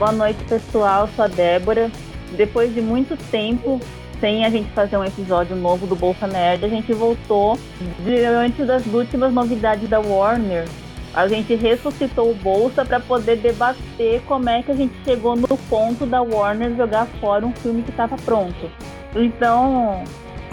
Boa 0.00 0.12
noite, 0.12 0.42
pessoal. 0.44 1.10
Sou 1.14 1.26
a 1.26 1.28
Débora. 1.28 1.90
Depois 2.34 2.72
de 2.72 2.80
muito 2.80 3.18
tempo 3.30 3.78
sem 4.18 4.46
a 4.46 4.48
gente 4.48 4.70
fazer 4.70 4.96
um 4.96 5.04
episódio 5.04 5.54
novo 5.54 5.86
do 5.86 5.94
Bolsa 5.94 6.26
Nerd, 6.26 6.64
a 6.64 6.68
gente 6.70 6.90
voltou 6.94 7.58
diante 8.02 8.64
das 8.64 8.86
últimas 8.86 9.30
novidades 9.30 9.90
da 9.90 10.00
Warner. 10.00 10.66
A 11.12 11.28
gente 11.28 11.54
ressuscitou 11.54 12.30
o 12.30 12.34
Bolsa 12.34 12.82
para 12.82 12.98
poder 12.98 13.36
debater 13.36 14.22
como 14.26 14.48
é 14.48 14.62
que 14.62 14.70
a 14.70 14.74
gente 14.74 14.94
chegou 15.04 15.36
no 15.36 15.58
ponto 15.68 16.06
da 16.06 16.22
Warner 16.22 16.74
jogar 16.76 17.04
fora 17.20 17.44
um 17.44 17.52
filme 17.52 17.82
que 17.82 17.90
estava 17.90 18.16
pronto. 18.16 18.70
Então, 19.14 20.02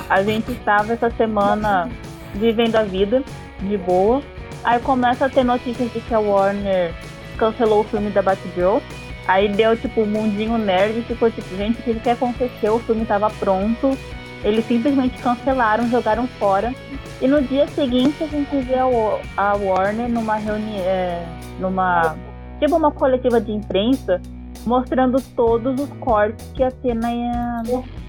a 0.10 0.22
gente 0.24 0.52
estava 0.52 0.92
essa 0.92 1.10
semana 1.12 1.90
vivendo 2.36 2.76
a 2.76 2.84
vida 2.84 3.24
de 3.62 3.78
boa. 3.78 4.22
Aí 4.62 4.78
começa 4.82 5.26
a 5.26 5.30
ter 5.30 5.46
notícias 5.46 5.90
de 5.94 6.02
que 6.02 6.14
a 6.14 6.20
Warner 6.20 6.94
cancelou 7.38 7.80
o 7.80 7.86
filme 7.86 8.10
da 8.10 8.22
Batgirl. 8.22 8.80
Aí 9.28 9.50
deu 9.50 9.76
tipo 9.76 10.02
o 10.02 10.06
mundinho 10.06 10.58
nerd 10.58 11.00
e 11.00 11.04
ficou 11.04 11.30
tipo, 11.30 11.56
gente, 11.58 11.80
o 11.80 12.00
que, 12.00 12.10
aconteceu? 12.10 12.76
O 12.76 12.80
filme 12.80 13.02
estava 13.02 13.30
pronto. 13.30 13.98
Eles 14.44 14.66
simplesmente 14.66 15.22
cancelaram, 15.22 15.90
jogaram 15.90 16.26
fora. 16.28 16.74
E 17.22 17.28
no 17.28 17.42
dia 17.42 17.68
seguinte 17.68 18.24
a 18.24 18.28
gente 18.28 18.56
vê 18.60 18.76
a 18.76 19.54
Warner 19.56 20.08
numa 20.08 20.36
reunião, 20.36 20.80
é, 20.86 21.26
numa 21.60 22.16
tipo 22.60 22.76
uma 22.76 22.92
coletiva 22.92 23.42
de 23.42 23.52
imprensa, 23.52 24.22
mostrando 24.66 25.22
todos 25.36 25.80
os 25.80 25.90
cortes 26.00 26.50
que 26.54 26.64
a 26.64 26.72
cena 26.72 27.12
ia 27.12 27.64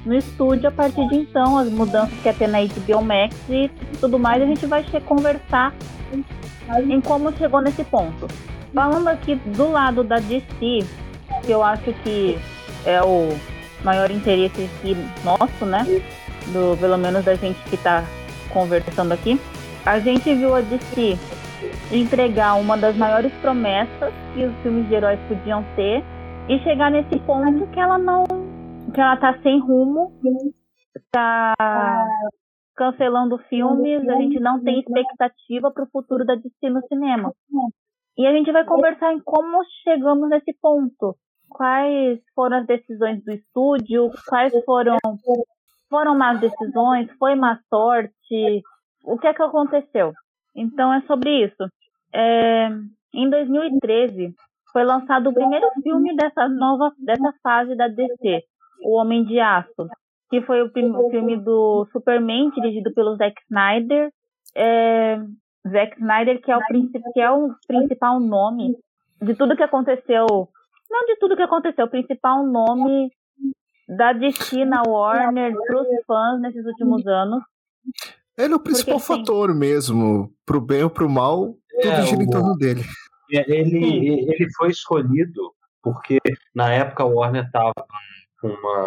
no 0.04 0.14
estúdio 0.14 0.68
a 0.68 0.72
partir 0.72 1.06
de 1.08 1.16
então, 1.16 1.58
as 1.58 1.68
mudanças 1.70 2.16
que 2.20 2.28
ia 2.28 2.34
ter 2.34 2.46
na 2.46 2.58
HBO 2.60 3.02
Max 3.02 3.34
e 3.48 3.68
tudo 3.98 4.18
mais. 4.18 4.40
A 4.40 4.46
gente 4.46 4.66
vai 4.66 4.84
conversar 5.04 5.74
em 6.88 7.00
como 7.00 7.32
chegou 7.36 7.60
nesse 7.60 7.82
ponto. 7.84 8.28
Falando 8.72 9.08
aqui 9.08 9.34
do 9.34 9.70
lado 9.70 10.04
da 10.04 10.18
DC, 10.18 10.86
que 11.48 11.52
eu 11.52 11.62
acho 11.62 11.94
que 12.02 12.36
é 12.84 13.02
o 13.02 13.30
maior 13.82 14.10
interesse 14.10 14.64
aqui 14.66 14.94
nosso, 15.24 15.64
né? 15.64 15.82
Do, 16.52 16.78
pelo 16.78 16.98
menos 16.98 17.24
da 17.24 17.34
gente 17.36 17.58
que 17.70 17.74
está 17.74 18.04
conversando 18.52 19.12
aqui. 19.12 19.40
A 19.86 19.98
gente 19.98 20.34
viu 20.34 20.54
a 20.54 20.60
DC 20.60 21.16
entregar 21.90 22.52
uma 22.60 22.76
das 22.76 22.94
maiores 22.98 23.32
promessas 23.40 24.12
que 24.34 24.44
os 24.44 24.54
filmes 24.58 24.86
de 24.88 24.94
heróis 24.94 25.18
podiam 25.26 25.64
ter 25.74 26.04
e 26.50 26.58
chegar 26.58 26.90
nesse 26.90 27.18
ponto 27.20 27.66
que 27.68 27.80
ela 27.80 27.96
não. 27.96 28.24
que 28.92 29.00
ela 29.00 29.16
tá 29.16 29.38
sem 29.42 29.58
rumo, 29.58 30.12
tá 31.10 31.54
cancelando 32.76 33.38
filmes, 33.48 34.06
a 34.06 34.16
gente 34.16 34.38
não 34.38 34.62
tem 34.62 34.80
expectativa 34.80 35.70
para 35.70 35.84
o 35.84 35.90
futuro 35.90 36.26
da 36.26 36.34
DC 36.34 36.68
no 36.68 36.86
cinema. 36.88 37.32
E 38.18 38.26
a 38.26 38.32
gente 38.32 38.52
vai 38.52 38.66
conversar 38.66 39.14
em 39.14 39.20
como 39.20 39.64
chegamos 39.82 40.28
nesse 40.28 40.52
ponto. 40.60 41.16
Quais 41.58 42.20
foram 42.36 42.58
as 42.58 42.66
decisões 42.68 43.20
do 43.24 43.32
estúdio, 43.32 44.12
quais 44.28 44.52
foram 44.64 44.96
foram 45.90 46.16
más 46.16 46.38
decisões, 46.38 47.10
foi 47.18 47.34
má 47.34 47.58
sorte, 47.68 48.62
o 49.02 49.18
que 49.18 49.26
é 49.26 49.34
que 49.34 49.42
aconteceu? 49.42 50.12
Então 50.54 50.94
é 50.94 51.00
sobre 51.00 51.46
isso. 51.46 51.68
É, 52.14 52.68
em 53.12 53.28
2013 53.28 54.32
foi 54.72 54.84
lançado 54.84 55.30
o 55.30 55.34
primeiro 55.34 55.68
filme 55.82 56.14
dessa 56.14 56.48
nova 56.48 56.92
dessa 56.96 57.34
fase 57.42 57.74
da 57.74 57.88
DC, 57.88 58.44
O 58.84 58.96
Homem 58.96 59.24
de 59.24 59.40
Aço, 59.40 59.88
que 60.30 60.40
foi 60.42 60.62
o 60.62 60.70
filme 60.70 61.36
do 61.38 61.88
Superman, 61.90 62.50
dirigido 62.50 62.94
pelo 62.94 63.16
Zack 63.16 63.34
Snyder. 63.50 64.12
É, 64.54 65.18
Zack 65.68 65.98
Snyder, 65.98 66.40
que 66.40 66.52
é, 66.52 66.56
o 66.56 66.60
que 67.12 67.20
é 67.20 67.30
o 67.32 67.50
principal 67.66 68.20
nome 68.20 68.76
de 69.20 69.34
tudo 69.34 69.56
que 69.56 69.62
aconteceu. 69.64 70.48
Não 70.90 71.06
de 71.06 71.16
tudo 71.16 71.36
que 71.36 71.42
aconteceu, 71.42 71.86
o 71.86 71.90
principal 71.90 72.44
nome 72.46 73.10
da 73.88 74.12
DC 74.12 74.64
na 74.64 74.82
Warner 74.86 75.54
para 75.54 75.80
os 75.80 75.88
fãs 76.06 76.40
nesses 76.40 76.64
últimos 76.64 77.06
anos. 77.06 77.42
Ele 78.36 78.52
é 78.52 78.56
o 78.56 78.60
principal 78.60 78.98
Porque, 78.98 79.18
fator 79.20 79.50
sim. 79.50 79.58
mesmo, 79.58 80.32
pro 80.46 80.60
bem 80.60 80.84
ou 80.84 80.90
pro 80.90 81.08
mal, 81.08 81.54
tudo 81.80 81.92
é, 81.92 82.02
gira 82.02 82.22
em 82.22 82.30
torno 82.30 82.54
dele. 82.56 82.82
É, 83.32 83.50
ele, 83.50 84.26
ele 84.30 84.46
foi 84.56 84.70
escolhido 84.70 85.52
porque 85.82 86.18
na 86.54 86.72
época 86.72 87.02
a 87.02 87.06
Warner 87.06 87.44
estava 87.44 87.72
com 88.40 88.48
uma 88.48 88.86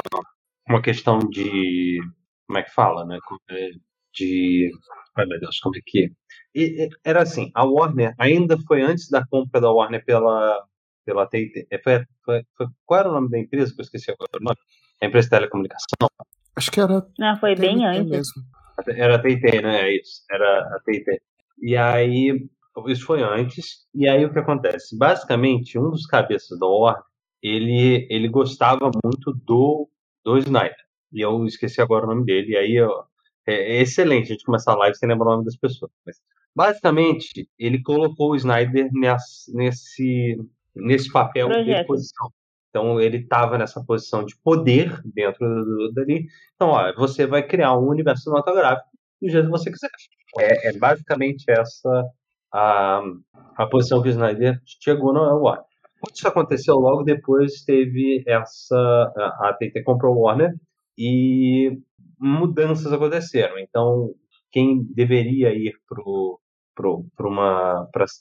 uma 0.71 0.81
questão 0.81 1.19
de. 1.19 1.99
Como 2.47 2.59
é 2.59 2.63
que 2.63 2.73
fala, 2.73 3.05
né? 3.05 3.19
É, 3.49 3.69
de. 4.13 4.71
Ai 5.17 5.25
meu 5.25 5.39
Deus, 5.39 5.59
como 5.59 5.75
é 5.77 5.79
que. 5.85 6.11
E, 6.55 6.89
era 7.03 7.21
assim, 7.21 7.51
a 7.53 7.65
Warner 7.65 8.13
ainda 8.17 8.57
foi 8.67 8.81
antes 8.81 9.09
da 9.09 9.25
compra 9.27 9.61
da 9.61 9.71
Warner 9.71 10.03
pela, 10.05 10.65
pela 11.05 11.27
TIT. 11.27 11.67
É, 11.69 11.77
foi, 11.79 12.05
foi, 12.23 12.43
foi, 12.55 12.67
qual 12.85 12.99
era 12.99 13.09
o 13.09 13.13
nome 13.13 13.29
da 13.29 13.39
empresa? 13.39 13.73
Que 13.73 13.81
eu 13.81 13.83
esqueci 13.83 14.11
agora 14.11 14.29
o 14.39 14.43
nome. 14.43 14.57
A 15.01 15.05
empresa 15.05 15.27
de 15.27 15.31
telecomunicação. 15.31 16.09
Acho 16.55 16.71
que 16.71 16.79
era. 16.79 17.05
Não, 17.17 17.37
foi 17.37 17.55
bem 17.55 17.85
antes. 17.85 18.09
Mesmo. 18.09 18.43
Era 18.87 19.15
a 19.15 19.21
TIT, 19.21 19.61
né? 19.61 19.89
É 19.89 19.95
isso. 19.95 20.23
Era 20.31 20.75
a 20.75 20.79
TIT. 20.85 21.21
E 21.61 21.75
aí, 21.75 22.49
isso 22.87 23.05
foi 23.05 23.21
antes. 23.21 23.85
E 23.93 24.07
aí 24.07 24.25
o 24.25 24.31
que 24.31 24.39
acontece? 24.39 24.97
Basicamente, 24.97 25.77
um 25.77 25.91
dos 25.91 26.05
cabeças 26.05 26.57
da 26.59 26.67
Warner, 26.67 27.03
ele, 27.41 28.07
ele 28.09 28.27
gostava 28.27 28.91
muito 29.03 29.33
do 29.33 29.89
do 30.23 30.37
Snyder. 30.37 30.75
E 31.11 31.21
eu 31.21 31.45
esqueci 31.45 31.81
agora 31.81 32.05
o 32.05 32.09
nome 32.09 32.25
dele. 32.25 32.53
E 32.53 32.57
aí 32.57 32.75
eu, 32.75 32.91
é, 33.45 33.77
é, 33.77 33.81
excelente 33.81 34.25
a 34.25 34.33
gente 34.33 34.45
começar 34.45 34.73
a 34.73 34.77
live 34.77 34.97
sem 34.97 35.09
lembrar 35.09 35.27
o 35.27 35.31
nome 35.31 35.45
das 35.45 35.57
pessoas. 35.57 35.91
Mas, 36.05 36.17
basicamente, 36.55 37.49
ele 37.57 37.81
colocou 37.81 38.31
o 38.31 38.35
Snyder 38.35 38.89
nesse, 38.93 39.55
nesse, 39.55 40.37
nesse 40.75 41.11
papel 41.11 41.47
Projeto. 41.47 41.81
de 41.81 41.87
posição. 41.87 42.29
Então 42.69 42.99
ele 42.99 43.17
estava 43.17 43.57
nessa 43.57 43.83
posição 43.83 44.25
de 44.25 44.35
poder 44.41 45.01
dentro 45.03 45.45
do, 45.45 45.91
dali. 45.93 46.25
Então, 46.55 46.69
ó, 46.69 46.93
você 46.95 47.27
vai 47.27 47.45
criar 47.45 47.77
um 47.77 47.89
universo 47.89 48.23
cinematográfico 48.23 48.89
do 49.21 49.29
jeito 49.29 49.45
que 49.45 49.51
você 49.51 49.71
quiser. 49.71 49.89
É, 50.39 50.69
é 50.69 50.77
basicamente 50.77 51.43
essa 51.49 52.05
a, 52.53 53.01
a 53.57 53.65
posição 53.67 54.01
que 54.01 54.09
o 54.09 54.11
Snyder 54.11 54.59
chegou 54.81 55.13
no 55.13 55.21
Warner. 55.21 55.65
Quando 55.99 56.15
isso 56.15 56.27
aconteceu, 56.27 56.75
logo 56.75 57.03
depois 57.03 57.63
teve 57.63 58.23
essa. 58.25 58.75
A 59.39 59.53
TT 59.53 59.83
comprou 59.83 60.15
o 60.15 60.21
Warner 60.21 60.51
e 60.97 61.77
mudanças 62.19 62.91
aconteceram. 62.91 63.59
Então, 63.59 64.13
quem 64.51 64.83
deveria 64.83 65.53
ir 65.53 65.73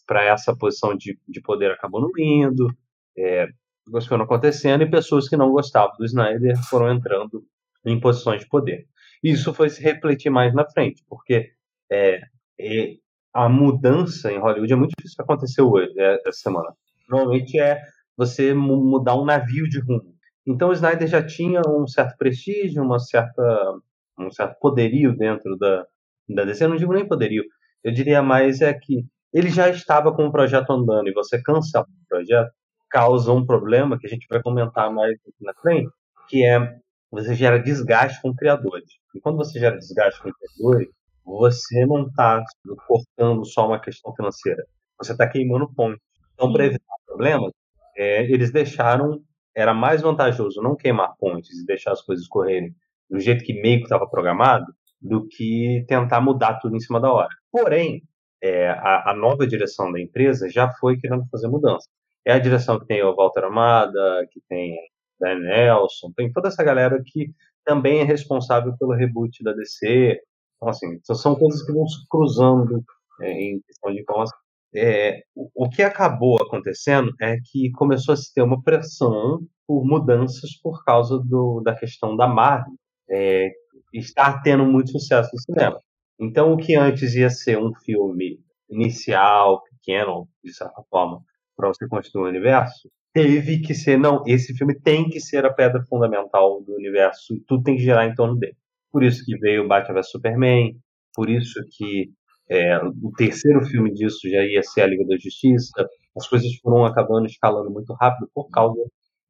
para 0.06 0.24
essa 0.24 0.56
posição 0.56 0.96
de, 0.96 1.18
de 1.28 1.40
poder 1.40 1.70
acabou 1.70 2.00
não 2.00 2.10
indo, 2.18 2.68
é, 3.16 3.48
coisas 3.90 4.08
foram 4.08 4.24
acontecendo 4.24 4.82
e 4.82 4.90
pessoas 4.90 5.28
que 5.28 5.36
não 5.36 5.50
gostavam 5.50 5.96
do 5.98 6.04
Snyder 6.04 6.56
foram 6.68 6.92
entrando 6.92 7.44
em 7.84 7.98
posições 7.98 8.42
de 8.42 8.48
poder. 8.48 8.86
Isso 9.22 9.52
foi 9.52 9.68
se 9.68 9.82
refletir 9.82 10.30
mais 10.30 10.54
na 10.54 10.68
frente, 10.68 11.04
porque 11.08 11.50
é, 11.90 12.20
é, 12.58 12.94
a 13.34 13.48
mudança 13.48 14.32
em 14.32 14.38
Hollywood 14.38 14.72
é 14.72 14.76
muito 14.76 14.94
difícil 14.96 15.16
que 15.16 15.22
aconteceu 15.22 15.70
hoje, 15.70 15.92
é, 15.98 16.14
essa 16.26 16.40
semana 16.40 16.74
normalmente 17.10 17.58
é 17.58 17.82
você 18.16 18.54
mudar 18.54 19.16
um 19.16 19.24
navio 19.24 19.68
de 19.68 19.80
rumo. 19.80 20.14
Então 20.46 20.68
o 20.70 20.72
Snyder 20.72 21.08
já 21.08 21.24
tinha 21.24 21.60
um 21.66 21.86
certo 21.86 22.16
prestígio, 22.16 22.82
uma 22.82 22.98
certa, 22.98 23.74
um 24.18 24.30
certo 24.30 24.58
poderio 24.60 25.16
dentro 25.16 25.56
da, 25.58 25.86
da 26.28 26.44
DC. 26.44 26.64
Eu 26.64 26.68
não 26.70 26.76
digo 26.76 26.92
nem 26.92 27.06
poderio, 27.06 27.44
eu 27.82 27.92
diria 27.92 28.22
mais 28.22 28.60
é 28.60 28.72
que 28.72 29.04
ele 29.32 29.48
já 29.48 29.68
estava 29.68 30.12
com 30.12 30.26
o 30.26 30.32
projeto 30.32 30.70
andando 30.72 31.08
e 31.08 31.12
você 31.12 31.40
cancela 31.40 31.84
o 31.84 32.08
projeto, 32.08 32.50
causa 32.90 33.32
um 33.32 33.46
problema 33.46 33.98
que 33.98 34.06
a 34.06 34.10
gente 34.10 34.26
vai 34.28 34.42
comentar 34.42 34.92
mais 34.92 35.12
aqui 35.12 35.44
na 35.44 35.54
frente, 35.54 35.90
que 36.28 36.44
é 36.44 36.78
você 37.10 37.34
gera 37.34 37.58
desgaste 37.58 38.20
com 38.20 38.34
criadores. 38.34 38.90
E 39.14 39.20
quando 39.20 39.36
você 39.36 39.58
gera 39.58 39.76
desgaste 39.76 40.20
com 40.22 40.30
criadores, 40.32 40.88
você 41.24 41.86
não 41.86 42.06
está 42.06 42.42
cortando 42.86 43.44
só 43.44 43.66
uma 43.66 43.80
questão 43.80 44.14
financeira, 44.14 44.64
você 44.98 45.12
está 45.12 45.28
queimando 45.28 45.72
pontos. 45.72 46.00
Então, 46.34 46.52
para 46.52 46.66
evitar 46.66 46.94
problemas, 47.06 47.52
é, 47.96 48.24
eles 48.24 48.50
deixaram, 48.50 49.22
era 49.54 49.74
mais 49.74 50.02
vantajoso 50.02 50.62
não 50.62 50.76
queimar 50.76 51.14
pontes 51.18 51.58
e 51.58 51.66
deixar 51.66 51.92
as 51.92 52.02
coisas 52.02 52.26
correrem 52.26 52.74
do 53.08 53.18
jeito 53.18 53.44
que 53.44 53.60
meio 53.60 53.78
que 53.78 53.84
estava 53.84 54.08
programado, 54.08 54.66
do 55.00 55.26
que 55.28 55.84
tentar 55.88 56.20
mudar 56.20 56.58
tudo 56.60 56.76
em 56.76 56.80
cima 56.80 57.00
da 57.00 57.12
hora. 57.12 57.28
Porém, 57.50 58.02
é, 58.42 58.68
a, 58.70 59.10
a, 59.10 59.14
nova 59.14 59.46
direção 59.46 59.92
da 59.92 60.00
empresa 60.00 60.48
já 60.48 60.70
foi 60.74 60.98
querendo 60.98 61.26
fazer 61.30 61.48
mudança. 61.48 61.86
É 62.24 62.32
a 62.32 62.38
direção 62.38 62.78
que 62.78 62.86
tem 62.86 63.02
o 63.02 63.14
Walter 63.14 63.44
Amada, 63.44 64.26
que 64.30 64.40
tem 64.48 64.76
Dan 65.20 65.40
Nelson, 65.40 66.12
tem 66.16 66.32
toda 66.32 66.48
essa 66.48 66.62
galera 66.62 67.02
que 67.04 67.32
também 67.64 68.00
é 68.00 68.04
responsável 68.04 68.74
pelo 68.78 68.94
reboot 68.94 69.42
da 69.42 69.52
DC. 69.52 70.20
Então, 70.56 70.68
assim, 70.68 71.00
são 71.04 71.34
coisas 71.34 71.62
que 71.64 71.72
vão 71.72 71.86
se 71.86 72.06
cruzando 72.08 72.82
é, 73.20 73.32
em 73.32 73.60
questão 73.60 73.92
de 73.92 74.00
informação 74.00 74.36
é, 74.74 75.22
o, 75.34 75.68
que 75.68 75.82
acabou 75.82 76.40
acontecendo 76.40 77.12
é 77.20 77.36
que 77.44 77.70
começou 77.72 78.12
a 78.12 78.16
se 78.16 78.32
ter 78.32 78.42
uma 78.42 78.62
pressão 78.62 79.40
por 79.66 79.84
mudanças 79.84 80.56
por 80.62 80.84
causa 80.84 81.18
do, 81.18 81.60
da 81.60 81.74
questão 81.74 82.16
da 82.16 82.28
Marvel 82.28 82.72
é, 83.08 83.50
estar 83.92 84.42
tendo 84.42 84.64
muito 84.64 84.90
sucesso 84.92 85.30
no 85.32 85.40
cinema. 85.40 85.80
Então, 86.18 86.52
o 86.52 86.56
que 86.56 86.76
antes 86.76 87.14
ia 87.14 87.30
ser 87.30 87.58
um 87.58 87.72
filme 87.74 88.38
inicial, 88.68 89.62
pequeno, 89.64 90.28
de 90.44 90.52
certa 90.52 90.82
forma, 90.90 91.22
para 91.56 91.68
você 91.68 91.88
construir 91.88 92.24
um 92.24 92.28
universo, 92.28 92.90
teve 93.12 93.60
que 93.60 93.74
ser, 93.74 93.98
não, 93.98 94.22
esse 94.26 94.54
filme 94.56 94.78
tem 94.78 95.08
que 95.08 95.20
ser 95.20 95.44
a 95.44 95.52
pedra 95.52 95.82
fundamental 95.88 96.62
do 96.62 96.74
universo, 96.74 97.40
tudo 97.46 97.64
tem 97.64 97.76
que 97.76 97.82
girar 97.82 98.06
em 98.06 98.14
torno 98.14 98.36
dele. 98.36 98.56
Por 98.92 99.02
isso 99.02 99.24
que 99.24 99.36
veio 99.38 99.66
Batman 99.66 99.94
vs 99.94 100.10
Superman, 100.10 100.76
por 101.14 101.28
isso 101.28 101.60
que 101.76 102.10
é, 102.50 102.78
o 102.78 103.12
terceiro 103.16 103.64
filme 103.66 103.92
disso 103.94 104.28
já 104.28 104.44
ia 104.44 104.62
ser 104.62 104.82
a 104.82 104.86
Liga 104.86 105.06
da 105.06 105.16
Justiça. 105.16 105.88
As 106.16 106.26
coisas 106.28 106.52
foram 106.56 106.84
acabando 106.84 107.26
escalando 107.26 107.70
muito 107.70 107.92
rápido 107.94 108.28
por 108.34 108.50
causa 108.50 108.80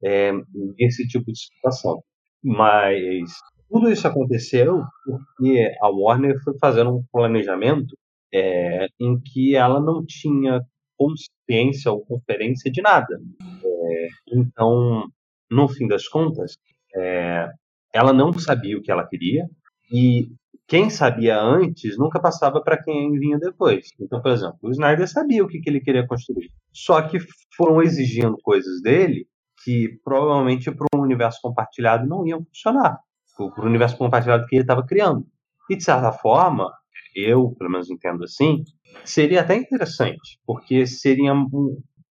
é, 0.03 0.31
desse 0.75 1.07
tipo 1.07 1.31
de 1.31 1.39
situação. 1.39 2.03
Mas 2.43 3.31
tudo 3.71 3.89
isso 3.89 4.05
aconteceu 4.05 4.83
porque 5.05 5.71
a 5.81 5.89
Warner 5.89 6.37
foi 6.43 6.57
fazendo 6.59 6.97
um 6.97 7.03
planejamento 7.11 7.97
é, 8.33 8.87
em 8.99 9.19
que 9.19 9.55
ela 9.55 9.79
não 9.79 10.05
tinha 10.05 10.61
consciência 10.97 11.91
ou 11.91 12.05
conferência 12.05 12.69
de 12.69 12.81
nada. 12.81 13.19
É, 13.63 14.07
então, 14.33 15.07
no 15.49 15.67
fim 15.69 15.87
das 15.87 16.07
contas, 16.07 16.57
é, 16.95 17.49
ela 17.93 18.11
não 18.11 18.33
sabia 18.33 18.77
o 18.77 18.81
que 18.81 18.91
ela 18.91 19.07
queria 19.07 19.47
e 19.91 20.27
quem 20.67 20.89
sabia 20.89 21.41
antes 21.41 21.97
nunca 21.97 22.19
passava 22.19 22.61
para 22.61 22.81
quem 22.81 23.11
vinha 23.19 23.39
depois. 23.39 23.89
Então, 23.99 24.21
por 24.21 24.31
exemplo, 24.31 24.57
o 24.63 24.71
Snyder 24.71 25.07
sabia 25.07 25.43
o 25.43 25.47
que, 25.47 25.59
que 25.59 25.69
ele 25.69 25.81
queria 25.81 26.05
construir. 26.05 26.49
Só 26.73 27.01
que 27.01 27.19
foram 27.55 27.81
exigindo 27.81 28.37
coisas 28.41 28.81
dele 28.81 29.27
que 29.63 29.99
provavelmente 30.03 30.71
para 30.71 30.87
um 30.95 31.01
universo 31.01 31.39
compartilhado 31.41 32.07
não 32.07 32.25
iam 32.25 32.43
funcionar. 32.45 32.99
Para 33.49 33.63
o 33.63 33.67
universo 33.67 33.97
compartilhado 33.97 34.45
que 34.45 34.55
ele 34.55 34.63
estava 34.63 34.85
criando. 34.85 35.25
E, 35.69 35.75
de 35.75 35.83
certa 35.83 36.11
forma, 36.11 36.71
eu, 37.15 37.55
pelo 37.57 37.71
menos 37.71 37.89
entendo 37.89 38.23
assim, 38.23 38.63
seria 39.05 39.41
até 39.41 39.55
interessante, 39.55 40.39
porque 40.45 40.85
seria 40.85 41.33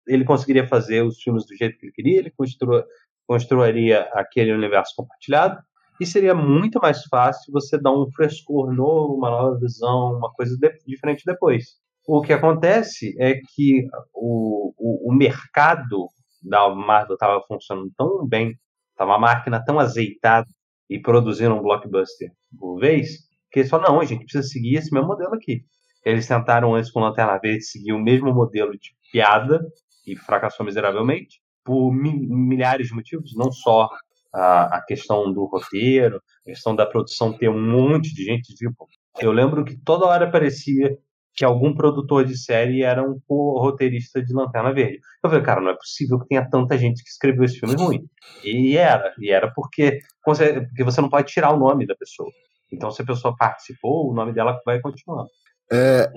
ele 0.07 0.25
conseguiria 0.25 0.67
fazer 0.67 1.03
os 1.03 1.21
filmes 1.21 1.45
do 1.45 1.55
jeito 1.55 1.79
que 1.79 1.87
ele 1.87 1.93
queria, 1.93 2.19
ele 2.19 2.31
constru, 2.31 2.83
construiria 3.27 4.09
aquele 4.15 4.53
universo 4.53 4.95
compartilhado, 4.97 5.59
e 6.01 6.07
seria 6.07 6.35
muito 6.35 6.81
mais 6.81 7.05
fácil 7.05 7.53
você 7.53 7.79
dar 7.79 7.93
um 7.93 8.11
frescor 8.13 8.73
novo, 8.73 9.17
uma 9.17 9.31
nova 9.31 9.59
visão, 9.59 10.17
uma 10.17 10.33
coisa 10.33 10.57
de, 10.57 10.73
diferente 10.87 11.25
depois. 11.27 11.77
O 12.07 12.23
que 12.23 12.33
acontece 12.33 13.15
é 13.21 13.35
que 13.35 13.87
o, 14.15 14.73
o, 14.79 15.11
o 15.11 15.15
mercado 15.15 16.07
da 16.43 16.71
Marvel 16.71 17.15
estava 17.15 17.43
funcionando 17.47 17.91
tão 17.97 18.27
bem, 18.27 18.57
estava 18.93 19.11
uma 19.11 19.19
máquina 19.19 19.63
tão 19.63 19.79
azeitada 19.79 20.47
e 20.89 20.99
produzindo 20.99 21.55
um 21.55 21.63
blockbuster 21.63 22.31
por 22.59 22.79
vez, 22.79 23.29
que 23.51 23.61
eles 23.61 23.71
falaram, 23.71 23.95
não, 23.95 24.01
a 24.01 24.05
gente 24.05 24.25
precisa 24.25 24.47
seguir 24.47 24.77
esse 24.77 24.93
mesmo 24.93 25.09
modelo 25.09 25.35
aqui. 25.35 25.65
Eles 26.05 26.27
tentaram 26.27 26.75
antes 26.75 26.91
com 26.91 27.01
Lanterna 27.01 27.39
Verde 27.39 27.65
seguir 27.65 27.93
o 27.93 27.99
mesmo 27.99 28.33
modelo 28.33 28.73
de 28.73 28.95
piada 29.13 29.61
e 30.07 30.17
fracassou 30.17 30.65
miseravelmente 30.65 31.41
por 31.65 31.93
milhares 31.93 32.89
de 32.89 32.95
motivos, 32.95 33.35
não 33.37 33.53
só 33.53 33.89
a, 34.33 34.79
a 34.79 34.83
questão 34.83 35.33
do 35.33 35.45
roteiro, 35.45 36.17
a 36.17 36.51
questão 36.51 36.75
da 36.75 36.87
produção 36.87 37.37
ter 37.37 37.49
um 37.49 37.61
monte 37.61 38.15
de 38.15 38.25
gente. 38.25 38.55
Tipo, 38.55 38.89
eu 39.21 39.33
lembro 39.33 39.65
que 39.65 39.77
toda 39.77 40.07
hora 40.07 40.31
parecia 40.31 40.97
que 41.39 41.45
algum 41.45 41.73
produtor 41.73 42.25
de 42.25 42.37
série 42.37 42.83
era 42.83 43.01
um 43.01 43.17
roteirista 43.29 44.21
de 44.21 44.35
Lanterna 44.35 44.75
Verde. 44.75 44.99
Eu 45.23 45.31
falei, 45.31 45.45
cara, 45.45 45.61
não 45.61 45.71
é 45.71 45.77
possível 45.77 46.19
que 46.19 46.27
tenha 46.27 46.45
tanta 46.51 46.77
gente 46.77 47.01
que 47.01 47.09
escreveu 47.09 47.45
esse 47.45 47.61
filme 47.61 47.77
ruim. 47.77 48.09
E 48.43 48.77
era, 48.77 49.15
e 49.21 49.31
era 49.31 49.49
porque, 49.55 50.01
porque 50.25 50.83
você 50.83 51.01
não 51.01 51.09
pode 51.09 51.29
tirar 51.29 51.55
o 51.55 51.57
nome 51.57 51.87
da 51.87 51.95
pessoa. 51.95 52.29
Então, 52.73 52.91
se 52.91 53.03
a 53.03 53.07
pessoa 53.07 53.37
participou, 53.39 54.11
o 54.11 54.15
nome 54.15 54.33
dela 54.33 54.61
vai 54.67 54.81
continuar. 54.81 55.27
É, 55.71 56.11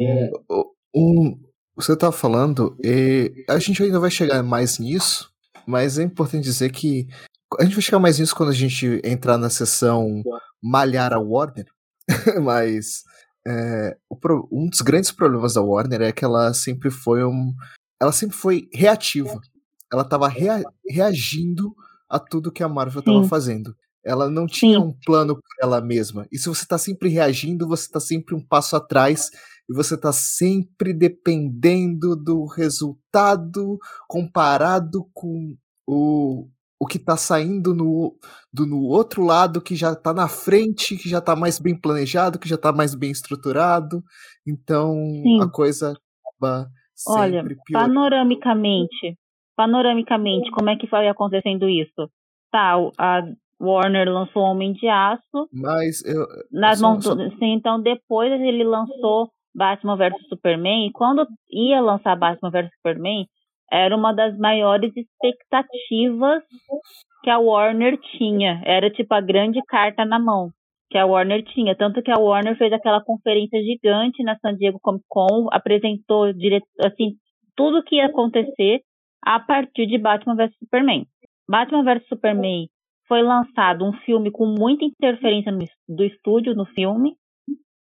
um, 0.96 1.40
você 1.76 1.94
está 1.94 2.12
falando, 2.12 2.76
e 2.84 3.46
a 3.48 3.60
gente 3.60 3.84
ainda 3.84 4.00
vai 4.00 4.10
chegar 4.10 4.42
mais 4.42 4.80
nisso, 4.80 5.30
mas 5.68 6.00
é 6.00 6.04
importante 6.04 6.46
dizer 6.46 6.72
que 6.72 7.06
a 7.60 7.64
gente 7.64 7.76
vai 7.76 7.84
chegar 7.84 8.00
mais 8.00 8.18
nisso 8.18 8.36
quando 8.36 8.50
a 8.50 8.56
gente 8.56 9.00
entrar 9.04 9.38
na 9.38 9.52
sessão 9.52 10.24
Malhar 10.64 11.14
a 11.14 11.20
Warner, 11.20 11.68
mas 12.42 13.04
é, 13.48 13.98
um 14.52 14.70
dos 14.70 14.82
grandes 14.82 15.12
problemas 15.12 15.54
da 15.54 15.62
Warner 15.62 16.02
é 16.02 16.12
que 16.12 16.24
ela 16.24 16.54
sempre 16.54 16.90
foi 16.90 17.24
um, 17.24 17.54
ela 18.02 18.12
sempre 18.12 18.36
foi 18.36 18.70
reativa. 18.74 19.40
Ela 19.92 20.04
estava 20.04 20.28
rea, 20.28 20.64
reagindo 20.88 21.74
a 22.10 22.20
tudo 22.20 22.52
que 22.52 22.64
a 22.64 22.70
Marvel 22.70 23.00
estava 23.00 23.24
fazendo. 23.26 23.76
Ela 24.04 24.30
não 24.30 24.48
tinha 24.48 24.80
Sim. 24.80 24.86
um 24.86 24.94
plano 25.06 25.40
ela 25.62 25.80
mesma. 25.80 26.26
E 26.32 26.38
se 26.38 26.50
você 26.50 26.64
está 26.64 26.78
sempre 26.78 27.10
reagindo, 27.10 27.68
você 27.68 27.84
está 27.84 28.00
sempre 28.00 28.34
um 28.34 28.42
passo 28.42 28.76
atrás 28.76 29.30
e 29.70 29.74
você 29.74 29.96
está 29.96 30.12
sempre 30.12 30.94
dependendo 30.94 32.16
do 32.16 32.46
resultado 32.46 33.78
comparado 34.08 35.08
com 35.14 35.56
o, 35.88 36.48
o 36.82 36.88
que 36.88 36.98
está 36.98 37.16
saindo 37.16 37.76
no, 37.76 38.18
do, 38.52 38.66
no 38.66 38.82
outro 38.88 39.24
lado, 39.24 39.62
que 39.62 39.76
já 39.76 39.92
está 39.92 40.12
na 40.16 40.28
frente, 40.28 40.98
que 40.98 41.08
já 41.08 41.20
está 41.20 41.36
mais 41.36 41.60
bem 41.60 41.80
planejado, 41.80 42.40
que 42.40 42.50
já 42.50 42.56
está 42.56 42.74
mais 42.74 42.96
bem 42.96 43.12
estruturado. 43.12 44.04
Então 44.48 44.96
Sim. 45.22 45.44
a 45.44 45.48
coisa 45.48 45.94
acaba 46.26 46.68
Olha, 47.08 47.46
panoramicamente, 47.72 49.16
panoramicamente, 49.56 50.50
como 50.50 50.72
é 50.72 50.76
que 50.76 50.88
foi 50.88 51.08
acontecendo 51.08 51.70
isso? 51.70 52.10
Tá, 52.52 52.74
a 52.98 53.22
Warner 53.62 54.12
lançou 54.12 54.42
Homem 54.42 54.74
de 54.74 54.88
Aço. 54.88 55.48
Mas 55.54 56.04
eu. 56.04 56.26
Nas 56.52 56.80
só, 56.80 56.90
mãos, 56.90 57.04
só... 57.04 57.16
Sim, 57.16 57.54
então 57.54 57.80
depois 57.80 58.32
ele 58.32 58.64
lançou 58.64 59.30
Batman 59.54 59.98
vs 59.98 60.28
Superman. 60.28 60.88
E 60.88 60.92
quando 60.92 61.28
ia 61.48 61.80
lançar 61.80 62.16
Batman 62.16 62.50
vs 62.50 62.72
Superman, 62.74 63.28
era 63.72 63.96
uma 63.96 64.14
das 64.14 64.38
maiores 64.38 64.92
expectativas 64.96 66.44
que 67.24 67.30
a 67.30 67.40
Warner 67.40 67.98
tinha. 68.18 68.62
Era 68.66 68.90
tipo 68.90 69.14
a 69.14 69.22
grande 69.22 69.62
carta 69.68 70.04
na 70.04 70.20
mão 70.20 70.50
que 70.90 70.98
a 70.98 71.06
Warner 71.06 71.44
tinha. 71.44 71.76
Tanto 71.76 72.02
que 72.02 72.12
a 72.12 72.20
Warner 72.20 72.58
fez 72.58 72.74
aquela 72.74 73.02
conferência 73.02 73.64
gigante 73.64 74.22
na 74.24 74.38
San 74.40 74.56
Diego 74.56 74.80
Comic 74.82 75.06
Con, 75.08 75.48
apresentou 75.52 76.34
direto, 76.34 76.68
assim, 76.84 77.16
tudo 77.56 77.84
que 77.84 77.96
ia 77.96 78.08
acontecer 78.08 78.82
a 79.24 79.40
partir 79.40 79.88
de 79.88 79.98
Batman 79.98 80.36
vs 80.36 80.58
Superman. 80.60 81.06
Batman 81.48 81.84
vs 81.84 82.08
Superman 82.10 82.68
foi 83.08 83.22
lançado 83.22 83.86
um 83.86 83.94
filme 83.94 84.32
com 84.32 84.46
muita 84.46 84.84
interferência 84.84 85.52
no, 85.52 85.60
do 85.88 86.04
estúdio 86.04 86.54
no 86.54 86.66
filme 86.66 87.16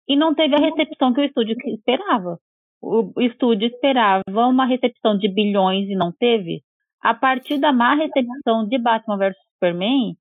e 0.08 0.16
não 0.16 0.35
teve 0.35 0.54
a 0.54 0.58
recepção 0.58 1.12
que 1.12 1.20
o 1.20 1.25
estúdio 1.25 1.54
esperava 1.66 2.38
o 2.80 3.20
estúdio 3.20 3.68
esperava 3.68 4.23
uma 4.28 4.66
recepção 4.66 5.18
de 5.18 5.28
bilhões 5.28 5.88
e 5.88 5.94
não 5.94 6.12
teve. 6.12 6.62
A 7.02 7.14
partir 7.14 7.58
da 7.58 7.73
má 7.73 7.94
recepção 7.94 8.66
de 8.66 8.78
Batman 8.78 9.18
vs 9.18 9.37
Superman, 9.54 10.16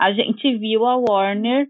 a 0.00 0.12
gente 0.12 0.56
viu 0.58 0.86
a 0.86 0.96
Warner 0.96 1.68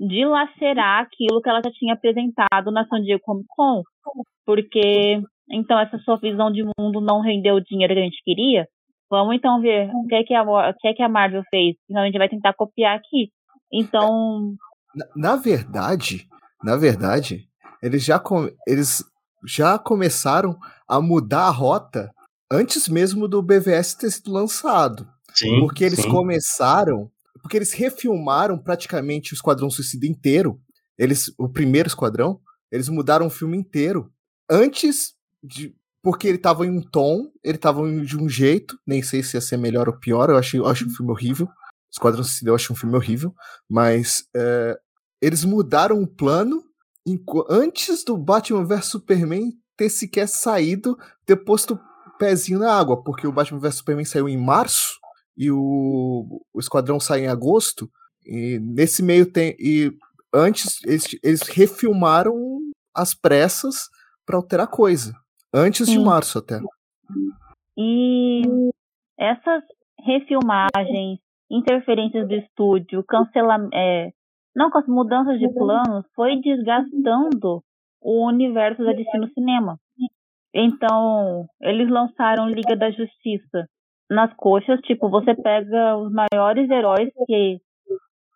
dilacerar 0.00 1.02
aquilo 1.02 1.40
que 1.40 1.48
ela 1.48 1.60
já 1.64 1.70
tinha 1.72 1.94
apresentado 1.94 2.70
na 2.70 2.86
San 2.86 3.00
Diego 3.00 3.22
Comic 3.22 3.46
Con, 3.48 3.82
porque 4.44 5.22
então 5.50 5.78
essa 5.78 5.98
sua 5.98 6.16
visão 6.16 6.50
de 6.50 6.64
mundo 6.78 7.00
não 7.00 7.20
rendeu 7.20 7.56
o 7.56 7.60
dinheiro 7.60 7.94
que 7.94 8.00
a 8.00 8.04
gente 8.04 8.22
queria. 8.24 8.66
Vamos 9.08 9.36
então 9.36 9.60
ver 9.60 9.90
o 9.94 10.06
que 10.06 10.14
é 10.14 10.24
que 10.24 10.34
a, 10.34 10.42
o 10.42 10.74
que 10.74 10.88
é 10.88 10.94
que 10.94 11.02
a 11.02 11.08
Marvel 11.08 11.42
fez. 11.48 11.76
Então 11.88 12.02
a 12.02 12.06
gente 12.06 12.18
vai 12.18 12.28
tentar 12.28 12.54
copiar 12.54 12.96
aqui. 12.96 13.30
Então, 13.72 14.54
na, 14.94 15.06
na 15.16 15.36
verdade, 15.36 16.26
na 16.62 16.76
verdade, 16.76 17.48
eles 17.82 18.04
já 18.04 18.20
eles 18.66 19.04
já 19.46 19.78
começaram 19.78 20.58
a 20.88 21.00
mudar 21.00 21.46
a 21.46 21.50
rota 21.50 22.10
antes 22.50 22.88
mesmo 22.88 23.28
do 23.28 23.42
BVS 23.42 23.94
ter 23.94 24.10
sido 24.10 24.32
lançado. 24.32 25.08
Sim, 25.34 25.60
porque 25.60 25.84
eles 25.84 26.00
sim. 26.00 26.08
começaram. 26.08 27.10
Porque 27.42 27.56
eles 27.58 27.72
refilmaram 27.72 28.56
praticamente 28.56 29.32
o 29.32 29.34
Esquadrão 29.34 29.68
Suicida 29.68 30.06
inteiro. 30.06 30.60
Eles, 30.96 31.32
o 31.36 31.48
primeiro 31.48 31.88
esquadrão, 31.88 32.40
eles 32.70 32.88
mudaram 32.88 33.26
o 33.26 33.30
filme 33.30 33.56
inteiro. 33.56 34.10
Antes 34.48 35.14
de. 35.42 35.74
Porque 36.02 36.28
ele 36.28 36.38
tava 36.38 36.66
em 36.66 36.70
um 36.70 36.82
tom, 36.82 37.30
ele 37.42 37.56
tava 37.56 37.80
de 38.02 38.16
um 38.16 38.28
jeito, 38.28 38.78
nem 38.86 39.02
sei 39.02 39.22
se 39.22 39.36
ia 39.36 39.40
ser 39.40 39.56
melhor 39.56 39.88
ou 39.88 39.98
pior, 39.98 40.28
eu 40.28 40.36
acho, 40.36 40.58
eu 40.58 40.66
um 40.66 40.74
filme 40.74 41.10
horrível. 41.10 41.48
Esquadrão 41.90 42.22
Suicida 42.22 42.50
eu 42.50 42.54
acho 42.54 42.72
um 42.72 42.76
filme 42.76 42.94
horrível, 42.94 43.34
mas 43.68 44.24
é, 44.36 44.78
eles 45.20 45.44
mudaram 45.44 46.02
o 46.02 46.06
plano 46.06 46.63
antes 47.48 48.04
do 48.04 48.16
Batman 48.16 48.64
vs 48.64 48.86
Superman 48.86 49.52
ter 49.76 49.88
sequer 49.88 50.28
saído, 50.28 50.96
ter 51.26 51.36
posto 51.36 51.74
o 51.74 52.18
pezinho 52.18 52.58
na 52.58 52.72
água, 52.72 53.02
porque 53.02 53.26
o 53.26 53.32
Batman 53.32 53.60
vs 53.60 53.76
Superman 53.76 54.04
saiu 54.04 54.28
em 54.28 54.36
março 54.36 54.98
e 55.36 55.50
o, 55.50 56.42
o 56.52 56.60
Esquadrão 56.60 56.98
sai 57.00 57.24
em 57.24 57.28
agosto. 57.28 57.90
E 58.24 58.58
nesse 58.60 59.02
meio 59.02 59.30
tem 59.30 59.54
e 59.58 59.92
antes 60.34 60.82
eles, 60.84 61.06
eles 61.22 61.42
refilmaram 61.42 62.34
as 62.94 63.14
pressas 63.14 63.88
para 64.24 64.36
alterar 64.36 64.68
coisa, 64.68 65.12
antes 65.52 65.86
Sim. 65.86 65.98
de 65.98 66.04
março 66.04 66.38
até. 66.38 66.60
E 67.76 68.42
essas 69.18 69.62
refilmagens, 70.00 71.18
interferências 71.50 72.26
do 72.26 72.34
estúdio, 72.34 73.04
cancelamento, 73.04 73.74
é, 73.74 74.12
não, 74.54 74.70
com 74.70 74.78
as 74.78 74.86
mudanças 74.86 75.38
de 75.38 75.48
planos, 75.52 76.06
foi 76.14 76.40
desgastando 76.40 77.62
o 78.00 78.26
universo 78.26 78.84
da 78.84 78.92
DC 78.92 79.18
no 79.18 79.28
cinema. 79.30 79.78
Então, 80.54 81.46
eles 81.60 81.90
lançaram 81.90 82.48
Liga 82.48 82.76
da 82.76 82.90
Justiça 82.90 83.68
nas 84.08 84.32
coxas, 84.34 84.80
tipo, 84.82 85.10
você 85.10 85.34
pega 85.34 85.96
os 85.96 86.12
maiores 86.12 86.70
heróis 86.70 87.10
que 87.26 87.58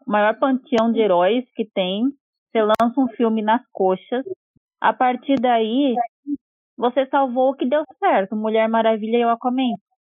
o 0.07 0.11
maior 0.11 0.37
panteão 0.39 0.91
de 0.91 0.99
heróis 0.99 1.45
que 1.55 1.65
tem, 1.65 2.05
você 2.51 2.63
lança 2.63 3.01
um 3.01 3.09
filme 3.09 3.43
nas 3.43 3.63
coxas. 3.71 4.25
A 4.81 4.93
partir 4.93 5.37
daí, 5.41 5.95
você 6.77 7.07
salvou 7.07 7.51
o 7.51 7.55
que 7.55 7.69
deu 7.69 7.85
certo, 7.99 8.35
Mulher 8.35 8.69
Maravilha 8.69 9.19
e 9.19 9.25
o 9.25 9.29
Aquaman. 9.29 9.75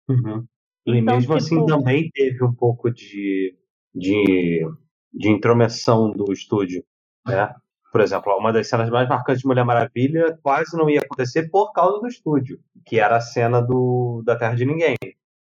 Uhum. 0.10 0.43
E 0.86 0.98
então, 0.98 1.15
mesmo 1.15 1.36
assim 1.36 1.55
tipo... 1.55 1.63
assim 1.63 1.65
também 1.65 2.10
teve 2.13 2.43
um 2.43 2.53
pouco 2.53 2.91
de, 2.91 3.55
de, 3.93 4.65
de 5.13 5.29
intromissão 5.29 6.12
do 6.12 6.32
estúdio, 6.32 6.84
né? 7.27 7.53
Por 7.91 8.01
exemplo, 8.01 8.36
uma 8.36 8.51
das 8.51 8.67
cenas 8.67 8.89
mais 8.89 9.08
marcantes 9.08 9.41
de 9.41 9.48
Mulher 9.48 9.63
Maravilha 9.63 10.38
quase 10.41 10.75
não 10.75 10.89
ia 10.89 11.01
acontecer 11.01 11.50
por 11.50 11.72
causa 11.72 12.00
do 12.00 12.08
estúdio, 12.08 12.60
que 12.86 13.00
era 13.00 13.17
a 13.17 13.22
cena 13.22 13.62
do, 13.62 14.24
da 14.25 14.36
Terra 14.36 14.55
de 14.55 14.65
Ninguém, 14.65 14.96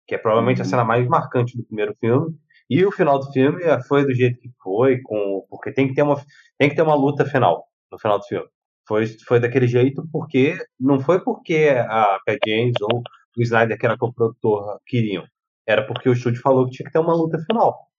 que 0.06 0.16
é 0.16 0.18
provavelmente 0.18 0.58
uhum. 0.58 0.68
a 0.68 0.70
cena 0.70 0.84
mais 0.84 1.08
marcante 1.08 1.56
do 1.56 1.64
primeiro 1.64 1.96
filme. 2.00 2.36
E 2.70 2.86
o 2.86 2.92
final 2.92 3.20
do 3.20 3.32
filme 3.32 3.62
foi 3.88 4.06
do 4.06 4.14
jeito 4.14 4.40
que 4.40 4.52
foi, 4.62 5.00
com, 5.02 5.46
porque 5.50 5.72
tem 5.72 5.88
que 5.88 5.94
ter 5.94 6.02
uma, 6.02 6.22
tem 6.58 6.70
que 6.70 6.76
ter 6.76 6.82
uma 6.82 6.96
luta 6.96 7.26
final 7.26 7.66
no 7.90 7.98
final 7.98 8.20
do 8.20 8.26
filme. 8.26 8.48
Foi, 8.86 9.08
foi 9.26 9.40
daquele 9.40 9.68
jeito 9.68 10.06
porque 10.12 10.58
não 10.80 11.00
foi 11.00 11.24
porque 11.24 11.74
a 11.78 12.20
Pat 12.26 12.38
James 12.46 12.76
ou 12.82 13.02
o 13.38 13.42
Snyder, 13.42 13.78
que 13.78 13.86
era 13.86 13.98
co-produtor, 13.98 14.80
queriam. 14.86 15.24
Era 15.66 15.86
porque 15.86 16.10
o 16.10 16.14
estúdio 16.14 16.42
falou 16.42 16.66
que 16.66 16.72
tinha 16.72 16.86
que 16.86 16.92
ter 16.92 17.00
uma 17.00 17.16
luta 17.16 17.40
final. 17.40 17.91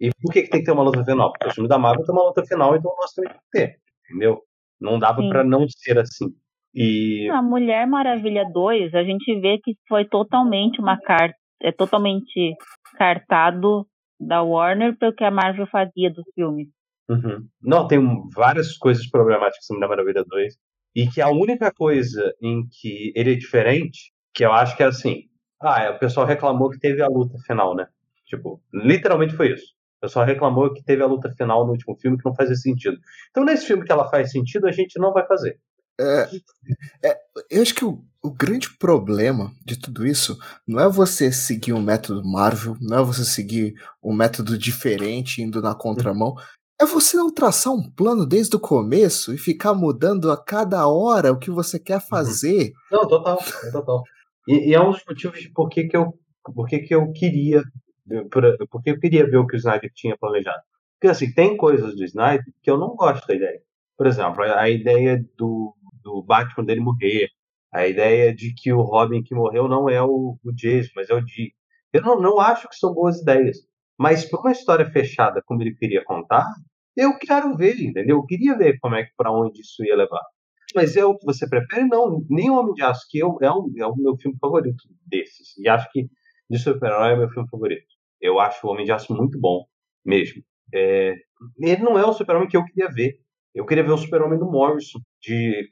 E 0.00 0.10
por 0.22 0.32
que, 0.32 0.42
que 0.42 0.50
tem 0.50 0.60
que 0.60 0.66
ter 0.66 0.72
uma 0.72 0.82
luta 0.82 1.04
final? 1.04 1.32
Porque 1.32 1.48
o 1.48 1.54
filme 1.54 1.68
da 1.68 1.78
Marvel 1.78 2.04
tem 2.04 2.14
uma 2.14 2.24
luta 2.24 2.44
final, 2.44 2.76
então 2.76 2.94
nós 3.00 3.12
também 3.12 3.32
tem 3.32 3.40
que 3.40 3.58
ter 3.58 3.86
entendeu? 4.08 4.42
Não 4.80 4.98
dava 4.98 5.26
para 5.28 5.44
não 5.44 5.66
ser 5.68 5.98
assim. 5.98 6.26
E 6.74 7.28
a 7.30 7.40
Mulher 7.40 7.86
Maravilha 7.86 8.44
2, 8.52 8.94
a 8.94 9.02
gente 9.02 9.40
vê 9.40 9.58
que 9.62 9.74
foi 9.88 10.04
totalmente 10.04 10.80
uma 10.80 11.00
carta, 11.00 11.36
é 11.62 11.72
totalmente 11.72 12.54
cartado 12.98 13.86
da 14.20 14.42
Warner 14.42 14.96
pelo 14.98 15.14
que 15.14 15.24
a 15.24 15.30
Marvel 15.30 15.66
fazia 15.66 16.10
dos 16.10 16.24
filmes. 16.34 16.68
Uhum. 17.08 17.46
Não, 17.62 17.86
tem 17.86 17.98
várias 18.34 18.76
coisas 18.76 19.08
problemáticas 19.08 19.64
na 19.70 19.76
Mulher 19.76 19.88
Maravilha 19.88 20.24
2 20.26 20.54
e 20.94 21.08
que 21.08 21.20
a 21.20 21.30
única 21.30 21.72
coisa 21.72 22.34
em 22.42 22.66
que 22.68 23.12
ele 23.14 23.32
é 23.32 23.36
diferente, 23.36 24.12
que 24.34 24.44
eu 24.44 24.52
acho 24.52 24.76
que 24.76 24.82
é 24.82 24.86
assim, 24.86 25.22
ah, 25.62 25.82
é, 25.82 25.90
o 25.90 25.98
pessoal 25.98 26.26
reclamou 26.26 26.68
que 26.68 26.78
teve 26.78 27.00
a 27.00 27.08
luta 27.08 27.38
final, 27.46 27.74
né? 27.74 27.86
Tipo, 28.26 28.60
literalmente 28.72 29.34
foi 29.34 29.52
isso. 29.52 29.74
O 29.98 30.00
pessoal 30.02 30.26
reclamou 30.26 30.72
que 30.72 30.84
teve 30.84 31.02
a 31.02 31.06
luta 31.06 31.32
final 31.36 31.64
no 31.64 31.72
último 31.72 31.96
filme 31.96 32.18
que 32.18 32.24
não 32.24 32.34
fazia 32.34 32.54
sentido. 32.54 32.98
Então, 33.30 33.44
nesse 33.44 33.66
filme 33.66 33.84
que 33.84 33.92
ela 33.92 34.08
faz 34.10 34.30
sentido, 34.30 34.66
a 34.66 34.72
gente 34.72 34.98
não 34.98 35.12
vai 35.12 35.26
fazer. 35.26 35.58
É, 35.98 36.28
é, 37.02 37.16
eu 37.50 37.62
acho 37.62 37.74
que 37.74 37.84
o, 37.84 38.04
o, 38.22 38.30
grande 38.30 38.76
problema 38.76 39.50
de 39.64 39.78
tudo 39.78 40.06
isso 40.06 40.38
não 40.68 40.78
é 40.78 40.88
você 40.90 41.32
seguir 41.32 41.72
um 41.72 41.80
método 41.80 42.22
Marvel, 42.22 42.76
não 42.82 42.98
é 42.98 43.02
você 43.02 43.24
seguir 43.24 43.74
um 44.02 44.12
método 44.14 44.58
diferente 44.58 45.40
indo 45.40 45.62
na 45.62 45.74
contramão. 45.74 46.34
É 46.78 46.84
você 46.84 47.16
não 47.16 47.32
traçar 47.32 47.72
um 47.72 47.90
plano 47.90 48.26
desde 48.26 48.54
o 48.54 48.60
começo 48.60 49.32
e 49.32 49.38
ficar 49.38 49.72
mudando 49.72 50.30
a 50.30 50.36
cada 50.36 50.86
hora 50.86 51.32
o 51.32 51.38
que 51.38 51.50
você 51.50 51.78
quer 51.78 51.94
uhum. 51.94 52.00
fazer. 52.02 52.72
Não, 52.92 53.08
total, 53.08 53.38
total. 53.72 54.02
E, 54.46 54.70
e 54.70 54.74
é 54.74 54.80
um 54.80 54.90
dos 54.90 55.02
motivos 55.08 55.40
de 55.40 55.50
por 55.50 55.70
que, 55.70 55.84
que, 55.84 55.96
eu, 55.96 56.12
por 56.54 56.66
que, 56.68 56.80
que 56.80 56.94
eu 56.94 57.10
queria 57.12 57.62
porque 58.70 58.90
eu 58.90 59.00
queria 59.00 59.28
ver 59.28 59.36
o 59.36 59.46
que 59.46 59.56
o 59.56 59.58
Snyder 59.58 59.90
tinha 59.94 60.16
planejado. 60.16 60.62
Porque, 60.98 61.08
assim, 61.08 61.32
tem 61.32 61.56
coisas 61.56 61.94
do 61.94 62.04
Snyder 62.04 62.44
que 62.62 62.70
eu 62.70 62.78
não 62.78 62.94
gosto 62.96 63.26
da 63.26 63.34
ideia. 63.34 63.60
Por 63.96 64.06
exemplo, 64.06 64.42
a 64.42 64.68
ideia 64.68 65.24
do, 65.36 65.74
do 66.02 66.22
Batman 66.22 66.64
dele 66.64 66.80
morrer, 66.80 67.28
a 67.72 67.86
ideia 67.86 68.34
de 68.34 68.54
que 68.54 68.72
o 68.72 68.80
Robin 68.80 69.22
que 69.22 69.34
morreu 69.34 69.68
não 69.68 69.88
é 69.88 70.02
o, 70.02 70.38
o 70.42 70.52
Jason, 70.52 70.92
mas 70.96 71.10
é 71.10 71.14
o 71.14 71.20
Dick. 71.20 71.54
Eu 71.92 72.02
não, 72.02 72.20
não 72.20 72.40
acho 72.40 72.68
que 72.68 72.76
são 72.76 72.92
boas 72.92 73.20
ideias. 73.20 73.58
Mas 73.98 74.24
para 74.24 74.40
uma 74.40 74.52
história 74.52 74.90
fechada 74.90 75.42
como 75.44 75.62
ele 75.62 75.74
queria 75.74 76.04
contar, 76.04 76.46
eu 76.96 77.18
quero 77.18 77.56
ver, 77.56 77.80
entendeu? 77.80 78.16
Eu 78.16 78.26
queria 78.26 78.56
ver 78.56 78.78
como 78.80 78.94
é 78.94 79.04
que 79.04 79.12
para 79.16 79.30
onde 79.32 79.60
isso 79.60 79.84
ia 79.84 79.96
levar. 79.96 80.22
Mas 80.74 80.96
é 80.96 81.04
o 81.04 81.16
que 81.16 81.24
você 81.24 81.48
prefere? 81.48 81.86
Não, 81.86 82.24
nem 82.28 82.50
Homem 82.50 82.74
de 82.74 82.82
Aço, 82.82 83.06
que 83.08 83.18
eu, 83.18 83.38
é, 83.40 83.50
um, 83.50 83.72
é 83.78 83.86
o 83.86 83.96
meu 83.96 84.16
filme 84.16 84.36
favorito 84.38 84.82
desses. 85.06 85.56
E 85.58 85.68
acho 85.68 85.90
que 85.92 86.08
de 86.50 86.58
super-herói 86.58 87.12
é 87.12 87.16
meu 87.16 87.30
filme 87.30 87.48
favorito. 87.48 87.86
Eu 88.20 88.40
acho 88.40 88.66
o 88.66 88.70
Homem 88.70 88.84
de 88.84 88.92
Aço 88.92 89.14
muito 89.14 89.38
bom, 89.38 89.64
mesmo. 90.04 90.42
É, 90.74 91.14
ele 91.58 91.82
não 91.82 91.98
é 91.98 92.04
o 92.04 92.12
super-homem 92.12 92.48
que 92.48 92.56
eu 92.56 92.64
queria 92.64 92.90
ver. 92.90 93.18
Eu 93.54 93.64
queria 93.64 93.84
ver 93.84 93.92
o 93.92 93.98
super-homem 93.98 94.38
do 94.38 94.50
Morrison, 94.50 95.00
de 95.20 95.70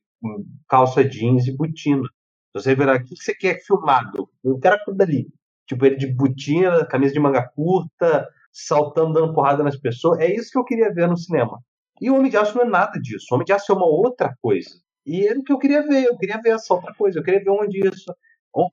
calça 0.68 1.04
jeans 1.04 1.46
e 1.46 1.56
botina. 1.56 2.08
Você 2.54 2.74
verá, 2.74 2.96
o 2.96 3.04
que 3.04 3.16
você 3.16 3.34
quer 3.34 3.60
filmado? 3.64 4.28
Eu 4.42 4.58
quero 4.58 4.76
aquilo 4.76 4.96
dali. 4.96 5.26
Tipo, 5.66 5.86
ele 5.86 5.96
de 5.96 6.06
botina, 6.06 6.86
camisa 6.86 7.12
de 7.12 7.20
manga 7.20 7.46
curta, 7.54 8.28
saltando, 8.52 9.14
dando 9.14 9.34
porrada 9.34 9.62
nas 9.62 9.76
pessoas. 9.76 10.20
É 10.20 10.32
isso 10.32 10.50
que 10.50 10.58
eu 10.58 10.64
queria 10.64 10.92
ver 10.92 11.08
no 11.08 11.16
cinema. 11.16 11.58
E 12.00 12.10
o 12.10 12.16
Homem 12.16 12.30
de 12.30 12.36
Aço 12.36 12.56
não 12.56 12.64
é 12.64 12.68
nada 12.68 13.00
disso. 13.00 13.26
O 13.30 13.34
Homem 13.34 13.44
de 13.44 13.52
Aço 13.52 13.72
é 13.72 13.74
uma 13.74 13.86
outra 13.86 14.34
coisa. 14.40 14.70
E 15.06 15.26
era 15.26 15.38
o 15.38 15.42
que 15.42 15.52
eu 15.52 15.58
queria 15.58 15.82
ver. 15.82 16.04
Eu 16.04 16.16
queria 16.16 16.40
ver 16.40 16.50
essa 16.50 16.72
outra 16.72 16.94
coisa. 16.94 17.18
Eu 17.18 17.22
queria 17.22 17.42
ver 17.42 17.50
onde 17.50 17.86
isso, 17.86 18.14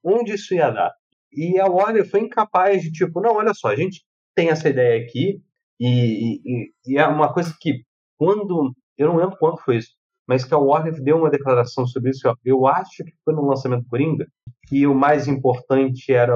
onde 0.04 0.34
isso 0.34 0.54
ia 0.54 0.70
dar. 0.70 0.94
E 1.34 1.60
a 1.60 1.66
Warner 1.66 2.10
foi 2.10 2.22
incapaz 2.22 2.82
de, 2.82 2.92
tipo, 2.92 3.22
não, 3.22 3.36
olha 3.36 3.54
só, 3.54 3.70
a 3.70 3.76
gente 3.76 4.04
tem 4.36 4.50
essa 4.50 4.70
ideia 4.70 5.04
aqui, 5.04 5.42
e, 5.80 6.42
e, 6.46 6.72
e, 6.86 6.98
é 6.98 7.08
uma 7.08 7.34
coisa 7.34 7.56
que, 7.60 7.84
quando. 8.18 8.72
Eu 8.98 9.08
não 9.08 9.18
lembro 9.18 9.36
quando 9.40 9.60
foi 9.60 9.78
isso, 9.78 9.90
mas 10.28 10.46
que 10.46 10.54
a 10.54 10.58
Warner 10.58 11.02
deu 11.02 11.18
uma 11.18 11.30
declaração 11.30 11.88
sobre 11.88 12.12
isso. 12.12 12.32
Eu 12.46 12.68
acho 12.68 13.04
que 13.04 13.12
foi 13.26 13.34
no 13.34 13.48
lançamento 13.48 13.84
do 13.84 13.90
Coringa, 13.90 14.28
que 14.68 14.86
o 14.86 14.94
mais 14.94 15.28
importante 15.28 16.14
era, 16.14 16.36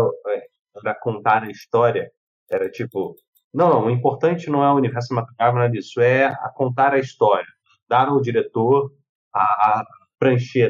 era 0.77 0.91
é, 0.91 0.99
contar 0.99 1.43
a 1.43 1.51
história. 1.51 2.09
Era 2.49 2.69
tipo. 2.71 3.15
Não, 3.53 3.69
não, 3.69 3.85
o 3.85 3.89
importante 3.89 4.49
não 4.49 4.63
é 4.63 4.71
o 4.71 4.75
universo 4.75 5.09
cinematográfico, 5.09 5.59
nada 5.59 5.71
disso, 5.71 6.01
é 6.01 6.25
a 6.25 6.51
contar 6.53 6.93
a 6.93 6.99
história. 6.99 7.47
Dar 7.87 8.07
ao 8.07 8.19
diretor 8.19 8.91
a, 9.33 9.43
a 9.43 9.85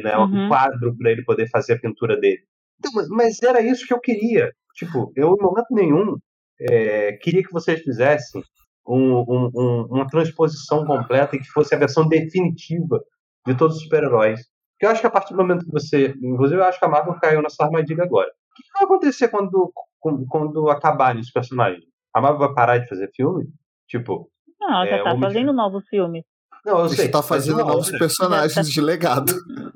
né, 0.04 0.18
uhum. 0.18 0.46
um 0.46 0.48
quadro 0.50 0.96
para 0.98 1.12
ele 1.12 1.24
poder 1.24 1.50
fazer 1.50 1.74
a 1.74 1.80
pintura 1.80 2.20
dele. 2.20 2.44
Então, 2.80 2.92
mas 3.10 3.42
era 3.42 3.62
isso 3.62 3.86
que 3.86 3.94
eu 3.94 4.00
queria. 4.00 4.52
Tipo, 4.76 5.12
eu 5.16 5.34
em 5.34 5.42
momento 5.42 5.68
nenhum 5.72 6.18
é, 6.60 7.14
queria 7.14 7.44
que 7.44 7.52
vocês 7.52 7.82
fizessem 7.82 8.42
um, 8.88 9.20
um, 9.20 9.52
um, 9.56 9.88
uma 9.90 10.08
transposição 10.08 10.86
completa 10.86 11.36
e 11.36 11.40
que 11.40 11.48
fosse 11.48 11.74
a 11.74 11.78
versão 11.80 12.08
definitiva 12.08 13.00
de 13.46 13.56
todos 13.56 13.78
os 13.78 13.84
super-heróis. 13.84 14.42
Porque 14.74 14.86
eu 14.86 14.90
acho 14.90 15.02
que 15.02 15.08
a 15.08 15.12
partir 15.12 15.34
do 15.34 15.38
momento 15.38 15.66
que 15.66 15.72
você. 15.72 16.14
Inclusive, 16.22 16.60
eu 16.60 16.66
acho 16.66 16.78
que 16.78 16.86
a 16.86 16.90
Marvel 16.90 17.18
caiu 17.20 17.42
nessa 17.42 17.64
armadilha 17.64 18.04
agora. 18.04 18.28
O 18.28 18.56
que 18.56 18.64
vai 18.74 18.84
acontecer 18.84 19.28
quando, 19.30 19.72
quando 20.30 20.70
acabarem 20.70 21.22
os 21.22 21.32
personagens? 21.32 21.84
A 22.14 22.22
Marvel 22.22 22.40
vai 22.40 22.54
parar 22.54 22.78
de 22.78 22.88
fazer 22.88 23.10
filme? 23.16 23.46
Tipo. 23.88 24.30
Não, 24.60 24.70
ela 24.70 24.86
já 24.86 24.96
é, 24.98 25.04
tá 25.04 25.18
fazendo 25.18 25.52
de... 25.52 25.56
novos 25.56 25.88
filmes. 25.88 26.24
Não, 26.66 26.80
eu 26.80 26.90
sei. 26.90 27.10
tá 27.10 27.22
fazendo 27.22 27.60
novos 27.60 27.90
hora... 27.90 28.00
personagens 28.00 28.70
de 28.70 28.82
legado. 28.82 29.34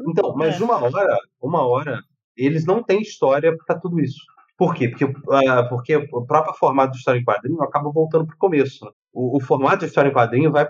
Então, 0.07 0.33
mas 0.35 0.59
é. 0.59 0.63
uma 0.63 0.83
hora, 0.83 1.17
uma 1.41 1.67
hora, 1.67 2.01
eles 2.45 2.65
não 2.65 2.83
têm 2.83 3.01
história 3.01 3.55
para 3.65 3.79
tudo 3.79 3.99
isso. 3.99 4.21
Por 4.57 4.73
quê? 4.73 4.89
Porque, 4.89 5.05
uh, 5.05 5.69
porque 5.69 5.95
o 5.95 6.25
próprio 6.25 6.53
formato 6.53 6.91
de 6.91 6.97
história 6.97 7.19
em 7.19 7.23
quadrinho 7.23 7.61
acaba 7.61 7.91
voltando 7.91 8.25
para 8.25 8.35
o 8.35 8.39
começo. 8.39 8.85
O, 9.13 9.37
o, 9.37 9.39
formato 9.39 9.79
de 9.79 9.85
história 9.85 10.09
em 10.09 10.13
quadrinho 10.13 10.51
vai 10.51 10.67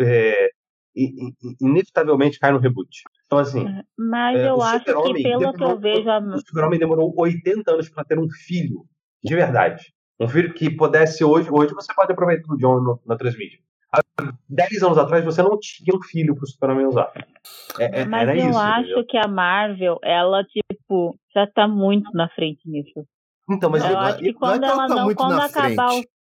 é, 0.00 0.50
inevitavelmente 1.60 2.38
cai 2.38 2.52
no 2.52 2.58
reboot. 2.58 3.02
Então, 3.26 3.38
assim. 3.38 3.66
É, 3.66 3.82
mas 3.96 4.38
é, 4.38 4.48
eu 4.48 4.60
acho 4.60 4.84
que, 4.84 4.92
pelo 4.92 5.12
demorou, 5.14 5.52
que 5.54 5.64
eu 5.64 5.78
vejo. 5.78 6.10
A... 6.10 6.18
O 6.18 6.38
Super-Homem 6.38 6.78
demorou 6.78 7.14
80 7.16 7.72
anos 7.72 7.88
para 7.88 8.04
ter 8.04 8.18
um 8.18 8.28
filho, 8.28 8.84
de 9.24 9.34
verdade. 9.34 9.92
Um 10.20 10.28
filho 10.28 10.52
que 10.52 10.70
pudesse 10.70 11.24
hoje. 11.24 11.48
Hoje 11.50 11.74
você 11.74 11.92
pode 11.94 12.12
aproveitar 12.12 12.52
o 12.52 12.56
John 12.58 12.80
no, 12.80 13.00
na 13.06 13.16
transmídia. 13.16 13.58
Há 13.94 14.02
10 14.48 14.82
anos 14.82 14.98
atrás 14.98 15.24
você 15.24 15.42
não 15.42 15.58
tinha 15.58 15.94
um 15.94 16.02
filho 16.02 16.34
pro 16.34 16.46
Superman 16.46 16.86
usar. 16.86 17.12
É, 17.78 18.00
é 18.00 18.04
Mas 18.04 18.28
eu 18.28 18.48
isso, 18.48 18.58
acho 18.58 18.82
entendeu? 18.84 19.06
que 19.06 19.16
a 19.18 19.28
Marvel, 19.28 19.98
ela, 20.02 20.42
tipo, 20.44 21.14
já 21.34 21.46
tá 21.46 21.68
muito 21.68 22.10
na 22.14 22.28
frente 22.30 22.60
nisso. 22.64 23.06
Então, 23.50 23.68
mas 23.68 23.84
eu, 23.84 23.90
eu 23.90 23.98
acho 23.98 24.18
que 24.18 24.32
quando 24.32 24.64
ela, 24.64 24.72
ela 24.72 24.88
tá 24.88 24.94
não, 24.94 25.14
quando 25.14 25.40
acabar 25.40 25.90
frente. 25.90 26.06
o 26.06 26.12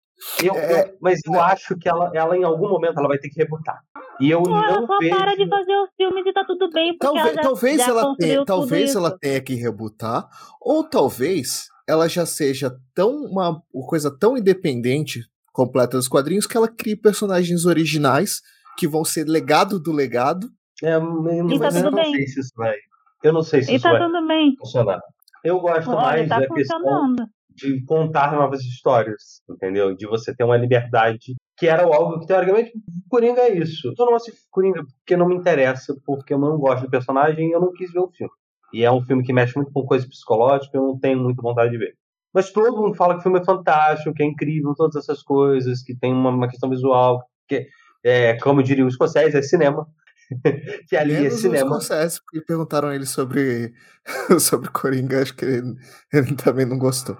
eu, 0.42 0.54
é, 0.54 0.82
eu, 0.82 0.96
mas 1.00 1.20
eu 1.24 1.40
acho 1.40 1.76
que 1.78 1.88
ela, 1.88 2.10
ela, 2.14 2.36
em 2.36 2.44
algum 2.44 2.68
momento, 2.68 2.98
ela 2.98 3.08
vai 3.08 3.18
ter 3.18 3.30
que 3.30 3.38
rebutar. 3.38 3.82
E 4.20 4.30
eu 4.30 4.42
Pô, 4.42 4.50
não 4.50 4.64
ela 4.64 4.86
só 4.86 4.98
vejo... 4.98 5.16
para 5.16 5.34
de 5.34 5.48
fazer 5.48 5.76
os 5.76 5.88
filmes 5.96 6.26
e 6.26 6.32
tá 6.32 6.44
tudo 6.44 6.70
bem, 6.70 6.96
porque 6.98 7.06
talvez, 7.06 7.26
ela 7.26 7.34
já, 7.34 7.42
talvez 7.42 7.76
já 7.78 7.88
ela 7.88 8.16
tenha, 8.16 8.44
talvez 8.44 8.94
ela 8.94 9.18
tenha 9.18 9.40
que 9.40 9.54
rebutar, 9.54 10.28
ou 10.60 10.84
talvez 10.84 11.68
ela 11.88 12.06
já 12.06 12.26
seja 12.26 12.76
tão 12.94 13.24
uma 13.24 13.62
coisa 13.86 14.14
tão 14.16 14.36
independente 14.36 15.20
completa 15.52 15.96
dos 15.96 16.08
quadrinhos 16.08 16.46
que 16.46 16.56
ela 16.56 16.68
cria 16.68 16.96
personagens 16.96 17.64
originais 17.64 18.40
que 18.78 18.88
vão 18.88 19.04
ser 19.04 19.26
legado 19.26 19.78
do 19.78 19.92
legado. 19.92 20.48
É, 20.82 20.94
eu, 20.94 21.50
e 21.50 21.58
tá 21.58 21.68
tudo 21.68 21.86
eu 21.86 21.92
bem. 21.92 22.04
não 22.04 22.12
sei 22.12 22.26
se 22.26 22.40
isso 22.40 22.52
vai. 22.56 22.76
Eu 23.22 23.32
não 23.32 23.42
sei 23.42 23.62
se 23.62 23.72
e 23.72 23.74
isso 23.76 23.82
tá 23.82 23.92
vai 23.92 24.02
tudo 24.02 24.26
bem. 24.26 24.54
funcionar. 24.58 25.00
Eu 25.44 25.60
gosto 25.60 25.90
Olha, 25.90 26.00
mais 26.00 26.28
tá 26.28 26.40
da 26.40 26.48
questão 26.48 27.14
de 27.50 27.84
contar 27.84 28.32
novas 28.32 28.60
histórias, 28.62 29.42
entendeu? 29.48 29.94
De 29.94 30.06
você 30.06 30.34
ter 30.34 30.44
uma 30.44 30.56
liberdade, 30.56 31.34
que 31.58 31.66
era 31.66 31.82
algo 31.82 32.20
que, 32.20 32.26
teoricamente, 32.26 32.72
Coringa 33.08 33.42
é 33.42 33.58
isso. 33.58 33.92
Eu 33.98 34.06
não 34.06 34.14
assisto 34.14 34.40
Coringa 34.50 34.82
porque 34.82 35.16
não 35.16 35.28
me 35.28 35.34
interessa, 35.34 35.94
porque 36.06 36.32
eu 36.32 36.38
não 36.38 36.56
gosto 36.58 36.84
do 36.84 36.90
personagem 36.90 37.48
e 37.48 37.52
eu 37.52 37.60
não 37.60 37.72
quis 37.72 37.92
ver 37.92 38.00
o 38.00 38.10
filme. 38.10 38.32
E 38.72 38.84
é 38.84 38.90
um 38.90 39.02
filme 39.02 39.24
que 39.24 39.32
mexe 39.32 39.56
muito 39.56 39.72
com 39.72 39.84
coisa 39.84 40.06
psicológica, 40.06 40.76
eu 40.76 40.82
não 40.82 40.98
tenho 40.98 41.18
muita 41.18 41.42
vontade 41.42 41.70
de 41.70 41.78
ver. 41.78 41.94
Mas 42.32 42.50
todo 42.50 42.80
mundo 42.80 42.94
fala 42.94 43.14
que 43.14 43.20
o 43.20 43.22
filme 43.22 43.40
é 43.40 43.44
fantástico, 43.44 44.14
que 44.14 44.22
é 44.22 44.26
incrível, 44.26 44.74
todas 44.76 44.96
essas 44.96 45.22
coisas, 45.22 45.82
que 45.82 45.94
tem 45.94 46.12
uma, 46.12 46.30
uma 46.30 46.48
questão 46.48 46.70
visual, 46.70 47.24
que 47.48 47.66
é, 48.04 48.34
como 48.38 48.62
diria 48.62 48.84
o 48.84 48.88
escocese, 48.88 49.36
é 49.36 49.42
cinema. 49.42 49.86
que 50.88 50.96
ali 50.96 51.14
é 51.14 51.20
Menos 51.22 51.34
é 51.34 51.36
cinema. 51.38 51.80
Scorsese, 51.80 52.20
porque 52.22 52.40
perguntaram 52.40 52.92
ele 52.92 53.06
sobre, 53.06 53.72
sobre 54.38 54.70
Coringa, 54.70 55.22
acho 55.22 55.34
que 55.34 55.44
ele, 55.44 55.74
ele 56.12 56.36
também 56.36 56.66
não 56.66 56.78
gostou. 56.78 57.16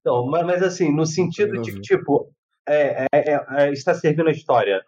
Então, 0.00 0.26
mas, 0.26 0.44
mas 0.44 0.62
assim, 0.62 0.94
no 0.94 1.06
sentido 1.06 1.60
de 1.62 1.72
que, 1.72 1.80
tipo, 1.80 2.32
é, 2.68 3.06
é, 3.12 3.34
é, 3.34 3.46
é, 3.50 3.72
está 3.72 3.94
servindo 3.94 4.28
a 4.28 4.32
história, 4.32 4.82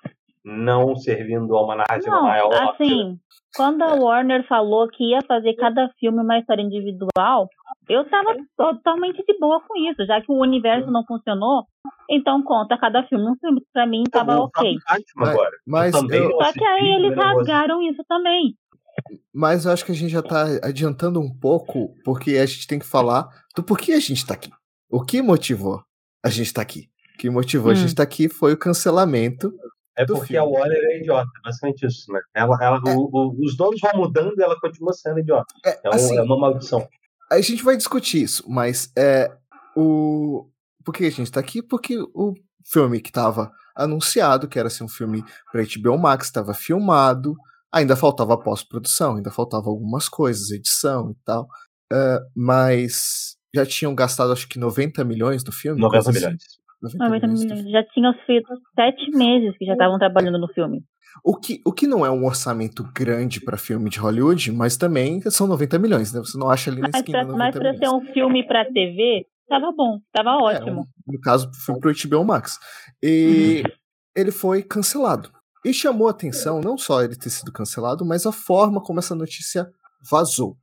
não 0.44 0.97
servindo 0.97 1.54
a 1.56 1.64
uma 1.64 1.76
narrativa 1.76 2.14
não, 2.14 2.23
maior. 2.23 2.52
Assim, 2.70 3.18
quando 3.54 3.82
a 3.82 3.94
Warner 3.94 4.47
falou 4.47 4.88
que 4.88 5.11
ia 5.11 5.20
fazer 5.26 5.54
cada 5.54 5.88
filme 5.99 6.20
uma 6.20 6.38
história 6.38 6.62
individual, 6.62 7.49
eu 7.88 8.02
estava 8.02 8.37
totalmente 8.56 9.25
de 9.26 9.38
boa 9.38 9.61
com 9.66 9.76
isso, 9.90 10.04
já 10.06 10.20
que 10.20 10.30
o 10.30 10.40
universo 10.40 10.90
não 10.90 11.04
funcionou, 11.04 11.64
então 12.09 12.42
conta 12.42 12.78
cada 12.78 13.02
filme 13.04 13.28
um 13.28 13.37
filme. 13.40 13.62
Pra 13.73 13.87
mim 13.87 14.04
tava 14.11 14.35
tá 14.35 14.42
ok. 14.42 14.76
Agora. 15.16 15.50
Mas, 15.66 15.92
mas 15.92 16.11
eu... 16.11 16.30
Só 16.30 16.52
que 16.52 16.64
aí 16.64 16.88
eles 16.94 17.16
rasgaram 17.16 17.82
isso 17.82 18.02
também. 18.09 18.54
Mas 19.32 19.64
eu 19.64 19.73
acho 19.73 19.85
que 19.85 19.92
a 19.92 19.94
gente 19.94 20.11
já 20.11 20.23
tá 20.23 20.44
adiantando 20.62 21.20
um 21.20 21.32
pouco, 21.32 21.94
porque 22.04 22.32
a 22.32 22.47
gente 22.47 22.66
tem 22.66 22.78
que 22.78 22.87
falar 22.87 23.28
do 23.54 23.62
porquê 23.62 23.92
a 23.92 24.00
gente 24.00 24.26
tá 24.26 24.35
aqui. 24.35 24.50
O 24.90 25.04
que 25.04 25.23
motivou 25.23 25.82
a 26.25 26.28
gente 26.28 26.52
tá 26.52 26.62
aqui? 26.62 26.88
O 27.14 27.18
que 27.18 27.30
motivou 27.30 27.68
hum. 27.68 27.73
a 27.73 27.75
gente 27.75 27.94
tá 27.94 28.02
aqui 28.02 28.28
foi 28.28 28.52
o 28.52 28.59
cancelamento 28.59 29.52
é 30.00 30.07
porque 30.07 30.26
filme. 30.28 30.38
a 30.38 30.45
Warner 30.45 30.78
é 30.78 30.99
idiota, 30.99 31.30
basicamente 31.45 31.87
isso, 31.87 32.12
né? 32.12 32.21
Ela, 32.35 32.59
ela, 32.61 32.80
é. 32.87 32.90
o, 32.90 33.11
o, 33.12 33.45
os 33.45 33.57
donos 33.57 33.80
vão 33.80 33.92
mudando 33.95 34.38
e 34.38 34.42
ela 34.42 34.59
continua 34.59 34.92
sendo 34.92 35.21
idiota. 35.21 35.52
É, 35.64 35.80
é, 35.85 35.90
um, 35.90 35.92
assim, 35.92 36.16
é, 36.16 36.23
uma 36.23 36.38
maldição. 36.38 36.88
A 37.30 37.40
gente 37.40 37.62
vai 37.62 37.76
discutir 37.76 38.23
isso, 38.23 38.45
mas 38.49 38.90
é 38.97 39.30
o. 39.76 40.49
Por 40.85 40.95
que 40.95 41.04
a 41.04 41.11
gente 41.11 41.30
tá 41.30 41.40
aqui? 41.40 41.62
Porque 41.62 41.99
o 42.14 42.35
filme 42.64 43.00
que 43.00 43.12
tava 43.12 43.52
anunciado, 43.76 44.49
que 44.49 44.59
era 44.59 44.71
ser 44.71 44.85
um 44.85 44.88
filme 44.88 45.23
pra 45.52 45.62
HBO 45.62 45.99
Max, 45.99 46.26
estava 46.26 46.54
filmado, 46.54 47.35
ainda 47.73 47.95
faltava 47.95 48.38
pós-produção, 48.38 49.16
ainda 49.16 49.30
faltava 49.30 49.69
algumas 49.69 50.09
coisas, 50.09 50.50
edição 50.50 51.11
e 51.11 51.16
tal. 51.25 51.47
Uh, 51.92 52.25
mas 52.35 53.37
já 53.54 53.66
tinham 53.66 53.95
gastado 53.95 54.33
acho 54.33 54.49
que 54.49 54.59
90 54.59 55.04
milhões 55.04 55.45
no 55.45 55.52
filme. 55.52 55.80
90 55.80 56.12
milhões. 56.12 56.35
Assim. 56.35 56.60
90 56.82 57.26
milhões. 57.26 57.70
Já 57.70 57.84
tinham 57.84 58.14
feito 58.26 58.49
sete 58.75 59.10
meses 59.10 59.56
que 59.58 59.64
já 59.64 59.72
estavam 59.72 59.99
trabalhando 59.99 60.38
no 60.38 60.49
filme. 60.49 60.82
O 61.25 61.37
que, 61.37 61.60
o 61.66 61.72
que 61.72 61.87
não 61.87 62.06
é 62.06 62.10
um 62.10 62.25
orçamento 62.25 62.84
grande 62.94 63.40
para 63.40 63.56
filme 63.56 63.90
de 63.90 63.99
Hollywood, 63.99 64.52
mas 64.52 64.76
também 64.76 65.20
são 65.30 65.46
90 65.46 65.78
milhões, 65.78 66.12
né? 66.12 66.20
Você 66.20 66.38
não 66.38 66.49
acha 66.49 66.70
ali 66.70 66.80
na 66.80 66.88
mas 66.92 67.00
esquina. 67.00 67.26
Pra, 67.26 67.37
mas 67.37 67.54
para 67.54 67.76
ser 67.76 67.88
um 67.88 68.00
filme 68.12 68.46
para 68.46 68.64
TV, 68.72 69.26
tava 69.49 69.72
bom, 69.76 69.99
tava 70.12 70.30
ótimo. 70.37 70.80
É, 70.80 71.10
um, 71.10 71.12
no 71.14 71.20
caso, 71.20 71.50
filme 71.52 71.80
pro 71.80 71.92
HBO 71.92 72.25
Max. 72.25 72.58
E 73.02 73.62
uhum. 73.66 73.72
ele 74.16 74.30
foi 74.30 74.62
cancelado. 74.62 75.30
E 75.64 75.75
chamou 75.75 76.08
a 76.08 76.12
atenção 76.12 76.60
não 76.60 76.78
só 76.78 77.02
ele 77.02 77.16
ter 77.16 77.28
sido 77.28 77.52
cancelado, 77.52 78.04
mas 78.06 78.25
a 78.25 78.32
forma 78.32 78.80
como 78.80 78.99
essa 78.99 79.14
notícia 79.14 79.68
vazou. 80.10 80.56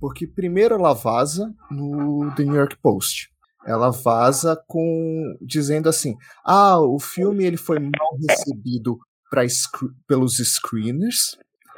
Porque 0.00 0.26
primeiro 0.26 0.74
ela 0.74 0.92
vaza 0.92 1.54
no 1.70 2.34
The 2.34 2.42
New 2.42 2.56
York 2.56 2.76
Post 2.82 3.33
ela 3.66 3.90
vaza 3.90 4.56
com 4.66 5.36
dizendo 5.40 5.88
assim: 5.88 6.14
"Ah, 6.44 6.78
o 6.80 6.98
filme 6.98 7.44
ele 7.44 7.56
foi 7.56 7.78
mal 7.78 8.16
recebido 8.28 8.98
para 9.30 9.42
pelos 10.06 10.36
screeners, 10.38 11.36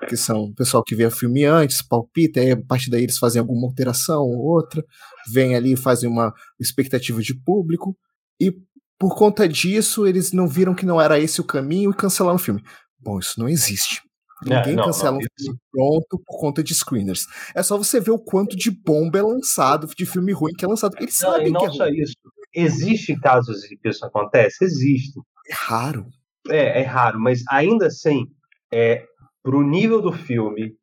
que 0.09 0.16
são 0.16 0.44
o 0.44 0.55
pessoal 0.55 0.83
que 0.85 0.94
vê 0.94 1.07
o 1.07 1.11
filme 1.11 1.44
antes, 1.44 1.81
palpita, 1.83 2.40
aí 2.40 2.51
a 2.51 2.62
partir 2.62 2.90
daí 2.90 3.03
eles 3.03 3.18
fazem 3.18 3.40
alguma 3.40 3.66
alteração 3.66 4.22
ou 4.22 4.38
outra, 4.38 4.85
vem 5.33 5.55
ali 5.57 5.77
fazem 5.77 6.09
uma 6.09 6.35
expectativa 6.61 7.22
de 7.22 7.35
público 7.35 7.96
e 8.40 8.53
por 8.99 9.16
conta 9.16 9.49
disso 9.49 10.07
eles 10.07 10.33
não 10.33 10.46
viram 10.46 10.75
que 10.75 10.87
não 10.87 11.01
era 11.01 11.18
esse 11.18 11.40
o 11.40 11.44
caminho 11.44 11.90
e 11.90 11.94
cancelaram 11.94 12.37
o 12.37 12.38
filme. 12.40 12.62
Bom, 12.99 13.18
isso 13.18 13.38
não 13.38 13.49
existe. 13.49 14.03
Ninguém 14.42 14.75
é, 14.75 14.77
não, 14.77 14.85
cancela 14.85 15.12
não, 15.12 15.18
um 15.18 15.22
filme 15.38 15.59
pronto 15.70 16.22
por 16.25 16.38
conta 16.38 16.62
de 16.62 16.75
screeners. 16.75 17.27
É 17.55 17.62
só 17.62 17.79
você 17.79 18.01
ver 18.01 18.11
o 18.11 18.18
quanto 18.18 18.57
de 18.57 18.70
bomba 18.70 19.18
é 19.18 19.22
lançado, 19.22 19.87
de 19.87 20.05
filme 20.05 20.33
ruim 20.33 20.53
que 20.53 20.64
é 20.64 20.68
lançado. 20.68 20.94
Eles 21.01 21.18
não, 21.20 21.31
sabem 21.33 21.51
não 21.51 21.61
que 21.61 21.66
é 21.66 21.70
só 21.70 21.85
ruim. 21.85 22.01
isso. 22.01 22.14
Existe 22.55 23.18
casos 23.18 23.64
em 23.70 23.77
que 23.77 23.88
isso 23.88 24.05
acontece? 24.05 24.64
Existe. 24.64 25.20
É 25.49 25.55
raro. 25.55 26.07
É, 26.49 26.83
é 26.83 26.85
raro, 26.85 27.18
mas 27.18 27.42
ainda 27.49 27.87
assim, 27.87 28.27
é, 28.72 29.05
pro 29.42 29.62
nível 29.62 30.01
do 30.01 30.12
filme, 30.12 30.75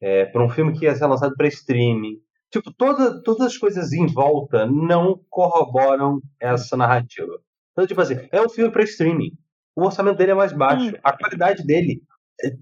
é, 0.00 0.26
para 0.26 0.44
um 0.44 0.48
filme 0.48 0.72
que 0.72 0.84
ia 0.84 0.94
ser 0.94 1.06
lançado 1.06 1.34
para 1.36 1.48
streaming, 1.48 2.18
tipo, 2.50 2.72
toda, 2.72 3.22
todas 3.22 3.46
as 3.46 3.56
coisas 3.56 3.92
em 3.92 4.06
volta 4.06 4.66
não 4.66 5.20
corroboram 5.28 6.20
essa 6.38 6.76
narrativa. 6.76 7.40
Então, 7.72 7.86
tipo 7.86 8.00
assim, 8.00 8.16
é 8.30 8.40
um 8.40 8.48
filme 8.48 8.70
para 8.70 8.84
streaming. 8.84 9.32
O 9.74 9.84
orçamento 9.84 10.18
dele 10.18 10.32
é 10.32 10.34
mais 10.34 10.52
baixo. 10.52 10.92
A 11.02 11.16
qualidade 11.16 11.64
dele 11.64 12.02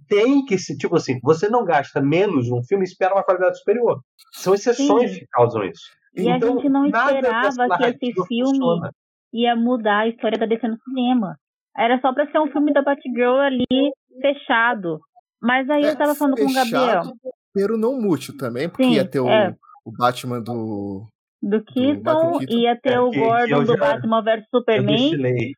tem 0.09 0.45
que 0.45 0.59
se, 0.59 0.77
tipo 0.77 0.97
assim, 0.97 1.19
você 1.23 1.49
não 1.49 1.65
gasta 1.65 2.01
menos 2.01 2.49
num 2.49 2.63
filme 2.63 2.85
e 2.85 2.89
espera 2.89 3.15
uma 3.15 3.23
qualidade 3.23 3.59
superior. 3.59 4.01
São 4.33 4.55
exceções 4.55 5.13
Sim. 5.13 5.21
que 5.21 5.27
causam 5.31 5.65
isso. 5.65 5.83
E 6.15 6.29
então, 6.29 6.51
a 6.51 6.53
gente 6.57 6.69
não 6.69 6.87
esperava 6.87 7.77
que 7.77 7.85
esse 7.85 8.27
filme 8.27 8.51
funciona. 8.51 8.91
ia 9.33 9.55
mudar 9.55 10.01
a 10.01 10.09
história 10.09 10.39
da 10.39 10.47
DC 10.47 10.67
no 10.67 10.79
cinema. 10.83 11.37
Era 11.77 12.01
só 12.01 12.13
pra 12.13 12.31
ser 12.31 12.41
um 12.41 12.51
filme 12.51 12.73
da 12.73 12.83
Batgirl 12.83 13.39
ali 13.39 13.67
fechado. 14.21 14.99
Mas 15.41 15.69
aí 15.71 15.85
é, 15.85 15.91
eu 15.91 15.97
tava 15.97 16.15
falando 16.15 16.37
com 16.37 16.45
o 16.45 16.53
Gabriel. 16.53 17.03
Pero 17.55 17.77
não 17.77 18.01
mútil 18.01 18.37
também, 18.37 18.69
porque 18.69 18.85
Sim, 18.85 18.93
ia 18.93 19.09
ter 19.09 19.21
o, 19.21 19.29
é. 19.29 19.55
o 19.85 19.93
Batman 19.93 20.41
do. 20.41 21.07
Do 21.41 21.63
Keaton, 21.63 22.41
ia 22.49 22.77
ter 22.81 22.95
é, 22.95 23.01
o 23.01 23.13
Gordon 23.13 23.63
do 23.63 23.77
Batman 23.77 24.23
vs 24.25 24.45
Superman. 24.51 25.13
Eu 25.13 25.23
deixei, 25.23 25.53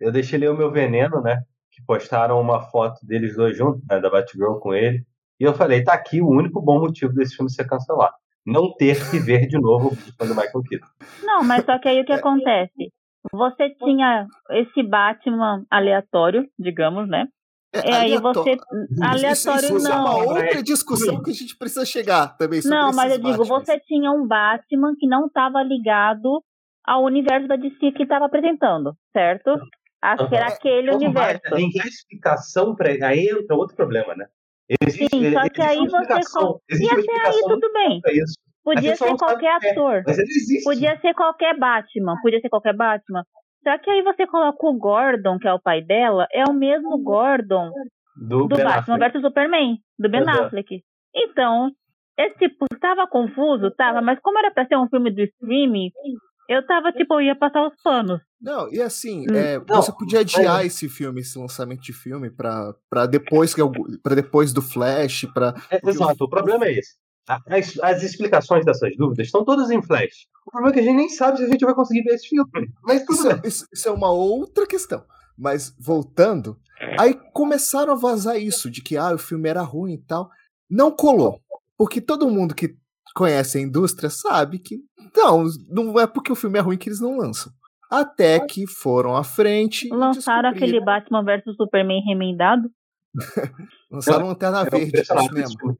eu 0.00 0.12
deixei 0.12 0.38
ler 0.38 0.50
o 0.50 0.56
meu 0.56 0.70
veneno, 0.70 1.20
né? 1.20 1.42
Que 1.76 1.84
postaram 1.84 2.40
uma 2.40 2.62
foto 2.62 3.04
deles 3.04 3.36
dois 3.36 3.54
juntos, 3.56 3.82
né, 3.86 4.00
da 4.00 4.08
Batgirl 4.08 4.54
com 4.54 4.72
ele. 4.72 5.04
E 5.38 5.44
eu 5.44 5.52
falei, 5.52 5.84
tá 5.84 5.92
aqui 5.92 6.22
o 6.22 6.30
único 6.30 6.62
bom 6.62 6.80
motivo 6.80 7.12
desse 7.12 7.36
filme 7.36 7.50
ser 7.50 7.66
cancelado. 7.66 8.14
Não 8.46 8.74
ter 8.74 8.96
que 9.10 9.18
ver 9.18 9.46
de 9.46 9.60
novo 9.60 9.88
o 9.88 9.94
filme 9.94 10.34
do 10.34 10.34
Michael 10.34 10.62
Keaton. 10.66 10.86
Não, 11.22 11.44
mas 11.44 11.66
só 11.66 11.78
que 11.78 11.88
aí 11.88 12.00
o 12.00 12.06
que 12.06 12.12
acontece? 12.12 12.90
Você 13.30 13.70
tinha 13.70 14.26
esse 14.52 14.82
Batman 14.82 15.66
aleatório, 15.70 16.48
digamos, 16.58 17.06
né? 17.08 17.26
É, 17.74 17.90
e 17.90 17.92
aí 17.92 18.18
você. 18.18 18.56
Aleatório 19.02 19.66
isso, 19.66 19.76
isso 19.76 19.88
não. 19.88 19.92
é 19.92 20.00
uma 20.00 20.16
outra 20.16 20.62
discussão 20.62 21.22
que 21.22 21.30
a 21.30 21.34
gente 21.34 21.58
precisa 21.58 21.84
chegar 21.84 22.36
também 22.38 22.62
sobre 22.62 22.78
Não, 22.78 22.92
mas 22.94 23.12
eu 23.12 23.18
Batman. 23.18 23.32
digo, 23.32 23.44
você 23.44 23.78
tinha 23.80 24.10
um 24.12 24.26
Batman 24.26 24.94
que 24.98 25.06
não 25.06 25.26
estava 25.26 25.62
ligado 25.62 26.42
ao 26.86 27.04
universo 27.04 27.48
da 27.48 27.56
DC 27.56 27.92
que 27.92 28.04
estava 28.04 28.26
apresentando, 28.26 28.94
certo? 29.12 29.58
Acho 30.02 30.28
que 30.28 30.36
era 30.36 30.46
aquele 30.48 30.90
Como 30.92 31.04
universo. 31.04 31.40
Vai, 31.50 31.58
tem 31.58 31.68
explicação 31.68 32.74
para 32.74 32.90
aí 32.90 33.28
entra 33.28 33.56
outro 33.56 33.76
problema, 33.76 34.14
né? 34.14 34.26
Existe, 34.68 35.08
Sim, 35.10 35.32
só 35.32 35.48
que 35.48 35.62
aí 35.62 35.78
você. 35.78 36.82
E 36.82 36.86
até 36.86 37.28
aí 37.28 37.40
tudo 37.42 37.72
bem. 37.72 38.00
Podia 38.64 38.96
ser 38.96 39.16
qualquer 39.16 39.56
ator. 39.62 40.02
Mas 40.06 40.18
ele 40.18 40.28
existe. 40.28 40.64
Podia 40.64 40.98
ser 41.00 41.14
qualquer 41.14 41.56
Batman. 41.56 42.16
Podia 42.20 42.40
ser 42.40 42.48
qualquer 42.48 42.74
Batman. 42.74 43.24
Só 43.62 43.78
que 43.78 43.90
aí 43.90 44.02
você 44.02 44.26
coloca 44.26 44.66
o 44.66 44.78
Gordon, 44.78 45.38
que 45.38 45.48
é 45.48 45.52
o 45.52 45.60
pai 45.60 45.82
dela, 45.82 46.26
é 46.32 46.44
o 46.44 46.52
mesmo 46.52 46.98
Gordon 47.02 47.70
do, 48.16 48.46
do 48.46 48.56
Batman 48.56 48.98
versus 48.98 49.22
Superman, 49.22 49.78
do 49.98 50.08
Ben 50.08 50.22
Affleck. 50.28 50.82
Então, 51.14 51.70
esse 52.18 52.36
tipo, 52.38 52.66
estava 52.72 53.06
confuso, 53.06 53.70
tava, 53.72 54.00
mas 54.00 54.18
como 54.20 54.38
era 54.38 54.50
para 54.50 54.66
ser 54.66 54.76
um 54.76 54.88
filme 54.88 55.10
do 55.10 55.22
streaming, 55.22 55.90
eu 56.48 56.66
tava, 56.66 56.92
tipo, 56.92 57.14
eu 57.14 57.20
ia 57.22 57.36
passar 57.36 57.66
os 57.66 57.74
panos. 57.82 58.20
Não, 58.40 58.72
e 58.72 58.80
assim, 58.80 59.22
hum. 59.30 59.34
é, 59.34 59.58
não, 59.58 59.82
você 59.82 59.92
podia 59.92 60.20
adiar 60.20 60.62
é... 60.62 60.66
esse 60.66 60.88
filme, 60.88 61.20
esse 61.20 61.38
lançamento 61.38 61.82
de 61.82 61.92
filme, 61.92 62.30
pra, 62.30 62.74
pra, 62.88 63.06
depois, 63.06 63.54
pra 64.02 64.14
depois 64.14 64.52
do 64.52 64.62
Flash, 64.62 65.26
pra... 65.32 65.54
É, 65.70 65.80
exato, 65.88 66.24
o... 66.24 66.26
o 66.26 66.30
problema 66.30 66.66
é 66.66 66.78
esse. 66.78 66.94
As, 67.28 67.76
as, 67.82 68.02
explicações 68.04 68.64
dessas 68.64 68.96
dúvidas 68.96 69.26
estão 69.26 69.44
todas 69.44 69.68
em 69.70 69.82
Flash. 69.82 70.28
O 70.46 70.50
problema 70.52 70.70
é 70.70 70.74
que 70.74 70.80
a 70.80 70.82
gente 70.84 70.96
nem 70.96 71.08
sabe 71.08 71.38
se 71.38 71.44
a 71.44 71.48
gente 71.48 71.64
vai 71.64 71.74
conseguir 71.74 72.02
ver 72.02 72.14
esse 72.14 72.28
filme. 72.28 72.48
Mas 72.82 73.04
tudo 73.04 73.14
isso, 73.14 73.28
é, 73.28 73.40
isso, 73.44 73.66
isso 73.72 73.88
é 73.88 73.90
uma 73.90 74.10
outra 74.12 74.64
questão. 74.64 75.04
Mas 75.36 75.74
voltando, 75.78 76.56
aí 76.98 77.14
começaram 77.32 77.92
a 77.92 77.96
vazar 77.96 78.40
isso, 78.40 78.70
de 78.70 78.80
que 78.80 78.96
ah, 78.96 79.14
o 79.14 79.18
filme 79.18 79.48
era 79.48 79.62
ruim 79.62 79.94
e 79.94 79.98
tal. 79.98 80.30
Não 80.70 80.92
colou. 80.92 81.40
Porque 81.76 82.00
todo 82.00 82.30
mundo 82.30 82.54
que 82.54 82.76
conhece 83.16 83.56
a 83.56 83.60
indústria 83.62 84.10
sabe 84.10 84.58
que 84.58 84.76
não, 85.16 85.44
não 85.68 85.98
é 85.98 86.06
porque 86.06 86.30
o 86.30 86.36
filme 86.36 86.58
é 86.58 86.62
ruim 86.62 86.76
que 86.76 86.90
eles 86.90 87.00
não 87.00 87.16
lançam. 87.16 87.50
Até 87.90 88.44
que 88.44 88.66
foram 88.66 89.16
à 89.16 89.24
frente. 89.24 89.88
Lançaram 89.88 90.50
aquele 90.50 90.80
Batman 90.80 91.24
vs 91.24 91.56
Superman 91.56 92.02
remendado? 92.04 92.68
Lançaram 93.90 94.26
Lanterna 94.26 94.64
Verde 94.64 95.02
cinema. 95.04 95.76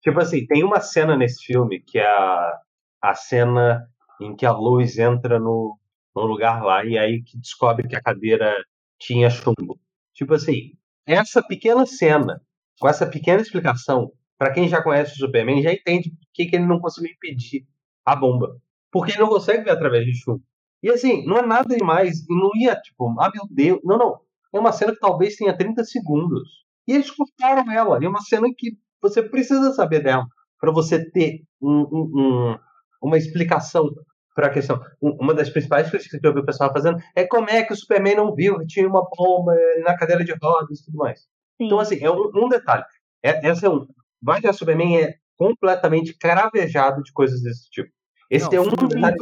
Tipo 0.00 0.20
assim, 0.20 0.46
tem 0.46 0.62
uma 0.62 0.80
cena 0.80 1.16
nesse 1.16 1.44
filme 1.44 1.80
que 1.80 1.98
é 1.98 2.06
a, 2.06 2.60
a 3.02 3.14
cena 3.14 3.88
em 4.20 4.36
que 4.36 4.46
a 4.46 4.52
luz 4.52 4.98
entra 4.98 5.40
no, 5.40 5.76
no 6.14 6.22
lugar 6.22 6.62
lá 6.62 6.84
e 6.84 6.96
aí 6.96 7.22
que 7.22 7.36
descobre 7.38 7.88
que 7.88 7.96
a 7.96 8.02
cadeira 8.02 8.54
tinha 9.00 9.28
chumbo. 9.28 9.80
Tipo 10.14 10.34
assim, 10.34 10.72
essa 11.06 11.42
pequena 11.42 11.84
cena, 11.86 12.40
com 12.78 12.88
essa 12.88 13.06
pequena 13.06 13.40
explicação, 13.40 14.12
para 14.38 14.52
quem 14.52 14.68
já 14.68 14.82
conhece 14.82 15.14
o 15.14 15.16
Superman, 15.16 15.62
já 15.62 15.72
entende 15.72 16.10
por 16.10 16.18
que, 16.32 16.46
que 16.46 16.56
ele 16.56 16.66
não 16.66 16.80
conseguiu 16.80 17.12
impedir 17.12 17.66
a 18.04 18.14
bomba. 18.14 18.56
Porque 18.90 19.12
ele 19.12 19.20
não 19.20 19.28
consegue 19.28 19.64
ver 19.64 19.70
através 19.70 20.04
de 20.04 20.14
chuva. 20.14 20.40
E 20.82 20.90
assim, 20.90 21.26
não 21.26 21.38
é 21.38 21.46
nada 21.46 21.74
demais. 21.74 22.20
E 22.28 22.34
não 22.34 22.50
ia, 22.54 22.76
tipo, 22.76 23.08
ah, 23.20 23.30
meu 23.34 23.44
Deus. 23.50 23.80
Não, 23.84 23.98
não. 23.98 24.20
É 24.54 24.58
uma 24.58 24.72
cena 24.72 24.92
que 24.92 25.00
talvez 25.00 25.36
tenha 25.36 25.56
30 25.56 25.84
segundos. 25.84 26.48
E 26.86 26.92
eles 26.92 27.10
cortaram 27.10 27.70
ela. 27.70 27.98
E 28.00 28.06
é 28.06 28.08
uma 28.08 28.20
cena 28.20 28.46
que 28.56 28.76
você 29.02 29.22
precisa 29.22 29.72
saber 29.72 30.02
dela. 30.02 30.26
para 30.60 30.72
você 30.72 31.10
ter 31.10 31.42
um, 31.60 31.80
um, 31.90 32.10
um, 32.14 32.58
uma 33.02 33.18
explicação 33.18 33.90
para 34.34 34.48
a 34.48 34.50
questão. 34.50 34.80
Uma 35.00 35.34
das 35.34 35.50
principais 35.50 35.90
críticas 35.90 36.20
que 36.20 36.26
eu 36.26 36.34
vi 36.34 36.40
o 36.40 36.46
pessoal 36.46 36.72
fazendo 36.72 36.98
é 37.14 37.26
como 37.26 37.48
é 37.50 37.62
que 37.64 37.72
o 37.72 37.76
Superman 37.76 38.16
não 38.16 38.34
viu 38.34 38.58
que 38.58 38.66
tinha 38.66 38.88
uma 38.88 39.06
bomba 39.16 39.54
na 39.82 39.96
cadeira 39.96 40.24
de 40.24 40.34
rodas 40.40 40.78
e 40.78 40.84
tudo 40.84 40.98
mais. 40.98 41.20
Sim. 41.20 41.66
Então, 41.66 41.78
assim, 41.80 41.98
é 42.02 42.10
um, 42.10 42.30
um 42.34 42.48
detalhe. 42.48 42.84
É, 43.22 43.48
essa 43.48 43.66
é 43.66 43.70
um. 43.70 43.86
Batman 44.22 44.52
Superman 44.52 45.02
é 45.02 45.14
completamente 45.36 46.16
cravejado 46.16 47.02
de 47.02 47.12
coisas 47.12 47.42
desse 47.42 47.70
tipo. 47.70 47.90
Esse 48.30 48.46
não, 48.46 48.58
é 48.58 48.60
um 48.60 48.88
detalhe. 48.88 49.16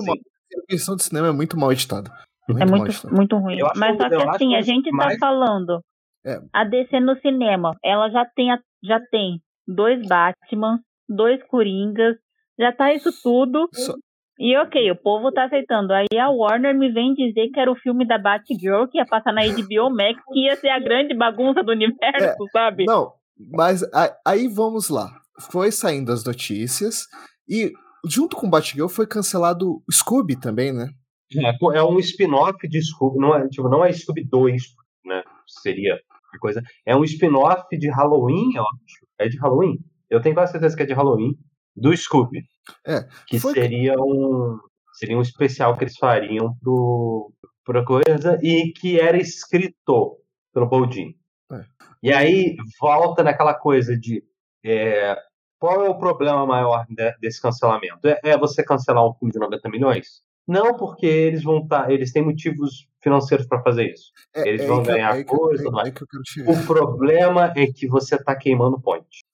A 0.57 0.71
versão 0.71 0.97
de 0.97 1.03
cinema 1.03 1.29
é 1.29 1.33
muito 1.33 1.59
mal 1.59 1.73
editada. 1.73 2.11
Muito 2.49 2.63
é 2.63 2.67
muito, 2.67 3.15
muito 3.15 3.37
ruim. 3.37 3.59
Mas 3.77 3.97
só 3.97 4.09
que 4.09 4.15
assim, 4.15 4.55
a 4.55 4.61
gente 4.61 4.91
tá 4.91 4.97
mais... 4.97 5.19
falando. 5.19 5.81
É. 6.25 6.39
A 6.53 6.65
DC 6.65 7.01
no 7.01 7.19
cinema, 7.21 7.77
ela 7.85 8.09
já 8.11 8.25
tem, 8.25 8.49
já 8.83 8.99
tem 9.11 9.41
dois 9.67 10.07
Batman, 10.07 10.81
dois 11.09 11.43
Coringas, 11.49 12.17
já 12.59 12.73
tá 12.73 12.95
isso 12.95 13.11
tudo. 13.23 13.69
Só... 13.73 13.95
E 14.39 14.57
ok, 14.57 14.91
o 14.91 14.97
povo 14.97 15.31
tá 15.31 15.45
aceitando. 15.45 15.93
Aí 15.93 16.07
a 16.19 16.29
Warner 16.31 16.75
me 16.75 16.91
vem 16.91 17.15
dizer 17.15 17.51
que 17.51 17.61
era 17.61 17.71
o 17.71 17.77
filme 17.77 18.07
da 18.07 18.19
Batgirl 18.19 18.87
que 18.91 18.99
ia 18.99 19.07
passar 19.07 19.33
na 19.33 19.43
HBO 19.43 19.91
Max, 19.91 20.21
que 20.33 20.41
ia 20.47 20.57
ser 20.57 20.71
a 20.71 20.79
grande 20.79 21.15
bagunça 21.15 21.63
do 21.63 21.73
universo, 21.73 22.25
é, 22.43 22.51
sabe? 22.51 22.85
Não, 22.85 23.13
mas 23.39 23.83
aí 24.25 24.49
vamos 24.49 24.89
lá. 24.89 25.21
Foi 25.51 25.73
saindo 25.73 26.13
as 26.13 26.25
notícias 26.25 27.07
e 27.49 27.73
junto 28.07 28.37
com 28.37 28.47
o 28.47 28.51
Batgirl 28.51 28.89
foi 28.89 29.07
cancelado 29.07 29.83
o 29.89 29.93
Scooby 29.93 30.37
também, 30.37 30.73
né? 30.73 30.89
É, 31.33 31.79
é 31.79 31.83
um 31.83 31.99
spin-off 31.99 32.69
de 32.69 32.83
Scooby, 32.83 33.19
não 33.19 33.35
é, 33.35 33.49
tipo, 33.49 33.69
não 33.69 33.85
é 33.85 33.93
Scooby 33.93 34.25
2, 34.25 34.63
né? 35.05 35.23
Seria 35.47 35.99
a 36.33 36.39
coisa. 36.39 36.63
É 36.87 36.95
um 36.95 37.05
spin-off 37.05 37.65
de 37.77 37.89
Halloween, 37.89 38.55
eu 38.55 38.63
acho. 38.63 39.07
É 39.19 39.29
de 39.29 39.39
Halloween? 39.39 39.79
Eu 40.09 40.21
tenho 40.21 40.35
quase 40.35 40.53
certeza 40.53 40.77
que 40.77 40.83
é 40.83 40.87
de 40.87 40.93
Halloween, 40.93 41.33
do 41.75 41.97
Scooby. 41.97 42.45
É. 42.87 43.07
Que 43.27 43.39
foi... 43.41 43.55
seria 43.55 43.95
um. 43.99 44.59
Seria 44.93 45.19
um 45.19 45.23
especial 45.23 45.77
que 45.77 45.83
eles 45.83 45.97
fariam 45.97 46.55
pro, 46.63 47.33
pra 47.65 47.85
coisa 47.85 48.39
e 48.41 48.73
que 48.73 49.01
era 49.01 49.17
escrito 49.17 50.21
pelo 50.53 50.69
Boldin. 50.69 51.17
É. 51.53 51.65
E 52.03 52.13
aí 52.13 52.57
volta 52.81 53.23
naquela 53.23 53.55
coisa 53.55 53.97
de 53.97 54.25
é, 54.65 55.17
qual 55.59 55.85
é 55.85 55.89
o 55.89 55.99
problema 55.99 56.45
maior 56.47 56.87
desse 57.21 57.41
cancelamento? 57.41 58.07
É, 58.07 58.21
é, 58.23 58.39
você 58.39 58.63
cancelar 58.63 59.07
um 59.07 59.15
filme 59.15 59.33
de 59.33 59.39
90 59.39 59.69
milhões? 59.69 60.23
Não, 60.47 60.77
porque 60.77 61.07
eles 61.07 61.43
vão 61.43 61.63
estar, 61.63 61.85
tá, 61.85 61.93
eles 61.93 62.13
têm 62.13 62.23
motivos 62.23 62.87
financeiros 63.03 63.47
para 63.47 63.63
fazer 63.63 63.91
isso. 63.91 64.13
É, 64.35 64.47
eles 64.47 64.61
é 64.61 64.67
vão 64.67 64.83
ganhar 64.83 65.25
coisa. 65.25 65.67
o 65.69 66.67
problema 66.67 67.53
é 67.57 67.67
que 67.67 67.87
você 67.87 68.17
está 68.17 68.37
queimando 68.37 68.81
ponte. 68.81 69.25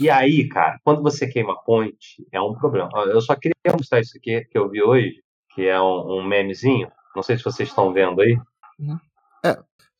E 0.00 0.08
aí, 0.08 0.48
cara, 0.48 0.78
quando 0.82 1.02
você 1.02 1.26
queima 1.26 1.54
ponte, 1.64 2.26
é 2.32 2.40
um 2.40 2.54
problema. 2.54 2.88
Eu 3.06 3.20
só 3.20 3.34
queria 3.34 3.54
mostrar 3.72 4.00
isso 4.00 4.16
aqui 4.16 4.42
que 4.46 4.56
eu 4.56 4.68
vi 4.70 4.82
hoje, 4.82 5.22
que 5.54 5.66
é 5.66 5.80
um, 5.80 6.18
um 6.18 6.26
memezinho. 6.26 6.90
Não 7.14 7.22
sei 7.22 7.36
se 7.36 7.44
vocês 7.44 7.68
estão 7.68 7.92
vendo 7.92 8.20
aí. 8.20 8.38
Uhum. 8.78 8.98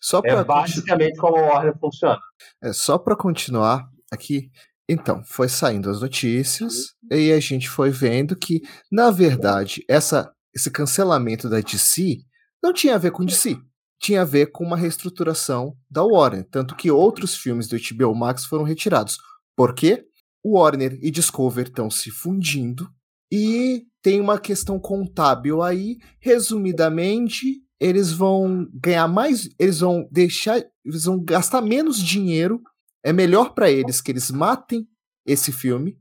É, 0.04 0.06
só 0.06 0.20
é 0.22 0.44
basicamente 0.44 1.16
como 1.16 1.36
a 1.36 1.40
Warner 1.40 1.78
funciona. 1.78 2.20
É 2.62 2.72
só 2.72 2.98
para 2.98 3.16
continuar 3.16 3.88
aqui. 4.12 4.50
Então, 4.86 5.24
foi 5.24 5.48
saindo 5.48 5.88
as 5.88 6.02
notícias 6.02 6.94
e 7.10 7.32
a 7.32 7.40
gente 7.40 7.70
foi 7.70 7.90
vendo 7.90 8.36
que, 8.36 8.60
na 8.92 9.10
verdade, 9.10 9.82
essa, 9.88 10.30
esse 10.54 10.70
cancelamento 10.70 11.48
da 11.48 11.60
DC 11.60 12.18
não 12.62 12.72
tinha 12.72 12.96
a 12.96 12.98
ver 12.98 13.10
com 13.12 13.24
DC. 13.24 13.56
Tinha 13.98 14.20
a 14.20 14.26
ver 14.26 14.52
com 14.52 14.62
uma 14.62 14.76
reestruturação 14.76 15.74
da 15.90 16.02
Warner. 16.04 16.46
Tanto 16.50 16.76
que 16.76 16.90
outros 16.90 17.34
filmes 17.34 17.66
do 17.66 17.76
HBO 17.78 18.14
Max 18.14 18.44
foram 18.44 18.64
retirados. 18.64 19.16
Por 19.56 19.74
quê? 19.74 20.04
Warner 20.44 20.98
e 21.00 21.10
Discover 21.10 21.68
estão 21.68 21.90
se 21.90 22.10
fundindo 22.10 22.86
e 23.32 23.86
tem 24.02 24.20
uma 24.20 24.38
questão 24.38 24.78
contábil 24.78 25.62
aí. 25.62 25.96
Resumidamente, 26.20 27.63
eles 27.80 28.12
vão 28.12 28.68
ganhar 28.72 29.08
mais, 29.08 29.48
eles 29.58 29.80
vão 29.80 30.08
deixar, 30.10 30.62
eles 30.84 31.04
vão 31.04 31.22
gastar 31.22 31.60
menos 31.60 31.98
dinheiro 31.98 32.62
é 33.04 33.12
melhor 33.12 33.52
para 33.52 33.70
eles 33.70 34.00
que 34.00 34.10
eles 34.10 34.30
matem 34.30 34.87
esse 35.26 35.52
filme, 35.52 35.94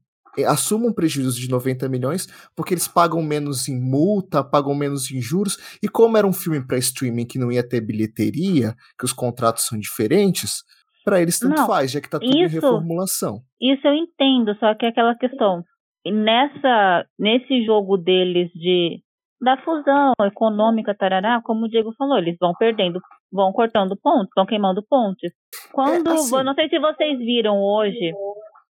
assumam 0.48 0.90
um 0.90 0.94
prejuízo 0.94 1.40
de 1.40 1.50
90 1.50 1.88
milhões, 1.90 2.28
porque 2.56 2.74
eles 2.74 2.88
pagam 2.88 3.22
menos 3.22 3.68
em 3.68 3.80
multa, 3.80 4.44
pagam 4.44 4.74
menos 4.74 5.12
em 5.12 5.22
juros, 5.22 5.58
e 5.84 5.88
como 5.88 6.18
era 6.18 6.26
um 6.26 6.34
filme 6.34 6.66
para 6.66 6.78
streaming 6.78 7.28
que 7.28 7.38
não 7.38 7.52
ia 7.52 7.68
ter 7.68 7.82
bilheteria, 7.82 8.74
que 8.98 9.06
os 9.06 9.14
contratos 9.14 9.66
são 9.66 9.78
diferentes, 9.78 10.64
para 11.04 11.22
eles 11.22 11.38
tanto 11.38 11.58
não, 11.58 11.68
faz, 11.68 11.92
já 11.92 12.00
que 12.00 12.10
tá 12.10 12.18
tudo 12.18 12.30
isso, 12.30 12.38
em 12.38 12.48
reformulação. 12.48 13.42
Isso 13.62 13.86
eu 13.86 13.94
entendo, 13.94 14.56
só 14.58 14.74
que 14.74 14.86
é 14.86 14.90
aquela 14.90 15.16
questão. 15.16 15.64
Nessa, 16.06 17.06
nesse 17.20 17.66
jogo 17.66 17.98
deles 17.98 18.50
de 18.54 19.02
da 19.44 19.58
fusão 19.58 20.14
econômica, 20.22 20.96
tarará, 20.96 21.42
como 21.44 21.66
o 21.66 21.70
Diego 21.70 21.94
falou, 21.98 22.18
eles 22.18 22.38
vão 22.40 22.54
perdendo, 22.58 23.00
vão 23.32 23.52
cortando 23.52 23.98
pontos, 24.02 24.32
vão 24.36 24.46
queimando 24.46 24.82
pontes. 24.82 25.32
Quando, 25.72 26.10
é, 26.10 26.14
assim, 26.14 26.44
não 26.44 26.54
sei 26.54 26.70
se 26.70 26.80
vocês 26.80 27.20
viram 27.20 27.62
hoje, 27.62 28.14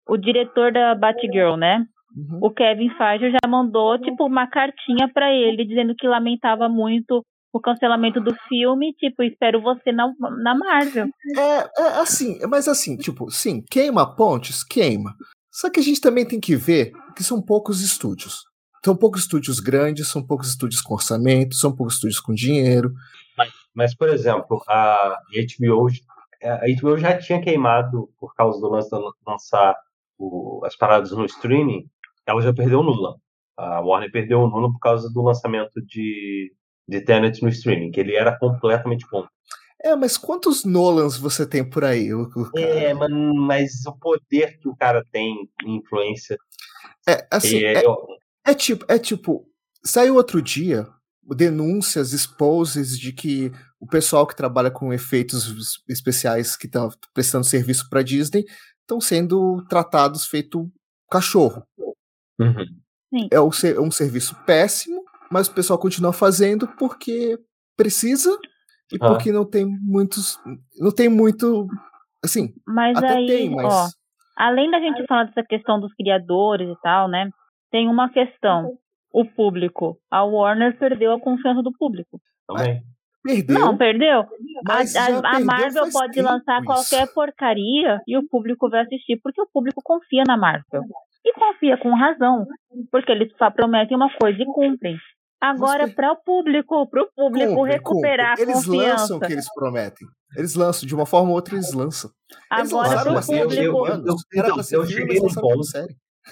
o 0.09 0.17
diretor 0.17 0.73
da 0.73 0.95
Batgirl, 0.95 1.57
né? 1.57 1.85
Uhum. 2.17 2.41
O 2.43 2.51
Kevin 2.51 2.91
Feige 2.91 3.31
já 3.31 3.49
mandou 3.49 3.99
tipo 3.99 4.25
uma 4.27 4.47
cartinha 4.47 5.09
para 5.13 5.33
ele 5.33 5.65
dizendo 5.65 5.95
que 5.97 6.07
lamentava 6.07 6.69
muito 6.69 7.25
o 7.53 7.61
cancelamento 7.61 8.19
do 8.19 8.35
filme, 8.49 8.95
tipo, 8.95 9.23
espero 9.23 9.61
você 9.61 9.93
na, 9.93 10.11
na 10.43 10.55
Marvel. 10.55 11.07
É, 11.37 11.83
é 11.83 12.01
assim, 12.01 12.39
mas 12.49 12.67
assim, 12.67 12.97
tipo, 12.97 13.31
sim, 13.31 13.63
queima 13.71 14.17
pontes, 14.17 14.65
queima. 14.65 15.15
Só 15.51 15.69
que 15.69 15.79
a 15.79 15.83
gente 15.83 16.01
também 16.01 16.27
tem 16.27 16.41
que 16.41 16.57
ver 16.57 16.93
que 17.15 17.23
são 17.23 17.43
poucos 17.43 17.83
estúdios. 17.83 18.52
São 18.85 18.97
poucos 18.97 19.23
estúdios 19.23 19.61
grandes, 19.61 20.09
são 20.09 20.23
poucos 20.23 20.49
estúdios 20.49 20.81
com 20.81 20.95
orçamento, 20.95 21.55
são 21.55 21.75
poucos 21.75 21.95
estúdios 21.95 22.21
com 22.21 22.35
dinheiro. 22.35 22.93
Mas, 23.37 23.53
mas 23.75 23.95
por 23.95 24.09
exemplo, 24.09 24.63
a 24.69 25.19
HBO, 25.59 25.87
a 26.43 26.81
HBO 26.81 26.99
já 26.99 27.17
tinha 27.17 27.41
queimado 27.41 28.11
por 28.19 28.35
causa 28.35 28.61
do 28.61 28.69
lance 28.69 28.91
de 28.91 29.01
lançar 29.27 29.77
o, 30.19 30.61
as 30.65 30.77
paradas 30.77 31.13
no 31.13 31.25
streaming, 31.27 31.89
ela 32.27 32.43
já 32.43 32.53
perdeu 32.53 32.81
o 32.81 32.83
Nula. 32.83 33.17
A 33.57 33.81
Warner 33.81 34.11
perdeu 34.11 34.41
o 34.41 34.49
Nula 34.49 34.73
por 34.73 34.81
causa 34.81 35.09
do 35.11 35.23
lançamento 35.23 35.81
de, 35.87 36.53
de 36.89 37.01
Tenet 37.01 37.41
no 37.41 37.49
streaming, 37.49 37.93
que 37.93 38.01
ele 38.01 38.17
era 38.17 38.37
completamente 38.37 39.07
contra. 39.09 39.31
É, 39.85 39.97
mas 39.97 40.17
quantos 40.17 40.65
Nolans 40.65 41.17
você 41.17 41.45
tem 41.45 41.69
por 41.69 41.85
aí? 41.85 42.15
O, 42.15 42.23
o 42.23 42.59
é, 42.59 42.95
mas, 42.95 43.11
mas, 43.11 43.87
o 43.87 43.93
poder 43.99 44.59
que 44.59 44.69
o 44.69 44.77
cara 44.77 45.05
tem, 45.11 45.49
influência. 45.65 46.39
É, 47.09 47.27
assim, 47.29 47.65
é, 47.65 47.85
eu, 47.85 47.97
é 48.47 48.55
tipo, 48.55 48.85
é 48.89 48.99
tipo, 48.99 49.47
saiu 49.85 50.17
outro 50.17 50.41
dia 50.43 50.87
denúncias, 51.35 52.13
exposes 52.13 52.99
de 52.99 53.13
que 53.13 53.53
o 53.81 53.87
pessoal 53.87 54.27
que 54.27 54.37
trabalha 54.37 54.71
com 54.71 54.93
efeitos 54.93 55.83
especiais 55.89 56.57
que 56.57 56.67
estão 56.67 56.89
prestando 57.15 57.45
serviço 57.45 57.89
para 57.89 58.03
Disney 58.03 58.45
estão 58.81 59.01
sendo 59.01 59.65
tratados 59.69 60.27
feito 60.27 60.71
cachorro. 61.11 61.63
Uhum. 62.39 63.29
É 63.31 63.41
um, 63.41 63.51
é 63.51 63.81
um 63.81 63.91
serviço 63.91 64.35
péssimo, 64.47 65.05
mas 65.31 65.49
o 65.49 65.55
pessoal 65.55 65.79
continua 65.79 66.13
fazendo 66.13 66.67
porque 66.79 67.39
precisa 67.77 68.37
e 68.93 68.97
ah. 69.01 69.09
porque 69.09 69.31
não 69.31 69.45
tem 69.45 69.65
muitos, 69.65 70.39
não 70.79 70.91
tem 70.91 71.09
muito, 71.09 71.67
assim, 72.25 72.55
mas 72.67 72.97
até 72.97 73.17
aí, 73.17 73.27
tem, 73.27 73.51
mas 73.51 73.73
ó, 73.73 73.89
além 74.37 74.71
da 74.71 74.81
gente 74.81 75.07
falar 75.07 75.25
dessa 75.25 75.43
questão 75.43 75.79
dos 75.79 75.93
criadores 75.95 76.69
e 76.69 76.81
tal, 76.83 77.09
né? 77.09 77.31
Tem 77.73 77.89
uma 77.89 78.09
questão. 78.11 78.79
O 79.13 79.25
público. 79.25 79.99
A 80.11 80.25
Warner 80.25 80.79
perdeu 80.79 81.13
a 81.13 81.21
confiança 81.21 81.63
do 81.63 81.73
público. 81.73 82.21
Também. 82.47 82.83
Perdeu. 83.25 83.59
Não, 83.59 83.77
perdeu. 83.77 84.25
Mas 84.67 84.97
a, 84.97 85.07
a, 85.07 85.37
a 85.37 85.41
Marvel 85.41 85.91
pode 85.93 86.21
lançar 86.21 86.65
qualquer 86.65 87.13
porcaria 87.13 88.01
e 88.07 88.17
o 88.17 88.27
público 88.29 88.69
vai 88.69 88.83
assistir, 88.83 89.21
porque 89.23 89.41
o 89.41 89.49
público 89.53 89.81
confia 89.85 90.23
na 90.27 90.37
Marvel. 90.37 90.83
E 91.25 91.33
confia 91.35 91.77
com 91.77 91.95
razão, 91.95 92.47
porque 92.91 93.13
eles 93.13 93.31
só 93.39 93.51
prometem 93.51 93.97
uma 93.97 94.11
coisa 94.19 94.43
e 94.43 94.47
cumprem. 94.47 94.97
Agora, 95.41 95.89
para 95.89 96.13
o 96.13 96.17
público, 96.17 96.87
para 96.89 97.03
o 97.03 97.09
público 97.15 97.55
cumpre, 97.55 97.73
recuperar 97.73 98.37
cumpre. 98.37 98.43
a 98.43 98.55
eles 98.55 98.65
confiança. 98.65 98.87
Eles 98.87 99.01
lançam 99.01 99.17
o 99.17 99.21
que 99.21 99.33
eles 99.33 99.55
prometem. 99.55 100.09
Eles 100.37 100.55
lançam, 100.55 100.89
de 100.89 100.95
uma 100.95 101.07
forma 101.07 101.29
ou 101.29 101.35
outra, 101.35 101.55
eles 101.55 101.73
lançam. 101.73 102.11
Eles 102.53 102.73
Agora, 102.73 103.03
para 103.03 103.13
o 103.13 103.27
público... 103.27 103.53
Eu, 103.53 103.87
eu, 103.87 104.05
eu, 104.07 104.47
eu, 104.47 104.57
eu 104.57 104.87
cheguei 104.87 105.21
num 105.21 105.35
ponto 105.35 105.63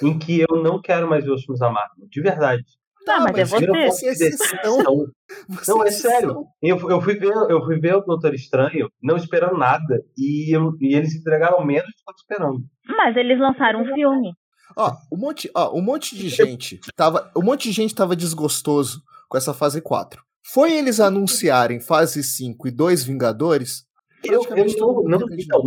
em 0.03 0.18
que 0.18 0.40
eu 0.40 0.62
não 0.62 0.81
quero 0.81 1.09
mais 1.09 1.24
ver 1.24 1.33
os 1.33 1.42
filmes 1.42 1.61
da 1.61 1.70
Marvel, 1.70 2.07
de 2.09 2.20
verdade. 2.20 2.64
Tá, 3.05 3.16
ah, 3.16 3.20
mas, 3.20 3.33
mas 3.33 3.38
é 3.38 3.66
você. 3.66 3.66
Você 3.66 4.07
é 4.07 4.11
exceção. 4.12 5.07
Você 5.48 5.70
não, 5.70 5.85
é, 5.85 5.88
é 5.88 5.90
sério. 5.90 6.44
Eu, 6.62 6.90
eu, 6.90 7.00
fui 7.00 7.14
ver, 7.14 7.33
eu 7.48 7.64
fui 7.64 7.81
ver 7.81 7.94
o 7.94 8.03
Doutor 8.03 8.35
Estranho 8.35 8.90
não 9.03 9.16
esperando 9.16 9.57
nada. 9.57 10.03
E, 10.16 10.55
eu, 10.55 10.72
e 10.81 10.94
eles 10.94 11.14
entregaram 11.14 11.64
menos 11.64 11.87
do 11.87 11.92
que 11.92 12.11
eu 12.11 12.14
esperando. 12.14 12.64
Mas 12.87 13.16
eles 13.16 13.38
lançaram 13.38 13.83
um 13.83 13.94
filme. 13.94 14.33
Ó, 14.76 14.92
um 15.12 15.16
monte, 15.16 15.50
ó, 15.55 15.76
um 15.76 15.83
monte 15.83 16.14
de 16.14 16.29
gente 16.29 16.79
tava, 16.94 17.31
um 17.37 17.42
monte 17.42 17.64
de 17.64 17.72
gente 17.72 17.94
tava 17.94 18.14
desgostoso 18.14 19.03
com 19.29 19.37
essa 19.37 19.55
fase 19.55 19.81
4. 19.81 20.22
Foi 20.53 20.72
eles 20.72 21.00
anunciarem 21.00 21.81
fase 21.81 22.22
5 22.22 22.68
e 22.68 22.70
dois 22.70 23.03
Vingadores? 23.05 23.85
Eu, 24.22 24.42
eu 24.44 24.66
não, 24.79 25.18
não 25.18 25.26
então, 25.33 25.62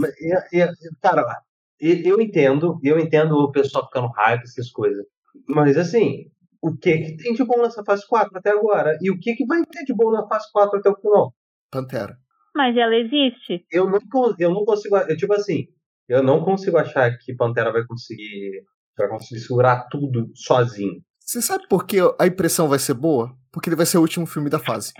cara, 1.01 1.41
eu 1.91 2.21
entendo, 2.21 2.79
eu 2.83 2.99
entendo 2.99 3.35
o 3.35 3.51
pessoal 3.51 3.85
ficando 3.85 4.07
hype, 4.07 4.43
essas 4.43 4.71
coisas. 4.71 5.05
Mas 5.47 5.77
assim, 5.77 6.29
o 6.61 6.75
que, 6.75 6.97
que 6.97 7.17
tem 7.17 7.33
de 7.33 7.43
bom 7.43 7.61
nessa 7.61 7.83
fase 7.83 8.07
4 8.07 8.37
até 8.37 8.51
agora? 8.51 8.97
E 9.01 9.11
o 9.11 9.19
que, 9.19 9.33
que 9.35 9.45
vai 9.45 9.63
ter 9.65 9.83
de 9.83 9.93
bom 9.93 10.11
na 10.11 10.27
fase 10.27 10.51
4 10.51 10.79
até 10.79 10.89
o 10.89 10.95
final? 10.95 11.33
Pantera. 11.71 12.17
Mas 12.55 12.77
ela 12.77 12.95
existe. 12.95 13.65
Eu 13.71 13.89
não, 13.89 13.99
eu 14.37 14.51
não 14.51 14.63
consigo. 14.63 14.95
Eu, 14.97 15.17
tipo 15.17 15.33
assim, 15.33 15.65
eu 16.07 16.21
não 16.21 16.43
consigo 16.43 16.77
achar 16.77 17.17
que 17.17 17.35
Pantera 17.35 17.71
vai 17.71 17.83
conseguir 17.85 18.63
Vai 18.97 19.07
conseguir 19.07 19.41
segurar 19.41 19.87
tudo 19.89 20.31
sozinho. 20.35 21.01
Você 21.19 21.41
sabe 21.41 21.67
por 21.67 21.85
que 21.85 21.97
a 22.19 22.27
impressão 22.27 22.67
vai 22.67 22.77
ser 22.77 22.93
boa? 22.93 23.35
Porque 23.51 23.69
ele 23.69 23.75
vai 23.75 23.85
ser 23.85 23.97
o 23.97 24.01
último 24.01 24.25
filme 24.25 24.49
da 24.49 24.59
fase. 24.59 24.93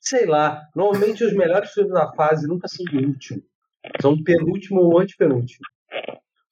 Sei 0.00 0.26
lá. 0.26 0.60
Normalmente 0.74 1.24
os 1.24 1.32
melhores 1.32 1.70
filmes 1.70 1.92
da 1.92 2.12
fase 2.12 2.46
nunca 2.46 2.68
são 2.68 2.84
o 2.92 3.06
último. 3.06 3.42
São 4.00 4.22
penúltimo 4.22 4.80
ou 4.80 4.98
antepenúltimo. 4.98 5.64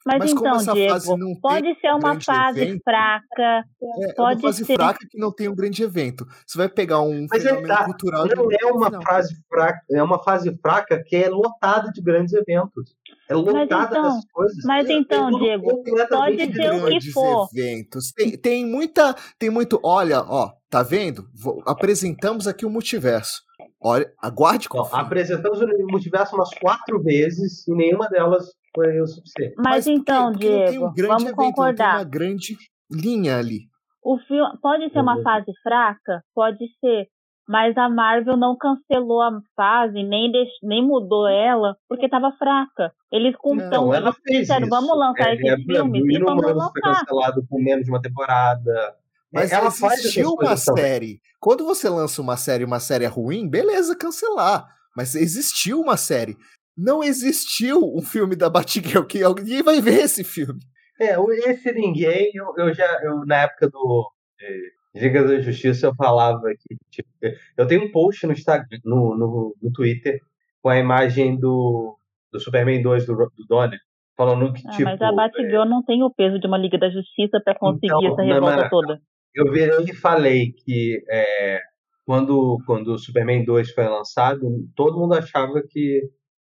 Mas, 0.05 0.19
Mas 0.19 0.33
então, 0.33 0.75
Diego, 0.75 1.41
pode 1.41 1.81
ser 1.81 1.91
uma 1.95 2.21
fase 2.21 2.61
evento, 2.61 2.83
fraca. 2.83 3.65
É, 3.81 4.13
pode 4.15 4.41
uma 4.41 4.49
fase 4.51 4.65
ser... 4.65 4.75
fraca 4.75 5.07
que 5.09 5.17
não 5.17 5.31
tem 5.31 5.49
um 5.49 5.55
grande 5.55 5.83
evento. 5.83 6.27
Você 6.45 6.59
vai 6.59 6.69
pegar 6.69 7.01
um 7.01 7.27
Mas 7.31 7.45
é 7.45 7.49
fenômeno 7.49 7.69
tá, 7.69 7.85
cultural. 7.85 8.27
Não 8.27 8.49
é 8.51 8.73
uma 8.73 9.03
fase 9.03 9.37
fraca, 9.49 9.81
é 9.91 10.03
uma 10.03 10.23
fase 10.23 10.59
fraca 10.61 11.03
que 11.05 11.15
é 11.15 11.29
lotada 11.29 11.93
de 11.93 12.03
grandes 12.03 12.35
eventos. 12.35 12.97
É 13.29 13.35
lotada 13.35 13.65
então, 13.65 14.03
dessas 14.03 14.25
coisas. 14.33 14.65
Mas 14.65 14.89
é, 14.89 14.93
então, 14.93 15.29
é 15.29 15.39
Diego, 15.39 15.85
pode 16.11 16.53
ser 16.53 16.73
o 16.73 16.87
que 16.89 17.11
for. 17.13 17.49
Eventos. 17.55 18.13
Tem, 18.13 18.37
tem 18.37 18.67
muita, 18.67 19.15
tem 19.39 19.51
muito. 19.51 19.79
Olha, 19.85 20.21
ó, 20.23 20.53
tá 20.69 20.83
vendo? 20.83 21.29
Vou, 21.33 21.63
apresentamos 21.65 22.49
aqui 22.49 22.67
o 22.67 22.71
multiverso. 22.71 23.43
Olha, 23.81 24.13
aguarde 24.19 24.69
com. 24.69 24.81
Apresentamos 24.81 25.61
o 25.61 25.67
multiverso 25.89 26.35
umas 26.35 26.51
quatro 26.55 27.01
vezes 27.01 27.67
e 27.69 27.75
nenhuma 27.75 28.09
delas 28.09 28.47
foi 28.75 29.01
o 29.01 29.07
suficiente. 29.07 29.55
Mas, 29.57 29.67
Mas 29.67 29.87
então, 29.87 30.33
porque, 30.33 30.49
porque 30.49 30.71
Diego, 30.71 30.87
um 30.87 31.09
vamos 31.09 31.23
evento, 31.25 31.37
concordar. 31.37 31.91
Tem 31.91 31.99
uma 31.99 32.11
grande 32.11 32.57
linha 32.91 33.39
ali. 33.39 33.61
O 34.05 34.19
filme 34.19 34.59
pode 34.61 34.91
ser 34.91 35.01
uma 35.01 35.23
fase 35.23 35.53
fraca, 35.63 36.25
pode 36.35 36.67
ser, 36.81 37.07
mas 37.49 37.77
a 37.77 37.89
Marvel 37.89 38.37
não 38.37 38.57
cancelou 38.57 39.23
a 39.23 39.41
fase, 39.55 40.03
nem 40.03 40.31
deix... 40.33 40.49
nem 40.63 40.85
mudou 40.85 41.29
ela, 41.29 41.77
porque 41.89 42.07
estava 42.07 42.33
fraca. 42.33 42.93
Eles 43.13 43.35
então, 43.45 43.91
fez 44.25 44.41
disseram, 44.41 44.69
vamos 44.69 44.97
lançar 44.99 45.29
é, 45.29 45.35
esse 45.35 45.49
é, 45.49 45.57
filme 45.57 46.01
e 46.01 46.19
vamos 46.19 46.45
lançar. 46.45 46.71
foi 46.73 46.83
cancelado 46.83 47.47
por 47.49 47.61
menos 47.61 47.85
de 47.85 47.91
uma 47.91 48.03
temporada. 48.03 48.97
Mas 49.33 49.53
ela 49.53 49.69
existiu 49.69 50.33
uma 50.33 50.57
série. 50.57 51.21
Quando 51.41 51.65
você 51.65 51.89
lança 51.89 52.21
uma 52.21 52.37
série, 52.37 52.65
uma 52.65 52.81
série 52.81 53.05
é 53.05 53.09
ruim, 53.09 53.49
beleza, 53.49 53.97
cancelar. 53.97 54.67
Mas 54.97 55.15
existiu 55.15 55.81
uma 55.81 55.97
série 55.97 56.37
não 56.77 57.03
existiu 57.03 57.81
um 57.95 58.03
filme 58.03 58.37
da 58.37 58.49
Batgirl 58.49 59.05
que 59.05 59.23
alguém 59.23 59.63
vai 59.63 59.81
ver 59.81 60.05
esse 60.05 60.25
filme. 60.25 60.61
É, 61.01 61.17
esse 61.51 61.73
ninguém, 61.73 62.31
eu, 62.35 62.53
eu 62.57 62.73
já, 62.73 63.01
eu, 63.03 63.25
na 63.27 63.43
época 63.43 63.69
do 63.69 64.11
é, 64.41 65.01
Liga 65.01 65.25
da 65.27 65.41
Justiça, 65.41 65.87
eu 65.87 65.95
falava 65.95 66.43
que, 66.59 66.77
tipo, 66.91 67.09
eu 67.57 67.67
tenho 67.67 67.85
um 67.85 67.91
post 67.91 68.27
no 68.27 68.33
Instagram, 68.33 68.79
no, 68.85 69.17
no, 69.17 69.57
no 69.61 69.73
Twitter, 69.73 70.21
com 70.61 70.69
a 70.69 70.79
imagem 70.79 71.39
do, 71.39 71.99
do 72.31 72.39
Superman 72.39 72.83
2 72.83 73.07
do, 73.07 73.17
do 73.17 73.47
Donner, 73.49 73.81
falando 74.17 74.53
que, 74.53 74.63
ah, 74.67 74.71
tipo... 74.71 74.85
Mas 74.85 75.01
a 75.01 75.13
Batgirl 75.13 75.63
é... 75.63 75.69
não 75.69 75.83
tem 75.83 76.03
o 76.03 76.11
peso 76.11 76.39
de 76.39 76.47
uma 76.47 76.59
Liga 76.59 76.79
da 76.79 76.91
Justiça 76.91 77.41
para 77.43 77.59
conseguir 77.59 77.87
então, 77.87 78.13
essa 78.13 78.23
revolta 78.23 78.71
toda. 78.71 79.01
Eu 79.35 79.51
virei 79.51 79.85
e 79.85 79.95
falei 79.95 80.53
que 80.53 81.03
é, 81.11 81.61
quando, 82.05 82.59
quando 82.67 82.93
o 82.93 82.99
Superman 82.99 83.45
2 83.45 83.73
foi 83.73 83.89
lançado, 83.89 84.43
todo 84.77 84.99
mundo 84.99 85.15
achava 85.15 85.63
que 85.67 86.03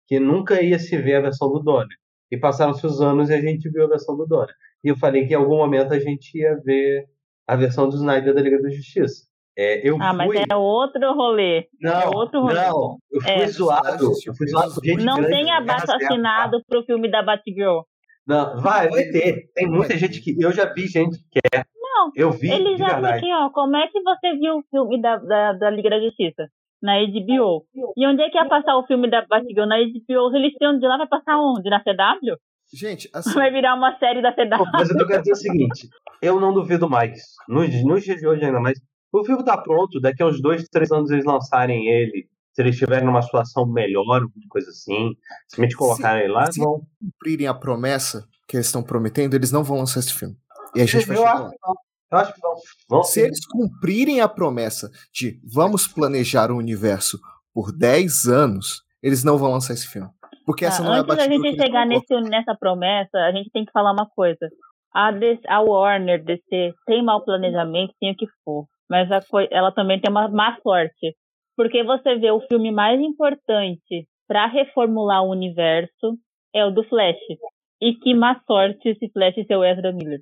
que 0.09 0.19
nunca 0.19 0.59
ia 0.59 0.79
se 0.79 0.97
ver 0.97 1.17
a 1.17 1.21
versão 1.21 1.51
do 1.51 1.59
Donner. 1.59 1.95
E 2.31 2.37
passaram-se 2.37 2.83
os 2.85 2.99
anos 2.99 3.29
e 3.29 3.33
a 3.33 3.39
gente 3.39 3.69
viu 3.69 3.85
a 3.85 3.89
versão 3.89 4.17
do 4.17 4.25
Donner. 4.25 4.53
E 4.83 4.87
eu 4.87 4.97
falei 4.97 5.27
que 5.27 5.33
em 5.33 5.37
algum 5.37 5.57
momento 5.57 5.93
a 5.93 5.99
gente 5.99 6.35
ia 6.35 6.59
ver 6.65 7.05
a 7.47 7.55
versão 7.55 7.87
do 7.87 7.95
Snyder 7.95 8.33
da 8.33 8.41
Liga 8.41 8.59
da 8.59 8.69
Justiça. 8.69 9.29
É, 9.55 9.87
eu 9.87 9.97
ah, 10.01 10.09
fui... 10.09 10.17
mas 10.17 10.45
é 10.49 10.55
outro 10.55 11.13
rolê. 11.13 11.67
Não, 11.79 12.01
é 12.01 12.07
outro 12.07 12.41
rolê. 12.41 12.55
não. 12.55 12.97
Eu 13.11 13.21
fui 13.21 13.31
é. 13.31 13.47
zoado. 13.47 14.11
Eu 14.25 14.33
fui 14.33 14.47
zoado 14.47 14.73
por 14.73 14.83
gente 14.83 15.03
Não 15.03 15.17
grande, 15.17 15.29
tem 15.31 15.51
abaixo 15.51 15.91
assinado 15.91 16.63
pro 16.67 16.83
filme 16.85 17.11
da 17.11 17.21
Batgirl. 17.21 17.81
Não, 18.25 18.59
vai, 18.61 18.89
vai 18.89 19.03
ter. 19.05 19.51
Tem 19.53 19.67
muita 19.67 19.95
gente 19.95 20.21
que. 20.21 20.35
Eu 20.41 20.51
já 20.51 20.71
vi 20.73 20.87
gente 20.87 21.19
que 21.19 21.39
quer. 21.39 21.65
Não. 21.75 22.11
Eu 22.15 22.31
vi. 22.31 22.49
Ele 22.49 22.77
já 22.77 22.97
aqui, 22.97 23.31
ó. 23.31 23.49
Como 23.49 23.75
é 23.75 23.87
que 23.87 24.01
você 24.01 24.33
viu 24.37 24.57
o 24.57 24.63
filme 24.71 25.01
da, 25.01 25.17
da, 25.17 25.53
da 25.53 25.69
Liga 25.69 25.89
da 25.89 25.99
Justiça? 25.99 26.49
Na 26.81 26.99
HBO. 26.99 27.65
E 27.95 28.07
onde 28.07 28.21
é 28.21 28.29
que 28.29 28.37
ia 28.37 28.47
passar 28.47 28.77
o 28.77 28.85
filme 28.85 29.09
da 29.09 29.25
Batgirl? 29.25 29.67
Na 29.67 29.77
HBO. 29.77 30.35
Eles 30.35 30.53
têm 30.57 30.79
de 30.79 30.87
lá, 30.87 30.97
vai 30.97 31.07
passar 31.07 31.37
onde? 31.39 31.69
Na 31.69 31.79
CW? 31.79 32.37
Gente, 32.73 33.09
assim... 33.13 33.33
Vai 33.33 33.51
virar 33.51 33.75
uma 33.75 33.97
série 33.97 34.21
da 34.21 34.31
CW. 34.31 34.71
Mas 34.73 34.89
eu 34.89 35.07
quero 35.07 35.21
dizer 35.21 35.33
o 35.33 35.35
seguinte, 35.35 35.89
eu 36.21 36.39
não 36.39 36.53
duvido 36.53 36.89
mais, 36.89 37.19
nos, 37.47 37.83
nos 37.83 38.03
dias 38.03 38.19
de 38.19 38.27
hoje 38.27 38.45
ainda 38.45 38.59
mais, 38.59 38.79
o 39.11 39.25
filme 39.25 39.43
tá 39.43 39.57
pronto, 39.57 39.99
daqui 39.99 40.21
a 40.21 40.27
uns 40.27 40.41
dois, 40.41 40.63
três 40.69 40.91
anos 40.91 41.09
eles 41.09 41.25
lançarem 41.25 41.87
ele, 41.87 42.27
se 42.53 42.61
eles 42.61 42.75
estiverem 42.75 43.05
numa 43.05 43.21
situação 43.21 43.65
melhor, 43.65 44.21
alguma 44.21 44.47
coisa 44.49 44.69
assim, 44.69 45.15
se 45.47 45.59
me 45.59 45.73
colocarem 45.73 46.27
se, 46.27 46.31
lá, 46.31 46.51
se 46.51 46.59
vão... 46.59 46.81
cumprirem 47.01 47.47
a 47.47 47.53
promessa 47.53 48.27
que 48.47 48.55
eles 48.55 48.67
estão 48.67 48.83
prometendo, 48.83 49.33
eles 49.33 49.51
não 49.51 49.63
vão 49.63 49.77
lançar 49.77 49.99
esse 49.99 50.13
filme. 50.13 50.35
E 50.75 50.81
a 50.81 50.85
gente 50.85 51.05
vai 51.07 51.17
chegar 51.17 51.39
lá. 51.39 51.51
Eu 52.11 52.17
acho 52.17 52.33
que 52.33 52.41
vão. 52.89 53.03
Se 53.03 53.21
eles 53.21 53.45
cumprirem 53.45 54.21
a 54.21 54.27
promessa 54.27 54.89
de 55.13 55.39
vamos 55.43 55.87
planejar 55.87 56.51
o 56.51 56.57
universo 56.57 57.19
por 57.53 57.71
10 57.71 58.27
anos, 58.27 58.81
eles 59.01 59.23
não 59.23 59.37
vão 59.37 59.51
lançar 59.51 59.73
esse 59.73 59.87
filme. 59.87 60.09
Porque 60.45 60.65
essa 60.65 60.81
não 60.81 60.93
é 60.93 60.97
a 60.97 61.01
Antes 61.01 61.15
da 61.15 61.27
gente 61.27 61.55
chegar 61.55 61.85
nesse, 61.85 62.21
nessa 62.21 62.55
promessa, 62.55 63.17
a 63.19 63.31
gente 63.31 63.51
tem 63.51 63.65
que 63.65 63.71
falar 63.71 63.91
uma 63.91 64.07
coisa. 64.15 64.49
A, 64.91 65.11
DC, 65.11 65.41
a 65.47 65.61
Warner 65.61 66.23
DC 66.23 66.73
tem 66.87 67.03
mau 67.03 67.23
planejamento, 67.23 67.93
tem 67.99 68.11
o 68.11 68.15
que 68.15 68.25
for. 68.43 68.65
Mas 68.89 69.11
a, 69.11 69.19
ela 69.51 69.71
também 69.71 70.01
tem 70.01 70.09
uma 70.09 70.27
má 70.27 70.57
sorte. 70.63 71.15
Porque 71.55 71.83
você 71.83 72.15
vê 72.15 72.31
o 72.31 72.41
filme 72.41 72.71
mais 72.71 72.99
importante 72.99 74.07
para 74.27 74.47
reformular 74.47 75.23
o 75.23 75.29
universo 75.29 76.17
é 76.53 76.65
o 76.65 76.71
do 76.71 76.83
Flash. 76.83 77.17
E 77.81 77.93
que 77.93 78.15
má 78.15 78.41
sorte 78.47 78.89
esse 78.89 79.09
Flash 79.11 79.35
ser 79.35 79.55
o 79.55 79.63
Ezra 79.63 79.91
Miller. 79.91 80.21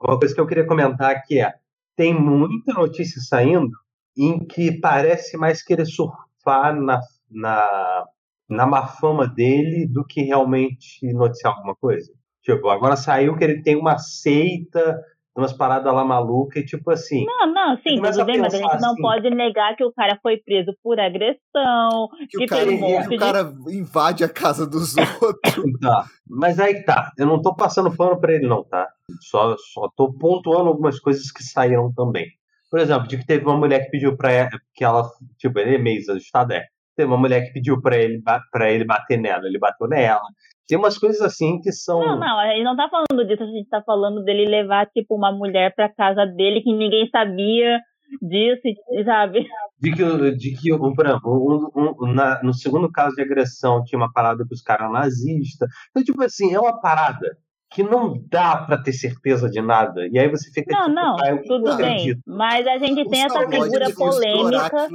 Uma 0.00 0.18
coisa 0.18 0.34
que 0.34 0.40
eu 0.40 0.46
queria 0.46 0.66
comentar 0.66 1.10
aqui 1.10 1.40
é: 1.40 1.54
tem 1.94 2.14
muita 2.14 2.72
notícia 2.72 3.20
saindo 3.20 3.76
em 4.16 4.44
que 4.46 4.80
parece 4.80 5.36
mais 5.36 5.62
querer 5.62 5.86
surfar 5.86 6.74
na, 6.74 7.00
na, 7.30 8.06
na 8.48 8.66
má 8.66 8.86
fama 8.86 9.28
dele 9.28 9.86
do 9.86 10.04
que 10.04 10.22
realmente 10.22 11.12
noticiar 11.12 11.54
alguma 11.54 11.76
coisa. 11.76 12.10
Tipo, 12.42 12.70
agora 12.70 12.96
saiu 12.96 13.36
que 13.36 13.44
ele 13.44 13.62
tem 13.62 13.76
uma 13.76 13.98
seita 13.98 14.98
umas 15.36 15.52
paradas 15.52 15.92
lá 15.92 16.04
malucas, 16.04 16.62
e 16.62 16.66
tipo 16.66 16.90
assim. 16.90 17.24
Não, 17.24 17.52
não, 17.52 17.76
sim, 17.76 18.00
tudo 18.00 18.24
bem, 18.24 18.38
mas 18.38 18.54
a 18.54 18.58
gente 18.58 18.80
não 18.80 18.92
assim, 18.92 19.02
pode 19.02 19.30
negar 19.30 19.76
que 19.76 19.84
o 19.84 19.92
cara 19.92 20.18
foi 20.22 20.38
preso 20.38 20.74
por 20.82 20.98
agressão, 20.98 22.08
que, 22.28 22.38
que 22.38 22.44
o 22.44 22.46
cara, 22.46 22.70
um 22.70 23.08
que 23.08 23.16
o 23.16 23.18
cara 23.18 23.54
invade 23.68 24.24
a 24.24 24.28
casa 24.28 24.66
dos 24.66 24.94
outros. 25.22 25.54
tá, 25.80 26.04
mas 26.28 26.58
aí 26.58 26.82
tá, 26.84 27.12
eu 27.16 27.26
não 27.26 27.40
tô 27.40 27.54
passando 27.54 27.94
pano 27.94 28.20
pra 28.20 28.34
ele, 28.34 28.46
não, 28.46 28.64
tá? 28.64 28.88
Só, 29.20 29.56
só 29.72 29.88
tô 29.96 30.12
pontuando 30.12 30.68
algumas 30.68 30.98
coisas 30.98 31.30
que 31.30 31.42
saíram 31.42 31.92
também. 31.92 32.26
Por 32.70 32.78
exemplo, 32.78 33.08
de 33.08 33.18
que 33.18 33.26
teve 33.26 33.44
uma 33.44 33.56
mulher 33.56 33.84
que 33.84 33.90
pediu 33.90 34.16
pra 34.16 34.30
ela, 34.30 34.50
que 34.74 34.84
ela, 34.84 35.10
tipo, 35.36 35.58
ele 35.58 35.74
é 35.74 35.78
meio 35.78 36.00
ajustado, 36.08 36.52
é. 36.52 36.66
Teve 36.96 37.08
uma 37.10 37.16
mulher 37.18 37.46
que 37.46 37.52
pediu 37.52 37.80
pra 37.80 37.96
ele, 37.96 38.22
pra 38.52 38.70
ele 38.70 38.84
bater 38.84 39.18
nela, 39.18 39.46
ele 39.46 39.58
bateu 39.58 39.88
nela. 39.88 40.22
Tem 40.70 40.78
umas 40.78 40.96
coisas 40.96 41.20
assim 41.20 41.60
que 41.60 41.72
são. 41.72 41.98
Não, 41.98 42.16
não, 42.16 42.38
a 42.38 42.46
gente 42.46 42.62
não 42.62 42.76
tá 42.76 42.88
falando 42.88 43.26
disso, 43.26 43.42
a 43.42 43.46
gente 43.46 43.68
tá 43.68 43.82
falando 43.82 44.22
dele 44.22 44.46
levar, 44.46 44.86
tipo, 44.86 45.16
uma 45.16 45.32
mulher 45.32 45.74
pra 45.74 45.88
casa 45.88 46.24
dele 46.24 46.62
que 46.62 46.72
ninguém 46.72 47.08
sabia 47.10 47.80
disso, 48.22 48.62
sabe? 49.04 49.48
De 49.80 49.90
que, 49.90 50.36
de 50.36 50.56
que 50.56 50.78
por 50.78 51.06
exemplo, 51.06 51.70
um, 51.74 52.04
um, 52.04 52.12
na, 52.12 52.40
no 52.44 52.54
segundo 52.54 52.88
caso 52.88 53.16
de 53.16 53.22
agressão 53.22 53.82
tinha 53.82 53.98
uma 53.98 54.12
parada 54.12 54.46
que 54.46 54.54
os 54.54 54.62
caras 54.62 54.92
nazistas. 54.92 55.68
Então, 55.90 56.04
tipo 56.04 56.22
assim, 56.22 56.54
é 56.54 56.60
uma 56.60 56.80
parada 56.80 57.36
que 57.72 57.82
não 57.82 58.22
dá 58.30 58.58
para 58.58 58.80
ter 58.80 58.92
certeza 58.92 59.50
de 59.50 59.60
nada. 59.60 60.06
E 60.06 60.20
aí 60.20 60.28
você 60.28 60.52
fica 60.52 60.72
Não, 60.72 60.84
tipo, 60.84 60.94
não, 60.94 61.16
ah, 61.16 61.42
tudo 61.48 61.76
bem. 61.78 62.16
Mas 62.24 62.64
a 62.68 62.78
gente 62.78 63.08
tem 63.08 63.24
essa 63.24 63.40
figura 63.40 63.92
polêmica. 63.92 64.88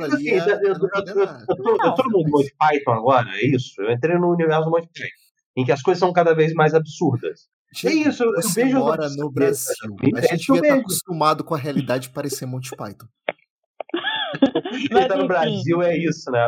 Eu 1.83 1.93
tô 1.95 2.03
no 2.03 2.11
mundo 2.11 2.29
Monty 2.29 2.53
Python 2.57 2.91
agora, 2.91 3.27
é 3.33 3.45
isso? 3.45 3.81
Eu 3.81 3.91
entrei 3.91 4.17
no 4.17 4.31
universo 4.31 4.63
do 4.63 4.71
Monty 4.71 4.88
Python 4.88 5.24
em 5.55 5.63
que 5.63 5.71
as 5.71 5.81
coisas 5.81 5.99
são 5.99 6.11
cada 6.11 6.33
vez 6.33 6.53
mais 6.53 6.73
absurdas. 6.73 7.47
é 7.85 7.93
isso, 7.93 8.23
eu 8.23 8.31
você 8.33 8.65
vejo 8.65 8.79
mora 8.79 9.07
no 9.09 9.31
Brasil. 9.31 9.95
A 10.15 10.21
gente 10.21 10.51
devia 10.51 10.69
estar 10.69 10.79
acostumado 10.79 11.43
com 11.43 11.55
a 11.55 11.57
realidade 11.57 12.07
de 12.07 12.13
parecer 12.13 12.45
Monty 12.45 12.75
Python. 12.75 13.07
Mas, 14.91 15.07
tá 15.07 15.15
no 15.15 15.27
Brasil 15.27 15.81
é 15.81 15.97
isso, 15.97 16.29
né? 16.29 16.45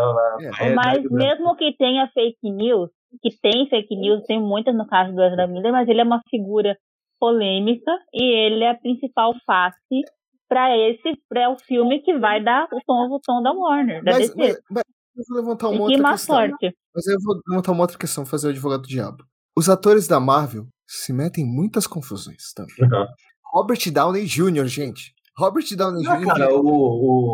É. 0.60 0.74
Mas 0.74 1.04
mesmo 1.10 1.56
que 1.56 1.74
tenha 1.78 2.10
fake 2.14 2.52
news, 2.52 2.90
que 3.22 3.30
tem 3.42 3.68
fake 3.70 3.96
news, 3.96 4.24
tem 4.26 4.42
muitas 4.42 4.76
no 4.76 4.86
caso 4.86 5.14
do 5.14 5.24
Ezra 5.24 5.48
Miller, 5.48 5.72
mas 5.72 5.88
ele 5.88 6.02
é 6.02 6.04
uma 6.04 6.22
figura 6.30 6.78
polêmica 7.20 7.92
e 8.14 8.24
ele 8.24 8.64
é 8.64 8.72
a 8.72 8.76
principal 8.76 9.34
face 9.46 10.04
para 10.48 10.78
esse 10.78 11.18
para 11.30 11.50
o 11.50 11.58
filme 11.60 12.02
que 12.02 12.18
vai 12.18 12.44
dar 12.44 12.68
o 12.72 12.80
tom, 12.86 13.10
o 13.10 13.20
tom 13.20 13.42
da 13.42 13.52
Warner, 13.52 14.04
da 14.04 14.14
mas, 14.14 14.30
DC. 14.30 14.36
Mas, 14.38 14.60
mas, 14.70 14.84
eu 15.18 15.24
vou 15.28 15.38
levantar 15.38 15.68
uma 15.70 15.78
e 15.78 15.82
outra 15.82 16.02
má 16.02 16.12
questão. 16.12 16.36
sorte. 16.36 16.76
Mas 16.96 17.08
eu 17.08 17.18
vou 17.22 17.42
levantar 17.48 17.72
uma 17.72 17.82
outra 17.82 17.98
questão, 17.98 18.26
fazer 18.26 18.48
o 18.48 18.50
advogado 18.52 18.82
do 18.84 18.88
diabo. 18.88 19.24
Os 19.56 19.70
atores 19.70 20.08
da 20.08 20.20
Marvel 20.20 20.68
se 20.86 21.12
metem 21.12 21.44
em 21.44 21.48
muitas 21.48 21.88
confusões 21.88 22.54
também. 22.54 22.76
Uhum. 22.82 23.06
Robert 23.54 23.92
Downey 23.92 24.26
Jr., 24.26 24.66
gente. 24.66 25.14
Robert 25.38 25.66
Downey 25.76 26.04
Não, 26.04 26.20
Jr. 26.20 26.26
cara, 26.28 26.54
o, 26.54 26.62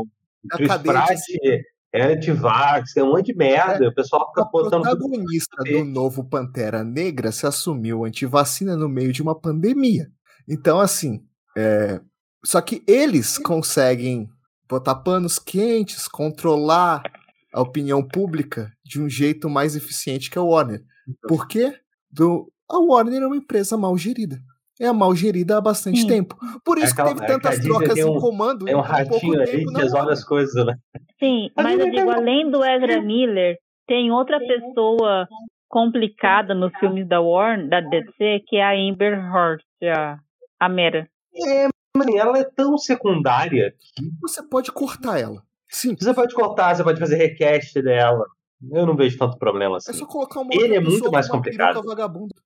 o 0.02 0.08
Na 0.44 0.58
Chris 0.58 0.78
Pratt 0.78 1.18
de- 1.28 1.64
é 1.94 2.12
anti-vax, 2.14 2.94
tem 2.94 3.04
um 3.04 3.12
monte 3.12 3.28
de 3.28 3.36
merda. 3.36 3.88
O 3.88 3.94
pessoal 3.94 4.28
fica 4.30 4.44
botando 4.46 4.82
tudo. 4.84 4.98
protagonista 4.98 5.64
do 5.64 5.84
novo 5.86 6.24
Pantera 6.24 6.84
Negra 6.84 7.32
se 7.32 7.46
assumiu 7.46 8.04
antivacina 8.04 8.76
no 8.76 8.90
meio 8.90 9.14
de 9.14 9.22
uma 9.22 9.36
pandemia. 9.40 10.10
Então, 10.48 10.80
assim, 10.80 11.24
é... 11.56 12.02
só 12.44 12.60
que 12.62 12.84
eles 12.88 13.38
conseguem 13.38 14.28
botar 14.68 14.96
panos 14.96 15.38
quentes, 15.38 16.08
controlar 16.08 17.04
a 17.54 17.62
opinião 17.62 18.02
pública 18.06 18.72
de 18.84 19.02
um 19.02 19.08
jeito 19.10 19.50
mais 19.50 19.76
eficiente 19.76 20.30
que 20.30 20.38
a 20.38 20.42
Warner. 20.44 20.82
Por 21.28 21.48
quê? 21.48 21.74
Do... 22.12 22.52
A 22.70 22.78
Warner 22.80 23.22
é 23.22 23.28
uma 23.28 23.36
empresa 23.38 23.78
mal 23.78 23.98
gerida. 23.98 24.38
É 24.82 24.92
mal 24.92 25.16
gerida 25.16 25.58
há 25.58 25.62
bastante 25.62 26.02
Sim. 26.02 26.08
tempo. 26.08 26.36
Por 26.66 26.78
É 26.80 26.82
isso 26.84 26.94
aquela- 26.94 27.10
que 27.16 27.24
é 27.24 27.28
teve 27.28 27.32
a 27.32 27.40
tantas 27.40 27.60
trocas 27.60 28.00
um- 28.04 28.18
em 28.18 28.20
comando. 28.20 28.66
Tem 28.66 28.76
um 28.76 28.82
ratinho 28.82 29.40
aí 29.40 29.46
tempo 29.46 29.68
que 29.68 29.74
na 29.74 29.80
resolve 29.80 30.12
as 30.12 30.24
coisas, 30.24 30.66
né? 30.66 30.76
Sim, 31.20 31.50
Mas 31.56 31.66
mas 31.66 31.80
eu 31.80 31.92
digo, 31.92 32.10
além 32.10 32.50
do 32.50 32.64
Ezra 32.66 33.00
Miller, 33.02 33.58
tem 33.88 34.12
outra 34.12 34.40
pessoa 34.40 35.28
complicada 35.70 36.54
nos 36.56 36.72
filmes 36.80 37.08
da 37.08 37.20
Warner, 37.22 37.70
da 37.70 37.82
DC, 37.82 38.44
que 38.48 38.58
é 38.58 38.64
a 38.64 38.72
Amber 38.74 39.14
Heard, 39.14 39.64
a, 39.96 40.18
a 40.60 40.70
Mera. 40.70 41.08
É, 41.48 41.68
mas 41.96 42.08
ela 42.16 42.38
é 42.40 42.44
tão 42.44 42.78
secundária 42.78 43.74
que 43.80 44.04
Você 44.22 44.42
pode 44.44 44.72
cortar 44.72 45.20
ela. 45.20 45.44
Sim. 45.74 45.96
você 46.00 46.14
pode 46.14 46.34
cortar, 46.36 46.76
você 46.76 46.84
pode 46.84 47.00
fazer 47.00 47.16
request 47.18 47.82
dela. 47.82 48.26
Eu 48.72 48.86
não 48.86 48.96
vejo 48.96 49.18
tanto 49.18 49.38
problema 49.38 49.78
assim. 49.78 49.92
É 49.92 49.94
só 49.94 50.06
colocar 50.06 50.40
uma 50.40 50.52
Ele 50.54 50.76
é 50.76 50.80
muito 50.80 51.12
mais 51.12 51.28
complicado. 51.28 51.82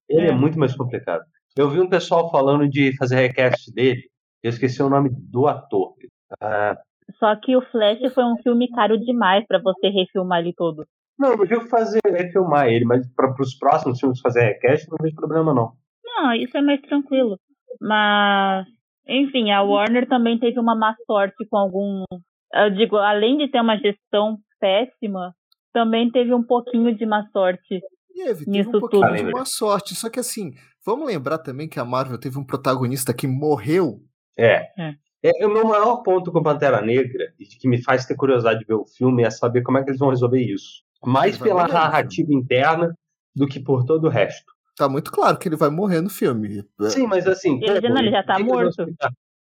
Ele 0.09 0.27
é. 0.27 0.29
É. 0.29 0.31
muito 0.31 0.57
mais 0.57 0.75
complicado. 0.75 1.23
Eu 1.55 1.69
vi 1.69 1.79
um 1.79 1.89
pessoal 1.89 2.31
falando 2.31 2.67
de 2.67 2.95
fazer 2.97 3.15
request 3.17 3.71
dele. 3.71 4.01
Eu 4.41 4.49
esqueci 4.49 4.81
o 4.81 4.89
nome 4.89 5.09
do 5.11 5.45
ator. 5.45 5.93
Ah, 6.41 6.77
Só 7.19 7.35
que 7.35 7.55
o 7.55 7.61
Flash 7.61 7.99
foi 8.13 8.23
um 8.23 8.37
filme 8.41 8.69
caro 8.69 8.97
demais 8.97 9.45
pra 9.45 9.59
você 9.59 9.89
refilmar 9.89 10.39
ele 10.39 10.53
todo. 10.53 10.85
não, 11.19 11.31
eu 11.33 11.45
digo 11.45 11.67
fazer 11.67 11.99
é 12.05 12.31
filmar 12.31 12.67
ele, 12.67 12.85
mas 12.85 13.05
para 13.13 13.33
os 13.41 13.55
próximos 13.55 13.99
filmes 13.99 14.19
fazer 14.21 14.41
request 14.41 14.87
não 14.89 14.97
vejo 15.01 15.15
problema 15.15 15.53
não. 15.53 15.73
Não, 16.05 16.33
isso 16.33 16.57
é 16.57 16.61
mais 16.61 16.81
tranquilo. 16.81 17.37
Mas, 17.81 18.65
enfim, 19.07 19.51
a 19.51 19.61
Warner 19.61 20.07
também 20.07 20.39
teve 20.39 20.59
uma 20.59 20.75
má 20.75 20.95
sorte 21.05 21.45
com 21.49 21.57
algum. 21.57 22.03
Eu 22.53 22.69
digo, 22.71 22.97
além 22.97 23.37
de 23.37 23.47
ter 23.49 23.61
uma 23.61 23.77
gestão 23.77 24.37
péssima, 24.59 25.33
também 25.73 26.09
teve 26.11 26.33
um 26.33 26.43
pouquinho 26.43 26.95
de 26.95 27.05
má 27.05 27.27
sorte. 27.31 27.81
Teve, 28.13 28.45
teve 28.45 28.51
Nisso 28.51 28.69
um 28.69 28.79
pouquinho 28.79 29.07
tudo. 29.07 29.15
de 29.15 29.23
má 29.31 29.45
sorte. 29.45 29.95
Só 29.95 30.09
que 30.09 30.19
assim, 30.19 30.53
vamos 30.85 31.05
lembrar 31.07 31.37
também 31.39 31.67
que 31.69 31.79
a 31.79 31.85
Marvel 31.85 32.17
teve 32.19 32.39
um 32.39 32.43
protagonista 32.45 33.13
que 33.13 33.27
morreu. 33.27 33.99
É. 34.37 34.67
É. 34.77 34.95
É, 35.23 35.45
o 35.45 35.49
meu 35.49 35.65
maior 35.65 36.03
ponto 36.03 36.31
com 36.31 36.41
Pantera 36.43 36.79
Negra, 36.81 37.33
e 37.39 37.45
que 37.45 37.67
me 37.67 37.81
faz 37.83 38.05
ter 38.05 38.15
curiosidade 38.15 38.59
de 38.59 38.65
ver 38.65 38.75
o 38.75 38.85
filme, 38.85 39.23
é 39.23 39.29
saber 39.29 39.61
como 39.63 39.77
é 39.77 39.83
que 39.83 39.89
eles 39.89 39.99
vão 39.99 40.09
resolver 40.09 40.39
isso. 40.41 40.83
Mais 41.05 41.37
pela 41.37 41.61
morrer 41.63 41.73
narrativa 41.73 42.33
interna 42.33 42.93
do 43.35 43.47
que 43.47 43.59
por 43.59 43.83
todo 43.83 44.05
o 44.05 44.09
resto. 44.09 44.45
Tá 44.75 44.87
muito 44.87 45.11
claro 45.11 45.37
que 45.39 45.47
ele 45.49 45.55
vai 45.55 45.69
morrer 45.71 46.01
no 46.01 46.09
filme. 46.09 46.63
Sim, 46.89 47.07
mas 47.07 47.27
assim. 47.27 47.59
Ele 47.63 47.81
já- 47.81 47.89
não, 47.89 47.97
ele 47.99 48.11
já 48.11 48.23
tá 48.23 48.37
morto. 48.39 48.85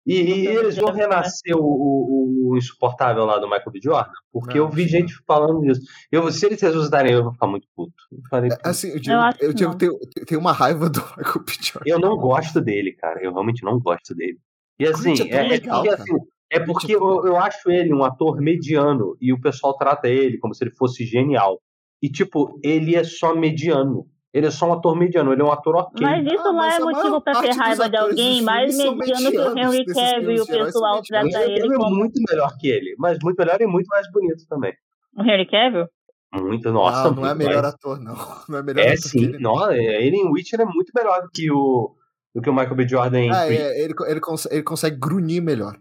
E, 0.07 0.13
e 0.21 0.47
eles 0.47 0.77
vão 0.77 0.91
renascer 0.93 1.53
o, 1.55 1.61
o- 1.61 2.49
o 2.51 2.57
insuportável 2.57 3.25
lá 3.25 3.37
do 3.39 3.45
Michael 3.47 3.71
B. 3.71 3.79
Jordan? 3.83 4.09
Porque 4.31 4.57
Não, 4.57 4.65
eu 4.65 4.69
vi 4.71 4.83
que 4.85 4.89
gente 4.91 5.13
falando 5.27 5.61
disso. 5.61 5.81
Eu, 6.11 6.31
se 6.31 6.45
eles 6.45 6.61
ressuscitarem, 6.61 7.11
eu 7.13 7.23
vou 7.23 7.33
ficar 7.33 7.47
muito 7.47 7.67
puto. 7.75 7.93
Eu, 8.11 8.19
falei, 8.29 8.49
É, 8.51 8.69
Assim, 8.69 8.87
eu 8.89 8.99
digo, 8.99 9.15
eu, 9.41 9.49
que 9.49 9.53
digo 9.55 9.71
não. 9.71 9.77
tenho, 9.77 9.99
tenho 10.25 10.39
uma 10.39 10.53
raiva 10.53 10.89
do 10.89 11.01
Michael 11.17 11.43
B. 11.45 11.51
Jordan. 11.61 11.83
eu 11.91 11.99
não 11.99 12.15
gosto 12.17 12.61
dele, 12.61 12.93
cara. 12.93 13.21
Eu 13.21 13.31
realmente 13.33 13.63
não 13.63 13.77
gosto 13.79 14.15
dele. 14.15 14.39
E 14.79 14.85
assim, 14.87 15.13
é 15.29 15.35
é, 15.35 15.45
é 15.45 15.47
legal, 15.49 15.81
porque, 15.83 15.89
cara. 15.97 16.01
assim, 16.03 16.17
é 16.49 16.59
porque 16.61 16.95
eu, 16.95 17.25
eu 17.25 17.35
acho 17.35 17.69
ele 17.69 17.93
um 17.93 18.05
ator 18.05 18.39
mediano 18.39 19.17
e 19.19 19.33
o 19.33 19.41
pessoal 19.41 19.75
trata 19.77 20.07
ele 20.07 20.37
como 20.37 20.53
se 20.55 20.63
ele 20.63 20.71
fosse 20.71 21.03
genial. 21.05 21.59
E, 22.01 22.09
tipo, 22.09 22.57
ele 22.63 22.95
é 22.95 23.03
só 23.03 23.35
mediano. 23.35 24.07
Ele 24.33 24.45
é 24.47 24.51
só 24.51 24.67
um 24.67 24.73
ator 24.73 24.95
mediano, 24.95 25.31
ele 25.31 25.41
é 25.41 25.45
um 25.45 25.51
ator 25.51 25.75
ok. 25.77 26.05
Mas 26.05 26.25
isso 26.25 26.41
Ah, 26.47 26.51
lá 26.51 26.53
mas 26.53 26.75
é 26.75 26.79
motivo 26.79 27.21
pra 27.21 27.41
ter 27.41 27.51
raiva 27.55 27.89
de 27.89 27.97
alguém 27.97 28.41
mais 28.41 28.77
mediano 28.77 29.31
que 29.31 29.37
o 29.39 29.57
Henry 29.57 29.85
Cavill 29.85 30.31
e 30.31 30.41
o 30.41 30.45
pessoal 30.45 31.01
trata 31.01 31.41
ele 31.43 31.59
ele 31.65 31.73
é 31.73 31.77
como. 31.77 31.95
muito 31.95 32.19
melhor 32.29 32.51
que 32.59 32.67
ele, 32.67 32.93
mas 32.99 33.17
muito 33.23 33.37
melhor 33.37 33.59
e 33.61 33.65
muito 33.65 33.87
mais 33.87 34.05
bonito 34.11 34.43
também. 34.49 34.73
O 35.17 35.23
Henry 35.23 35.45
Cavill? 35.49 35.87
Muito, 36.35 36.71
nossa. 36.71 37.09
não, 37.09 37.21
não 37.21 37.27
é 37.29 37.33
melhor 37.33 37.63
mais. 37.63 37.73
ator, 37.73 37.99
não. 37.99 38.15
Não 38.49 38.59
é 38.59 38.63
melhor 38.63 38.81
É 38.85 38.89
ator 38.89 39.01
que 39.01 39.07
sim, 39.09 39.23
ele. 39.23 39.39
não. 39.39 39.55
não, 39.55 39.71
ele 39.71 40.17
em 40.17 40.29
Witcher 40.29 40.59
é 40.61 40.65
muito 40.65 40.91
melhor 40.93 41.21
do 41.21 41.29
que 41.33 41.49
o, 41.49 41.95
do 42.35 42.41
que 42.41 42.49
o 42.49 42.53
Michael 42.53 42.75
B. 42.75 42.87
Jordan 42.87 43.19
em 43.21 43.31
Ah, 43.31 43.45
Creed. 43.45 43.59
é, 43.61 43.81
ele, 43.83 43.93
ele, 44.07 44.19
consegue, 44.19 44.55
ele 44.55 44.63
consegue 44.63 44.97
grunhir 44.97 45.41
melhor. 45.41 45.75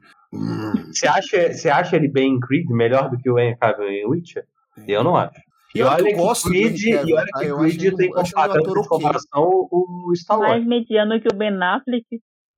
Você, 0.92 1.06
acha, 1.08 1.52
você 1.52 1.68
acha 1.68 1.96
ele 1.96 2.08
bem 2.08 2.34
em 2.34 2.40
Creed 2.40 2.68
melhor 2.70 3.10
do 3.10 3.18
que 3.18 3.28
o 3.28 3.38
Henry 3.38 3.56
Cavill 3.58 3.88
em 3.88 4.06
Witcher? 4.06 4.44
Eu 4.86 5.02
não 5.02 5.16
acho. 5.16 5.40
E 5.76 5.82
Pior 5.82 5.96
que 5.96 6.02
olha 6.02 6.10
eu 6.10 6.14
que 6.16 6.22
gosto 6.22 6.44
do 6.44 6.50
Creed, 6.50 6.82
Henry 6.82 6.90
Cavill, 6.96 7.08
e 7.08 7.14
olha 7.14 7.26
tá? 7.26 7.38
que 7.40 7.46
Eu 7.46 7.56
Creed 7.58 7.72
acho 7.76 7.94
um- 7.94 7.96
tem 7.96 8.08
um 8.10 8.22
de 8.72 8.78
ok. 8.78 8.88
comparação 8.88 9.68
o 9.70 10.12
Stallone. 10.14 10.48
Mais 10.48 10.66
mediano 10.66 11.20
que 11.20 11.28
o 11.32 11.36
Ben 11.36 11.62
Affleck. 11.62 12.06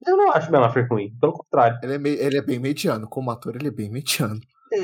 Eu 0.07 0.17
não 0.17 0.31
acho 0.33 0.49
o 0.49 0.53
Ben 0.53 0.61
Affleck 0.63 0.89
ruim, 0.89 1.13
pelo 1.21 1.33
contrário. 1.33 1.79
Ele 1.83 1.95
é, 1.95 1.99
me- 1.99 2.11
ele 2.11 2.39
é 2.39 2.43
bem 2.43 2.59
mediano. 2.59 3.09
Como 3.09 3.31
ator, 3.31 3.57
ele 3.57 3.69
é 3.69 3.71
bem 3.73 3.91
mediano. 3.91 4.39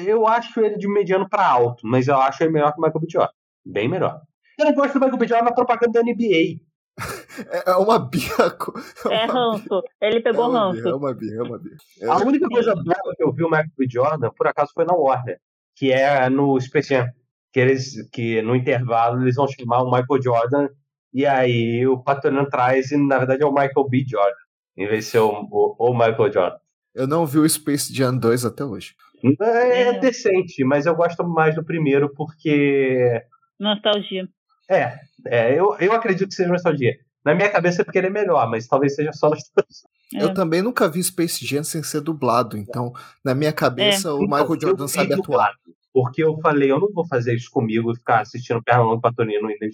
Eu 0.06 0.26
acho 0.26 0.58
ele 0.60 0.76
de 0.78 0.88
mediano 0.88 1.28
pra 1.28 1.46
alto, 1.46 1.86
mas 1.86 2.08
eu 2.08 2.16
acho 2.16 2.42
ele 2.42 2.52
melhor 2.52 2.72
que 2.72 2.78
o 2.78 2.82
Michael 2.82 3.00
B. 3.00 3.06
Jordan. 3.10 3.32
Bem 3.66 3.88
melhor. 3.88 4.20
Eu 4.58 4.64
não 4.66 4.74
gosto 4.74 4.94
do 4.94 5.00
Michael 5.00 5.18
B. 5.18 5.26
Jordan 5.28 5.44
na 5.44 5.52
propaganda 5.52 5.92
da 5.92 6.02
NBA. 6.02 6.60
É, 7.50 7.72
é 7.72 7.74
uma 7.76 7.98
bia. 7.98 8.50
co- 8.56 8.72
É 9.10 9.24
uma- 9.24 9.52
ranço. 9.52 9.82
Ele 10.00 10.20
pegou 10.20 10.48
é 10.54 10.58
ranço. 10.58 10.82
bia, 10.82 10.90
é 10.90 10.94
uma 10.94 11.14
bia, 11.14 11.34
é 11.34 11.42
uma 11.42 11.58
bia. 11.58 11.76
É, 12.00 12.06
A 12.06 12.16
única 12.18 12.48
coisa 12.48 12.72
boa 12.76 13.14
que 13.16 13.24
eu 13.24 13.32
vi 13.32 13.42
o 13.42 13.48
Michael 13.50 13.70
B. 13.76 13.86
Jordan, 13.90 14.30
por 14.30 14.46
acaso, 14.46 14.70
foi 14.72 14.84
na 14.84 14.94
Warner, 14.94 15.38
que 15.76 15.90
é 15.90 16.28
no 16.30 16.58
Space 16.60 16.90
Jam. 16.90 17.08
Que, 17.54 17.60
eles, 17.60 18.10
que 18.10 18.42
no 18.42 18.54
intervalo 18.56 19.22
eles 19.22 19.36
vão 19.36 19.46
chamar 19.48 19.82
o 19.82 19.90
Michael 19.90 20.20
Jordan, 20.22 20.68
e 21.12 21.24
aí 21.24 21.86
o 21.86 21.96
Patrônio 22.02 22.44
traz, 22.50 22.90
e 22.90 22.96
na 22.96 23.16
verdade 23.18 23.42
é 23.44 23.46
o 23.46 23.52
Michael 23.54 23.88
B. 23.88 24.04
Jordan, 24.06 24.34
em 24.76 24.88
vez 24.88 25.04
de 25.04 25.10
ser 25.12 25.20
o, 25.20 25.46
o, 25.50 25.76
o 25.78 25.92
Michael 25.94 26.32
Jordan. 26.32 26.56
Eu 26.92 27.06
não 27.06 27.24
vi 27.24 27.38
o 27.38 27.48
Space 27.48 27.94
Jam 27.94 28.16
2 28.18 28.44
até 28.44 28.64
hoje. 28.64 28.94
É, 29.40 29.82
É. 29.82 29.98
decente, 30.00 30.64
mas 30.64 30.84
eu 30.84 30.94
gosto 30.96 31.22
mais 31.26 31.54
do 31.54 31.64
primeiro 31.64 32.12
porque. 32.14 33.22
Nostalgia. 33.58 34.28
É, 34.68 34.98
é 35.26 35.52
eu, 35.58 35.76
eu 35.78 35.92
acredito 35.92 36.28
que 36.28 36.34
seja 36.34 36.48
nostalgia. 36.50 36.94
Na 37.24 37.34
minha 37.34 37.48
cabeça 37.50 37.82
é 37.82 37.84
porque 37.84 37.98
ele 37.98 38.08
é 38.08 38.10
melhor, 38.10 38.50
mas 38.50 38.66
talvez 38.66 38.94
seja 38.94 39.12
só 39.12 39.30
nostalgia. 39.30 39.88
É. 40.14 40.22
Eu 40.22 40.34
também 40.34 40.60
nunca 40.60 40.88
vi 40.88 41.02
Space 41.02 41.44
Jam 41.46 41.64
sem 41.64 41.82
ser 41.82 42.00
dublado, 42.00 42.56
então, 42.56 42.92
na 43.24 43.34
minha 43.34 43.52
cabeça, 43.52 44.12
o 44.14 44.20
Michael 44.22 44.44
Então, 44.44 44.60
Jordan 44.60 44.88
sabe 44.88 45.14
atuar. 45.14 45.22
dublado, 45.24 45.58
Porque 45.94 46.24
eu 46.24 46.37
falei, 46.40 46.72
eu 46.72 46.80
não 46.80 46.92
vou 46.92 47.07
fazer 47.07 47.37
isso 47.37 47.48
comigo 47.52 47.92
e 47.92 47.96
ficar 47.96 48.22
assistindo 48.22 48.61
Pernalonga 48.64 49.00
Patonino 49.00 49.48
e. 49.48 49.52
Aí 49.62 49.70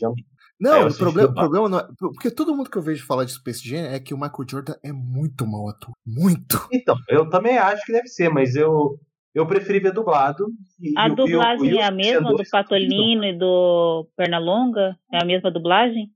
Não, 0.60 0.86
o 0.86 0.94
problema, 0.94 1.30
o 1.30 1.34
problema 1.34 1.68
não 1.70 1.78
é. 1.78 1.88
Porque 1.98 2.30
todo 2.30 2.54
mundo 2.54 2.68
que 2.68 2.76
eu 2.76 2.82
vejo 2.82 3.06
falar 3.06 3.24
de 3.24 3.32
Space 3.32 3.66
Jam 3.66 3.86
é 3.86 3.98
que 3.98 4.12
o 4.12 4.18
Michael 4.18 4.46
Jordan 4.46 4.74
é 4.84 4.92
muito 4.92 5.46
mau 5.46 5.66
ator. 5.70 5.94
Muito. 6.06 6.60
Então, 6.70 6.94
eu 7.08 7.26
também 7.30 7.56
acho 7.56 7.86
que 7.86 7.92
deve 7.92 8.06
ser, 8.06 8.28
mas 8.28 8.54
eu, 8.54 8.98
eu 9.34 9.46
preferi 9.46 9.80
ver 9.80 9.94
dublado. 9.94 10.44
E, 10.78 10.92
A 10.94 11.08
e 11.08 11.14
dublagem 11.14 11.70
e 11.70 11.78
é 11.78 11.84
a 11.84 11.90
mesma 11.90 12.30
do 12.32 12.36
vencedores- 12.36 12.50
Patolino 12.50 13.24
e 13.24 13.38
do 13.38 14.06
Pernalonga? 14.14 14.98
É 15.10 15.22
a 15.22 15.24
mesma 15.24 15.50
dublagem? 15.50 16.10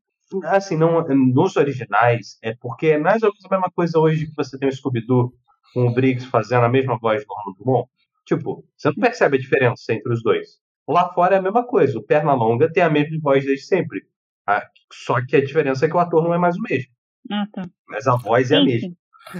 Assim, 0.45 0.76
não, 0.76 1.03
nos 1.35 1.57
originais, 1.57 2.39
é 2.43 2.55
porque 2.61 2.89
é 2.89 2.99
mais 2.99 3.22
ou 3.22 3.31
menos 3.31 3.45
a 3.47 3.49
mesma 3.49 3.70
coisa 3.74 3.99
hoje 3.99 4.26
que 4.26 4.37
você 4.37 4.59
tem 4.59 4.68
o 4.68 4.72
Scooby-Doo 4.72 5.33
com 5.72 5.87
o 5.89 5.95
Briggs 5.95 6.26
fazendo 6.26 6.64
a 6.64 6.68
mesma 6.68 6.99
voz 6.99 7.24
do 7.24 7.33
Orlando 7.33 7.59
Drummond. 7.59 7.89
Tipo, 8.27 8.64
você 8.77 8.89
não 8.89 8.97
percebe 8.97 9.37
a 9.37 9.41
diferença 9.41 9.93
entre 9.93 10.12
os 10.12 10.22
dois. 10.22 10.59
Lá 10.89 11.12
fora 11.12 11.37
é 11.37 11.39
a 11.39 11.43
mesma 11.43 11.66
coisa. 11.66 11.99
O 11.99 12.03
Pernalonga 12.03 12.70
tem 12.72 12.83
a 12.83 12.91
mesma 12.91 13.18
voz 13.22 13.45
desde 13.45 13.66
sempre. 13.66 14.03
Ah, 14.47 14.66
Só 14.93 15.25
que 15.25 15.37
a 15.37 15.45
diferença 15.45 15.87
é 15.87 15.89
que 15.89 15.97
o 15.97 15.99
ator 15.99 16.22
não 16.22 16.35
é 16.35 16.39
mais 16.39 16.57
o 16.57 16.62
mesmo. 16.62 16.91
Ah, 17.31 17.47
tá. 17.53 17.62
Mas 17.89 18.07
a 18.07 18.16
voz 18.16 18.51
é 18.51 18.57
a 18.57 18.64
mesma. 18.64 18.95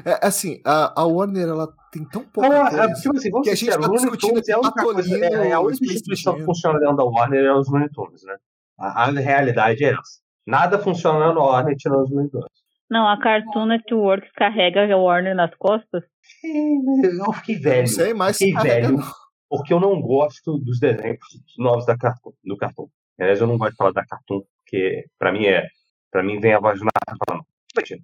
É, 0.05 0.27
assim, 0.27 0.61
a, 0.65 1.03
a 1.03 1.05
Warner, 1.05 1.49
ela 1.49 1.69
tem 1.93 2.09
tão 2.09 2.25
pouco. 2.25 2.49
Não, 2.49 2.57
é, 2.57 2.69
atores 2.69 3.01
tipo 3.03 3.17
assim, 3.17 3.31
vamos 3.31 3.47
que 3.47 3.53
a 3.53 3.55
gente 3.55 3.71
tá 3.71 3.77
Looney 3.77 3.97
discutindo 3.97 4.31
Tunes 4.31 4.49
é 4.49 4.53
a 4.53 4.59
única 4.59 4.83
coisa, 4.83 5.25
é, 5.25 5.49
é 5.49 5.53
a 5.53 5.61
única 5.61 5.85
instituição 5.85 6.35
que 6.35 6.45
funciona 6.45 6.79
dentro 6.79 6.97
da 6.97 7.05
Warner 7.05 7.45
é 7.45 7.55
os 7.55 7.69
Looney 7.69 7.91
Tunes, 7.91 8.23
né? 8.25 8.37
A, 8.79 9.05
a 9.05 9.11
realidade 9.11 9.85
é 9.85 9.89
essa. 9.91 10.21
Nada 10.47 10.79
funciona 10.79 11.33
na 11.33 11.41
Warner 11.41 11.77
tirando 11.77 12.03
os 12.03 12.11
Looney 12.11 12.31
Tunes. 12.31 12.64
Não, 12.91 13.09
a 13.09 13.19
Cartoon 13.19 13.67
Network 13.67 14.31
carrega 14.35 14.93
a 14.93 14.97
Warner 14.97 15.35
nas 15.35 15.55
costas. 15.57 16.05
Eu 16.43 17.33
fiquei 17.35 17.57
velho. 17.57 17.81
Não 17.81 17.87
sei, 17.87 18.15
mas 18.15 18.37
fiquei 18.37 18.63
velho. 18.63 18.99
Porque 19.49 19.73
eu 19.73 19.81
não 19.81 20.01
gosto 20.01 20.59
dos 20.59 20.79
desenhos 20.79 21.19
novos 21.59 21.87
da 21.87 21.97
Cartoon, 21.97 22.33
do 22.45 22.57
Cartoon. 22.57 22.89
Aliás, 23.19 23.41
eu 23.41 23.47
não 23.47 23.57
gosto 23.57 23.73
de 23.73 23.77
falar 23.77 23.93
da 23.93 24.05
Cartoon, 24.05 24.43
porque 24.59 25.05
pra 25.19 25.33
mim 25.33 25.47
é. 25.47 25.67
Pra 26.11 26.23
mim 26.23 26.41
vem 26.41 26.53
a 26.53 26.61
voz 26.61 26.79
do 26.79 26.85
Narra 26.85 27.19
falando. 27.27 27.45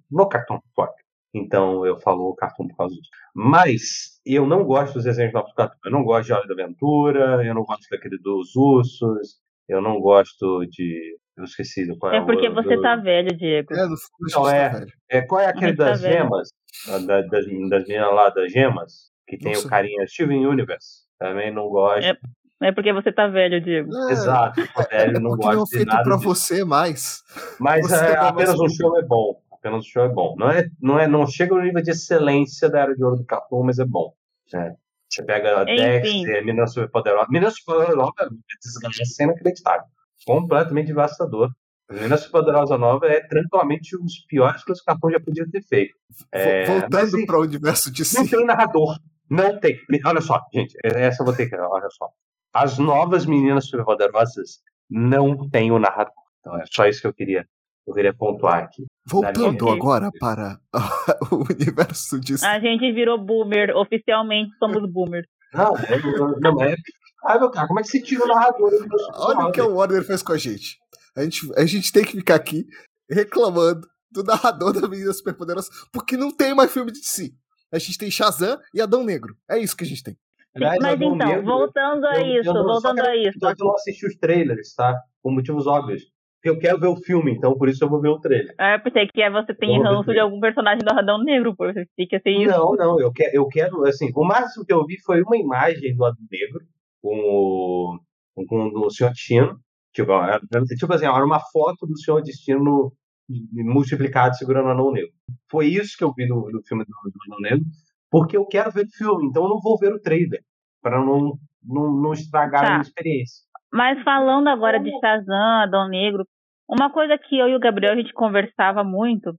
No 0.09 0.27
Cartoon 0.27 0.55
Network. 0.55 1.01
Então 1.33 1.85
eu 1.85 1.99
falo 1.99 2.35
Cartoon 2.35 2.67
por 2.67 2.77
causa 2.77 2.95
disso. 2.95 3.09
Mas 3.33 4.19
eu 4.25 4.45
não 4.45 4.63
gosto 4.65 4.95
dos 4.95 5.05
desenhos 5.05 5.33
novos 5.33 5.51
do 5.51 5.55
Cartoon. 5.55 5.79
Eu 5.85 5.91
não 5.91 6.03
gosto 6.03 6.27
de 6.27 6.33
Hora 6.33 6.47
da 6.47 6.53
Aventura, 6.53 7.45
eu 7.45 7.53
não 7.53 7.63
gosto 7.63 7.87
daquele 7.89 8.17
dos 8.17 8.55
ursos, 8.55 9.39
eu 9.67 9.81
não 9.81 9.99
gosto 9.99 10.65
de 10.65 11.17
eu 11.41 11.45
esqueci 11.45 11.85
do 11.85 11.97
qual 11.97 12.13
é. 12.13 12.17
É 12.17 12.21
porque 12.21 12.47
o, 12.47 12.53
você 12.53 12.75
do... 12.75 12.81
tá 12.81 12.95
velho, 12.95 13.35
Diego. 13.35 13.73
É, 13.73 13.83
no 13.83 13.97
fundo 13.97 14.31
não, 14.33 14.43
tá 14.43 14.55
é, 14.55 14.85
é. 15.09 15.21
Qual 15.21 15.41
é 15.41 15.47
aquele 15.47 15.73
das 15.73 16.01
tá 16.01 16.09
gemas? 16.09 16.49
Da, 16.87 17.21
das, 17.21 17.45
das 17.69 17.87
meninas 17.87 18.13
lá 18.13 18.29
das 18.29 18.51
gemas? 18.51 19.11
Que 19.27 19.37
tem 19.37 19.53
Nossa. 19.53 19.67
o 19.67 19.69
carinha 19.69 20.07
Steven 20.07 20.45
Universe. 20.45 21.05
Também 21.19 21.53
não 21.53 21.69
gosto. 21.69 22.05
É, 22.05 22.17
é 22.63 22.71
porque 22.71 22.93
você 22.93 23.11
tá 23.11 23.27
velho, 23.27 23.61
Diego. 23.61 23.91
É, 24.09 24.11
Exato, 24.11 24.61
tô 24.73 24.83
velho, 24.89 25.19
não 25.19 25.31
gosto 25.31 25.53
não 25.53 25.63
é 25.63 25.83
de 25.83 25.85
nada. 25.85 26.03
pra 26.03 26.15
disso. 26.15 26.27
você 26.27 26.63
mais. 26.63 27.23
Mas 27.59 27.91
é, 27.91 28.17
apenas 28.17 28.59
um 28.59 28.69
show 28.69 28.97
é 28.97 29.03
bom. 29.03 29.41
Apenas 29.51 29.85
um 29.85 29.87
show 29.87 30.03
é 30.03 30.09
bom. 30.09 30.35
Não, 30.37 30.49
é, 30.49 30.69
não, 30.81 30.99
é, 30.99 31.07
não 31.07 31.27
chega 31.27 31.55
no 31.55 31.61
nível 31.61 31.81
de 31.81 31.91
excelência 31.91 32.69
da 32.69 32.79
Era 32.79 32.95
de 32.95 33.03
Ouro 33.03 33.17
do 33.17 33.25
Cartoon, 33.25 33.63
mas 33.63 33.79
é 33.79 33.85
bom. 33.85 34.13
É. 34.53 34.73
Você 35.09 35.23
pega 35.23 35.59
a 35.59 35.63
Dexter, 35.65 36.45
Menina 36.45 36.65
Superpoderosa. 36.67 37.27
Menina 37.29 37.51
Superpoderosa 37.51 38.13
é 38.21 38.27
desgraça 38.63 39.23
inacreditável 39.23 39.85
completamente 40.25 40.87
devastador. 40.87 41.51
A 41.89 41.93
Menina 41.93 42.17
Superpoderosa 42.17 42.77
Nova 42.77 43.05
é 43.07 43.19
tranquilamente 43.27 43.97
um 43.97 44.03
dos 44.03 44.25
piores 44.25 44.63
que 44.63 44.71
o 44.71 44.75
Capão 44.85 45.11
já 45.11 45.19
podia 45.19 45.45
ter 45.49 45.61
feito. 45.61 45.93
É, 46.31 46.65
Voltando 46.65 47.25
para 47.25 47.37
o 47.37 47.41
universo 47.41 47.91
de 47.91 48.05
si. 48.05 48.17
Não 48.17 48.27
tem 48.27 48.45
narrador. 48.45 48.97
Não 49.29 49.59
tem. 49.59 49.77
Olha 50.05 50.21
só, 50.21 50.39
gente, 50.53 50.77
essa 50.83 51.21
eu 51.21 51.25
vou 51.25 51.35
ter 51.35 51.49
que. 51.49 51.55
Olha 51.55 51.89
só. 51.89 52.07
As 52.53 52.77
novas 52.77 53.25
Meninas 53.25 53.65
Superpoderosas 53.65 54.61
não 54.89 55.49
têm 55.49 55.71
o 55.71 55.79
narrador. 55.79 56.13
Então 56.39 56.57
é 56.57 56.63
só 56.69 56.85
isso 56.85 57.01
que 57.01 57.07
eu 57.07 57.13
queria, 57.13 57.45
eu 57.87 57.93
queria 57.93 58.13
pontuar 58.13 58.63
aqui. 58.63 58.85
Voltando 59.05 59.69
agora 59.69 60.09
para 60.19 60.59
o 61.31 61.43
universo 61.51 62.19
de 62.19 62.35
A 62.45 62.59
gente 62.59 62.91
virou 62.91 63.17
boomer, 63.17 63.75
oficialmente 63.75 64.51
somos 64.57 64.89
boomer. 64.91 65.25
Não, 65.53 65.75
é, 65.75 65.99
não 66.39 66.61
é 66.63 66.75
ah, 67.23 67.39
meu 67.39 67.51
cara, 67.51 67.67
como 67.67 67.79
é 67.79 67.83
que 67.83 67.89
você 67.89 68.01
tira 68.01 68.23
o 68.23 68.27
narrador? 68.27 68.71
Olha 69.13 69.47
o 69.47 69.51
que 69.51 69.61
o 69.61 69.75
Warner 69.75 70.03
fez 70.03 70.23
com 70.23 70.33
a 70.33 70.37
gente. 70.37 70.77
A 71.15 71.23
gente, 71.23 71.51
a 71.55 71.65
gente 71.65 71.91
tem 71.91 72.03
que 72.03 72.13
ficar 72.13 72.35
aqui 72.35 72.65
reclamando 73.09 73.87
do 74.11 74.23
narrador 74.23 74.73
da 74.79 74.87
Menina 74.87 75.13
Superpoderosa, 75.13 75.69
porque 75.91 76.17
não 76.17 76.31
tem 76.31 76.55
mais 76.55 76.71
filme 76.71 76.91
de 76.91 77.05
si. 77.05 77.33
A 77.71 77.79
gente 77.79 77.97
tem 77.97 78.11
Shazam 78.11 78.59
e 78.73 78.81
Adão 78.81 79.03
Negro. 79.03 79.35
É 79.49 79.57
isso 79.57 79.75
que 79.75 79.83
a 79.83 79.87
gente 79.87 80.03
tem. 80.03 80.17
Aliás, 80.53 80.77
mas 80.81 80.93
Adão 80.93 81.15
então, 81.15 81.27
Negro, 81.27 81.45
voltando 81.45 82.05
a 82.05 82.19
eu, 82.19 82.41
isso, 82.41 82.49
eu 82.49 82.63
voltando 82.63 82.99
a 82.99 83.15
isso. 83.15 83.39
Eu 83.41 83.55
não 83.57 83.75
assisti 83.75 84.05
os 84.05 84.15
trailers, 84.17 84.73
tá? 84.75 84.99
Por 85.23 85.31
motivos 85.31 85.65
óbvios. 85.65 86.03
Eu 86.43 86.57
quero 86.57 86.79
ver 86.79 86.87
o 86.87 86.95
filme, 86.95 87.31
então 87.31 87.55
por 87.55 87.69
isso 87.69 87.83
eu 87.83 87.89
vou 87.89 88.01
ver 88.01 88.09
o 88.09 88.19
trailer. 88.19 88.53
É, 88.59 88.77
porque 88.79 89.05
que 89.07 89.21
é 89.21 89.29
você 89.29 89.53
tem 89.53 89.81
ranço 89.81 90.11
de 90.11 90.19
algum 90.19 90.39
personagem 90.39 90.79
do 90.79 90.91
Adão 90.91 91.23
Negro, 91.23 91.55
por 91.55 91.71
você 91.71 91.85
fica 91.95 92.17
assim 92.17 92.41
isso. 92.41 92.51
Não, 92.51 92.73
não, 92.73 92.99
eu 92.99 93.11
quero, 93.13 93.35
eu 93.35 93.47
quero, 93.47 93.85
assim, 93.85 94.11
o 94.13 94.25
máximo 94.25 94.65
que 94.65 94.73
eu 94.73 94.83
vi 94.83 94.99
foi 95.01 95.21
uma 95.21 95.37
imagem 95.37 95.95
do 95.95 96.03
Adão 96.03 96.25
Negro, 96.31 96.61
com 97.01 97.99
o, 98.35 98.45
com 98.47 98.71
o 98.85 98.89
Senhor 98.89 99.11
Destino. 99.11 99.59
Tipo, 99.93 100.11
era, 100.13 100.39
tipo 100.77 100.93
assim, 100.93 101.05
era 101.05 101.25
uma 101.25 101.39
foto 101.39 101.85
do 101.85 101.97
Senhor 101.97 102.21
Destino 102.21 102.93
multiplicado 103.29 104.35
segurando 104.35 104.67
o 104.67 104.71
Anão 104.71 104.91
Negro. 104.91 105.11
Foi 105.49 105.67
isso 105.67 105.97
que 105.97 106.03
eu 106.03 106.13
vi 106.13 106.27
do, 106.27 106.41
do 106.51 106.61
filme 106.63 106.83
do, 106.83 106.91
do 106.91 107.19
Anão 107.27 107.39
Negro, 107.41 107.65
porque 108.09 108.37
eu 108.37 108.45
quero 108.45 108.71
ver 108.71 108.85
o 108.85 108.97
filme, 108.97 109.27
então 109.27 109.43
eu 109.43 109.49
não 109.49 109.59
vou 109.61 109.77
ver 109.77 109.93
o 109.93 110.01
trailer, 110.01 110.41
para 110.81 110.99
não, 110.99 111.37
não, 111.63 111.91
não 111.91 112.13
estragar 112.13 112.61
tá. 112.61 112.67
a 112.67 112.69
minha 112.71 112.81
experiência. 112.81 113.43
Mas 113.71 114.03
falando 114.03 114.47
agora 114.49 114.79
de 114.79 114.91
Shazam, 114.99 115.61
Adão 115.63 115.87
Negro, 115.87 116.25
uma 116.69 116.91
coisa 116.91 117.17
que 117.17 117.37
eu 117.37 117.47
e 117.47 117.55
o 117.55 117.59
Gabriel 117.59 117.93
a 117.93 117.95
gente 117.95 118.13
conversava 118.13 118.83
muito 118.83 119.33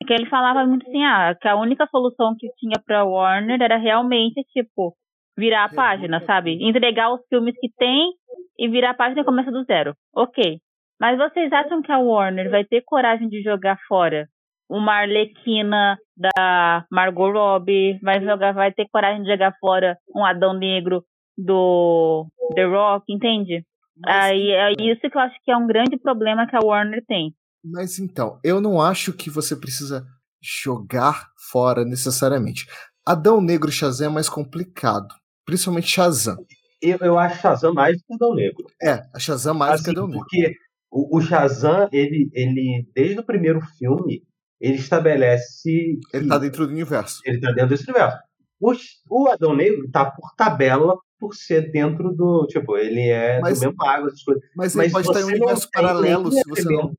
é 0.00 0.04
que 0.04 0.12
ele 0.12 0.28
falava 0.28 0.66
muito 0.66 0.86
assim, 0.86 1.02
ah, 1.04 1.34
que 1.40 1.48
a 1.48 1.56
única 1.56 1.86
solução 1.86 2.34
que 2.38 2.48
tinha 2.58 2.80
para 2.84 3.04
Warner 3.04 3.60
era 3.62 3.76
realmente 3.76 4.42
tipo 4.52 4.94
virar 5.36 5.64
a 5.64 5.74
página, 5.74 6.24
sabe? 6.24 6.58
Entregar 6.60 7.12
os 7.12 7.20
filmes 7.28 7.54
que 7.60 7.68
tem 7.76 8.12
e 8.58 8.68
virar 8.68 8.90
a 8.90 8.94
página 8.94 9.20
e 9.20 9.24
começa 9.24 9.50
do 9.50 9.64
zero. 9.64 9.94
Ok. 10.14 10.58
Mas 10.98 11.18
vocês 11.18 11.52
acham 11.52 11.82
que 11.82 11.92
a 11.92 11.98
Warner 11.98 12.50
vai 12.50 12.64
ter 12.64 12.82
coragem 12.84 13.28
de 13.28 13.42
jogar 13.42 13.78
fora 13.86 14.26
uma 14.68 14.94
Arlequina 14.94 15.98
da 16.16 16.84
Margot 16.90 17.30
Robbie? 17.30 17.98
Vai, 18.02 18.24
jogar, 18.24 18.52
vai 18.52 18.72
ter 18.72 18.88
coragem 18.90 19.22
de 19.22 19.30
jogar 19.30 19.54
fora 19.60 19.96
um 20.14 20.24
Adão 20.24 20.54
Negro 20.54 21.04
do 21.36 22.26
The 22.54 22.64
Rock, 22.64 23.12
entende? 23.12 23.62
Aí 24.04 24.50
é 24.50 24.72
isso 24.72 25.00
que 25.02 25.16
eu 25.16 25.20
acho 25.20 25.36
que 25.44 25.50
é 25.50 25.56
um 25.56 25.66
grande 25.66 25.98
problema 25.98 26.46
que 26.46 26.56
a 26.56 26.60
Warner 26.60 27.04
tem. 27.06 27.34
Mas 27.64 27.98
então, 27.98 28.38
eu 28.44 28.60
não 28.60 28.80
acho 28.80 29.12
que 29.12 29.28
você 29.28 29.56
precisa 29.56 30.06
jogar 30.40 31.28
fora 31.50 31.84
necessariamente. 31.84 32.66
Adão 33.06 33.40
Negro 33.40 33.70
Shazam 33.70 34.10
é 34.10 34.14
mais 34.14 34.28
complicado. 34.28 35.14
Principalmente 35.46 35.88
Shazam. 35.88 36.36
Eu, 36.82 36.98
eu 37.00 37.18
acho 37.18 37.40
Shazam 37.40 37.72
mais 37.72 37.96
do 37.96 38.04
que 38.04 38.14
Adão 38.14 38.34
Negro. 38.34 38.66
É, 38.82 39.02
a 39.14 39.18
Shazam 39.18 39.54
mais 39.54 39.80
assim, 39.80 39.84
do 39.84 39.84
que 39.84 39.90
Adão 39.92 40.08
Negro. 40.08 40.20
Porque 40.20 40.54
o, 40.90 41.16
o 41.16 41.20
Shazam, 41.22 41.88
ele, 41.92 42.28
ele, 42.34 42.86
desde 42.94 43.20
o 43.20 43.24
primeiro 43.24 43.60
filme, 43.78 44.22
ele 44.60 44.74
estabelece. 44.74 45.98
Ele 46.12 46.28
tá 46.28 46.38
dentro 46.38 46.66
do 46.66 46.72
universo. 46.72 47.20
Ele 47.24 47.40
tá 47.40 47.52
dentro 47.52 47.70
desse 47.70 47.84
universo. 47.84 48.18
O, 48.60 48.72
o 49.10 49.28
Adão 49.28 49.54
Negro 49.54 49.88
tá 49.90 50.10
por 50.10 50.34
tabela 50.36 50.96
por 51.18 51.34
ser 51.34 51.70
dentro 51.70 52.12
do. 52.12 52.46
Tipo, 52.48 52.76
ele 52.76 53.08
é 53.08 53.40
mas, 53.40 53.60
do 53.60 53.66
mesmo 53.66 53.84
água, 53.84 54.08
essas 54.08 54.22
coisas. 54.22 54.42
Mas, 54.56 54.74
mas 54.74 54.92
pode 54.92 55.06
estar 55.06 55.20
em 55.20 55.24
um 55.24 55.28
universo 55.28 55.68
paralelo 55.70 56.32
se 56.32 56.42
você 56.46 56.64
não. 56.64 56.92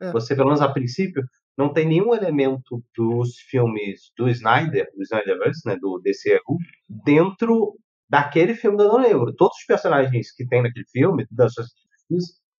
É. 0.00 0.12
Você, 0.12 0.34
pelo 0.34 0.48
menos 0.48 0.60
a 0.60 0.68
princípio, 0.68 1.24
não 1.56 1.72
tem 1.72 1.86
nenhum 1.86 2.14
elemento 2.14 2.82
dos 2.94 3.36
filmes 3.48 4.12
do 4.16 4.28
Snyder, 4.28 4.86
do 4.94 5.02
Snyderverse, 5.02 5.62
né, 5.64 5.76
do 5.80 5.98
DCU, 6.00 6.58
dentro 6.88 7.74
daquele 8.08 8.54
filme 8.54 8.76
do 8.76 8.84
Adão 8.84 9.00
Negro. 9.00 9.34
Todos 9.34 9.56
os 9.58 9.64
personagens 9.64 10.32
que 10.32 10.46
tem 10.46 10.62
naquele 10.62 10.86
filme, 10.86 11.26
das 11.30 11.52
suas 11.54 11.68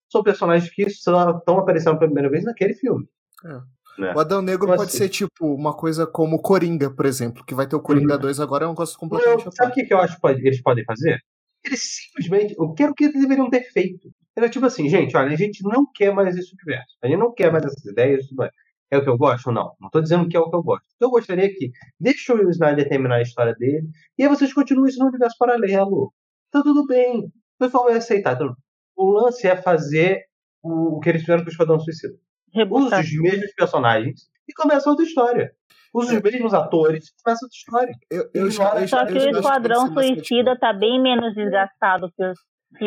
são 0.09 0.23
personagens 0.23 0.71
que 0.73 0.89
só 0.89 1.31
estão 1.31 1.59
aparecendo 1.59 1.97
pela 1.97 2.07
primeira 2.07 2.29
vez 2.29 2.43
naquele 2.43 2.73
filme. 2.73 3.05
É. 3.45 3.77
Né? 4.01 4.13
O 4.15 4.19
Adão 4.19 4.41
Negro 4.41 4.65
então, 4.65 4.77
pode 4.77 4.89
assim, 4.89 4.99
ser 4.99 5.09
tipo 5.09 5.53
uma 5.53 5.75
coisa 5.75 6.05
como 6.05 6.41
Coringa, 6.41 6.89
por 6.93 7.05
exemplo, 7.05 7.43
que 7.43 7.55
vai 7.55 7.67
ter 7.67 7.75
o 7.75 7.81
Coringa 7.81 8.15
uhum. 8.15 8.21
2 8.21 8.39
agora, 8.39 8.65
é 8.65 8.67
um 8.67 8.71
negócio 8.71 8.97
completamente 8.97 9.45
não, 9.45 9.51
Sabe 9.51 9.71
o 9.71 9.73
que 9.73 9.93
eu 9.93 9.99
acho 9.99 10.19
que 10.19 10.27
eles 10.27 10.61
podem 10.61 10.85
fazer? 10.85 11.19
Eles 11.65 11.81
simplesmente. 11.81 12.55
Eu 12.57 12.73
quero 12.73 12.93
que 12.93 13.05
eles 13.05 13.19
deveriam 13.19 13.49
ter 13.49 13.63
feito. 13.71 14.09
Era 14.35 14.49
tipo 14.49 14.65
assim, 14.67 14.87
gente, 14.87 15.17
olha, 15.17 15.33
a 15.33 15.35
gente 15.35 15.63
não 15.63 15.85
quer 15.91 16.13
mais 16.13 16.37
esse 16.37 16.53
universo. 16.53 16.95
A 17.03 17.07
gente 17.07 17.17
não 17.17 17.33
quer 17.33 17.51
mais 17.51 17.65
essas 17.65 17.83
ideias. 17.85 18.25
É 18.89 18.97
o 18.97 19.03
que 19.03 19.09
eu 19.09 19.17
gosto? 19.17 19.51
Não. 19.51 19.75
Não 19.79 19.87
estou 19.87 20.01
dizendo 20.01 20.27
que 20.27 20.37
é 20.37 20.39
o 20.39 20.49
que 20.49 20.55
eu 20.55 20.63
gosto. 20.63 20.85
Eu 20.99 21.09
gostaria 21.09 21.45
é 21.45 21.49
que 21.49 21.71
deixe 21.99 22.31
o 22.31 22.49
Snyder 22.49 22.87
terminar 22.87 23.15
a 23.15 23.21
história 23.21 23.53
dele 23.53 23.87
e 24.17 24.23
aí 24.23 24.29
vocês 24.29 24.53
continuem 24.53 24.89
isso 24.89 24.99
no 24.99 25.07
universo 25.07 25.35
paralelo. 25.37 26.13
Tá 26.51 26.61
tudo 26.63 26.85
bem. 26.85 27.25
O 27.25 27.31
pessoal 27.59 27.85
vai 27.85 27.97
aceitar. 27.97 28.35
Então, 28.35 28.55
o 28.95 29.11
lance 29.11 29.45
é 29.45 29.55
fazer 29.55 30.23
o, 30.63 30.97
o 30.97 30.99
que 30.99 31.09
eles 31.09 31.21
fizeram 31.21 31.43
com 31.43 31.49
o 31.49 31.51
Esquadrão 31.51 31.79
Suicida. 31.79 32.15
Usa 32.69 32.99
os 32.99 33.21
mesmos 33.21 33.53
personagens 33.53 34.21
e 34.47 34.53
começa 34.53 34.89
outra 34.89 35.05
história. 35.05 35.51
Usa 35.93 36.15
os 36.15 36.21
mesmos 36.21 36.53
atores 36.53 37.07
e 37.07 37.23
começa 37.23 37.45
outra 37.45 37.55
história. 37.55 37.93
Eu, 38.09 38.29
eu, 38.33 38.45
eu, 38.45 38.87
Só 38.87 39.05
que 39.05 39.13
o 39.13 39.29
Esquadrão 39.29 39.93
Suicida 39.93 40.57
tá 40.57 40.73
bem 40.73 41.01
menos 41.01 41.35
desgastado 41.35 42.11
que 42.15 42.23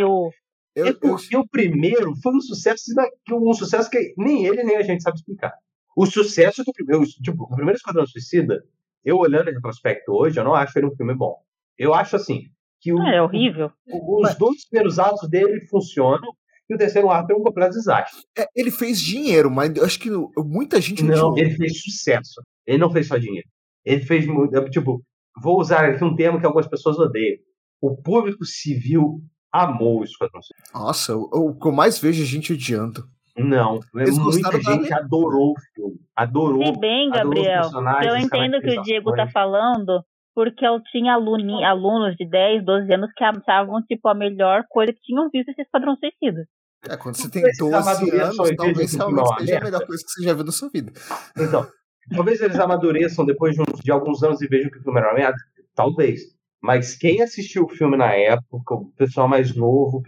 o. 0.03 0.30
Que 0.74 0.82
o... 0.82 0.86
é 0.86 0.92
porque 0.94 1.36
o 1.36 1.46
primeiro 1.48 2.14
foi 2.22 2.34
um 2.34 2.40
sucesso, 2.40 2.84
um 3.30 3.53
sucesso 3.53 3.90
que 3.90 4.14
nem 4.16 4.46
ele 4.46 4.62
nem 4.64 4.76
a 4.76 4.82
gente 4.82 5.03
sabe 5.03 5.18
explicar. 5.18 5.53
O 6.01 6.07
sucesso 6.07 6.64
do 6.64 6.72
primeiro, 6.72 7.05
tipo, 7.05 7.44
o 7.44 7.55
primeiro 7.55 7.76
Esquadrão 7.76 8.07
Suicida, 8.07 8.64
eu 9.05 9.18
olhando 9.18 9.51
em 9.51 9.53
retrospecto 9.53 10.12
hoje, 10.12 10.40
eu 10.40 10.44
não 10.44 10.55
acho 10.55 10.78
ele 10.78 10.86
um 10.86 10.96
filme 10.96 11.14
bom. 11.14 11.36
Eu 11.76 11.92
acho 11.92 12.16
assim 12.16 12.44
que 12.80 12.90
o, 12.90 12.98
ah, 13.03 13.14
é 13.14 13.20
horrível. 13.20 13.70
O, 13.86 14.22
os 14.22 14.34
dois 14.36 14.66
primeiros 14.66 14.98
atos 14.98 15.28
dele 15.28 15.61
funcionam 15.66 16.32
e 16.70 16.74
o 16.74 16.78
terceiro 16.78 17.11
ato 17.11 17.32
é 17.32 17.36
um 17.36 17.42
completo 17.42 17.74
desastre. 17.74 18.22
É, 18.38 18.46
ele 18.57 18.70
fez 18.70 18.98
dinheiro, 18.98 19.51
mas 19.51 19.76
eu 19.76 19.84
acho 19.84 20.01
que 20.01 20.09
muita 20.38 20.80
gente 20.80 21.05
não. 21.05 21.36
ele 21.36 21.51
fez 21.51 21.82
sucesso. 21.82 22.40
Ele 22.66 22.78
não 22.78 22.90
fez 22.90 23.07
só 23.07 23.18
dinheiro. 23.18 23.46
Ele 23.84 24.03
fez 24.03 24.26
muito, 24.26 24.57
é, 24.57 24.70
tipo, 24.70 25.05
vou 25.42 25.61
usar 25.61 25.84
aqui 25.84 26.03
um 26.03 26.16
termo 26.16 26.40
que 26.40 26.46
algumas 26.46 26.66
pessoas 26.66 26.98
odeiam. 26.98 27.36
O 27.78 27.94
público 27.94 28.46
civil 28.46 29.20
amou 29.53 30.01
o 30.01 30.05
Esquadrão 30.05 30.40
Suicida. 30.40 30.70
Nossa, 30.72 31.14
o, 31.14 31.51
o 31.51 31.59
que 31.61 31.68
eu 31.68 31.72
mais 31.72 31.98
vejo 31.98 32.22
é 32.22 32.26
gente 32.26 32.55
odiando. 32.55 33.07
Não, 33.36 33.80
Eles 33.94 34.18
muita 34.18 34.60
gente 34.60 34.92
adorou 34.92 35.52
o 35.52 35.60
filme. 35.74 35.96
Adorou. 36.14 36.66
Se 36.66 36.78
bem, 36.78 37.10
Gabriel, 37.10 37.70
eu 38.04 38.16
entendo 38.16 38.60
que 38.60 38.78
o 38.78 38.82
Diego 38.82 39.14
tá 39.14 39.28
falando 39.28 40.04
porque 40.34 40.64
eu 40.66 40.80
tinha 40.92 41.14
aluni, 41.14 41.64
alunos 41.64 42.14
de 42.16 42.28
10, 42.28 42.64
12 42.64 42.94
anos 42.94 43.10
que 43.16 43.24
achavam, 43.24 43.82
tipo, 43.82 44.08
a 44.08 44.14
melhor 44.14 44.64
coisa 44.68 44.92
que 44.92 45.00
tinham 45.00 45.28
visto 45.30 45.50
esse 45.50 45.62
Esquadrão 45.62 45.96
Suicida. 45.96 46.46
É, 46.88 46.96
quando 46.96 47.16
você 47.16 47.30
tem 47.30 47.42
12 47.42 48.16
anos, 48.16 48.56
talvez 48.56 48.94
realmente 48.94 49.38
seja 49.40 49.58
a 49.58 49.64
melhor 49.64 49.86
coisa 49.86 50.02
que 50.02 50.10
você 50.10 50.22
já 50.24 50.32
viu 50.32 50.44
na 50.44 50.52
sua 50.52 50.70
vida. 50.70 50.92
Então, 51.36 51.66
Talvez 52.14 52.40
eles 52.40 52.58
amadureçam 52.58 53.24
depois 53.24 53.54
de, 53.54 53.62
uns, 53.62 53.80
de 53.80 53.90
alguns 53.90 54.22
anos 54.22 54.40
e 54.42 54.48
vejam 54.48 54.70
que 54.70 54.78
o 54.78 54.82
filme 54.82 54.98
era 54.98 55.08
uma 55.08 55.14
merda. 55.14 55.36
Talvez. 55.74 56.20
Mas 56.60 56.96
quem 56.96 57.22
assistiu 57.22 57.64
o 57.64 57.68
filme 57.68 57.96
na 57.96 58.12
época, 58.12 58.74
o 58.74 58.92
pessoal 58.96 59.28
mais 59.28 59.54
novo, 59.54 60.02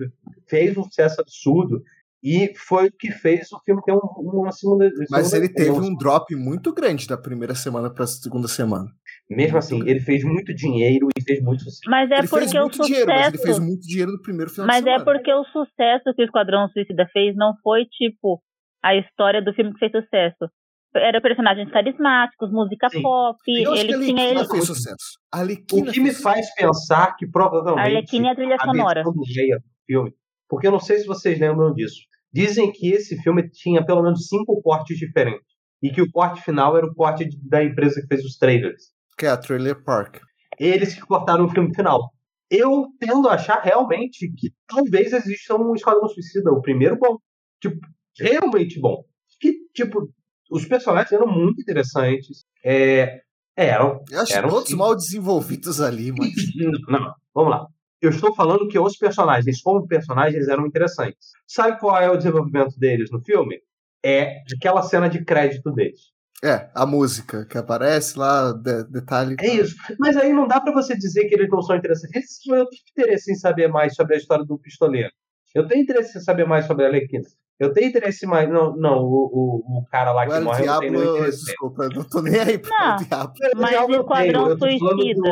fez 0.49 0.77
um 0.77 0.83
sucesso 0.83 1.21
absurdo. 1.21 1.83
E 2.23 2.53
foi 2.57 2.87
o 2.87 2.93
que 2.93 3.11
fez 3.11 3.51
o 3.53 3.59
filme 3.65 3.83
ter 3.85 3.93
um, 3.93 3.99
uma 4.17 4.53
segunda. 4.53 4.89
Mas 5.11 5.33
ele 5.33 5.49
teve 5.49 5.71
um 5.73 5.93
drop 5.97 6.33
muito 6.37 6.73
grande 6.73 7.09
da 7.09 7.17
primeira 7.17 7.55
semana 7.55 7.93
para 7.93 8.05
a 8.05 8.07
segunda 8.07 8.47
semana. 8.47 8.89
Mesmo 9.29 9.59
assim, 9.59 9.81
ele 9.89 9.99
fez 9.99 10.23
muito 10.23 10.55
dinheiro 10.55 11.09
e 11.17 11.23
fez 11.23 11.43
muito 11.43 11.65
sucesso. 11.65 11.81
Mas 11.91 12.09
é 12.11 12.19
ele 12.19 12.29
porque 12.29 12.45
fez 12.47 12.55
o 12.55 12.61
muito 12.61 12.77
sucesso. 12.77 12.89
dinheiro, 12.89 13.09
mas 13.09 13.27
ele 13.35 13.43
fez 13.43 13.59
muito 13.59 13.81
dinheiro 13.83 14.13
no 14.13 14.23
primeiro 14.23 14.51
final 14.53 14.67
Mas 14.69 14.77
de 14.77 14.85
semana. 14.85 15.03
é 15.03 15.05
porque 15.05 15.33
o 15.35 15.45
sucesso 15.47 16.15
que 16.15 16.23
o 16.23 16.25
Esquadrão 16.25 16.69
Suicida 16.69 17.09
fez 17.13 17.35
não 17.35 17.55
foi 17.63 17.87
tipo 17.87 18.41
a 18.85 18.95
história 18.95 19.43
do 19.43 19.53
filme 19.53 19.73
que 19.73 19.79
fez 19.81 19.91
sucesso. 19.91 20.49
Era 20.95 21.21
personagens 21.23 21.71
carismáticos, 21.73 22.53
música 22.53 22.89
Sim. 22.91 23.01
pop, 23.03 23.39
Eu 23.49 23.73
acho 23.73 23.87
que 23.87 23.93
a 23.93 23.97
ele 23.97 24.05
tinha 24.07 24.23
Arlequina 24.23 24.41
ele. 24.43 24.49
fez 24.51 24.65
sucesso. 24.67 25.19
A 25.33 25.43
O 25.43 25.85
que 25.91 26.01
me 26.01 26.13
faz 26.13 26.55
pensar 26.55 27.17
que 27.17 27.27
provavelmente. 27.27 27.87
Arlequina 27.87 28.29
é 28.29 28.31
a 28.31 28.35
trilha 28.35 28.57
sonora. 28.63 29.03
Leia 29.35 29.57
do 29.57 29.63
filme. 29.87 30.13
Porque 30.49 30.67
eu 30.67 30.71
não 30.73 30.79
sei 30.81 30.99
se 30.99 31.07
vocês 31.07 31.41
lembram 31.41 31.73
disso. 31.73 32.03
Dizem 32.33 32.73
que 32.73 32.91
esse 32.91 33.17
filme 33.23 33.49
tinha 33.51 33.85
pelo 33.85 34.03
menos 34.03 34.27
cinco 34.27 34.61
cortes 34.63 34.97
diferentes. 34.99 35.47
E 35.83 35.91
que 35.91 36.01
o 36.01 36.11
corte 36.11 36.41
final 36.43 36.77
era 36.77 36.87
o 36.87 36.95
corte 36.95 37.29
da 37.43 37.63
empresa 37.63 38.01
que 38.01 38.07
fez 38.07 38.25
os 38.25 38.37
trailers. 38.37 38.93
que 39.19 39.27
é 39.27 39.31
a 39.31 39.37
Trailer 39.37 39.83
Park. 39.83 40.21
Eles 40.59 40.95
que 40.95 41.01
cortaram 41.01 41.45
o 41.45 41.49
filme 41.49 41.75
final. 41.75 42.11
Eu 42.51 42.87
tendo 43.01 43.29
a 43.29 43.35
achar 43.35 43.61
realmente 43.63 44.31
que 44.37 44.53
talvez 44.67 45.13
exista 45.13 45.57
um 45.57 45.75
Esquadrão 45.75 46.09
Suicida, 46.09 46.51
o 46.53 46.61
primeiro 46.63 46.97
bom. 46.99 47.19
Tipo, 47.61 47.79
realmente 48.19 48.81
bom. 48.81 49.05
Que, 49.41 49.55
tipo, 49.75 50.09
os 50.51 50.65
personagens 50.67 51.11
eram 51.13 51.27
muito 51.27 51.61
interessantes. 51.61 52.45
É, 52.65 53.21
eram. 53.57 54.03
Eu 54.11 54.21
acho 54.21 54.35
Eram 54.35 54.49
todos 54.51 54.69
sim. 54.69 54.77
mal 54.77 54.95
desenvolvidos 54.95 55.81
ali, 55.81 56.13
mas. 56.13 56.31
Não, 56.89 57.13
vamos 57.35 57.51
lá. 57.51 57.67
Eu 58.03 58.11
estou 58.11 58.35
falando 58.35 58.67
que 58.67 58.77
os 58.79 58.97
personagens, 58.97 59.63
como 59.63 59.87
personagens, 59.87 60.49
eram 60.49 60.67
interessantes. 60.67 61.31
Sabe 61.47 61.79
qual 61.79 61.97
é 61.97 62.11
o 62.11 62.17
desenvolvimento 62.17 62.77
deles 62.77 63.11
no 63.13 63.21
filme? 63.23 63.61
É 64.05 64.39
aquela 64.57 64.83
cena 64.83 65.09
de 65.09 65.25
crédito 65.25 65.71
deles. 65.71 66.11
É, 66.45 66.69
a 66.75 66.85
música 66.85 67.47
que 67.47 67.57
aparece 67.57 68.19
lá, 68.19 68.51
de- 68.53 68.83
detalhe. 68.91 69.37
É 69.39 69.47
isso. 69.55 69.77
Mas 70.01 70.17
aí 70.17 70.33
não 70.33 70.49
dá 70.49 70.61
pra 70.61 70.73
você 70.73 70.97
dizer 70.99 71.27
que 71.27 71.35
eles 71.37 71.49
não 71.49 71.63
são 71.63 71.77
interessantes. 71.77 72.41
Eu 72.45 72.67
tenho 72.69 72.83
interesse 72.91 73.31
em 73.31 73.37
saber 73.37 73.69
mais 73.69 73.95
sobre 73.95 74.17
a 74.17 74.19
história 74.19 74.45
do 74.45 74.59
pistoleiro. 74.59 75.11
Eu 75.55 75.69
tenho 75.69 75.83
interesse 75.83 76.19
em 76.19 76.21
saber 76.21 76.45
mais 76.45 76.67
sobre 76.67 76.85
a 76.85 76.89
Alequina. 76.89 77.23
Eu 77.61 77.73
tenho 77.73 77.87
interesse 77.91 78.27
mais. 78.27 78.49
Não, 78.51 78.75
não 78.77 79.05
o, 79.05 79.63
o, 79.69 79.79
o 79.79 79.87
cara 79.89 80.11
lá 80.11 80.27
que 80.27 80.33
O 80.33 80.43
morre, 80.43 80.63
eu 80.63 80.67
não 80.67 80.81
tenho 80.81 80.93
nenhum 80.93 81.03
Diablo, 81.05 81.19
interesse. 81.21 81.45
desculpa, 81.45 81.85
eu 81.85 81.91
não 81.91 82.03
tô 82.09 82.23
nem 82.23 82.41
aí 82.41 82.59
pro 82.59 82.71
Não. 82.71 82.91
El 82.91 82.97
Diablo. 83.07 83.35
Eu 83.41 83.51
Mas 83.61 83.73
não 83.73 83.91
Esquadrão 84.01 84.49
eu 84.51 84.59
Suicida. 84.59 85.31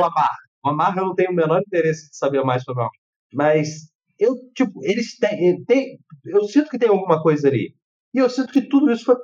Amarra 0.64 1.00
eu 1.00 1.06
não 1.06 1.14
tenho 1.14 1.30
o 1.30 1.34
menor 1.34 1.60
interesse 1.60 2.10
de 2.10 2.16
saber 2.16 2.42
mais 2.44 2.62
sobre 2.62 2.82
Amarra. 2.82 2.92
Mas 3.32 3.90
eu, 4.18 4.34
tipo, 4.54 4.84
eles 4.84 5.16
têm, 5.18 5.64
têm. 5.64 5.98
Eu 6.26 6.44
sinto 6.44 6.70
que 6.70 6.78
tem 6.78 6.88
alguma 6.88 7.22
coisa 7.22 7.48
ali. 7.48 7.74
E 8.14 8.18
eu 8.18 8.28
sinto 8.30 8.52
que 8.52 8.62
tudo 8.62 8.90
isso 8.92 9.04
foi. 9.04 9.16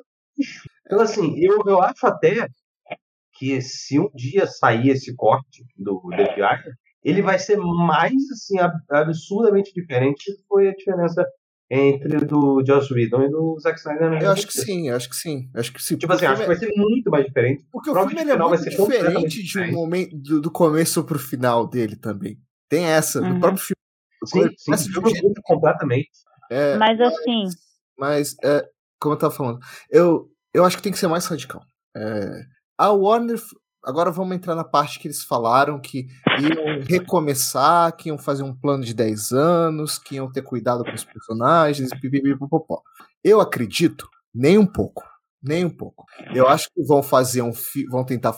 Então, 0.86 1.00
assim, 1.00 1.34
eu, 1.38 1.58
eu 1.66 1.82
acho 1.82 2.06
até 2.06 2.48
que 3.34 3.60
se 3.60 3.98
um 3.98 4.10
dia 4.14 4.46
sair 4.46 4.90
esse 4.90 5.14
corte 5.14 5.64
do 5.76 6.00
DPI, 6.16 6.72
ele 7.04 7.22
vai 7.22 7.38
ser 7.38 7.56
mais, 7.58 8.14
assim, 8.32 8.58
ab- 8.58 8.80
absurdamente 8.90 9.72
diferente 9.74 10.30
do 10.32 10.38
que 10.38 10.44
foi 10.48 10.68
a 10.68 10.74
diferença 10.74 11.24
entre 11.70 12.24
do 12.24 12.62
Joss 12.64 12.92
Whedon 12.92 13.22
e 13.24 13.28
do 13.30 13.58
Zack 13.60 13.78
Snyder. 13.78 14.22
Eu 14.22 14.30
acho 14.30 14.46
que 14.46 14.52
sim, 14.52 14.88
eu 14.88 14.96
acho 14.96 15.08
que 15.10 15.16
sim. 15.16 15.50
Acho 15.54 15.72
que 15.72 15.82
sim. 15.82 15.96
Tipo 15.96 16.12
assim, 16.12 16.26
acho 16.26 16.40
que 16.42 16.46
vai 16.46 16.56
ser 16.56 16.72
muito 16.76 17.10
mais 17.10 17.24
diferente. 17.26 17.64
Porque 17.72 17.90
o 17.90 17.94
filme 17.94 18.14
é 18.14 18.18
final 18.18 18.48
vai 18.50 18.58
muito 18.58 18.62
ser 18.70 18.70
diferente 18.70 19.42
de 19.42 19.58
um 19.60 19.72
momento 19.72 20.16
do, 20.16 20.40
do 20.42 20.50
começo 20.50 21.02
pro 21.04 21.18
final 21.18 21.66
dele 21.66 21.96
também. 21.96 22.38
Tem 22.68 22.84
essa, 22.84 23.20
no 23.20 23.34
Uhum. 23.34 23.40
próprio 23.40 23.62
filme. 23.64 23.76
O 24.22 24.26
Sim, 24.26 24.48
sim, 24.56 24.70
o 24.70 24.74
um 24.74 24.78
filme 24.78 25.10
jeito, 25.10 25.40
completamente. 25.42 26.10
é, 26.50 26.76
Mas 26.78 27.00
assim, 27.00 27.44
mas 27.98 28.36
é, 28.42 28.66
como 29.00 29.14
eu 29.14 29.18
tava 29.18 29.34
falando, 29.34 29.58
eu, 29.90 30.28
eu 30.54 30.64
acho 30.64 30.76
que 30.76 30.82
tem 30.82 30.92
que 30.92 30.98
ser 30.98 31.06
mais 31.08 31.26
radical. 31.26 31.62
É, 31.96 32.42
a 32.78 32.90
Warner. 32.92 33.38
Agora 33.86 34.10
vamos 34.10 34.34
entrar 34.34 34.56
na 34.56 34.64
parte 34.64 34.98
que 34.98 35.06
eles 35.06 35.22
falaram 35.22 35.80
que 35.80 36.08
iam 36.40 36.82
recomeçar, 36.82 37.96
que 37.96 38.08
iam 38.08 38.18
fazer 38.18 38.42
um 38.42 38.52
plano 38.52 38.82
de 38.84 38.92
10 38.92 39.30
anos, 39.30 39.96
que 39.96 40.16
iam 40.16 40.30
ter 40.30 40.42
cuidado 40.42 40.84
com 40.84 40.92
os 40.92 41.04
personagens, 41.04 41.90
pipipipopopó. 42.00 42.82
Eu 43.22 43.40
acredito, 43.40 44.08
nem 44.34 44.58
um 44.58 44.66
pouco. 44.66 45.04
Nem 45.40 45.64
um 45.64 45.70
pouco. 45.70 46.04
Eu 46.34 46.48
acho 46.48 46.68
que 46.74 46.82
vão 46.82 47.00
fazer 47.00 47.42
um 47.42 47.52
vão 47.88 48.04
tentar 48.04 48.36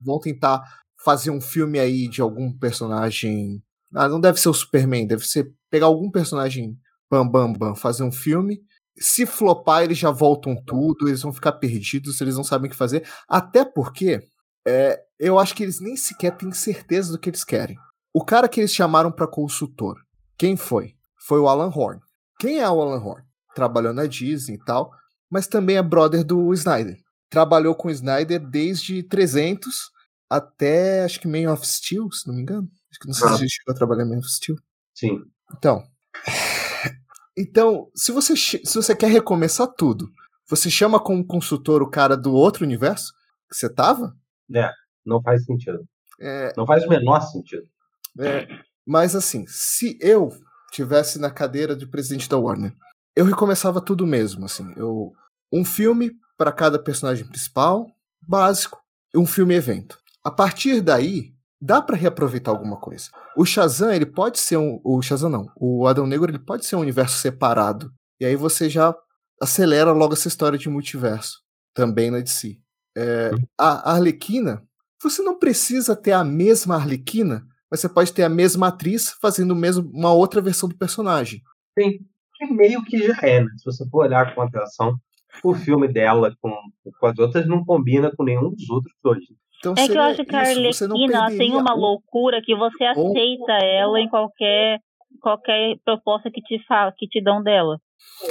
vão 0.00 0.20
tentar 0.20 0.62
fazer 1.04 1.30
um 1.30 1.40
filme 1.40 1.80
aí 1.80 2.06
de 2.06 2.20
algum 2.20 2.52
personagem. 2.52 3.60
Ah, 3.92 4.08
não 4.08 4.20
deve 4.20 4.38
ser 4.40 4.48
o 4.48 4.54
Superman, 4.54 5.08
deve 5.08 5.26
ser 5.26 5.52
pegar 5.68 5.86
algum 5.86 6.08
personagem 6.08 6.78
bam 7.10 7.28
bam 7.28 7.52
bam, 7.52 7.74
fazer 7.74 8.04
um 8.04 8.12
filme. 8.12 8.62
Se 8.96 9.26
flopar, 9.26 9.82
eles 9.82 9.98
já 9.98 10.12
voltam 10.12 10.54
tudo, 10.64 11.08
eles 11.08 11.22
vão 11.22 11.32
ficar 11.32 11.52
perdidos, 11.54 12.20
eles 12.20 12.36
não 12.36 12.44
sabem 12.44 12.68
o 12.68 12.70
que 12.70 12.76
fazer. 12.76 13.04
Até 13.28 13.64
porque 13.64 14.22
é, 14.66 15.02
eu 15.18 15.38
acho 15.38 15.54
que 15.54 15.62
eles 15.62 15.80
nem 15.80 15.96
sequer 15.96 16.36
têm 16.36 16.52
certeza 16.52 17.12
do 17.12 17.18
que 17.18 17.30
eles 17.30 17.44
querem. 17.44 17.76
O 18.12 18.24
cara 18.24 18.48
que 18.48 18.60
eles 18.60 18.74
chamaram 18.74 19.10
para 19.10 19.26
consultor, 19.26 19.96
quem 20.38 20.56
foi? 20.56 20.94
Foi 21.26 21.38
o 21.40 21.48
Alan 21.48 21.70
Horn. 21.74 22.00
Quem 22.38 22.58
é 22.60 22.68
o 22.68 22.80
Alan 22.80 23.02
Horn? 23.02 23.24
Trabalhou 23.54 23.92
na 23.92 24.06
Disney 24.06 24.56
e 24.56 24.64
tal, 24.64 24.90
mas 25.30 25.46
também 25.46 25.76
é 25.76 25.82
brother 25.82 26.24
do 26.24 26.52
Snyder. 26.54 26.96
Trabalhou 27.30 27.74
com 27.74 27.88
o 27.88 27.90
Snyder 27.90 28.38
desde 28.40 29.02
300 29.02 29.90
até 30.28 31.04
acho 31.04 31.20
que 31.20 31.28
Man 31.28 31.52
of 31.52 31.66
Steel, 31.66 32.10
se 32.10 32.26
não 32.26 32.34
me 32.34 32.42
engano. 32.42 32.68
Acho 32.90 33.00
que 33.00 33.06
não 33.06 33.14
sei 33.14 33.28
Ah. 33.28 33.36
se 33.36 33.42
ele 33.42 33.50
chegou 33.50 33.72
a 33.72 33.76
trabalhar 33.76 34.04
Man 34.04 34.18
of 34.18 34.28
Steel. 34.28 34.56
Sim. 34.94 35.22
Então, 35.56 35.84
então 37.36 37.90
se, 37.94 38.12
você, 38.12 38.36
se 38.36 38.74
você 38.74 38.94
quer 38.94 39.08
recomeçar 39.10 39.68
tudo, 39.68 40.10
você 40.48 40.70
chama 40.70 41.00
como 41.00 41.24
consultor 41.26 41.82
o 41.82 41.90
cara 41.90 42.16
do 42.16 42.32
outro 42.32 42.64
universo 42.64 43.12
que 43.50 43.56
você 43.56 43.68
tava? 43.68 44.16
Não 45.04 45.22
faz 45.22 45.44
sentido. 45.44 45.84
É, 46.20 46.52
Não 46.56 46.66
faz 46.66 46.84
o 46.84 46.88
menor 46.88 47.20
sentido. 47.20 47.66
é, 48.20 48.46
mas 48.86 49.14
assim, 49.16 49.44
se 49.46 49.98
eu 50.00 50.30
tivesse 50.70 51.18
na 51.18 51.30
cadeira 51.30 51.74
de 51.74 51.86
presidente 51.86 52.28
da 52.28 52.38
Warner, 52.38 52.74
eu 53.16 53.24
recomeçava 53.24 53.80
tudo 53.80 54.06
mesmo, 54.06 54.44
assim, 54.44 54.72
eu 54.76 55.12
um 55.52 55.64
filme 55.64 56.12
para 56.36 56.50
cada 56.50 56.78
personagem 56.78 57.24
principal, 57.26 57.86
básico, 58.26 58.80
e 59.14 59.18
um 59.18 59.26
filme 59.26 59.54
evento. 59.54 59.98
A 60.24 60.30
partir 60.30 60.80
daí, 60.80 61.32
dá 61.60 61.80
para 61.80 61.96
reaproveitar 61.96 62.50
alguma 62.50 62.76
coisa. 62.76 63.08
O 63.36 63.44
Shazam, 63.44 63.92
ele 63.92 64.06
pode 64.06 64.40
ser 64.40 64.56
um, 64.56 64.80
o 64.82 65.00
Shazam 65.00 65.30
não, 65.30 65.46
o 65.56 65.86
Adão 65.86 66.06
Negro, 66.06 66.30
ele 66.30 66.38
pode 66.38 66.66
ser 66.66 66.74
um 66.76 66.80
universo 66.80 67.18
separado. 67.18 67.92
E 68.20 68.26
aí 68.26 68.34
você 68.34 68.68
já 68.68 68.94
acelera 69.40 69.92
logo 69.92 70.14
essa 70.14 70.28
história 70.28 70.58
de 70.58 70.68
multiverso, 70.68 71.38
também 71.72 72.10
na 72.10 72.18
DC. 72.18 72.58
É, 72.96 73.30
a 73.58 73.92
Arlequina, 73.92 74.62
você 75.02 75.22
não 75.22 75.38
precisa 75.38 75.96
ter 75.96 76.12
a 76.12 76.24
mesma 76.24 76.76
Arlequina, 76.76 77.44
mas 77.70 77.80
você 77.80 77.88
pode 77.88 78.12
ter 78.12 78.22
a 78.22 78.28
mesma 78.28 78.68
atriz 78.68 79.10
fazendo 79.20 79.54
mesmo, 79.54 79.90
uma 79.92 80.12
outra 80.12 80.40
versão 80.40 80.68
do 80.68 80.76
personagem. 80.76 81.40
Tem 81.74 81.98
que 82.36 82.46
meio 82.46 82.82
que 82.84 82.98
já 82.98 83.16
é, 83.22 83.40
né? 83.40 83.50
Se 83.58 83.64
você 83.64 83.88
for 83.88 84.04
olhar 84.06 84.34
com 84.34 84.42
atenção, 84.42 84.96
o 85.42 85.54
filme 85.54 85.88
dela 85.88 86.34
com, 86.40 86.52
com 87.00 87.06
as 87.06 87.18
outras 87.18 87.46
não 87.46 87.64
combina 87.64 88.12
com 88.16 88.24
nenhum 88.24 88.50
dos 88.50 88.68
outros 88.70 88.94
dois. 89.02 89.24
Então 89.58 89.74
é 89.76 89.86
que 89.88 89.96
eu 89.96 90.02
acho 90.02 90.24
que 90.24 90.36
a 90.36 90.40
Arlequina 90.40 91.26
tem 91.28 91.52
uma 91.54 91.74
o- 91.74 91.78
loucura 91.80 92.40
que 92.44 92.54
você 92.54 92.84
Ou- 92.96 93.10
aceita 93.10 93.52
ela 93.64 94.00
em 94.00 94.08
qualquer 94.08 94.78
qualquer 95.20 95.76
proposta 95.84 96.30
que 96.30 96.42
te 96.42 96.62
fa 96.66 96.92
que 96.96 97.06
te 97.06 97.22
dão 97.22 97.42
dela. 97.42 97.80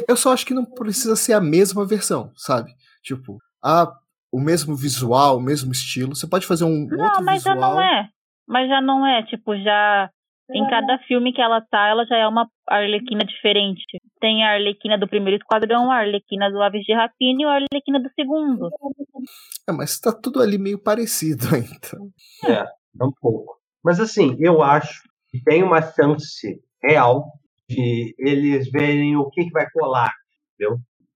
Eu 0.08 0.16
só 0.16 0.32
acho 0.32 0.46
que 0.46 0.54
não 0.54 0.66
precisa 0.66 1.16
ser 1.16 1.34
a 1.34 1.42
mesma 1.42 1.86
versão, 1.88 2.32
sabe? 2.36 2.72
Tipo, 3.02 3.38
a, 3.64 3.92
o 4.34 4.40
mesmo 4.40 4.76
visual, 4.76 5.38
o 5.38 5.42
mesmo 5.42 5.72
estilo. 5.72 6.16
Você 6.16 6.28
pode 6.28 6.48
fazer 6.48 6.64
um 6.64 6.88
Não, 6.88 7.06
outro 7.06 7.24
mas 7.24 7.44
já 7.44 7.54
não 7.54 7.80
é. 7.80 8.10
Mas 8.48 8.68
já 8.68 8.82
não 8.82 9.06
é, 9.06 9.22
tipo, 9.24 9.56
já 9.56 10.10
em 10.52 10.68
cada 10.70 10.98
filme 11.08 11.32
que 11.32 11.42
ela 11.42 11.62
tá, 11.62 11.88
ela 11.88 12.04
já 12.06 12.18
é 12.18 12.28
uma 12.28 12.50
Arlequina 12.68 13.24
diferente. 13.24 13.84
Tem 14.20 14.44
a 14.44 14.54
Arlequina 14.54 14.98
do 14.98 15.08
primeiro 15.08 15.40
esquadrão, 15.40 15.92
a 15.92 15.98
Arlequina 15.98 16.50
do 16.50 16.62
Aves 16.62 16.84
de 16.84 16.94
Rapina 16.94 17.44
e 17.44 17.46
a 17.46 17.52
Arlequina 17.52 18.00
do 18.00 18.10
segundo. 18.16 18.70
É, 19.70 19.72
mas 19.72 20.00
tá 20.00 20.12
tudo 20.12 20.42
ali 20.42 20.58
meio 20.58 20.80
parecido 20.80 21.46
ainda. 21.54 22.12
É 23.00 23.04
um 23.04 23.12
pouco. 23.20 23.58
Mas 23.84 24.00
assim, 24.00 24.38
eu 24.40 24.62
acho 24.62 25.02
que 25.30 25.42
tem 25.44 25.64
uma 25.64 25.82
chance 25.82 26.62
real 26.84 27.26
de 27.68 28.14
eles 28.20 28.70
verem 28.70 29.16
o 29.16 29.32
que, 29.32 29.46
que 29.46 29.52
vai 29.52 29.68
colar. 29.72 30.12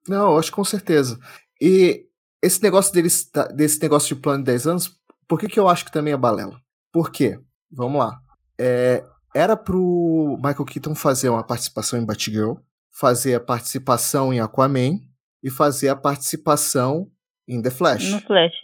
Não, 0.08 0.32
eu 0.32 0.40
acho 0.40 0.52
com 0.52 0.64
certeza. 0.64 1.20
E 1.62 2.07
esse 2.42 2.62
negócio 2.62 2.94
deles, 2.94 3.30
tá- 3.30 3.48
desse 3.48 3.82
negócio 3.82 4.16
de 4.16 4.22
plano 4.22 4.40
de 4.40 4.52
10 4.52 4.68
anos, 4.68 5.00
por 5.28 5.40
que, 5.40 5.48
que 5.48 5.60
eu 5.60 5.68
acho 5.68 5.86
que 5.86 5.92
também 5.92 6.14
é 6.14 6.18
balela? 6.18 6.60
Por 6.92 7.12
quê? 7.12 7.40
Vamos 7.72 8.00
lá. 8.00 8.20
É, 8.60 9.04
era 9.36 9.56
pro 9.58 10.36
Michael 10.38 10.66
Keaton 10.66 10.96
fazer 10.96 11.30
uma 11.30 11.46
participação 11.46 12.00
em 12.00 12.06
Batgirl, 12.06 12.56
fazer 12.92 13.36
a 13.36 13.40
participação 13.40 14.34
em 14.34 14.40
Aquaman 14.40 15.00
e 15.44 15.50
fazer 15.50 15.90
a 15.90 15.96
participação 15.96 17.12
em 17.48 17.62
The 17.62 17.70
Flash. 17.70 18.10
No 18.12 18.22
Flash. 18.22 18.56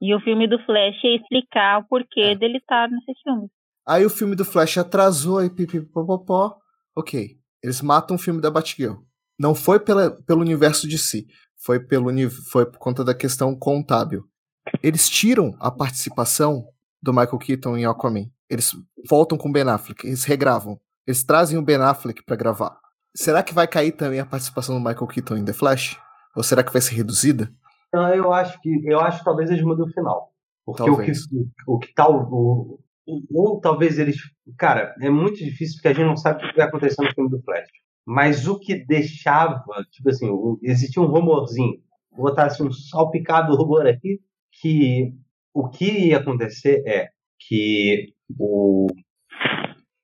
E 0.00 0.14
o 0.14 0.20
filme 0.20 0.48
do 0.48 0.58
Flash 0.64 1.04
ia 1.04 1.16
explicar 1.16 1.80
o 1.80 1.84
porquê 1.84 2.20
é. 2.20 2.34
dele 2.34 2.58
estar 2.58 2.88
nesse 2.88 3.12
filme. 3.22 3.48
Aí 3.86 4.04
o 4.04 4.10
filme 4.10 4.34
do 4.34 4.44
Flash 4.44 4.78
atrasou 4.78 5.44
e 5.44 5.50
pipipopopó. 5.50 6.56
Ok. 6.96 7.36
Eles 7.62 7.80
matam 7.80 8.16
o 8.16 8.18
filme 8.18 8.40
da 8.40 8.50
Batgirl. 8.50 8.96
Não 9.38 9.54
foi 9.54 9.78
pela, 9.78 10.10
pelo 10.10 10.40
universo 10.40 10.88
de 10.88 10.98
si. 10.98 11.26
Foi, 11.64 11.78
pelo, 11.78 12.10
foi 12.50 12.66
por 12.66 12.78
conta 12.78 13.04
da 13.04 13.14
questão 13.14 13.54
contábil. 13.54 14.24
Eles 14.82 15.08
tiram 15.08 15.56
a 15.60 15.70
participação 15.70 16.66
do 17.00 17.12
Michael 17.12 17.38
Keaton 17.38 17.76
em 17.76 17.84
Aquaman. 17.84 18.26
Eles 18.50 18.72
voltam 19.08 19.38
com 19.38 19.48
o 19.48 19.52
Ben 19.52 19.68
Affleck. 19.68 20.06
Eles 20.06 20.24
regravam. 20.24 20.80
Eles 21.06 21.24
trazem 21.24 21.58
o 21.58 21.62
Ben 21.62 21.76
Affleck 21.76 22.22
para 22.24 22.36
gravar. 22.36 22.78
Será 23.14 23.42
que 23.42 23.54
vai 23.54 23.68
cair 23.68 23.92
também 23.92 24.20
a 24.20 24.26
participação 24.26 24.74
do 24.74 24.80
Michael 24.80 25.06
Keaton 25.06 25.36
em 25.36 25.44
The 25.44 25.52
Flash? 25.52 25.98
Ou 26.34 26.42
será 26.42 26.62
que 26.62 26.72
vai 26.72 26.80
ser 26.80 26.94
reduzida? 26.94 27.52
Não, 27.92 28.08
eu 28.14 28.32
acho 28.32 28.60
que 28.60 28.80
eu 28.84 29.00
acho 29.00 29.18
que 29.18 29.24
talvez 29.24 29.50
eles 29.50 29.62
mudem 29.62 29.84
o 29.84 29.92
final. 29.92 30.32
Porque 30.64 30.84
talvez. 30.84 31.24
o 31.24 31.28
que, 31.28 31.46
o, 31.66 31.78
que 31.78 31.94
tal. 31.94 32.28
O, 32.30 32.80
ou 33.32 33.60
talvez 33.60 33.98
eles. 33.98 34.16
Cara, 34.56 34.94
é 35.00 35.10
muito 35.10 35.36
difícil 35.36 35.76
porque 35.76 35.88
a 35.88 35.92
gente 35.92 36.06
não 36.06 36.16
sabe 36.16 36.44
o 36.44 36.48
que 36.48 36.56
vai 36.56 36.66
acontecer 36.66 37.02
no 37.02 37.12
filme 37.12 37.30
do 37.30 37.42
Flash. 37.42 37.68
Mas 38.06 38.46
o 38.48 38.58
que 38.58 38.84
deixava, 38.84 39.62
tipo 39.90 40.10
assim, 40.10 40.28
existia 40.62 41.02
um 41.02 41.06
rumorzinho, 41.06 41.80
vou 42.10 42.28
botar 42.28 42.46
assim, 42.46 42.64
um 42.64 42.72
salpicado 42.72 43.54
rumor 43.54 43.86
aqui, 43.86 44.20
que 44.60 45.12
o 45.54 45.68
que 45.68 46.08
ia 46.08 46.18
acontecer 46.18 46.82
é 46.86 47.08
que 47.38 48.12
o, 48.38 48.86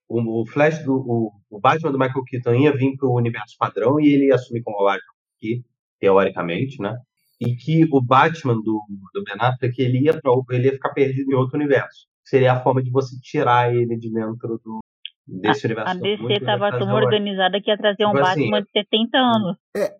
o, 0.08 0.46
Flash 0.46 0.84
do 0.84 0.94
o, 0.94 1.32
o, 1.50 1.60
Batman 1.60 1.92
do 1.92 1.98
Michael 1.98 2.24
Keaton 2.24 2.54
ia 2.54 2.76
vir 2.76 2.96
para 2.96 3.08
o 3.08 3.16
universo 3.16 3.56
padrão 3.58 4.00
e 4.00 4.08
ele 4.08 4.26
ia 4.26 4.34
assumir 4.34 4.62
como 4.62 4.84
Batman 4.84 5.12
aqui, 5.36 5.64
teoricamente, 5.98 6.80
né? 6.80 6.96
E 7.40 7.54
que 7.54 7.86
o 7.92 8.00
Batman 8.00 8.54
do, 8.54 8.82
do 9.14 9.24
Ben 9.24 9.36
Affleck 9.38 9.80
ele 9.80 10.00
ia, 10.00 10.20
pra, 10.20 10.32
ele 10.50 10.66
ia 10.66 10.72
ficar 10.72 10.90
perdido 10.90 11.30
em 11.30 11.34
outro 11.34 11.56
universo. 11.56 12.06
Seria 12.24 12.52
a 12.52 12.60
forma 12.60 12.82
de 12.82 12.90
você 12.90 13.16
tirar 13.20 13.74
ele 13.74 13.96
de 13.96 14.12
dentro 14.12 14.60
do, 14.64 14.80
a, 15.84 15.94
DC 15.94 16.32
estava 16.32 16.70
tão 16.78 16.92
organizada 16.92 17.60
que 17.60 17.70
ia 17.70 17.76
trazer 17.76 18.06
um 18.06 18.12
tipo 18.12 18.24
assim, 18.24 18.50
Batman 18.50 18.62
de 18.62 18.70
70 18.72 19.18
anos. 19.18 19.56
É, 19.76 19.82
é, 19.82 19.92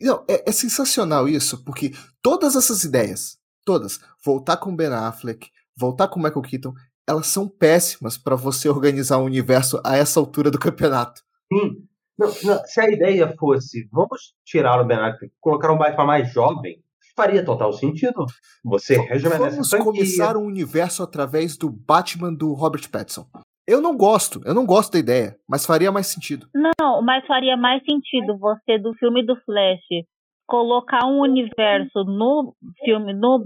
não, 0.00 0.24
é, 0.28 0.48
é 0.48 0.52
sensacional 0.52 1.28
isso, 1.28 1.62
porque 1.64 1.92
todas 2.22 2.56
essas 2.56 2.82
ideias, 2.82 3.38
todas, 3.64 4.00
voltar 4.24 4.56
com 4.56 4.74
Ben 4.74 4.88
Affleck, 4.88 5.50
voltar 5.76 6.08
com 6.08 6.20
Michael 6.20 6.42
Keaton, 6.42 6.72
elas 7.06 7.26
são 7.26 7.48
péssimas 7.48 8.16
para 8.16 8.36
você 8.36 8.68
organizar 8.68 9.18
um 9.18 9.24
universo 9.24 9.80
a 9.84 9.96
essa 9.96 10.18
altura 10.18 10.50
do 10.50 10.58
campeonato. 10.58 11.22
Sim. 11.52 11.86
Não, 12.18 12.28
não, 12.44 12.64
se 12.64 12.80
a 12.80 12.90
ideia 12.90 13.34
fosse, 13.38 13.88
vamos 13.90 14.34
tirar 14.44 14.80
o 14.80 14.84
Ben 14.84 14.98
Affleck, 14.98 15.32
colocar 15.40 15.72
um 15.72 15.78
Batman 15.78 16.06
mais 16.06 16.32
jovem, 16.32 16.82
faria 17.16 17.44
total 17.44 17.72
sentido. 17.72 18.24
Você 18.64 18.96
rejuvenesce 18.98 19.56
Vamos 19.56 19.84
começar 19.84 20.36
um 20.36 20.44
universo 20.44 21.02
através 21.02 21.56
do 21.56 21.68
Batman 21.68 22.32
do 22.32 22.52
Robert 22.52 22.88
Pattinson. 22.90 23.26
Eu 23.66 23.80
não 23.80 23.96
gosto, 23.96 24.40
eu 24.44 24.54
não 24.54 24.66
gosto 24.66 24.92
da 24.92 24.98
ideia, 24.98 25.36
mas 25.48 25.64
faria 25.64 25.92
mais 25.92 26.08
sentido. 26.08 26.48
Não, 26.54 27.00
mas 27.02 27.26
faria 27.26 27.56
mais 27.56 27.82
sentido 27.84 28.36
você 28.38 28.78
do 28.78 28.92
filme 28.94 29.24
do 29.24 29.36
Flash 29.44 30.04
colocar 30.46 31.06
um 31.06 31.20
universo 31.20 32.04
no 32.04 32.54
filme 32.84 33.14
no 33.14 33.44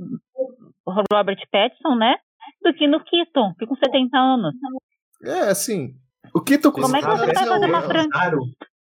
Robert 1.12 1.38
Pattinson, 1.52 1.94
né? 1.96 2.16
do 2.62 2.74
que 2.74 2.86
no 2.86 3.02
Keaton, 3.02 3.54
que 3.58 3.66
com 3.66 3.76
70 3.76 4.16
anos. 4.16 4.54
É, 5.24 5.50
assim. 5.50 5.94
O 6.34 6.40
Keaton 6.40 6.72
com 6.72 6.82
Como 6.82 6.96
é 6.96 7.00
que 7.00 7.06
você 7.06 7.26
vai 7.26 7.34
fazer 7.34 7.66
uma 7.66 7.82
franquia? 7.82 8.30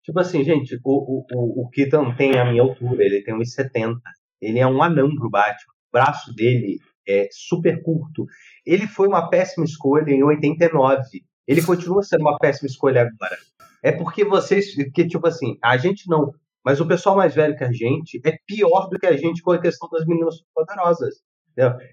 Tipo 0.03 0.19
assim, 0.19 0.43
gente, 0.43 0.79
o, 0.83 1.25
o, 1.31 1.65
o 1.65 1.69
Keaton 1.69 2.15
tem 2.15 2.37
a 2.37 2.45
minha 2.45 2.63
altura, 2.63 3.03
ele 3.03 3.23
tem 3.23 3.37
1,70. 3.37 3.95
Ele 4.41 4.59
é 4.59 4.65
um 4.65 4.81
anão 4.81 5.13
pro 5.15 5.29
Batman. 5.29 5.73
O 5.89 5.91
braço 5.91 6.33
dele 6.33 6.79
é 7.07 7.27
super 7.31 7.81
curto. 7.81 8.25
Ele 8.65 8.87
foi 8.87 9.07
uma 9.07 9.29
péssima 9.29 9.65
escolha 9.65 10.11
em 10.11 10.23
89. 10.23 11.01
Ele 11.47 11.61
continua 11.63 12.03
sendo 12.03 12.21
uma 12.21 12.37
péssima 12.37 12.67
escolha 12.67 13.01
agora. 13.01 13.37
É 13.83 13.91
porque 13.91 14.23
vocês. 14.25 14.75
Que, 14.93 15.07
tipo 15.07 15.27
assim, 15.27 15.57
a 15.63 15.77
gente 15.77 16.07
não. 16.07 16.31
Mas 16.63 16.79
o 16.79 16.87
pessoal 16.87 17.15
mais 17.15 17.33
velho 17.33 17.55
que 17.55 17.63
a 17.63 17.71
gente 17.71 18.21
é 18.25 18.37
pior 18.45 18.87
do 18.89 18.99
que 18.99 19.07
a 19.07 19.15
gente 19.15 19.41
com 19.41 19.51
a 19.51 19.61
questão 19.61 19.89
das 19.89 20.05
meninas 20.05 20.35
poderosas. 20.53 21.15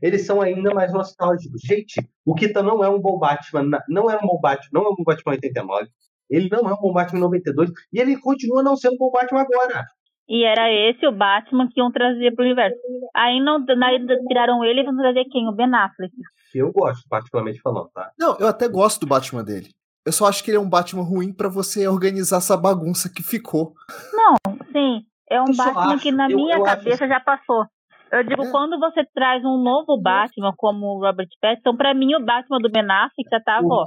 Eles 0.01 0.25
são 0.25 0.41
ainda 0.41 0.73
mais 0.75 0.93
nostálgicos. 0.93 1.61
Gente, 1.63 1.95
o 2.25 2.35
Kita 2.35 2.63
não 2.63 2.85
é 2.85 2.89
um 2.89 3.01
bom 3.01 3.19
Batman, 3.19 3.81
não 3.89 4.11
é 4.11 4.17
um 4.17 4.27
bom 4.27 4.39
Batman, 4.41 4.71
não 4.73 4.83
é 4.83 4.89
um 4.91 4.95
bom 4.95 5.05
Batman 5.05 5.33
89. 5.33 5.89
Ele 6.31 6.49
não 6.51 6.69
é 6.69 6.75
um 6.75 6.81
bom 6.81 6.93
Batman 6.93 7.21
92 7.21 7.71
e 7.93 8.01
ele 8.01 8.19
continua 8.21 8.63
não 8.63 8.77
sendo 8.77 8.95
um 8.95 8.99
bom 8.99 9.11
Batman 9.11 9.43
agora. 9.43 9.85
E 10.29 10.45
era 10.45 10.70
esse 10.72 11.07
o 11.07 11.12
Batman 11.12 11.68
que 11.68 11.81
iam 11.81 11.91
trazer 11.91 12.35
pro 12.35 12.45
universo. 12.45 12.77
Aí 13.14 13.41
não 13.41 13.64
aí 13.85 14.07
tiraram 14.29 14.64
ele 14.64 14.81
e 14.81 14.85
vão 14.85 14.97
trazer 14.97 15.24
quem? 15.27 15.49
O 15.49 15.53
Ben 15.53 15.72
Affleck. 15.72 16.12
Que 16.51 16.59
eu 16.59 16.72
gosto, 16.72 17.09
particularmente 17.09 17.61
falando, 17.61 17.89
tá? 17.95 18.11
Não, 18.18 18.37
eu 18.39 18.49
até 18.49 18.68
gosto 18.68 19.01
do 19.01 19.07
Batman 19.07 19.45
dele. 19.45 19.68
Eu 20.05 20.12
só 20.12 20.27
acho 20.27 20.43
que 20.43 20.51
ele 20.51 20.59
é 20.59 20.61
um 20.61 20.68
Batman 20.68 21.03
ruim 21.03 21.33
para 21.33 21.49
você 21.49 21.87
organizar 21.87 22.39
essa 22.39 22.57
bagunça 22.57 23.09
que 23.12 23.22
ficou. 23.22 23.74
Não, 24.12 24.35
sim. 24.72 25.03
É 25.31 25.41
um 25.41 25.47
eu 25.49 25.57
Batman 25.57 25.99
que 25.99 26.12
na 26.12 26.31
eu, 26.31 26.37
minha 26.37 26.57
eu 26.57 26.62
cabeça 26.62 27.05
acho... 27.05 27.12
já 27.12 27.20
passou. 27.20 27.64
Eu 28.12 28.22
digo, 28.22 28.45
é. 28.45 28.51
quando 28.51 28.79
você 28.79 29.05
traz 29.14 29.45
um 29.45 29.61
novo 29.61 30.01
Batman 30.01 30.53
como 30.57 30.87
o 30.87 31.01
Robert 31.01 31.29
Pattinson, 31.41 31.77
pra 31.77 31.93
mim 31.93 32.14
o 32.14 32.24
Batman 32.24 32.59
do 32.59 32.70
Ben 32.70 32.85
Affleck 32.85 33.29
já 33.31 33.41
tava, 33.41 33.66
ó. 33.66 33.85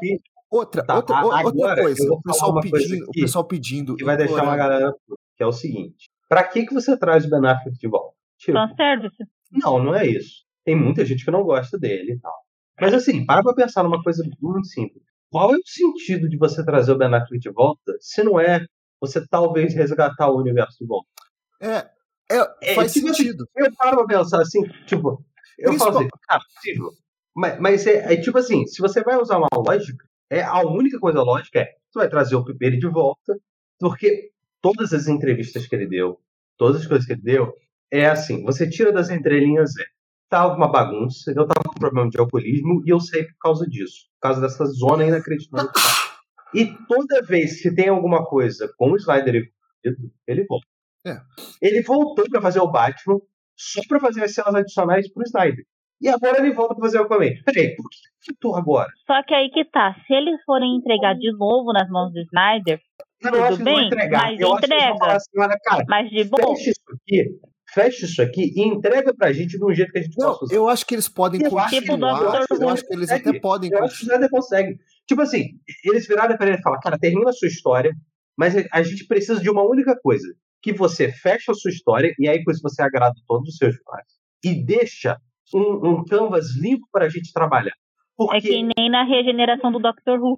Outra, 0.52 0.84
tá, 0.84 0.96
outra, 0.96 1.18
agora, 1.18 1.46
outra 1.46 1.76
coisa, 1.76 2.12
o 2.12 2.22
pessoal, 2.22 2.60
pedindo, 2.60 3.06
o 3.08 3.12
pessoal 3.12 3.46
pedindo. 3.46 3.96
Que 3.96 4.04
vai 4.04 4.18
deixar 4.18 4.44
uma 4.44 4.58
galera 4.58 4.94
que 5.38 5.44
é 5.44 5.46
o 5.46 5.52
seguinte: 5.52 6.10
pra 6.30 6.44
que, 6.44 6.66
que 6.66 6.74
você 6.74 6.96
traz 6.98 7.26
o 7.26 7.30
Ben 7.30 7.46
Affleck 7.46 7.78
de 7.78 7.88
volta? 7.88 8.16
Tipo, 8.38 8.58
Fanservice. 8.58 9.24
Não, 9.52 9.84
não 9.84 9.96
é 9.96 10.08
isso. 10.08 10.46
Tem 10.64 10.76
muita 10.76 11.04
gente 11.04 11.26
que 11.26 11.32
não 11.32 11.44
gosta 11.44 11.78
dele 11.78 12.14
e 12.14 12.20
tal. 12.20 12.36
Mas 12.80 12.94
assim, 12.94 13.26
para 13.26 13.44
pra 13.44 13.54
pensar 13.54 13.84
numa 13.84 14.02
coisa 14.02 14.24
muito 14.40 14.68
simples. 14.68 15.04
Qual 15.30 15.54
é 15.54 15.58
o 15.58 15.62
sentido 15.66 16.30
de 16.30 16.38
você 16.38 16.64
trazer 16.64 16.92
o 16.92 16.98
Ben 16.98 17.14
Affleck 17.14 17.40
de 17.40 17.52
volta 17.52 17.94
se 18.00 18.24
não 18.24 18.40
é 18.40 18.66
você 19.02 19.26
talvez 19.28 19.74
resgatar 19.74 20.30
o 20.30 20.38
universo 20.38 20.78
de 20.80 20.86
volta? 20.86 21.08
É, 21.62 21.90
é, 22.32 22.72
é, 22.72 22.76
faz 22.76 22.92
assim, 22.92 23.02
sentido. 23.02 23.46
Eu 23.56 23.74
paro 23.76 23.98
pra 23.98 24.18
pensar 24.18 24.42
assim, 24.42 24.62
tipo, 24.86 25.24
eu 25.58 25.70
Principal... 25.70 25.94
falo 25.94 26.06
assim, 26.06 26.10
ah, 26.30 26.40
possível. 26.40 26.92
Mas, 27.36 27.60
mas 27.60 27.88
é, 27.88 28.14
é, 28.14 28.18
tipo 28.18 28.38
assim, 28.38 28.66
se 28.66 28.82
você 28.82 29.04
vai 29.04 29.18
usar 29.18 29.38
uma 29.38 29.48
lógica, 29.54 30.06
é, 30.30 30.42
a 30.42 30.62
única 30.62 31.00
coisa 31.00 31.22
lógica 31.22 31.60
é, 31.60 31.66
você 31.90 32.00
vai 32.00 32.10
trazer 32.10 32.36
o 32.36 32.44
Pipeiro 32.44 32.78
de 32.78 32.88
volta, 32.88 33.36
porque 33.80 34.32
todas 34.62 34.94
as 34.94 35.08
entrevistas 35.08 35.68
que 35.68 35.76
ele 35.76 35.88
deu, 35.88 36.20
todas 36.58 36.82
as 36.82 36.88
coisas 36.88 37.06
que 37.06 37.14
ele 37.14 37.22
deu, 37.22 37.54
é 37.92 38.06
assim, 38.06 38.44
você 38.44 38.70
tira 38.70 38.92
das 38.92 39.10
entrelinhas, 39.10 39.76
é, 39.78 39.84
tava 40.30 40.56
uma 40.56 40.72
bagunça, 40.72 41.32
eu 41.32 41.48
tava 41.48 41.64
com 41.68 41.80
problema 41.80 42.10
de 42.10 42.20
alcoolismo, 42.20 42.84
e 42.86 42.90
eu 42.90 43.00
sei 43.00 43.24
por 43.24 43.38
causa 43.40 43.66
disso, 43.68 44.08
por 44.16 44.28
causa 44.28 44.42
dessa 44.42 44.66
zona 44.66 45.06
inacreditável. 45.06 45.72
e 46.54 46.66
toda 46.88 47.22
vez 47.24 47.62
que 47.62 47.74
tem 47.74 47.90
alguma 47.90 48.26
coisa 48.26 48.72
com 48.78 48.92
o 48.92 48.96
Slider 48.96 49.50
ele 50.28 50.46
volta. 50.46 50.68
É. 51.06 51.18
Ele 51.62 51.82
voltou 51.82 52.26
para 52.30 52.42
fazer 52.42 52.60
o 52.60 52.70
Batman 52.70 53.20
só 53.56 53.82
para 53.88 54.00
fazer 54.00 54.24
as 54.24 54.34
cenas 54.34 54.56
adicionais 54.56 55.12
pro 55.12 55.24
Snyder. 55.24 55.66
E 56.02 56.08
agora 56.08 56.40
ele 56.40 56.54
volta 56.54 56.76
pra 56.76 56.86
fazer 56.86 57.00
o 57.00 57.04
Aquaman. 57.04 57.34
Peraí, 57.46 57.76
por 57.76 57.90
que 57.90 58.32
voltou 58.32 58.56
agora? 58.56 58.90
Só 59.06 59.22
que 59.24 59.34
aí 59.34 59.50
que 59.50 59.66
tá. 59.66 59.96
Se 60.08 60.14
eles 60.14 60.42
forem 60.46 60.78
entregar 60.78 61.14
de 61.16 61.32
novo 61.38 61.74
nas 61.74 61.90
mãos 61.90 62.14
do 62.14 62.20
Snyder, 62.22 62.80
eu 63.22 63.32
tudo 63.32 63.44
acho 63.44 63.64
bem, 63.64 63.88
entregar. 63.88 64.24
mas 64.24 64.40
eu 64.40 64.58
entrega. 64.58 65.06
Assim, 65.16 65.30
cara, 65.64 65.86
mas 65.88 66.10
de 66.10 66.24
boa. 66.24 66.56
Fecha 66.56 66.70
isso 66.70 66.82
aqui, 66.94 67.40
fecha 67.74 68.06
isso 68.06 68.22
aqui 68.22 68.54
e 68.56 68.62
entrega 68.62 69.14
pra 69.14 69.34
gente 69.34 69.58
de 69.58 69.66
um 69.66 69.74
jeito 69.74 69.92
que 69.92 70.00
a 70.00 70.02
gente 70.02 70.18
não, 70.18 70.38
possa 70.38 70.54
Eu 70.54 70.70
acho 70.70 70.86
que 70.86 70.96
eles 70.96 71.10
podem 71.10 71.42
eu 71.42 71.50
continuar. 71.50 71.70
Tipo, 71.70 72.54
eu, 72.54 72.62
eu 72.62 72.70
acho 72.70 72.86
que 72.86 72.94
eles 72.94 73.10
até 73.10 73.40
podem 73.40 73.72
eu 73.72 73.84
acho 73.84 73.98
que 73.98 74.04
o 74.04 74.08
Snyder 74.08 74.30
consegue. 74.30 74.80
Tipo 75.08 75.22
assim, 75.22 75.46
eles 75.84 76.08
viraram 76.08 76.38
pra 76.38 76.48
ele 76.48 76.58
e 76.58 76.62
falaram, 76.62 76.82
cara, 76.82 77.00
termina 77.00 77.30
a 77.30 77.34
sua 77.34 77.48
história, 77.48 77.92
mas 78.38 78.54
a 78.72 78.84
gente 78.84 79.06
precisa 79.08 79.40
de 79.40 79.50
uma 79.50 79.64
única 79.64 79.98
coisa 80.02 80.28
que 80.62 80.74
você 80.74 81.12
fecha 81.12 81.52
a 81.52 81.56
sua 81.56 81.72
história 81.72 82.14
e 82.20 82.28
aí 82.28 82.44
com 82.44 82.52
isso 82.52 82.62
você 82.62 82.82
agrada 82.82 83.16
todos 83.28 83.50
os 83.50 83.58
seus 83.58 83.76
fãs 83.78 84.04
e 84.44 84.64
deixa 84.64 85.18
um, 85.54 85.90
um 85.90 86.06
canvas 86.06 86.56
limpo 86.56 86.88
para 86.92 87.06
a 87.06 87.10
gente 87.10 87.32
trabalhar. 87.34 87.74
Porque... 88.20 88.36
É 88.36 88.42
que 88.42 88.70
nem 88.78 88.92
na 88.92 89.04
regeneração 89.04 89.72
do 89.72 89.80
Doctor 89.80 90.20
Who. 90.20 90.38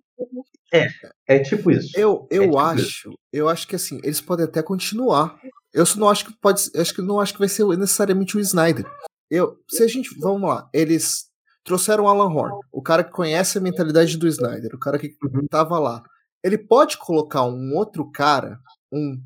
É, 0.71 0.87
é 1.27 1.39
tipo 1.39 1.71
isso. 1.71 1.99
Eu, 1.99 2.27
eu 2.29 2.43
é 2.43 2.45
tipo 2.45 2.59
acho, 2.59 2.79
isso. 2.81 3.19
eu 3.33 3.49
acho 3.49 3.67
que 3.67 3.75
assim, 3.75 3.99
eles 4.03 4.21
podem 4.21 4.45
até 4.45 4.61
continuar. 4.61 5.35
Eu 5.73 5.83
só 5.83 5.99
não 5.99 6.07
acho 6.07 6.25
que 6.25 6.33
pode, 6.39 6.61
acho 6.75 6.93
que 6.93 7.01
não 7.01 7.19
acho 7.19 7.33
que 7.33 7.39
vai 7.39 7.49
ser 7.49 7.65
necessariamente 7.65 8.37
o 8.37 8.39
Snyder. 8.39 8.85
Eu, 9.31 9.57
se 9.67 9.81
a 9.81 9.87
gente, 9.87 10.15
vamos 10.19 10.47
lá, 10.47 10.69
eles 10.71 11.25
trouxeram 11.63 12.03
o 12.03 12.07
Alan 12.07 12.31
Horn, 12.31 12.59
o 12.71 12.83
cara 12.83 13.03
que 13.03 13.11
conhece 13.11 13.57
a 13.57 13.61
mentalidade 13.61 14.15
do 14.15 14.27
Snyder, 14.27 14.75
o 14.75 14.79
cara 14.79 14.99
que 14.99 15.15
uhum. 15.23 15.47
tava 15.49 15.79
lá. 15.79 16.03
Ele 16.43 16.57
pode 16.57 16.97
colocar 16.97 17.45
um 17.45 17.75
outro 17.75 18.11
cara, 18.11 18.59
um 18.91 19.19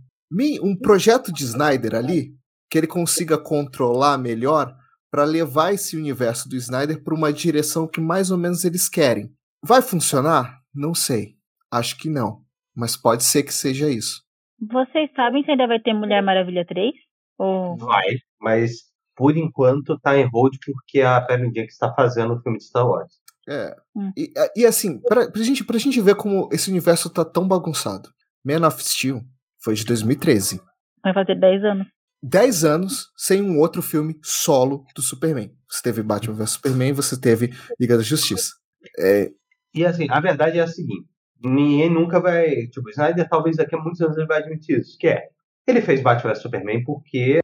um 0.62 0.76
projeto 0.76 1.32
de 1.32 1.44
Snyder 1.44 1.96
ali 1.96 2.36
que 2.70 2.78
ele 2.78 2.88
consiga 2.88 3.38
controlar 3.38 4.18
melhor 4.18 4.76
para 5.16 5.24
levar 5.24 5.74
esse 5.74 5.96
universo 5.96 6.50
do 6.50 6.58
Snyder 6.58 7.02
para 7.02 7.16
uma 7.16 7.32
direção 7.32 7.88
que 7.88 8.02
mais 8.02 8.32
ou 8.32 8.38
menos 8.38 8.66
eles 8.66 8.90
querem. 8.90 9.32
Vai 9.64 9.82
funcionar? 9.82 10.60
Não 10.74 10.94
sei. 10.94 11.38
Acho 11.72 11.98
que 11.98 12.10
não. 12.10 12.42
Mas 12.76 12.98
pode 12.98 13.24
ser 13.24 13.44
que 13.44 13.54
seja 13.54 13.90
isso. 13.90 14.22
Vocês 14.60 15.10
sabem 15.16 15.42
se 15.46 15.52
ainda 15.52 15.68
vai 15.68 15.80
ter 15.80 15.94
Mulher 15.94 16.22
Maravilha 16.22 16.66
3? 16.66 16.92
Ou... 17.38 17.78
Vai, 17.78 18.18
mas 18.42 18.92
por 19.16 19.38
enquanto 19.38 19.98
tá 20.00 20.18
em 20.18 20.28
hold 20.30 20.58
porque 20.66 21.00
a 21.00 21.22
Perry 21.22 21.46
Jenkins 21.46 21.72
está 21.72 21.94
fazendo 21.94 22.34
o 22.34 22.42
filme 22.42 22.58
de 22.58 22.66
Star 22.66 22.86
Wars. 22.86 23.14
É. 23.48 23.74
Hum. 23.96 24.12
E, 24.18 24.34
e, 24.54 24.66
assim, 24.66 25.00
pra, 25.00 25.32
pra, 25.32 25.44
gente, 25.44 25.64
pra 25.64 25.80
gente 25.80 26.02
ver 26.02 26.16
como 26.16 26.50
esse 26.52 26.70
universo 26.70 27.10
tá 27.10 27.24
tão 27.24 27.48
bagunçado. 27.48 28.10
Man 28.44 28.68
of 28.68 28.84
Steel 28.84 29.22
foi 29.64 29.76
de 29.76 29.86
2013. 29.86 30.60
Vai 31.02 31.14
fazer 31.14 31.40
10 31.40 31.64
anos. 31.64 31.88
10 32.28 32.66
anos 32.66 33.12
sem 33.16 33.42
um 33.42 33.60
outro 33.60 33.84
filme 33.84 34.20
solo 34.24 34.84
do 34.96 35.02
Superman. 35.02 35.52
Você 35.70 35.84
teve 35.84 36.02
Batman 36.02 36.34
vs 36.34 36.52
Superman, 36.52 36.92
você 36.92 37.20
teve 37.20 37.52
Liga 37.80 37.98
da 37.98 38.04
Justiça. 38.04 38.54
É... 39.00 39.30
E 39.74 39.86
assim, 39.86 40.08
a 40.10 40.20
verdade 40.20 40.58
é 40.58 40.64
a 40.64 40.68
seguinte: 40.68 41.08
ninguém 41.44 41.90
nunca 41.90 42.20
vai. 42.20 42.68
Tipo, 42.68 42.90
Snyder 42.90 43.30
talvez 43.30 43.58
daqui 43.58 43.76
a 43.76 43.80
muitos 43.80 44.02
anos 44.02 44.18
ele 44.18 44.26
vai 44.26 44.40
admitir 44.40 44.80
isso, 44.80 44.98
que 44.98 45.08
é. 45.08 45.30
Ele 45.68 45.82
fez 45.82 46.02
Batman 46.02 46.32
vs 46.32 46.42
Superman 46.42 46.84
porque 46.84 47.40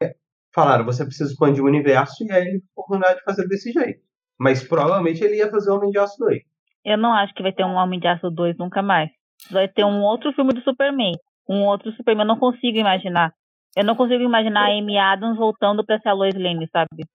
falaram, 0.53 0.83
você 0.83 1.05
precisa 1.05 1.31
expandir 1.31 1.63
o 1.63 1.67
universo, 1.67 2.23
e 2.23 2.31
aí 2.31 2.47
ele 2.47 2.63
oportunidade 2.75 3.19
de 3.19 3.23
fazer 3.23 3.47
desse 3.47 3.71
jeito. 3.71 4.01
Mas 4.39 4.63
provavelmente 4.63 5.23
ele 5.23 5.37
ia 5.37 5.49
fazer 5.49 5.69
Homem 5.69 5.91
de 5.91 5.99
Aço 5.99 6.17
2. 6.17 6.41
Eu 6.83 6.97
não 6.97 7.13
acho 7.13 7.33
que 7.35 7.43
vai 7.43 7.53
ter 7.53 7.63
um 7.63 7.75
Homem 7.75 7.99
de 7.99 8.07
Aço 8.07 8.31
2 8.31 8.57
nunca 8.57 8.81
mais. 8.81 9.11
Vai 9.51 9.67
ter 9.67 9.85
um 9.85 10.01
outro 10.01 10.33
filme 10.33 10.53
do 10.53 10.61
Superman. 10.61 11.13
Um 11.47 11.65
outro 11.65 11.91
Superman. 11.91 12.25
Eu 12.25 12.29
não 12.29 12.39
consigo 12.39 12.77
imaginar. 12.77 13.31
Eu 13.75 13.85
não 13.85 13.95
consigo 13.95 14.23
imaginar 14.23 14.67
a 14.67 14.77
Amy 14.77 14.97
Adams 14.97 15.37
voltando 15.37 15.85
pra 15.85 15.99
ser 15.99 16.09
a 16.09 16.13
Lois 16.13 16.35
Lane, 16.35 16.67
sabe? 16.71 17.05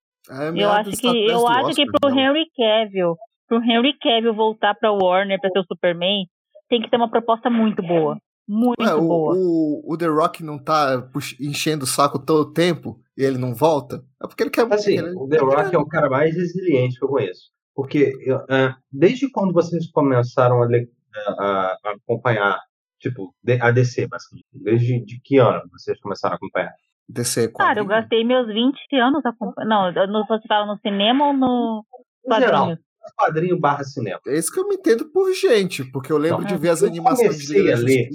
Eu 0.58 0.72
acho 0.72 0.90
que, 0.90 1.02
tá 1.02 1.32
eu 1.32 1.46
acho 1.46 1.74
que 1.74 1.86
pro 1.86 2.10
não. 2.10 2.18
Henry 2.18 2.46
Cavill, 2.56 3.16
pro 3.46 3.62
Henry 3.62 3.96
Cavill 3.98 4.34
voltar 4.34 4.74
pra 4.74 4.90
Warner 4.90 5.40
pra 5.40 5.50
ser 5.50 5.60
o 5.60 5.64
Superman, 5.64 6.26
tem 6.68 6.82
que 6.82 6.90
ter 6.90 6.96
uma 6.96 7.10
proposta 7.10 7.48
muito 7.48 7.82
boa. 7.82 8.16
Muito 8.48 8.80
Ué, 8.80 8.96
boa. 8.96 9.34
O, 9.36 9.92
o, 9.92 9.98
The 9.98 10.06
Rock 10.06 10.42
não 10.42 10.58
tá 10.58 11.08
enchendo 11.40 11.84
o 11.84 11.86
saco 11.86 12.18
todo 12.18 12.48
o 12.48 12.52
tempo 12.52 13.00
e 13.16 13.24
ele 13.24 13.38
não 13.38 13.54
volta? 13.54 14.04
É 14.22 14.26
porque 14.26 14.42
ele 14.44 14.50
quer 14.50 14.72
assim, 14.72 14.98
ele, 14.98 15.14
o 15.16 15.28
The 15.28 15.38
Rock 15.38 15.74
é 15.74 15.78
o 15.78 15.86
cara 15.86 16.08
mais 16.08 16.34
resiliente 16.34 16.98
que 16.98 17.04
eu 17.04 17.08
conheço. 17.08 17.50
Porque 17.74 18.12
uh, 18.32 18.74
desde 18.90 19.30
quando 19.30 19.52
vocês 19.52 19.90
começaram 19.90 20.62
a, 20.62 20.66
a, 20.66 21.42
a, 21.42 21.92
acompanhar, 21.92 22.58
tipo, 22.98 23.34
a 23.60 23.70
DC, 23.70 24.06
basicamente? 24.06 24.46
Desde 24.52 25.04
de 25.04 25.20
que 25.22 25.38
ano 25.38 25.62
vocês 25.70 25.98
começaram 26.00 26.34
a 26.34 26.36
acompanhar? 26.36 26.72
DC, 27.08 27.52
Cara, 27.52 27.80
eu 27.80 27.86
gastei 27.86 28.24
meus 28.24 28.46
20 28.48 28.96
anos 28.96 29.24
acompanhando. 29.24 29.94
Não, 30.08 30.26
você 30.26 30.46
fala 30.48 30.66
no 30.66 30.78
cinema 30.80 31.28
ou 31.28 31.32
no. 31.32 31.84
No 32.26 32.36
geral, 32.36 32.76
quadrinho 33.14 33.58
barra 33.58 33.84
cinema. 33.84 34.20
É 34.26 34.36
isso 34.36 34.52
que 34.52 34.58
eu 34.58 34.66
me 34.66 34.74
entendo 34.74 35.08
por 35.10 35.32
gente, 35.32 35.84
porque 35.84 36.12
eu 36.12 36.18
lembro 36.18 36.44
de 36.44 36.56
ver 36.56 36.70
as 36.70 36.82
animações 36.82 37.38
de 37.38 37.72
a 37.72 37.76
ler, 37.76 38.08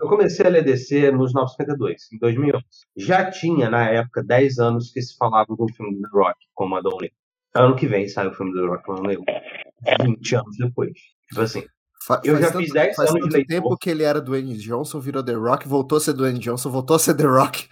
Eu 0.00 0.08
comecei 0.08 0.46
a 0.46 0.48
ler 0.48 0.64
DC 0.64 1.10
nos 1.10 1.34
952, 1.34 2.12
em 2.12 2.18
2011. 2.18 2.64
Já 2.96 3.30
tinha, 3.30 3.68
na 3.68 3.88
época, 3.88 4.22
10 4.22 4.58
anos 4.58 4.90
que 4.92 5.02
se 5.02 5.16
falava 5.16 5.54
do 5.54 5.66
filme 5.74 5.96
do 5.96 6.02
The 6.02 6.08
Rock 6.12 6.36
como 6.54 6.76
Adão 6.76 6.96
Negro. 6.98 7.16
Ano 7.54 7.76
que 7.76 7.86
vem 7.86 8.08
sai 8.08 8.28
o 8.28 8.32
filme 8.34 8.52
do 8.52 8.60
The 8.60 8.66
Rock 8.66 8.90
Adão 8.90 9.02
Negro. 9.04 9.24
20 10.02 10.36
anos 10.36 10.56
depois. 10.56 10.92
Tipo 11.28 11.40
assim. 11.42 11.64
Fa 12.02 12.20
eu 12.24 12.40
já 12.40 12.50
tanto, 12.50 12.58
fiz 12.58 12.72
10 12.72 12.98
anos 12.98 13.12
de 13.12 13.20
leitura. 13.20 13.44
tempo 13.46 13.76
que 13.76 13.90
ele 13.90 14.02
era 14.02 14.20
do 14.20 14.26
Dwayne 14.26 14.56
Johnson, 14.56 15.00
virou 15.00 15.22
The 15.22 15.34
Rock, 15.34 15.68
voltou 15.68 15.98
a 15.98 16.00
ser 16.00 16.14
Dwayne 16.14 16.38
Johnson, 16.38 16.70
voltou 16.70 16.96
a 16.96 16.98
ser 16.98 17.14
The 17.14 17.24
Rock. 17.24 17.68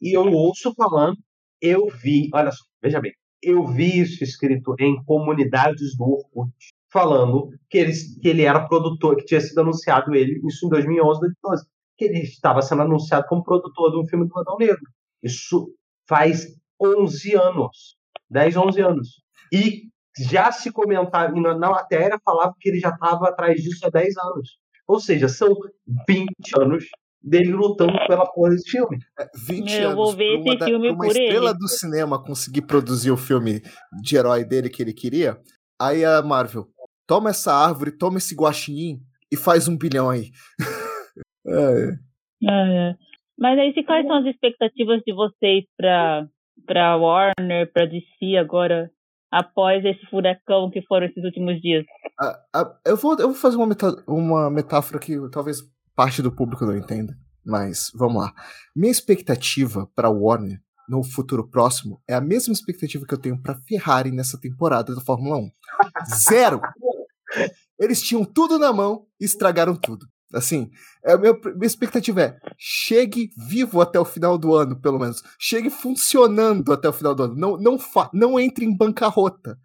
E 0.00 0.16
eu 0.16 0.30
ouço 0.30 0.74
falando, 0.74 1.16
eu 1.60 1.88
vi, 1.88 2.28
olha 2.32 2.50
só, 2.50 2.64
veja 2.82 3.00
bem, 3.00 3.12
eu 3.42 3.66
vi 3.66 4.00
isso 4.00 4.22
escrito 4.22 4.74
em 4.78 5.02
comunidades 5.04 5.96
do 5.96 6.04
Orkut, 6.04 6.52
falando 6.92 7.50
que 7.68 7.78
ele, 7.78 7.92
que 8.20 8.28
ele 8.28 8.42
era 8.42 8.66
produtor, 8.66 9.16
que 9.16 9.24
tinha 9.24 9.40
sido 9.40 9.60
anunciado 9.60 10.14
ele, 10.14 10.40
isso 10.46 10.66
em 10.66 10.68
2011, 10.68 11.20
2012, 11.20 11.66
que 11.96 12.04
ele 12.04 12.20
estava 12.20 12.62
sendo 12.62 12.82
anunciado 12.82 13.26
como 13.28 13.44
produtor 13.44 13.90
de 13.90 13.98
um 13.98 14.06
filme 14.06 14.26
do 14.26 14.38
Adão 14.38 14.56
Negro. 14.58 14.82
Isso 15.22 15.72
faz 16.08 16.46
11 16.80 17.34
anos, 17.34 17.96
10, 18.30 18.56
11 18.56 18.80
anos. 18.80 19.08
E 19.52 19.89
já 20.18 20.50
se 20.50 20.72
comentava, 20.72 21.32
na 21.32 21.70
matéria 21.70 22.18
falava 22.24 22.54
que 22.58 22.68
ele 22.68 22.80
já 22.80 22.90
estava 22.90 23.28
atrás 23.28 23.62
disso 23.62 23.86
há 23.86 23.90
10 23.90 24.16
anos. 24.16 24.58
Ou 24.86 24.98
seja, 24.98 25.28
são 25.28 25.54
20 26.08 26.26
anos 26.58 26.84
dele 27.22 27.52
lutando 27.52 27.98
pela 28.06 28.26
porra 28.26 28.50
desse 28.50 28.70
filme. 28.70 28.98
20 29.46 29.70
é, 29.70 29.84
eu 29.84 29.90
anos. 29.90 29.94
vou 29.94 30.16
ver 30.16 30.40
esse 30.40 30.64
filme 30.64 30.90
uma 30.90 30.96
por 31.04 31.06
estrela 31.06 31.50
ele. 31.50 31.58
do 31.58 31.68
cinema 31.68 32.22
conseguir 32.22 32.62
produzir 32.62 33.10
o 33.10 33.16
filme 33.16 33.62
de 34.02 34.16
herói 34.16 34.44
dele 34.44 34.70
que 34.70 34.82
ele 34.82 34.92
queria. 34.92 35.38
Aí 35.80 36.04
a 36.04 36.22
Marvel, 36.22 36.66
toma 37.06 37.30
essa 37.30 37.52
árvore, 37.52 37.96
toma 37.96 38.18
esse 38.18 38.34
guaxinim 38.34 39.00
e 39.32 39.36
faz 39.36 39.68
um 39.68 39.76
bilhão 39.76 40.10
aí. 40.10 40.30
é. 41.46 42.10
É, 42.42 42.94
Mas 43.38 43.58
aí, 43.58 43.84
quais 43.84 44.06
são 44.06 44.16
as 44.16 44.26
expectativas 44.26 45.02
de 45.06 45.12
vocês 45.12 45.64
pra, 45.76 46.26
pra 46.66 46.96
Warner, 46.96 47.70
pra 47.72 47.84
DC 47.84 48.36
agora, 48.38 48.90
após 49.30 49.84
esse 49.84 50.04
furacão 50.06 50.70
que 50.70 50.82
foram 50.82 51.06
esses 51.06 51.22
últimos 51.24 51.60
dias? 51.60 51.84
eu, 52.84 52.96
vou, 52.96 53.12
eu 53.18 53.28
vou 53.28 53.34
fazer 53.34 53.56
uma, 53.56 53.66
metá 53.66 53.94
uma 54.06 54.50
metáfora 54.50 54.98
que 54.98 55.16
talvez 55.30 55.62
parte 55.94 56.20
do 56.20 56.32
público 56.32 56.64
não 56.64 56.76
entenda, 56.76 57.16
mas 57.44 57.90
vamos 57.94 58.22
lá. 58.22 58.32
Minha 58.74 58.92
expectativa 58.92 59.88
para 59.94 60.10
Warner 60.10 60.60
no 60.88 61.04
futuro 61.04 61.48
próximo 61.48 62.02
é 62.08 62.14
a 62.14 62.20
mesma 62.20 62.52
expectativa 62.52 63.06
que 63.06 63.14
eu 63.14 63.20
tenho 63.20 63.40
para 63.40 63.60
Ferrari 63.66 64.10
nessa 64.10 64.38
temporada 64.38 64.94
da 64.94 65.00
Fórmula 65.00 65.36
1. 65.36 65.50
Zero! 66.28 66.60
Eles 67.78 68.02
tinham 68.02 68.24
tudo 68.24 68.58
na 68.58 68.72
mão 68.72 69.06
e 69.20 69.24
estragaram 69.24 69.76
tudo. 69.76 70.06
Assim, 70.32 70.70
é, 71.04 71.16
minha, 71.16 71.32
minha 71.32 71.66
expectativa 71.66 72.22
é 72.22 72.38
chegue 72.56 73.30
vivo 73.36 73.80
até 73.80 73.98
o 73.98 74.04
final 74.04 74.38
do 74.38 74.54
ano, 74.54 74.80
pelo 74.80 74.98
menos. 74.98 75.22
Chegue 75.38 75.70
funcionando 75.70 76.72
até 76.72 76.88
o 76.88 76.92
final 76.92 77.14
do 77.14 77.24
ano. 77.24 77.34
Não, 77.34 77.56
não, 77.56 77.78
fa 77.78 78.08
não 78.12 78.38
entre 78.38 78.64
em 78.64 78.76
bancarrota. 78.76 79.58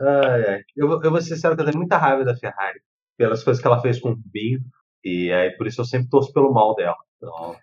Ai, 0.00 0.48
ai. 0.48 0.60
Eu, 0.76 1.00
eu 1.02 1.10
vou 1.10 1.20
ser 1.20 1.34
sincero 1.34 1.54
que 1.54 1.62
eu 1.62 1.66
tenho 1.66 1.78
muita 1.78 1.96
raiva 1.96 2.24
da 2.24 2.36
Ferrari. 2.36 2.80
Pelas 3.16 3.42
coisas 3.42 3.60
que 3.60 3.66
ela 3.66 3.80
fez 3.80 4.00
com 4.00 4.10
o 4.10 4.14
Rubinho. 4.14 4.60
E 5.04 5.30
aí 5.32 5.50
por 5.56 5.66
isso 5.66 5.80
eu 5.80 5.84
sempre 5.84 6.08
torço 6.08 6.32
pelo 6.32 6.52
mal 6.52 6.74
dela. 6.74 6.96
Então... 7.16 7.56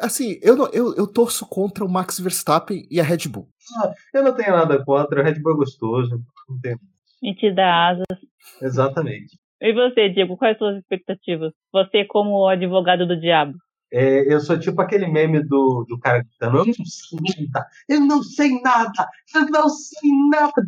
Assim, 0.00 0.38
eu, 0.42 0.56
não, 0.56 0.68
eu, 0.72 0.94
eu 0.96 1.06
torço 1.06 1.46
contra 1.46 1.84
o 1.84 1.88
Max 1.88 2.18
Verstappen 2.18 2.86
e 2.90 2.98
a 2.98 3.04
Red 3.04 3.28
Bull. 3.28 3.48
Ah, 3.76 3.92
eu 4.14 4.24
não 4.24 4.34
tenho 4.34 4.52
nada 4.52 4.82
contra, 4.84 5.20
o 5.20 5.24
Red 5.24 5.40
Bull 5.40 5.52
é 5.52 5.56
gostoso. 5.56 6.22
Não 6.48 6.58
tenho... 6.60 6.80
E 7.22 7.34
te 7.34 7.52
dá 7.52 7.90
asas. 7.90 8.18
Exatamente. 8.62 9.38
E 9.60 9.72
você, 9.72 10.08
Diego, 10.08 10.36
quais 10.36 10.56
suas 10.56 10.76
expectativas? 10.78 11.52
Você 11.72 12.04
como 12.04 12.46
advogado 12.48 13.06
do 13.06 13.18
diabo. 13.18 13.54
É, 13.90 14.32
eu 14.32 14.38
sou 14.40 14.58
tipo 14.58 14.80
aquele 14.82 15.06
meme 15.08 15.42
do, 15.42 15.84
do 15.88 15.98
cara 15.98 16.22
gritando, 16.22 16.58
eu 16.58 16.66
não 16.66 16.84
sei 16.84 17.18
nada, 17.50 17.66
eu 17.88 18.00
não 18.00 18.22
sei 18.22 18.60
nada, 18.60 19.08
eu 19.34 19.46
não 19.50 19.68
sei 19.70 20.10
nada, 20.30 20.66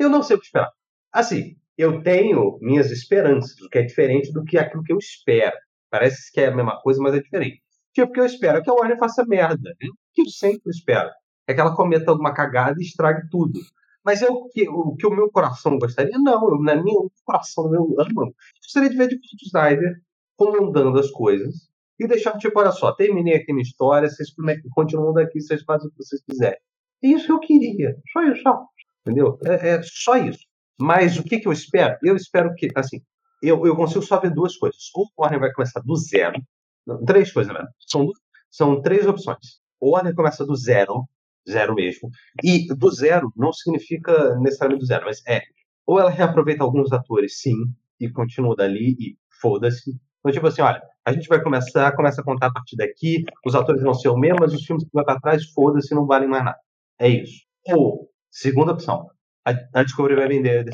eu 0.00 0.10
não 0.10 0.22
sei 0.22 0.36
o 0.36 0.40
que 0.40 0.46
esperar. 0.46 0.72
Assim, 1.12 1.56
eu 1.78 2.02
tenho 2.02 2.58
minhas 2.60 2.90
esperanças, 2.90 3.60
o 3.60 3.68
que 3.68 3.78
é 3.78 3.82
diferente 3.82 4.32
do 4.32 4.44
que 4.44 4.58
aquilo 4.58 4.82
que 4.82 4.92
eu 4.92 4.98
espero. 4.98 5.56
Parece 5.88 6.32
que 6.32 6.40
é 6.40 6.48
a 6.48 6.56
mesma 6.56 6.80
coisa, 6.80 7.00
mas 7.00 7.14
é 7.14 7.20
diferente. 7.20 7.62
Tipo, 7.94 8.12
que 8.12 8.20
eu 8.20 8.26
espero 8.26 8.58
é 8.58 8.62
que 8.62 8.68
a 8.68 8.74
Warner 8.74 8.98
faça 8.98 9.24
merda. 9.24 9.70
Né? 9.80 9.88
que 10.16 10.22
eu 10.22 10.26
sempre 10.26 10.70
espero. 10.70 11.10
É 11.46 11.54
que 11.54 11.60
ela 11.60 11.76
cometa 11.76 12.10
alguma 12.10 12.34
cagada 12.34 12.80
e 12.80 12.84
estrague 12.84 13.28
tudo. 13.30 13.60
Mas 14.06 14.22
é 14.22 14.28
o 14.30 14.48
que 14.48 14.68
o, 14.68 14.94
que 14.94 15.04
o 15.04 15.10
meu 15.10 15.28
coração 15.28 15.78
gostaria? 15.78 16.16
Não, 16.16 16.48
eu, 16.48 16.62
na 16.62 16.80
minha 16.80 17.00
coração, 17.24 17.68
meu 17.68 17.82
amo. 17.98 18.32
Gostaria 18.62 18.88
de 18.88 18.96
ver 18.96 19.08
de 19.08 19.16
Zack 19.16 19.46
Snyder 19.46 20.00
comandando 20.36 20.96
as 21.00 21.10
coisas 21.10 21.68
e 21.98 22.06
deixar, 22.06 22.38
tipo, 22.38 22.56
olha 22.60 22.70
só, 22.70 22.92
terminei 22.92 23.34
aqui 23.34 23.52
minha 23.52 23.64
história, 23.64 24.08
vocês 24.08 24.28
continuam 24.72 25.12
daqui, 25.12 25.40
vocês 25.40 25.64
fazem 25.64 25.88
o 25.88 25.90
que 25.90 25.96
vocês 25.96 26.22
quiserem. 26.22 26.58
É 27.02 27.08
isso 27.08 27.26
que 27.26 27.32
eu 27.32 27.40
queria. 27.40 27.96
Só 28.12 28.22
isso, 28.22 28.42
só. 28.42 28.64
Entendeu? 29.00 29.38
É, 29.44 29.70
é 29.70 29.82
só 29.82 30.16
isso. 30.16 30.46
Mas 30.80 31.18
o 31.18 31.24
que, 31.24 31.40
que 31.40 31.48
eu 31.48 31.52
espero? 31.52 31.98
Eu 32.00 32.14
espero 32.14 32.54
que, 32.54 32.68
assim, 32.76 33.00
eu, 33.42 33.66
eu 33.66 33.74
consigo 33.74 34.02
só 34.02 34.20
ver 34.20 34.30
duas 34.30 34.56
coisas. 34.56 34.82
Ou 34.94 35.04
o 35.04 35.22
Warner 35.22 35.40
vai 35.40 35.52
começar 35.52 35.80
do 35.80 35.96
zero. 35.96 36.40
Não, 36.86 37.04
três 37.04 37.32
coisas, 37.32 37.52
né? 37.52 37.64
São, 37.80 38.06
são 38.50 38.80
três 38.80 39.04
opções. 39.04 39.58
O 39.80 39.94
Warner 39.94 40.14
começa 40.14 40.46
do 40.46 40.54
zero, 40.54 41.08
zero 41.50 41.74
mesmo. 41.74 42.10
E 42.42 42.66
do 42.74 42.90
zero 42.90 43.32
não 43.36 43.52
significa 43.52 44.36
necessariamente 44.38 44.80
do 44.80 44.86
zero, 44.86 45.06
mas 45.06 45.22
é. 45.26 45.42
Ou 45.86 46.00
ela 46.00 46.10
reaproveita 46.10 46.64
alguns 46.64 46.92
atores, 46.92 47.40
sim, 47.40 47.56
e 48.00 48.10
continua 48.10 48.56
dali 48.56 48.96
e 48.98 49.16
foda-se. 49.40 49.96
Então, 50.20 50.32
tipo 50.32 50.46
assim, 50.46 50.62
olha, 50.62 50.82
a 51.04 51.12
gente 51.12 51.28
vai 51.28 51.40
começar, 51.40 51.94
começa 51.94 52.20
a 52.20 52.24
contar 52.24 52.46
a 52.46 52.52
partir 52.52 52.76
daqui, 52.76 53.24
os 53.44 53.54
atores 53.54 53.82
vão 53.82 53.94
ser 53.94 54.08
o 54.08 54.16
mesmo, 54.16 54.38
mas 54.40 54.52
os 54.52 54.64
filmes 54.64 54.84
que 54.84 54.90
vai 54.92 55.04
para 55.04 55.20
trás, 55.20 55.44
foda-se, 55.52 55.94
não 55.94 56.06
valem 56.06 56.28
mais 56.28 56.44
nada. 56.44 56.58
É 56.98 57.08
isso. 57.08 57.44
Ou, 57.68 58.10
segunda 58.30 58.72
opção, 58.72 59.08
a, 59.44 59.82
Discovery 59.84 60.16
vai 60.16 60.28
vender 60.28 60.64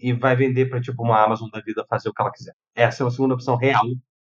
e 0.00 0.12
vai 0.12 0.34
vender 0.34 0.66
para 0.66 0.80
tipo 0.80 1.02
uma 1.02 1.22
Amazon 1.22 1.50
da 1.50 1.60
vida 1.60 1.84
fazer 1.88 2.08
o 2.08 2.14
que 2.14 2.22
ela 2.22 2.32
quiser. 2.32 2.54
Essa 2.74 3.02
é 3.02 3.04
uma 3.04 3.10
segunda 3.10 3.34
opção 3.34 3.56
real 3.56 3.84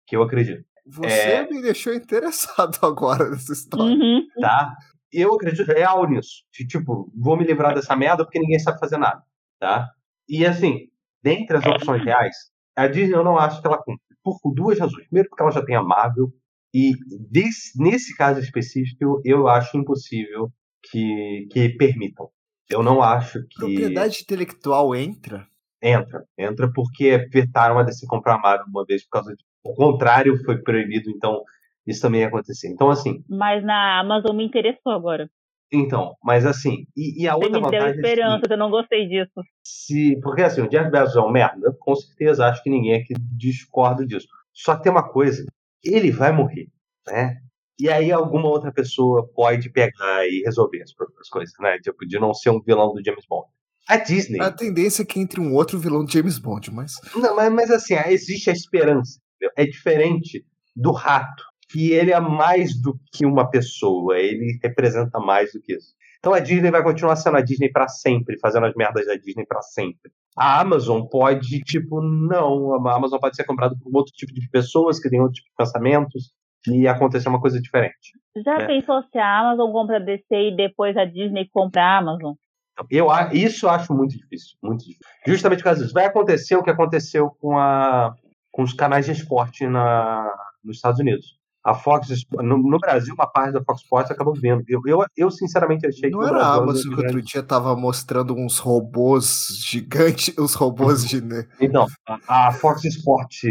que 0.07 0.17
eu 0.17 0.23
acredito. 0.23 0.65
Você 0.87 1.07
é... 1.07 1.49
me 1.49 1.63
deixou 1.63 1.95
interessado 1.95 2.79
agora 2.85 3.31
nessa 3.31 3.53
história. 3.53 3.95
Uhum. 3.95 4.27
Tá? 4.41 4.77
Eu 5.15 5.35
acredito 5.35 5.67
real 5.67 6.09
nisso. 6.09 6.45
De, 6.53 6.67
tipo, 6.67 7.11
vou 7.17 7.37
me 7.37 7.45
livrar 7.45 7.75
dessa 7.75 7.95
merda 7.95 8.25
porque 8.25 8.39
ninguém 8.39 8.59
sabe 8.59 8.79
fazer 8.79 8.99
nada. 8.99 9.23
Tá? 9.59 9.89
E 10.29 10.45
assim, 10.45 10.89
dentre 11.23 11.57
as 11.57 11.65
opções 11.65 12.05
reais, 12.05 12.37
a 12.77 12.89
Disney 12.89 13.15
eu 13.15 13.25
não 13.25 13.39
acho 13.39 13.61
que 13.61 13.67
ela 13.67 13.79
cumpre. 13.79 14.03
Por 14.23 14.39
duas 14.55 14.79
razões. 14.79 15.07
Primeiro, 15.07 15.29
porque 15.29 15.43
ela 15.43 15.53
já 15.53 15.65
tem 15.65 15.77
a 15.77 15.83
Marvel. 15.83 16.33
E 16.75 16.93
desse, 17.31 17.81
nesse 17.81 18.17
caso 18.17 18.41
específico, 18.41 19.21
eu 19.25 19.47
acho 19.47 19.77
impossível 19.77 20.51
que, 20.91 21.47
que 21.51 21.69
permitam. 21.71 22.29
Eu 22.69 22.83
não 22.83 23.03
acho 23.03 23.47
que. 23.47 23.59
Propriedade 23.59 24.23
intelectual 24.23 24.95
entra? 24.95 25.47
Entra. 25.83 26.25
Entra 26.37 26.73
porque 26.73 27.29
vetaram 27.31 27.79
a 27.79 27.83
DC 27.83 28.07
comprar 28.07 28.37
a 28.37 28.39
Marvel 28.39 28.67
uma 28.69 28.85
vez 28.85 29.05
por 29.05 29.11
causa 29.11 29.35
de. 29.35 29.45
O 29.63 29.75
contrário 29.75 30.37
foi 30.45 30.59
proibido, 30.63 31.11
então 31.11 31.43
isso 31.87 32.01
também 32.01 32.23
ia 32.23 32.29
acontecer. 32.29 32.69
Então, 32.69 32.91
assim. 32.91 33.23
Mas 33.29 33.65
na 33.65 34.01
Amazon 34.01 34.37
me 34.37 34.45
interessou 34.45 34.93
agora. 34.93 35.29
Então, 35.73 36.15
mas 36.23 36.47
assim, 36.47 36.87
e, 36.97 37.23
e 37.25 37.29
a 37.29 37.33
Você 37.35 37.47
outra 37.47 37.61
me 37.61 37.71
deu 37.71 37.81
vantagem. 37.81 37.97
esperança, 37.97 38.45
é 38.45 38.47
que 38.47 38.53
eu 38.53 38.59
não 38.59 38.71
gostei 38.71 39.09
disso. 39.09 39.33
se, 39.65 40.21
porque 40.23 40.43
assim, 40.43 40.61
o 40.61 40.69
Jeff 40.69 40.89
Bezos 40.91 41.17
é 41.17 41.21
um 41.21 41.33
merda, 41.33 41.75
com 41.81 41.95
certeza 41.97 42.47
acho 42.47 42.63
que 42.63 42.71
ninguém 42.71 42.95
aqui 42.95 43.15
discorda 43.37 44.07
disso. 44.07 44.29
Só 44.53 44.77
tem 44.77 44.93
uma 44.93 45.09
coisa, 45.09 45.45
ele 45.83 46.13
vai 46.13 46.31
morrer, 46.31 46.69
né? 47.09 47.39
E 47.81 47.89
aí 47.89 48.13
alguma 48.13 48.47
outra 48.49 48.71
pessoa 48.73 49.29
pode 49.35 49.69
pegar 49.71 50.25
e 50.29 50.43
resolver 50.45 50.83
as, 50.83 50.91
as 51.21 51.29
coisas, 51.29 51.55
né? 51.59 51.77
Tipo, 51.81 52.07
de 52.07 52.21
não 52.21 52.33
ser 52.33 52.51
um 52.51 52.61
vilão 52.61 52.93
do 52.93 53.03
James 53.05 53.27
Bond. 53.29 53.49
A 53.89 53.97
Disney. 53.97 54.41
A 54.41 54.53
tendência 54.53 55.03
é 55.03 55.05
que 55.05 55.19
entre 55.19 55.41
um 55.41 55.55
outro 55.55 55.79
vilão 55.79 56.05
de 56.05 56.13
James 56.13 56.39
Bond, 56.39 56.71
mas. 56.73 56.93
Não, 57.17 57.35
mas, 57.35 57.53
mas 57.53 57.71
assim, 57.71 57.95
existe 58.07 58.49
a 58.49 58.53
esperança. 58.53 59.19
entendeu? 59.37 59.53
É 59.57 59.67
diferente 59.67 60.47
do 60.77 60.93
rato, 60.93 61.43
que 61.75 61.91
ele 61.93 62.13
é 62.13 62.21
mais 62.21 62.81
do 62.81 62.97
que 63.13 63.27
uma 63.27 63.51
pessoa, 63.51 64.17
ele 64.19 64.59
representa 64.63 65.19
mais 65.19 65.53
do 65.53 65.61
que 65.61 65.75
isso. 65.75 65.93
Então 66.21 66.33
a 66.33 66.39
Disney 66.39 66.71
vai 66.71 66.83
continuar 66.83 67.17
sendo 67.17 67.37
a 67.37 67.41
Disney 67.41 67.71
pra 67.71 67.89
sempre, 67.89 68.39
fazendo 68.39 68.65
as 68.67 68.75
merdas 68.75 69.07
da 69.07 69.15
Disney 69.17 69.45
pra 69.45 69.61
sempre. 69.61 70.11
A 70.37 70.61
Amazon 70.61 71.03
pode, 71.03 71.61
tipo, 71.65 72.01
não, 72.01 72.87
a 72.87 72.95
Amazon 72.97 73.19
pode 73.19 73.37
ser 73.37 73.45
comprada 73.45 73.75
por 73.83 73.91
um 73.93 73.97
outro 73.97 74.13
tipo 74.15 74.33
de 74.33 74.49
pessoas 74.51 74.99
que 75.01 75.11
têm 75.11 75.21
outro 75.21 75.35
tipo 75.35 75.49
de 75.49 75.55
pensamentos 75.57 76.33
e 76.69 76.89
acontecer 76.89 77.29
uma 77.29 77.41
coisa 77.41 77.61
diferente. 77.61 78.13
Já 78.45 78.55
É. 78.63 78.67
pensou 78.67 79.03
se 79.03 79.19
a 79.19 79.41
Amazon 79.41 79.71
compra 79.71 79.97
a 79.97 80.01
DC 80.01 80.25
e 80.31 80.57
depois 80.57 80.97
a 80.97 81.05
Disney 81.05 81.47
compra 81.53 81.83
a 81.83 81.99
Amazon? 81.99 82.35
Eu, 82.91 83.11
a- 83.11 83.31
isso 83.35 83.67
eu 83.67 83.71
acho 83.71 83.93
muito 83.93 84.17
difícil, 84.17 84.57
muito 84.63 84.81
difícil. 84.81 85.03
Justamente 85.27 85.59
por 85.59 85.65
causa 85.65 85.83
disso. 85.83 85.95
Vai 85.95 86.07
acontecer 86.07 86.57
o 86.57 86.63
que 86.63 86.71
aconteceu 86.71 87.31
com, 87.41 87.59
a, 87.59 88.15
com 88.51 88.63
os 88.63 88.73
canais 88.73 89.05
de 89.07 89.13
esporte 89.13 89.67
na, 89.67 90.29
nos 90.65 90.77
Estados 90.77 90.99
Unidos. 91.01 91.37
A 91.65 91.75
Fox, 91.75 92.09
no, 92.31 92.59
no 92.59 92.79
Brasil, 92.79 93.15
uma 93.15 93.27
parte 93.27 93.55
da 93.55 93.65
Fox 93.65 93.81
Sports 93.81 94.11
acabou 94.11 94.35
vendo. 94.35 94.63
Eu, 94.69 94.83
eu, 94.87 95.03
eu 95.17 95.31
sinceramente 95.31 95.87
achei 95.87 96.11
Não 96.11 96.19
que 96.19 96.25
o 96.27 96.29
era 96.29 96.45
a 96.45 96.55
Amazon 96.57 96.83
que 96.83 96.89
grande- 96.97 97.17
outro 97.17 97.23
dia 97.23 97.43
tava 97.43 97.75
mostrando 97.75 98.35
uns 98.35 98.59
robôs 98.59 99.63
gigantes, 99.65 100.35
os 100.39 100.55
robôs 100.55 101.09
de. 101.09 101.23
Então, 101.59 101.87
a, 102.29 102.49
a 102.49 102.53
Fox 102.53 102.85
Sport 102.85 103.45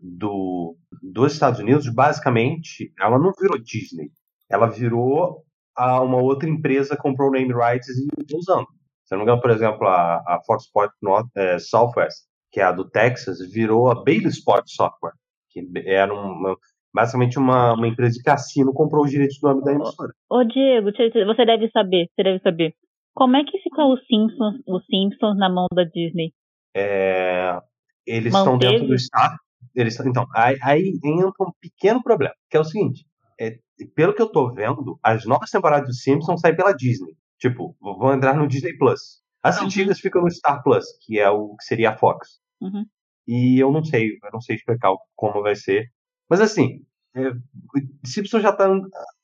do, 0.00 0.74
dos 1.02 1.34
Estados 1.34 1.60
Unidos, 1.60 1.86
basicamente, 1.92 2.92
ela 2.98 3.18
não 3.18 3.32
virou 3.38 3.58
Disney. 3.58 4.10
Ela 4.48 4.66
virou 4.66 5.44
a, 5.76 6.00
uma 6.00 6.16
outra 6.16 6.48
empresa, 6.48 6.96
comprou 6.96 7.28
o 7.28 7.32
name 7.32 7.52
rights 7.52 7.88
e 7.88 8.36
usando. 8.36 8.66
Se 9.04 9.14
não 9.14 9.18
me 9.18 9.24
engano, 9.24 9.42
por 9.42 9.50
exemplo, 9.50 9.86
a, 9.86 10.16
a 10.26 10.40
Fox 10.46 10.64
Sport 10.64 10.92
North, 11.02 11.28
eh, 11.36 11.58
Southwest, 11.58 12.24
que 12.50 12.60
é 12.60 12.64
a 12.64 12.72
do 12.72 12.88
Texas, 12.88 13.38
virou 13.52 13.90
a 13.90 13.94
Bailey 13.94 14.28
Sport 14.28 14.64
Software, 14.68 15.12
que 15.50 15.62
era 15.84 16.14
uma, 16.14 16.56
basicamente 16.92 17.38
uma, 17.38 17.74
uma 17.74 17.88
empresa 17.88 18.16
de 18.16 18.22
cassino, 18.22 18.72
comprou 18.72 19.04
os 19.04 19.10
direitos 19.10 19.38
do 19.40 19.48
nome 19.48 19.64
da 19.64 19.72
emissora. 19.72 20.12
Ô 20.28 20.44
Diego, 20.44 20.90
você 20.92 21.44
deve 21.44 21.70
saber, 21.70 22.08
você 22.14 22.22
deve 22.22 22.40
saber. 22.40 22.74
Como 23.14 23.36
é 23.36 23.44
que 23.44 23.58
ficou 23.58 23.92
os 23.92 24.00
Simpsons, 24.06 24.60
os 24.66 24.84
Simpsons 24.86 25.36
na 25.36 25.48
mão 25.48 25.66
da 25.74 25.84
Disney? 25.84 26.32
É, 26.74 27.58
eles 28.06 28.34
estão 28.34 28.56
dentro 28.56 28.86
do 28.86 28.98
Star. 28.98 29.36
Eles, 29.74 29.98
então, 30.00 30.26
aí, 30.34 30.56
aí 30.62 30.98
entra 31.04 31.32
um 31.40 31.52
pequeno 31.60 32.02
problema, 32.02 32.34
que 32.48 32.56
é 32.56 32.60
o 32.60 32.64
seguinte: 32.64 33.04
é, 33.38 33.58
pelo 33.94 34.14
que 34.14 34.22
eu 34.22 34.30
tô 34.30 34.52
vendo, 34.52 34.98
as 35.02 35.24
novas 35.26 35.50
temporadas 35.50 35.88
do 35.88 35.94
Simpsons 35.94 36.40
saem 36.40 36.56
pela 36.56 36.72
Disney. 36.72 37.14
Tipo, 37.38 37.74
vão 37.80 38.12
entrar 38.12 38.34
no 38.34 38.46
Disney 38.46 38.76
Plus. 38.76 39.20
As 39.42 39.58
Uhum. 39.58 39.66
antigas 39.66 39.98
ficam 39.98 40.22
no 40.22 40.30
Star 40.30 40.62
Plus, 40.62 40.84
que 41.04 41.18
é 41.18 41.30
o 41.30 41.56
que 41.56 41.64
seria 41.64 41.90
a 41.90 41.96
Fox. 41.96 42.38
Uhum. 42.60 42.84
E 43.26 43.58
eu 43.58 43.72
não 43.72 43.82
sei, 43.82 44.18
eu 44.22 44.30
não 44.32 44.40
sei 44.40 44.56
explicar 44.56 44.92
como 45.16 45.42
vai 45.42 45.56
ser. 45.56 45.86
Mas 46.30 46.40
assim, 46.40 46.84
é, 47.14 47.28
o 47.30 48.06
Simpsons 48.06 48.42
já 48.42 48.52
tá 48.52 48.70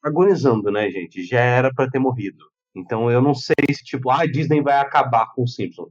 agonizando, 0.02 0.70
né, 0.72 0.90
gente? 0.90 1.24
Já 1.24 1.40
era 1.40 1.72
pra 1.72 1.88
ter 1.88 2.00
morrido. 2.00 2.44
Então 2.74 3.10
eu 3.10 3.22
não 3.22 3.34
sei 3.34 3.54
se, 3.72 3.82
tipo, 3.84 4.10
ah, 4.10 4.22
a 4.22 4.26
Disney 4.26 4.60
vai 4.60 4.78
acabar 4.78 5.32
com 5.32 5.44
o 5.44 5.48
Simpsons. 5.48 5.88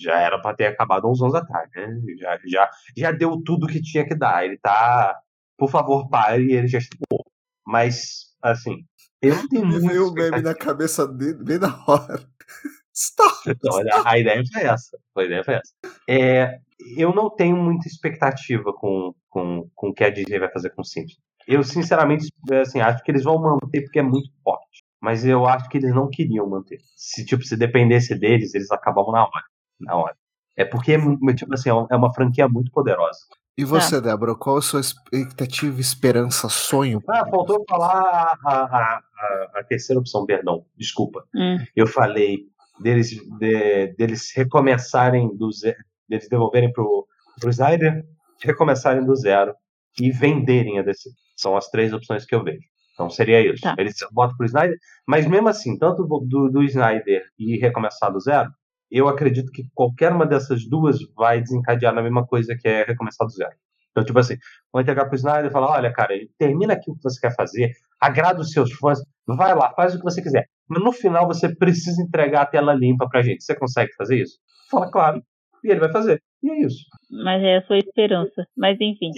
Já 0.00 0.18
era 0.20 0.40
pra 0.40 0.54
ter 0.54 0.66
acabado 0.66 1.06
há 1.06 1.10
uns 1.10 1.20
anos 1.20 1.34
atrás, 1.34 1.68
né? 1.74 2.00
Já, 2.18 2.38
já, 2.46 2.70
já 2.96 3.12
deu 3.12 3.42
tudo 3.44 3.66
que 3.66 3.82
tinha 3.82 4.06
que 4.06 4.14
dar. 4.14 4.44
Ele 4.44 4.56
tá. 4.58 5.18
Por 5.58 5.70
favor, 5.70 6.08
pare, 6.08 6.52
ele 6.52 6.68
já 6.68 6.80
chegou. 6.80 7.24
Mas, 7.66 8.32
assim, 8.42 8.84
eu 9.20 9.34
não 9.36 9.48
tenho 9.48 9.66
Me 9.66 9.72
muita 9.72 9.88
veio 9.88 10.08
o 10.08 10.12
meme 10.12 10.42
na 10.42 10.54
cabeça 10.54 11.06
dele 11.06 11.42
bem 11.44 11.58
na 11.58 11.74
hora. 11.86 12.20
Stop! 12.94 13.48
Então, 13.48 13.74
olha, 13.74 14.02
a 14.04 14.18
ideia 14.18 14.42
foi 14.52 14.62
essa. 14.62 14.98
A 15.16 15.24
ideia 15.24 15.44
foi 15.44 15.54
essa. 15.54 15.72
É, 16.08 16.60
eu 16.96 17.14
não 17.14 17.30
tenho 17.30 17.56
muita 17.56 17.86
expectativa 17.86 18.72
com, 18.72 19.14
com, 19.28 19.68
com 19.74 19.88
o 19.88 19.94
que 19.94 20.04
a 20.04 20.10
Disney 20.10 20.38
vai 20.38 20.50
fazer 20.50 20.70
com 20.70 20.82
o 20.82 20.84
Simpsons. 20.84 21.22
Eu, 21.46 21.62
sinceramente, 21.62 22.28
assim, 22.60 22.80
acho 22.80 23.02
que 23.02 23.10
eles 23.10 23.24
vão 23.24 23.38
manter 23.38 23.82
porque 23.82 23.98
é 23.98 24.02
muito 24.02 24.30
forte. 24.42 24.82
Mas 25.00 25.24
eu 25.24 25.46
acho 25.46 25.68
que 25.68 25.76
eles 25.76 25.94
não 25.94 26.08
queriam 26.08 26.48
manter. 26.48 26.78
Se, 26.96 27.24
tipo, 27.26 27.42
se 27.44 27.56
dependesse 27.56 28.18
deles, 28.18 28.54
eles 28.54 28.70
acabavam 28.70 29.12
na 29.12 29.24
hora. 29.24 29.44
Na 29.78 29.96
hora. 29.96 30.16
É 30.56 30.64
porque, 30.64 30.96
tipo 31.36 31.52
assim, 31.52 31.68
é 31.68 31.96
uma 31.96 32.14
franquia 32.14 32.48
muito 32.48 32.70
poderosa. 32.70 33.18
E 33.56 33.64
você, 33.64 34.00
Débora, 34.00 34.34
qual 34.34 34.56
a 34.56 34.62
sua 34.62 34.80
expectativa, 34.80 35.80
esperança, 35.80 36.48
sonho? 36.48 37.00
Ah, 37.08 37.24
faltou 37.28 37.64
falar 37.68 37.92
a, 37.92 38.50
a, 38.50 38.64
a, 38.64 39.50
a 39.56 39.64
terceira 39.64 40.00
opção, 40.00 40.26
perdão. 40.26 40.64
Desculpa. 40.76 41.24
Hum. 41.34 41.58
Eu 41.76 41.86
falei 41.86 42.48
deles, 42.80 43.10
de, 43.10 43.94
deles 43.96 44.32
recomeçarem 44.34 45.36
do 45.36 45.52
zero, 45.52 45.76
deles 46.08 46.28
devolverem 46.28 46.72
pro, 46.72 47.06
pro 47.40 47.50
Snyder, 47.50 48.04
recomeçarem 48.42 49.04
do 49.04 49.14
zero 49.14 49.54
e 50.00 50.10
venderem 50.10 50.78
a 50.78 50.82
DC. 50.82 51.10
São 51.36 51.56
as 51.56 51.68
três 51.68 51.92
opções 51.92 52.24
que 52.24 52.34
eu 52.34 52.42
vejo. 52.42 52.66
Então 52.94 53.10
seria 53.10 53.40
isso. 53.40 53.62
Tá. 53.62 53.74
Eles 53.78 53.96
botam 54.12 54.36
pro 54.36 54.46
Snyder, 54.46 54.76
mas 55.06 55.26
mesmo 55.26 55.48
assim, 55.48 55.76
tanto 55.78 56.04
do, 56.04 56.48
do 56.48 56.62
Snyder 56.62 57.24
e 57.38 57.58
recomeçar 57.58 58.12
do 58.12 58.20
zero, 58.20 58.50
eu 58.90 59.08
acredito 59.08 59.50
que 59.50 59.64
qualquer 59.74 60.12
uma 60.12 60.24
dessas 60.24 60.68
duas 60.68 60.98
vai 61.16 61.40
desencadear 61.40 61.92
na 61.92 62.02
mesma 62.02 62.24
coisa 62.26 62.56
que 62.56 62.68
é 62.68 62.84
recomeçar 62.84 63.26
do 63.26 63.32
zero. 63.32 63.52
Então, 63.90 64.04
tipo 64.04 64.18
assim, 64.18 64.36
vou 64.72 64.82
entregar 64.82 65.06
pro 65.06 65.16
Snyder 65.16 65.46
e 65.46 65.52
falar, 65.52 65.70
olha, 65.70 65.92
cara, 65.92 66.14
termina 66.38 66.74
aqui 66.74 66.90
o 66.90 66.96
que 66.96 67.02
você 67.02 67.20
quer 67.20 67.34
fazer, 67.34 67.72
agrada 68.00 68.40
os 68.40 68.50
seus 68.50 68.72
fãs, 68.72 68.98
vai 69.26 69.54
lá, 69.54 69.72
faz 69.74 69.94
o 69.94 69.98
que 69.98 70.04
você 70.04 70.20
quiser. 70.20 70.46
Mas 70.68 70.82
no 70.82 70.92
final 70.92 71.26
você 71.26 71.54
precisa 71.54 72.02
entregar 72.02 72.42
a 72.42 72.46
tela 72.46 72.74
limpa 72.74 73.08
pra 73.08 73.22
gente. 73.22 73.44
Você 73.44 73.54
consegue 73.54 73.92
fazer 73.94 74.20
isso? 74.20 74.38
Fala, 74.70 74.90
claro. 74.90 75.22
E 75.64 75.70
ele 75.70 75.80
vai 75.80 75.90
fazer. 75.90 76.22
E 76.42 76.50
é 76.50 76.60
isso. 76.60 76.84
Mas 77.10 77.42
é 77.42 77.56
a 77.56 77.66
sua 77.66 77.78
esperança. 77.78 78.46
Mas 78.56 78.78
enfim. 78.80 79.10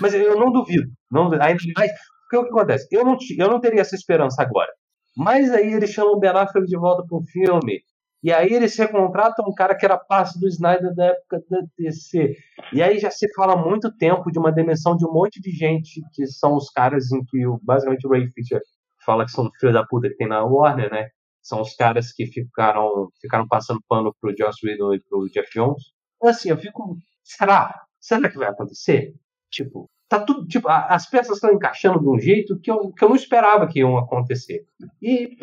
Mas 0.00 0.14
eu 0.14 0.38
não 0.38 0.52
duvido. 0.52 0.86
Não, 1.10 1.24
ainda 1.32 1.38
mais. 1.76 1.90
Porque 2.22 2.36
o 2.36 2.44
que 2.44 2.50
acontece? 2.50 2.86
Eu 2.92 3.04
não, 3.04 3.16
eu 3.38 3.48
não 3.48 3.58
teria 3.58 3.80
essa 3.80 3.94
esperança 3.94 4.42
agora. 4.42 4.70
Mas 5.16 5.50
aí 5.50 5.72
eles 5.72 5.90
chamam 5.90 6.12
o 6.12 6.20
Ben 6.20 6.30
Affleck 6.30 6.66
de 6.66 6.76
volta 6.76 7.04
para 7.06 7.18
um 7.18 7.24
filme. 7.24 7.80
E 8.22 8.32
aí 8.32 8.52
eles 8.52 8.76
recontratam 8.76 9.44
um 9.48 9.54
cara 9.54 9.76
que 9.76 9.84
era 9.84 9.96
parte 9.96 10.38
do 10.38 10.48
Snyder 10.48 10.94
da 10.94 11.06
época 11.06 11.40
da 11.48 11.60
DC. 11.78 12.36
E 12.72 12.82
aí 12.82 12.98
já 12.98 13.10
se 13.10 13.32
fala 13.34 13.54
há 13.54 13.56
muito 13.56 13.94
tempo 13.96 14.30
de 14.30 14.38
uma 14.38 14.52
demissão 14.52 14.96
de 14.96 15.06
um 15.06 15.12
monte 15.12 15.40
de 15.40 15.50
gente 15.50 16.02
que 16.12 16.26
são 16.26 16.56
os 16.56 16.68
caras 16.70 17.10
em 17.12 17.24
que 17.24 17.46
o, 17.46 17.58
basicamente 17.62 18.06
o 18.06 18.10
Ray 18.10 18.28
Fisher 18.32 18.60
fala 19.06 19.24
que 19.24 19.30
são 19.30 19.48
filho 19.58 19.72
da 19.72 19.86
puta 19.86 20.08
que 20.08 20.16
tem 20.16 20.28
na 20.28 20.44
Warner, 20.44 20.90
né? 20.90 21.08
São 21.48 21.62
os 21.62 21.74
caras 21.74 22.12
que 22.12 22.26
ficaram, 22.26 23.08
ficaram 23.22 23.48
passando 23.48 23.80
pano 23.88 24.14
pro 24.20 24.34
Joss 24.38 24.58
Whedon 24.62 24.92
e 24.92 25.00
pro 25.00 25.30
Jeff 25.30 25.50
Jones. 25.54 25.82
Então, 26.16 26.28
assim, 26.28 26.50
eu 26.50 26.58
fico. 26.58 26.98
Será? 27.24 27.74
Será 27.98 28.28
que 28.30 28.36
vai 28.36 28.48
acontecer? 28.48 29.14
Tipo, 29.50 29.88
tá 30.10 30.20
tudo. 30.20 30.46
Tipo, 30.46 30.68
a- 30.68 30.88
as 30.88 31.08
peças 31.08 31.36
estão 31.36 31.50
encaixando 31.50 32.00
de 32.00 32.06
um 32.06 32.18
jeito 32.20 32.58
que 32.60 32.70
eu, 32.70 32.92
que 32.92 33.02
eu 33.02 33.08
não 33.08 33.16
esperava 33.16 33.66
que 33.66 33.78
iam 33.78 33.96
acontecer. 33.96 34.66
E. 35.00 35.38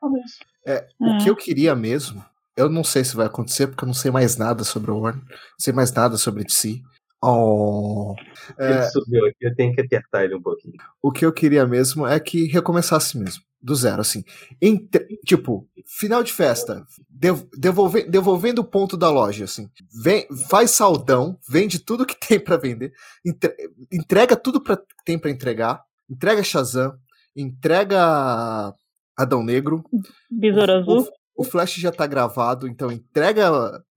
Talvez. 0.00 0.38
É, 0.66 0.88
o 0.98 1.18
que 1.18 1.28
eu 1.28 1.36
queria 1.36 1.74
mesmo, 1.76 2.24
eu 2.56 2.70
não 2.70 2.82
sei 2.82 3.04
se 3.04 3.14
vai 3.14 3.26
acontecer, 3.26 3.66
porque 3.66 3.84
eu 3.84 3.88
não 3.88 3.94
sei 3.94 4.10
mais 4.10 4.38
nada 4.38 4.64
sobre 4.64 4.90
o 4.90 4.98
Warner, 5.00 5.22
não 5.22 5.36
sei 5.58 5.72
mais 5.74 5.92
nada 5.92 6.16
sobre 6.16 6.48
si. 6.48 6.80
Oh, 7.24 8.14
Ele 8.58 8.72
é, 8.74 8.82
subiu 8.90 9.24
aqui, 9.26 9.36
eu 9.46 9.54
tenho 9.54 9.72
que 9.74 9.80
apertar 9.80 10.24
ele 10.24 10.34
um 10.34 10.42
pouquinho. 10.42 10.74
o 11.00 11.12
que 11.12 11.24
eu 11.24 11.32
queria 11.32 11.64
mesmo 11.66 12.04
é 12.06 12.18
que 12.18 12.46
recomeçasse 12.48 13.16
mesmo, 13.16 13.42
do 13.62 13.74
zero, 13.76 14.00
assim. 14.00 14.24
Entre- 14.60 15.06
tipo, 15.24 15.68
final 15.86 16.24
de 16.24 16.32
festa, 16.32 16.84
dev- 17.08 17.44
devolve- 17.56 18.02
devolvendo 18.10 18.58
o 18.60 18.64
ponto 18.64 18.96
da 18.96 19.08
loja, 19.08 19.44
assim. 19.44 19.68
Vem, 20.02 20.26
faz 20.50 20.72
saldão, 20.72 21.38
vende 21.48 21.78
tudo 21.78 22.04
que 22.04 22.16
tem 22.28 22.40
pra 22.40 22.56
vender, 22.56 22.92
entre- 23.24 23.54
entrega 23.92 24.34
tudo 24.34 24.60
pra, 24.60 24.76
que 24.76 24.84
tem 25.04 25.16
pra 25.16 25.30
entregar, 25.30 25.80
entrega 26.10 26.42
Shazam, 26.42 26.92
entrega 27.36 28.74
Adão 29.16 29.44
Negro, 29.44 29.84
Besouro 30.30 30.72
Azul. 30.72 31.08
o 31.36 31.44
Flash 31.44 31.74
já 31.76 31.92
tá 31.92 32.06
gravado, 32.06 32.66
então 32.66 32.90
entrega, 32.90 33.48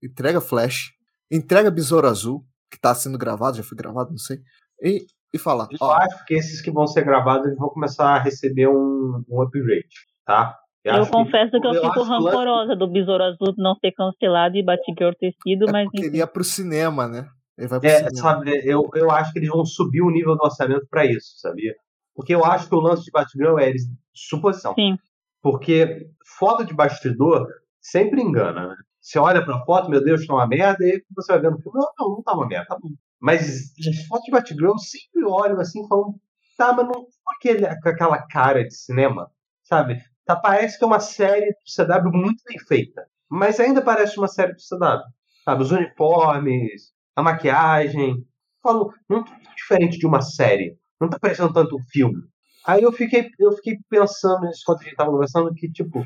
entrega 0.02 0.40
Flash, 0.40 0.92
entrega 1.30 1.70
Besouro 1.70 2.06
Azul, 2.06 2.44
que 2.70 2.80
tá 2.80 2.94
sendo 2.94 3.18
gravado, 3.18 3.56
já 3.56 3.62
foi 3.62 3.76
gravado, 3.76 4.10
não 4.10 4.18
sei. 4.18 4.38
E, 4.82 5.06
e 5.32 5.38
fala, 5.38 5.68
Eu 5.70 5.78
ó, 5.80 5.94
acho 5.94 6.24
que 6.24 6.34
esses 6.34 6.60
que 6.60 6.70
vão 6.70 6.86
ser 6.86 7.04
gravados 7.04 7.46
eles 7.46 7.58
vão 7.58 7.68
começar 7.68 8.16
a 8.16 8.18
receber 8.18 8.68
um, 8.68 9.24
um 9.28 9.42
upgrade, 9.42 9.88
tá? 10.24 10.58
Eu, 10.84 10.94
eu 10.94 11.06
confesso 11.08 11.50
que, 11.50 11.60
que 11.60 11.66
eu, 11.66 11.74
eu 11.74 11.82
fico 11.82 12.02
rancorosa 12.04 12.76
do 12.76 12.86
Besouro 12.86 13.24
Azul 13.24 13.54
não 13.58 13.74
ser 13.76 13.90
cancelado 13.92 14.56
e 14.56 14.62
Batgirl 14.62 15.10
ter 15.18 15.34
sido, 15.42 15.68
é 15.68 15.72
mas. 15.72 15.84
Porque 15.84 16.06
ele 16.06 16.18
ia 16.18 16.26
pro 16.26 16.44
cinema, 16.44 17.08
né? 17.08 17.28
Ele 17.58 17.66
vai 17.66 17.80
pro 17.80 17.88
é, 17.88 17.96
cinema. 17.96 18.16
sabe, 18.16 18.62
eu, 18.64 18.88
eu 18.94 19.10
acho 19.10 19.32
que 19.32 19.40
eles 19.40 19.48
vão 19.48 19.64
subir 19.64 20.02
o 20.02 20.10
nível 20.10 20.36
do 20.36 20.44
orçamento 20.44 20.86
para 20.88 21.04
isso, 21.04 21.38
sabia? 21.38 21.74
Porque 22.14 22.32
eu 22.32 22.44
acho 22.44 22.68
que 22.68 22.74
o 22.74 22.80
lance 22.80 23.04
de 23.04 23.10
Batgirl 23.10 23.58
é 23.58 23.72
suposição. 24.14 24.74
Sim. 24.74 24.96
Porque 25.42 26.06
foto 26.38 26.64
de 26.64 26.72
bastidor 26.72 27.46
sempre 27.80 28.22
engana, 28.22 28.68
né? 28.68 28.76
Você 29.06 29.20
olha 29.20 29.44
pra 29.44 29.64
foto, 29.64 29.88
meu 29.88 30.02
Deus, 30.02 30.26
tá 30.26 30.34
uma 30.34 30.48
merda, 30.48 30.84
e 30.84 30.90
aí 30.90 31.02
você 31.14 31.32
vai 31.32 31.40
vendo 31.40 31.54
o 31.54 31.62
filme, 31.62 31.78
não, 31.78 32.08
não, 32.08 32.22
tá 32.24 32.32
uma 32.32 32.44
merda, 32.44 32.66
tá 32.66 32.76
bom. 32.76 32.88
Mas 33.20 33.72
as 33.78 34.04
fotos 34.08 34.24
de 34.24 34.32
Batgirl 34.32 34.72
eu 34.72 34.78
sempre 34.78 35.24
olho 35.24 35.60
assim, 35.60 35.86
falando, 35.86 36.16
tá, 36.58 36.72
mas 36.72 36.86
não 36.86 37.04
com, 37.04 37.32
aquele, 37.36 37.80
com 37.82 37.88
aquela 37.88 38.20
cara 38.26 38.66
de 38.66 38.74
cinema, 38.74 39.30
sabe? 39.62 40.02
Tá, 40.24 40.34
parece 40.34 40.76
que 40.76 40.82
é 40.82 40.88
uma 40.88 40.98
série 40.98 41.52
do 41.52 41.84
CW 41.84 42.10
muito 42.18 42.42
bem 42.48 42.58
feita, 42.58 43.06
mas 43.30 43.60
ainda 43.60 43.80
parece 43.80 44.18
uma 44.18 44.26
série 44.26 44.54
do 44.54 44.58
CW, 44.58 45.04
sabe? 45.44 45.62
Os 45.62 45.70
uniformes, 45.70 46.92
a 47.14 47.22
maquiagem, 47.22 48.26
falo, 48.60 48.92
não 49.08 49.22
tá 49.22 49.38
diferente 49.56 49.98
de 49.98 50.06
uma 50.06 50.20
série, 50.20 50.76
não 51.00 51.08
tá 51.08 51.16
parecendo 51.16 51.52
tanto 51.52 51.76
um 51.76 51.84
filme. 51.92 52.24
Aí 52.66 52.82
eu 52.82 52.90
fiquei, 52.90 53.30
eu 53.38 53.52
fiquei 53.52 53.78
pensando 53.88 54.46
nisso 54.46 54.62
quando 54.66 54.80
a 54.80 54.82
gente 54.82 54.96
tava 54.96 55.12
conversando, 55.12 55.54
que, 55.54 55.70
tipo, 55.70 56.04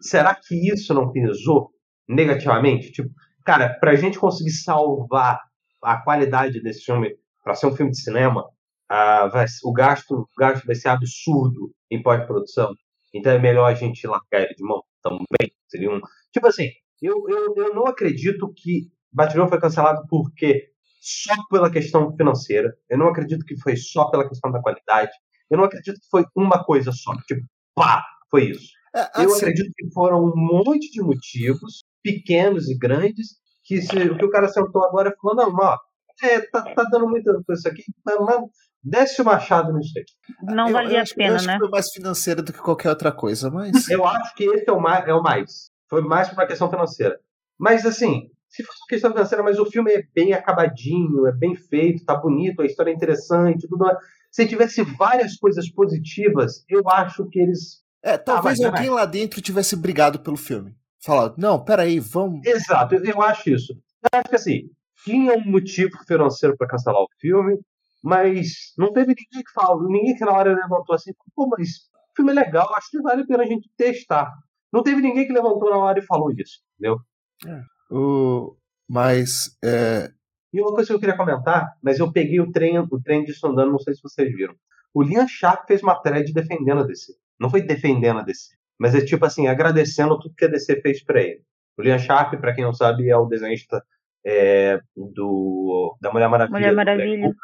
será 0.00 0.34
que 0.34 0.72
isso 0.72 0.92
não 0.92 1.12
pesou 1.12 1.72
negativamente? 2.08 2.92
Tipo, 2.92 3.10
cara, 3.44 3.70
pra 3.80 3.96
gente 3.96 4.18
conseguir 4.18 4.52
salvar 4.52 5.40
a 5.82 5.96
qualidade 5.98 6.60
desse 6.62 6.84
filme, 6.84 7.16
para 7.42 7.54
ser 7.54 7.66
um 7.66 7.76
filme 7.76 7.92
de 7.92 8.00
cinema, 8.00 8.42
uh, 8.90 9.30
vai, 9.30 9.46
o, 9.64 9.72
gasto, 9.72 10.12
o 10.12 10.28
gasto 10.38 10.66
vai 10.66 10.74
ser 10.74 10.88
absurdo 10.88 11.72
em 11.90 12.02
pós-produção. 12.02 12.74
Então 13.12 13.32
é 13.32 13.38
melhor 13.38 13.66
a 13.66 13.74
gente 13.74 14.06
largar 14.06 14.42
ele 14.42 14.54
de 14.54 14.64
mão 14.64 14.82
também. 15.02 15.52
Seria 15.68 15.90
um. 15.90 16.00
Tipo 16.32 16.48
assim, 16.48 16.70
eu, 17.00 17.24
eu, 17.28 17.54
eu 17.56 17.74
não 17.74 17.86
acredito 17.86 18.52
que 18.56 18.90
Batman 19.12 19.48
foi 19.48 19.60
cancelado 19.60 20.04
porque 20.08 20.70
só 21.00 21.34
pela 21.50 21.70
questão 21.70 22.16
financeira. 22.16 22.74
Eu 22.88 22.98
não 22.98 23.08
acredito 23.08 23.44
que 23.44 23.56
foi 23.60 23.76
só 23.76 24.10
pela 24.10 24.28
questão 24.28 24.50
da 24.50 24.60
qualidade. 24.60 25.12
Eu 25.50 25.58
não 25.58 25.64
acredito 25.64 26.00
que 26.00 26.08
foi 26.10 26.24
uma 26.34 26.64
coisa 26.64 26.90
só. 26.92 27.14
Tipo, 27.26 27.46
pá, 27.74 28.02
foi 28.30 28.50
isso. 28.50 28.72
É, 28.94 29.00
assim... 29.12 29.22
Eu 29.24 29.34
acredito 29.36 29.72
que 29.76 29.92
foram 29.92 30.24
um 30.24 30.32
monte 30.34 30.90
de 30.90 31.02
motivos, 31.02 31.84
pequenos 32.04 32.68
e 32.68 32.76
grandes, 32.76 33.38
que 33.64 33.80
se, 33.80 33.96
o 33.96 34.18
que 34.18 34.24
o 34.26 34.30
cara 34.30 34.46
sentou 34.46 34.84
agora 34.84 35.08
e 35.08 35.20
falou, 35.20 35.36
não, 35.36 35.56
ó, 35.58 35.78
é, 36.22 36.40
tá, 36.40 36.62
tá 36.62 36.84
dando 36.84 37.08
muita 37.08 37.32
coisa 37.44 37.70
aqui, 37.70 37.82
mas, 38.04 38.20
mas 38.20 38.40
desce 38.82 39.22
o 39.22 39.24
machado 39.24 39.72
nisso 39.72 39.98
aqui. 39.98 40.54
Não 40.54 40.70
valia 40.70 41.02
a 41.02 41.04
pena, 41.04 41.30
eu 41.30 41.36
acho 41.36 41.46
né? 41.46 41.52
Que 41.54 41.58
foi 41.60 41.68
mais 41.70 41.90
financeira 41.90 42.42
do 42.42 42.52
que 42.52 42.58
qualquer 42.58 42.90
outra 42.90 43.10
coisa, 43.10 43.50
mas. 43.50 43.88
Eu 43.88 44.06
acho 44.06 44.34
que 44.34 44.44
esse 44.44 44.68
é 44.68 44.72
o 44.72 44.80
mais. 44.80 45.08
É 45.08 45.14
o 45.14 45.22
mais. 45.22 45.70
Foi 45.88 46.02
mais 46.02 46.28
por 46.28 46.34
uma 46.34 46.46
questão 46.46 46.70
financeira. 46.70 47.18
Mas 47.58 47.86
assim, 47.86 48.28
se 48.48 48.62
fosse 48.62 48.78
uma 48.82 48.88
questão 48.88 49.10
financeira, 49.10 49.42
mas 49.42 49.58
o 49.58 49.66
filme 49.66 49.92
é 49.92 50.02
bem 50.14 50.32
acabadinho, 50.34 51.26
é 51.26 51.32
bem 51.32 51.54
feito, 51.54 52.04
tá 52.04 52.14
bonito, 52.14 52.60
a 52.60 52.66
história 52.66 52.90
é 52.90 52.94
interessante, 52.94 53.66
tudo. 53.66 53.84
Se 54.30 54.46
tivesse 54.46 54.82
várias 54.82 55.36
coisas 55.36 55.70
positivas, 55.70 56.64
eu 56.68 56.82
acho 56.88 57.26
que 57.30 57.40
eles. 57.40 57.82
É, 58.02 58.18
talvez 58.18 58.60
ah, 58.60 58.66
alguém 58.66 58.90
lá 58.90 59.06
dentro 59.06 59.40
tivesse 59.40 59.74
brigado 59.74 60.20
pelo 60.20 60.36
filme. 60.36 60.76
Falar, 61.04 61.34
não, 61.36 61.62
peraí, 61.62 62.00
vamos. 62.00 62.46
Exato, 62.46 62.94
eu 62.94 63.20
acho 63.20 63.50
isso. 63.50 63.74
Eu 63.74 64.18
acho 64.18 64.28
que 64.28 64.36
assim, 64.36 64.70
tinha 65.04 65.34
um 65.34 65.44
motivo 65.44 65.98
financeiro 66.06 66.56
para 66.56 66.66
cancelar 66.66 67.02
o 67.02 67.08
filme, 67.20 67.58
mas 68.02 68.72
não 68.78 68.90
teve 68.90 69.08
ninguém 69.08 69.44
que 69.44 69.52
falou, 69.52 69.86
ninguém 69.86 70.16
que 70.16 70.24
na 70.24 70.32
hora 70.32 70.54
levantou 70.54 70.94
assim, 70.94 71.12
pô, 71.34 71.46
mas 71.46 71.68
o 72.12 72.16
filme 72.16 72.32
é 72.32 72.34
legal, 72.34 72.74
acho 72.74 72.90
que 72.90 73.02
vale 73.02 73.22
a 73.22 73.26
pena 73.26 73.42
a 73.42 73.46
gente 73.46 73.70
testar. 73.76 74.32
Não 74.72 74.82
teve 74.82 75.02
ninguém 75.02 75.26
que 75.26 75.32
levantou 75.32 75.70
na 75.70 75.76
hora 75.76 75.98
e 75.98 76.06
falou 76.06 76.32
isso, 76.32 76.60
entendeu? 76.78 76.98
É. 77.46 77.62
O... 77.94 78.56
Mas. 78.88 79.56
É... 79.62 80.10
E 80.52 80.60
uma 80.60 80.72
coisa 80.72 80.88
que 80.88 80.94
eu 80.94 81.00
queria 81.00 81.16
comentar, 81.16 81.76
mas 81.82 81.98
eu 81.98 82.10
peguei 82.12 82.40
o 82.40 82.50
trem, 82.50 82.78
o 82.78 83.02
trem 83.02 83.24
disso 83.24 83.46
andando, 83.46 83.72
não 83.72 83.78
sei 83.78 83.94
se 83.94 84.02
vocês 84.02 84.32
viram. 84.34 84.54
O 84.94 85.02
Liam 85.02 85.28
Sharp 85.28 85.66
fez 85.66 85.82
uma 85.82 86.00
thread 86.00 86.32
defendendo 86.32 86.80
a 86.80 86.84
DC. 86.84 87.12
Não 87.38 87.50
foi 87.50 87.62
defendendo 87.62 88.20
a 88.20 88.22
DC, 88.22 88.56
mas 88.78 88.94
é 88.94 89.04
tipo 89.04 89.24
assim, 89.24 89.46
agradecendo 89.46 90.18
tudo 90.18 90.34
que 90.34 90.44
a 90.44 90.48
DC 90.48 90.80
fez 90.80 91.02
para 91.02 91.22
ele. 91.22 91.42
O 91.76 91.82
Liam 91.82 91.98
Sharp, 91.98 92.38
para 92.40 92.54
quem 92.54 92.64
não 92.64 92.72
sabe, 92.72 93.08
é 93.08 93.16
o 93.16 93.26
desenhista 93.26 93.82
é, 94.24 94.80
do, 94.96 95.96
da 96.00 96.12
Mulher 96.12 96.28
Maravilha, 96.28 96.58
Mulher 96.58 96.74
Maravilha. 96.74 97.34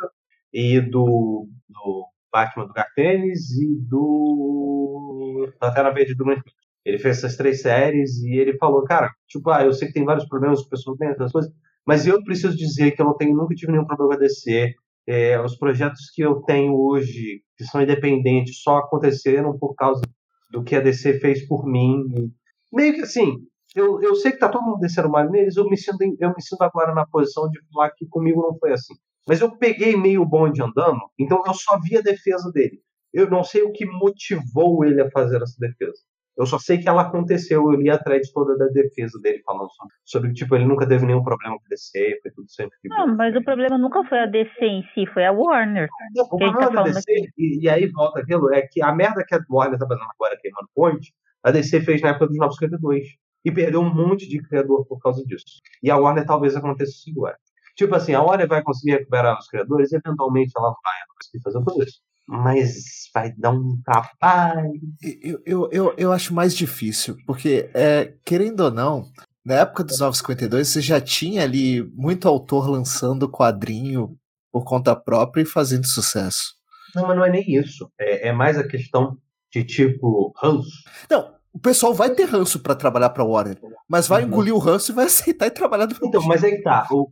e 0.52 0.80
do, 0.80 1.48
do 1.68 2.06
Batman 2.32 2.66
do 2.66 2.72
Garfênis 2.72 3.50
e 3.50 3.76
do 3.88 5.52
Lanterna 5.60 5.90
Verde 5.90 6.14
do 6.14 6.24
Grande 6.24 6.42
Ele 6.84 6.98
fez 6.98 7.18
essas 7.18 7.36
três 7.36 7.60
séries 7.60 8.22
e 8.22 8.36
ele 8.36 8.56
falou, 8.56 8.84
cara, 8.84 9.10
tipo, 9.28 9.50
ah, 9.50 9.64
eu 9.64 9.72
sei 9.72 9.88
que 9.88 9.94
tem 9.94 10.04
vários 10.04 10.26
problemas 10.26 10.62
com 10.62 10.70
pessoas 10.70 10.98
dentro 10.98 11.18
das 11.18 11.32
coisas, 11.32 11.52
mas 11.86 12.06
eu 12.06 12.22
preciso 12.24 12.56
dizer 12.56 12.92
que 12.92 13.02
eu 13.02 13.06
não 13.06 13.16
tenho, 13.16 13.36
nunca 13.36 13.54
tive 13.54 13.72
nenhum 13.72 13.86
problema 13.86 14.16
com 14.16 14.16
a 14.16 14.26
DC. 14.26 14.74
É, 15.06 15.40
os 15.40 15.56
projetos 15.56 16.10
que 16.14 16.22
eu 16.22 16.36
tenho 16.42 16.74
hoje, 16.74 17.42
que 17.56 17.64
são 17.64 17.82
independentes, 17.82 18.62
só 18.62 18.78
aconteceram 18.78 19.58
por 19.58 19.74
causa 19.74 20.02
do 20.50 20.62
que 20.62 20.74
a 20.74 20.80
DC 20.80 21.20
fez 21.20 21.46
por 21.46 21.66
mim. 21.66 22.32
Meio 22.72 22.94
que 22.94 23.02
assim, 23.02 23.46
eu, 23.74 24.02
eu 24.02 24.14
sei 24.16 24.32
que 24.32 24.38
tá 24.38 24.48
todo 24.48 24.64
mundo 24.64 24.80
descendo 24.80 25.08
mal 25.08 25.28
neles, 25.30 25.56
eu 25.56 25.68
me, 25.68 25.76
sinto, 25.76 25.98
eu 26.18 26.28
me 26.30 26.42
sinto 26.42 26.62
agora 26.62 26.94
na 26.94 27.06
posição 27.06 27.48
de 27.48 27.60
falar 27.72 27.90
que 27.90 28.06
comigo 28.06 28.42
não 28.42 28.58
foi 28.58 28.72
assim. 28.72 28.94
Mas 29.26 29.40
eu 29.40 29.56
peguei 29.56 29.96
meio 29.96 30.24
bonde 30.24 30.62
andando, 30.62 31.00
então 31.18 31.42
eu 31.46 31.54
só 31.54 31.78
vi 31.80 31.96
a 31.96 32.00
defesa 32.02 32.50
dele. 32.52 32.80
Eu 33.12 33.28
não 33.28 33.44
sei 33.44 33.62
o 33.62 33.72
que 33.72 33.86
motivou 33.86 34.84
ele 34.84 35.00
a 35.00 35.10
fazer 35.10 35.42
essa 35.42 35.56
defesa. 35.58 35.98
Eu 36.40 36.46
só 36.46 36.58
sei 36.58 36.78
que 36.78 36.88
ela 36.88 37.02
aconteceu, 37.02 37.70
eu 37.70 37.78
li 37.78 37.90
a 37.90 37.98
thread 37.98 38.22
toda 38.32 38.56
da 38.56 38.64
defesa 38.68 39.20
dele 39.20 39.42
falando 39.44 39.68
sobre, 39.72 39.94
sobre 40.06 40.32
tipo, 40.32 40.54
ele 40.54 40.64
nunca 40.64 40.88
teve 40.88 41.04
nenhum 41.04 41.22
problema 41.22 41.58
com 41.58 41.66
a 41.66 41.68
DC, 41.68 42.18
foi 42.22 42.30
tudo 42.30 42.50
sempre 42.50 42.78
Não, 42.84 43.14
mas 43.14 43.36
o 43.36 43.44
problema 43.44 43.76
nunca 43.76 44.02
foi 44.04 44.20
a 44.20 44.24
DC 44.24 44.64
em 44.64 44.82
si, 44.94 45.04
foi 45.12 45.26
a 45.26 45.32
Warner. 45.32 45.86
Não, 46.16 46.24
o 46.24 46.28
problema 46.30 46.58
tá 46.58 46.70
da 46.70 46.82
DC, 46.84 47.04
e, 47.36 47.64
e, 47.64 47.68
aí 47.68 47.86
volta 47.88 48.20
aquilo, 48.20 48.50
é 48.54 48.62
que 48.62 48.82
a 48.82 48.90
merda 48.90 49.22
que 49.22 49.34
a 49.34 49.40
Warner 49.50 49.78
tá 49.78 49.86
fazendo 49.86 50.06
agora 50.14 50.38
queimando 50.40 50.66
Point, 50.74 51.12
a 51.42 51.50
DC 51.50 51.82
fez 51.82 52.00
na 52.00 52.08
época 52.08 52.28
dos 52.28 52.38
952 52.38 53.04
e 53.44 53.52
perdeu 53.52 53.82
um 53.82 53.94
monte 53.94 54.26
de 54.26 54.40
criador 54.40 54.86
por 54.86 54.98
causa 54.98 55.22
disso. 55.22 55.60
E 55.82 55.90
a 55.90 55.98
Warner 55.98 56.24
talvez 56.24 56.56
aconteça 56.56 56.92
isso 56.92 57.10
agora. 57.10 57.36
Tipo 57.76 57.94
assim, 57.96 58.14
a 58.14 58.22
Warner 58.22 58.48
vai 58.48 58.62
conseguir 58.62 58.92
recuperar 58.92 59.38
os 59.38 59.46
criadores, 59.46 59.92
e 59.92 59.96
eventualmente 59.96 60.52
ela 60.56 60.70
vai 60.70 60.94
conseguir 61.18 61.42
fazer 61.42 61.62
tudo 61.64 61.84
isso. 61.84 62.00
Mas 62.30 63.10
vai 63.12 63.32
dar 63.36 63.50
um 63.50 63.76
trabalho. 63.84 64.80
Eu, 65.20 65.42
eu, 65.44 65.68
eu, 65.72 65.94
eu 65.98 66.12
acho 66.12 66.32
mais 66.32 66.54
difícil, 66.54 67.16
porque, 67.26 67.68
é, 67.74 68.14
querendo 68.24 68.60
ou 68.60 68.70
não, 68.70 69.04
na 69.44 69.56
época 69.56 69.82
dos 69.82 69.98
952, 69.98 70.68
você 70.68 70.80
já 70.80 71.00
tinha 71.00 71.42
ali 71.42 71.82
muito 71.92 72.28
autor 72.28 72.70
lançando 72.70 73.28
quadrinho 73.28 74.16
por 74.52 74.64
conta 74.64 74.94
própria 74.94 75.42
e 75.42 75.46
fazendo 75.46 75.86
sucesso. 75.86 76.54
Não, 76.94 77.06
mas 77.06 77.16
não 77.16 77.24
é 77.24 77.30
nem 77.30 77.44
isso. 77.56 77.90
É, 77.98 78.28
é 78.28 78.32
mais 78.32 78.56
a 78.56 78.66
questão 78.66 79.16
de 79.52 79.64
tipo 79.64 80.32
ranço. 80.40 80.84
Não, 81.10 81.34
o 81.52 81.58
pessoal 81.58 81.92
vai 81.92 82.10
ter 82.10 82.26
ranço 82.26 82.60
para 82.60 82.76
trabalhar 82.76 83.10
para 83.10 83.24
Warner, 83.24 83.58
mas 83.88 84.06
vai 84.06 84.22
uhum. 84.22 84.28
engolir 84.28 84.54
o 84.54 84.58
ranço 84.58 84.92
e 84.92 84.94
vai 84.94 85.06
aceitar 85.06 85.46
e 85.46 85.50
trabalhar 85.50 85.86
do 85.86 85.96
Então, 86.00 86.22
mas 86.26 86.44
aí 86.44 86.62
tá. 86.62 86.86
O, 86.92 87.10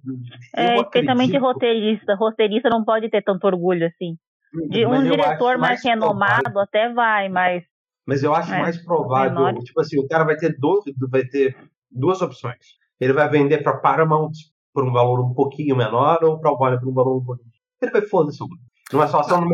é, 0.55 0.77
especialmente 0.77 1.37
acredito... 1.37 1.41
roteirista. 1.41 2.15
Roteirista 2.15 2.69
não 2.69 2.85
pode 2.85 3.11
ter 3.11 3.23
tanto 3.23 3.45
orgulho 3.47 3.87
assim. 3.87 4.17
De 4.53 4.87
um 4.87 5.03
diretor 5.03 5.59
mais, 5.59 5.83
mais 5.83 5.85
renomado 5.85 6.43
provável. 6.43 6.61
até 6.63 6.93
vai, 6.93 7.29
mas. 7.29 7.65
Mas 8.07 8.23
eu 8.23 8.35
acho 8.35 8.53
é, 8.53 8.61
mais 8.61 8.83
provável, 8.83 9.45
menor. 9.45 9.63
tipo 9.63 9.81
assim, 9.81 9.99
o 9.99 10.09
cara 10.09 10.25
vai 10.25 10.37
ter, 10.37 10.57
do, 10.59 10.83
vai 11.11 11.25
ter 11.25 11.55
duas 11.91 12.23
opções. 12.23 12.79
Ele 12.99 13.13
vai 13.13 13.29
vender 13.29 13.63
para 13.63 13.77
Paramount 13.77 14.33
por 14.73 14.85
um 14.85 14.93
valor 14.93 15.21
um 15.21 15.35
pouquinho 15.35 15.77
menor 15.77 16.23
ou 16.23 16.39
para 16.41 16.51
o 16.51 16.57
Warner 16.59 16.81
por 16.81 16.89
um 16.89 16.95
valor 16.95 17.19
um 17.19 17.25
pouquinho. 17.25 17.51
Ele 17.83 17.93
vai 17.93 18.03
foda-se. 18.03 18.39
Numa 18.93 19.07
situação, 19.07 19.45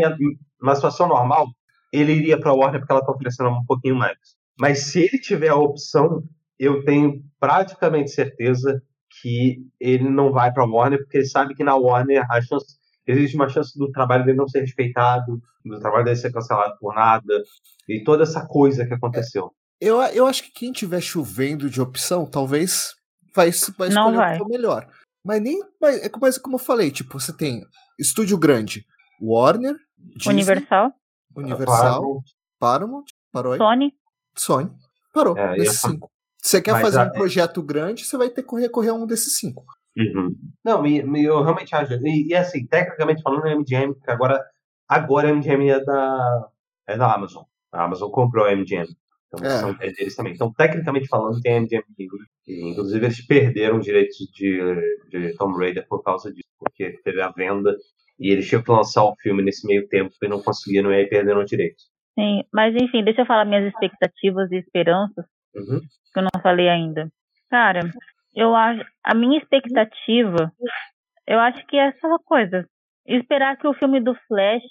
numa 0.61 0.75
situação 0.75 1.09
normal, 1.09 1.49
ele 1.93 2.13
iria 2.13 2.39
para 2.39 2.51
a 2.51 2.55
Warner 2.55 2.81
porque 2.81 2.93
ela 2.93 3.01
está 3.01 3.13
oferecendo 3.13 3.51
um 3.51 3.65
pouquinho 3.65 3.97
mais. 3.97 4.17
Mas 4.59 4.85
se 4.85 5.01
ele 5.01 5.19
tiver 5.19 5.49
a 5.49 5.57
opção, 5.57 6.23
eu 6.59 6.85
tenho 6.85 7.23
praticamente 7.41 8.11
certeza 8.11 8.83
que 9.21 9.59
ele 9.81 10.09
não 10.09 10.33
vai 10.33 10.53
para 10.53 10.65
a 10.65 10.67
Warner, 10.67 10.99
porque 10.99 11.19
ele 11.19 11.27
sabe 11.27 11.55
que 11.55 11.65
na 11.65 11.75
Warner 11.75 12.25
a 12.31 12.41
chance, 12.41 12.77
existe 13.07 13.37
uma 13.37 13.49
chance 13.49 13.79
do 13.79 13.91
trabalho 13.91 14.25
dele 14.25 14.39
não 14.39 14.49
ser 14.49 14.61
respeitado, 14.61 15.41
do 15.65 15.79
trabalho 15.79 16.05
dele 16.05 16.17
ser 16.17 16.33
cancelado 16.33 16.77
por 16.79 16.95
nada, 16.95 17.43
e 17.89 18.03
toda 18.03 18.23
essa 18.23 18.47
coisa 18.47 18.87
que 18.87 18.95
aconteceu. 18.95 19.53
Eu, 19.81 20.01
eu 20.01 20.27
acho 20.27 20.45
que 20.45 20.53
quem 20.53 20.73
tiver 20.73 21.01
chovendo 21.01 21.69
de 21.69 21.81
opção, 21.81 22.25
talvez 22.27 22.95
vai, 23.35 23.51
vai 23.77 23.89
escolher 23.89 24.17
vai. 24.17 24.39
o 24.41 24.47
melhor. 24.47 24.89
Mas 25.25 25.43
nem. 25.43 25.61
Mas, 25.81 26.03
é 26.03 26.09
como, 26.09 26.27
como 26.41 26.57
eu 26.57 26.61
falei, 26.61 26.91
tipo, 26.91 27.19
você 27.19 27.33
tem 27.33 27.63
estúdio 27.99 28.39
grande, 28.39 28.87
Warner, 29.21 29.77
Disney, 30.17 30.35
Universal, 30.35 30.93
Universal, 31.37 32.23
Paramount, 32.59 33.05
Paramount 33.33 33.59
Sony. 33.59 33.95
Sony. 34.37 34.71
Parou. 35.13 35.37
É, 35.37 35.57
nesses 35.57 35.81
cinco. 35.81 36.11
Se 36.43 36.51
você 36.51 36.63
quer 36.63 36.73
Mas 36.73 36.83
fazer 36.83 37.01
a... 37.01 37.05
um 37.05 37.11
projeto 37.11 37.63
grande, 37.63 38.05
você 38.05 38.17
vai 38.19 38.29
ter 38.29 38.43
que 38.43 38.57
recorrer 38.57 38.91
a 38.91 38.95
um 38.95 39.07
desses 39.07 39.39
cinco. 39.39 39.65
Uhum. 39.97 40.35
Não, 40.65 40.85
eu 40.87 41.43
realmente 41.43 41.75
acho. 41.75 41.95
E, 42.05 42.29
e, 42.29 42.35
assim, 42.35 42.67
tecnicamente 42.67 43.23
falando, 43.23 43.47
é 43.47 43.55
MGM, 43.55 43.95
porque 43.95 44.11
agora, 44.11 44.41
agora 44.89 45.29
a 45.29 45.33
MGM 45.33 45.71
é 45.71 45.85
da, 45.85 46.49
é 46.89 46.97
da 46.97 47.15
Amazon. 47.15 47.45
A 47.73 47.85
Amazon 47.85 48.11
comprou 48.11 48.45
a 48.45 48.53
MGM. 48.55 48.89
Então, 49.35 49.47
é. 49.47 49.51
são 49.59 49.77
é 49.81 49.93
deles 49.93 50.15
também. 50.15 50.33
Então, 50.35 50.53
tecnicamente 50.53 51.09
falando, 51.09 51.41
tem 51.41 51.59
a 51.59 51.61
MGM 51.61 51.85
inclusive, 52.47 53.07
eles 53.07 53.27
perderam 53.27 53.79
os 53.79 53.85
direitos 53.85 54.17
de, 54.33 54.61
de 55.11 55.35
Tomb 55.37 55.59
Raider 55.59 55.87
por 55.89 56.03
causa 56.03 56.33
disso, 56.33 56.49
porque 56.59 57.01
teve 57.03 57.21
a 57.21 57.31
venda 57.31 57.75
e 58.19 58.31
eles 58.31 58.49
tinham 58.49 58.63
que 58.63 58.71
lançar 58.71 59.05
o 59.05 59.17
filme 59.17 59.43
nesse 59.43 59.67
meio 59.67 59.89
tempo 59.89 60.13
e 60.23 60.29
não 60.29 60.43
conseguiram 60.43 60.93
e 60.93 60.97
aí 60.97 61.07
perderam 61.07 61.43
os 61.43 61.51
direitos. 61.51 61.85
Sim, 62.19 62.45
mas 62.53 62.75
enfim, 62.77 63.03
deixa 63.03 63.23
eu 63.23 63.27
falar 63.27 63.45
minhas 63.45 63.67
expectativas 63.67 64.51
e 64.53 64.57
esperanças, 64.57 65.25
uhum. 65.55 65.81
que 66.13 66.19
eu 66.19 66.23
não 66.23 66.43
falei 66.43 66.69
ainda. 66.69 67.11
Cara, 67.51 67.81
eu 68.35 68.55
acho, 68.55 68.85
a 69.05 69.15
minha 69.15 69.39
expectativa, 69.39 70.53
eu 71.27 71.39
acho 71.41 71.65
que 71.67 71.77
é 71.77 71.89
aquela 71.89 72.19
coisa, 72.19 72.67
esperar 73.07 73.57
que 73.57 73.67
o 73.67 73.75
filme 73.75 74.01
do 74.01 74.15
Flash, 74.27 74.63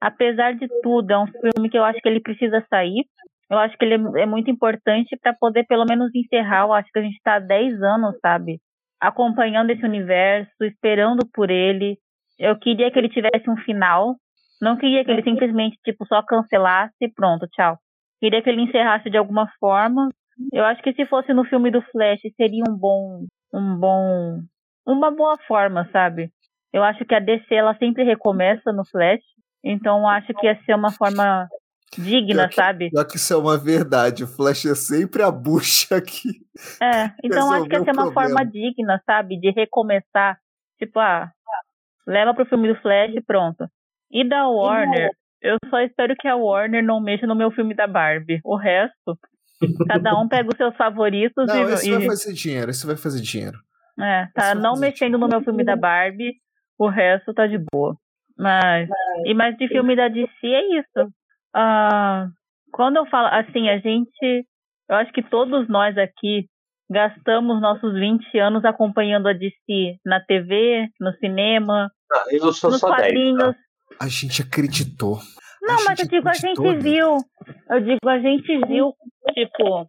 apesar 0.00 0.54
de 0.54 0.68
tudo, 0.82 1.10
é 1.10 1.18
um 1.18 1.26
filme 1.26 1.68
que 1.70 1.78
eu 1.78 1.84
acho 1.84 2.00
que 2.00 2.08
ele 2.08 2.20
precisa 2.20 2.64
sair, 2.68 3.04
eu 3.48 3.58
acho 3.58 3.76
que 3.78 3.84
ele 3.84 3.94
é, 3.94 4.22
é 4.22 4.26
muito 4.26 4.50
importante 4.50 5.16
para 5.22 5.32
poder 5.34 5.64
pelo 5.66 5.84
menos 5.84 6.10
encerrar. 6.14 6.62
Eu 6.62 6.72
acho 6.72 6.90
que 6.92 6.98
a 6.98 7.02
gente 7.02 7.16
está 7.16 7.36
há 7.36 7.40
10 7.40 7.80
anos, 7.82 8.18
sabe? 8.20 8.60
Acompanhando 9.00 9.70
esse 9.70 9.84
universo, 9.84 10.52
esperando 10.62 11.26
por 11.32 11.50
ele. 11.50 11.96
Eu 12.38 12.58
queria 12.58 12.90
que 12.90 12.98
ele 12.98 13.08
tivesse 13.08 13.48
um 13.48 13.56
final. 13.58 14.16
Não 14.60 14.76
queria 14.76 15.04
que 15.04 15.10
ele 15.10 15.22
simplesmente, 15.22 15.78
tipo, 15.84 16.04
só 16.06 16.22
cancelasse 16.22 16.94
e 17.00 17.12
pronto, 17.12 17.46
tchau. 17.52 17.78
Queria 18.20 18.42
que 18.42 18.48
ele 18.48 18.62
encerrasse 18.62 19.10
de 19.10 19.16
alguma 19.16 19.48
forma. 19.60 20.08
Eu 20.52 20.64
acho 20.64 20.82
que 20.82 20.92
se 20.92 21.06
fosse 21.06 21.32
no 21.32 21.44
filme 21.44 21.70
do 21.70 21.82
Flash, 21.82 22.20
seria 22.36 22.64
um 22.68 22.76
bom. 22.76 23.24
Um 23.52 23.78
bom. 23.78 24.40
Uma 24.86 25.10
boa 25.10 25.36
forma, 25.48 25.88
sabe? 25.92 26.30
Eu 26.72 26.82
acho 26.82 27.04
que 27.04 27.14
a 27.14 27.20
DC 27.20 27.54
ela 27.54 27.76
sempre 27.78 28.04
recomeça 28.04 28.72
no 28.72 28.84
Flash. 28.86 29.22
Então 29.64 30.08
acho 30.08 30.32
que 30.34 30.46
ia 30.46 30.58
ser 30.64 30.74
uma 30.74 30.92
forma 30.92 31.48
digna, 31.98 32.48
que, 32.48 32.54
sabe? 32.54 32.90
Só 32.94 33.04
que 33.04 33.16
isso 33.16 33.32
é 33.32 33.36
uma 33.36 33.56
verdade. 33.56 34.24
O 34.24 34.26
Flash 34.26 34.66
é 34.66 34.74
sempre 34.74 35.22
a 35.22 35.30
bucha 35.30 35.96
aqui. 35.96 36.28
É, 36.82 37.10
então 37.24 37.50
acho 37.50 37.68
que 37.68 37.76
ia 37.76 37.84
ser 37.84 37.92
uma 37.92 38.12
forma 38.12 38.44
digna, 38.44 39.00
sabe? 39.06 39.38
De 39.38 39.50
recomeçar. 39.50 40.38
Tipo, 40.78 41.00
ah, 41.00 41.30
leva 42.06 42.34
pro 42.34 42.46
filme 42.46 42.68
do 42.72 42.80
Flash 42.80 43.14
e 43.14 43.20
pronto. 43.20 43.66
E 44.10 44.28
da 44.28 44.46
Warner, 44.46 45.10
eu 45.42 45.56
só 45.68 45.80
espero 45.80 46.14
que 46.16 46.28
a 46.28 46.36
Warner 46.36 46.84
não 46.84 47.00
mexa 47.00 47.26
no 47.26 47.34
meu 47.34 47.50
filme 47.50 47.74
da 47.74 47.86
Barbie. 47.86 48.40
O 48.44 48.56
resto, 48.56 49.18
cada 49.88 50.18
um 50.18 50.28
pega 50.28 50.48
os 50.48 50.56
seus 50.56 50.76
favoritos 50.76 51.46
não, 51.46 51.56
e. 51.56 51.86
E... 51.86 51.90
vai 51.90 52.06
fazer 52.06 52.32
dinheiro, 52.32 52.70
esse 52.70 52.86
vai 52.86 52.96
fazer 52.96 53.20
dinheiro. 53.20 53.58
É, 53.98 54.26
tá 54.34 54.54
não 54.54 54.74
mexendo 54.74 55.12
dinheiro. 55.12 55.18
no 55.18 55.28
meu 55.28 55.42
filme 55.42 55.64
da 55.64 55.76
Barbie, 55.76 56.34
o 56.78 56.88
resto 56.88 57.32
tá 57.32 57.46
de 57.46 57.58
boa. 57.72 57.96
Mas. 58.38 58.88
E 59.24 59.34
mais 59.34 59.56
de 59.56 59.68
filme 59.68 59.96
da 59.96 60.08
DC 60.08 60.28
é 60.44 60.78
isso. 60.78 61.08
Uh, 61.56 62.30
quando 62.70 62.96
eu 62.96 63.06
falo 63.06 63.28
assim, 63.28 63.68
a 63.70 63.78
gente, 63.78 64.46
eu 64.88 64.96
acho 64.96 65.12
que 65.12 65.22
todos 65.22 65.68
nós 65.68 65.96
aqui 65.96 66.46
gastamos 66.90 67.60
nossos 67.60 67.94
20 67.94 68.38
anos 68.38 68.64
acompanhando 68.64 69.28
a 69.28 69.32
DC 69.32 69.98
na 70.04 70.20
TV, 70.20 70.86
no 71.00 71.12
cinema, 71.14 71.90
ah, 72.12 72.24
eu 72.30 72.52
sou 72.52 72.70
nos 72.70 72.80
só 72.80 72.88
quadrinhos. 72.88 73.38
10, 73.38 73.54
tá? 73.54 73.60
A 74.00 74.08
gente 74.08 74.42
acreditou. 74.42 75.18
Não, 75.62 75.84
mas 75.84 75.98
eu 75.98 76.06
digo, 76.06 76.28
a 76.28 76.34
gente 76.34 76.60
né? 76.60 76.76
viu. 76.76 77.16
Eu 77.70 77.80
digo, 77.80 78.08
a 78.08 78.18
gente 78.18 78.66
viu, 78.66 78.94
tipo, 79.32 79.86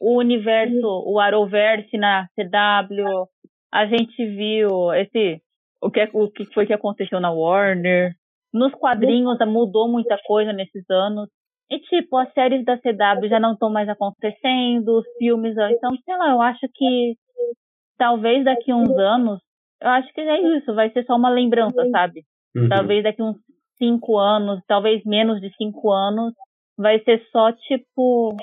o 0.00 0.18
universo, 0.18 0.86
o 1.06 1.18
Arrowverse 1.18 1.96
na 1.96 2.26
CW. 2.34 3.28
A 3.72 3.86
gente 3.86 4.24
viu 4.24 4.92
esse. 4.94 5.40
O 5.80 5.90
que, 5.90 6.08
o 6.12 6.30
que 6.30 6.44
foi 6.52 6.66
que 6.66 6.72
aconteceu 6.72 7.20
na 7.20 7.30
Warner. 7.30 8.12
Nos 8.52 8.72
quadrinhos 8.72 9.38
mudou 9.46 9.88
muita 9.88 10.18
coisa 10.26 10.52
nesses 10.52 10.88
anos. 10.90 11.28
E, 11.70 11.78
tipo, 11.80 12.16
as 12.16 12.32
séries 12.32 12.64
da 12.64 12.78
CW 12.78 13.28
já 13.28 13.38
não 13.38 13.52
estão 13.52 13.70
mais 13.70 13.88
acontecendo, 13.88 14.98
os 14.98 15.04
filmes. 15.18 15.52
Então, 15.52 15.90
sei 16.02 16.16
lá, 16.16 16.30
eu 16.30 16.40
acho 16.40 16.66
que 16.74 17.14
talvez 17.98 18.44
daqui 18.44 18.72
uns 18.72 18.90
anos, 18.96 19.38
eu 19.82 19.90
acho 19.90 20.12
que 20.14 20.20
é 20.20 20.56
isso, 20.56 20.74
vai 20.74 20.90
ser 20.90 21.04
só 21.04 21.14
uma 21.14 21.28
lembrança, 21.28 21.86
sabe? 21.90 22.22
Uhum. 22.56 22.68
Talvez 22.68 23.02
daqui 23.02 23.22
uns 23.22 23.36
cinco 23.76 24.16
anos, 24.16 24.62
talvez 24.66 25.02
menos 25.04 25.40
de 25.40 25.54
cinco 25.56 25.92
anos, 25.92 26.32
vai 26.78 27.02
ser 27.02 27.20
só, 27.32 27.52
tipo, 27.52 28.36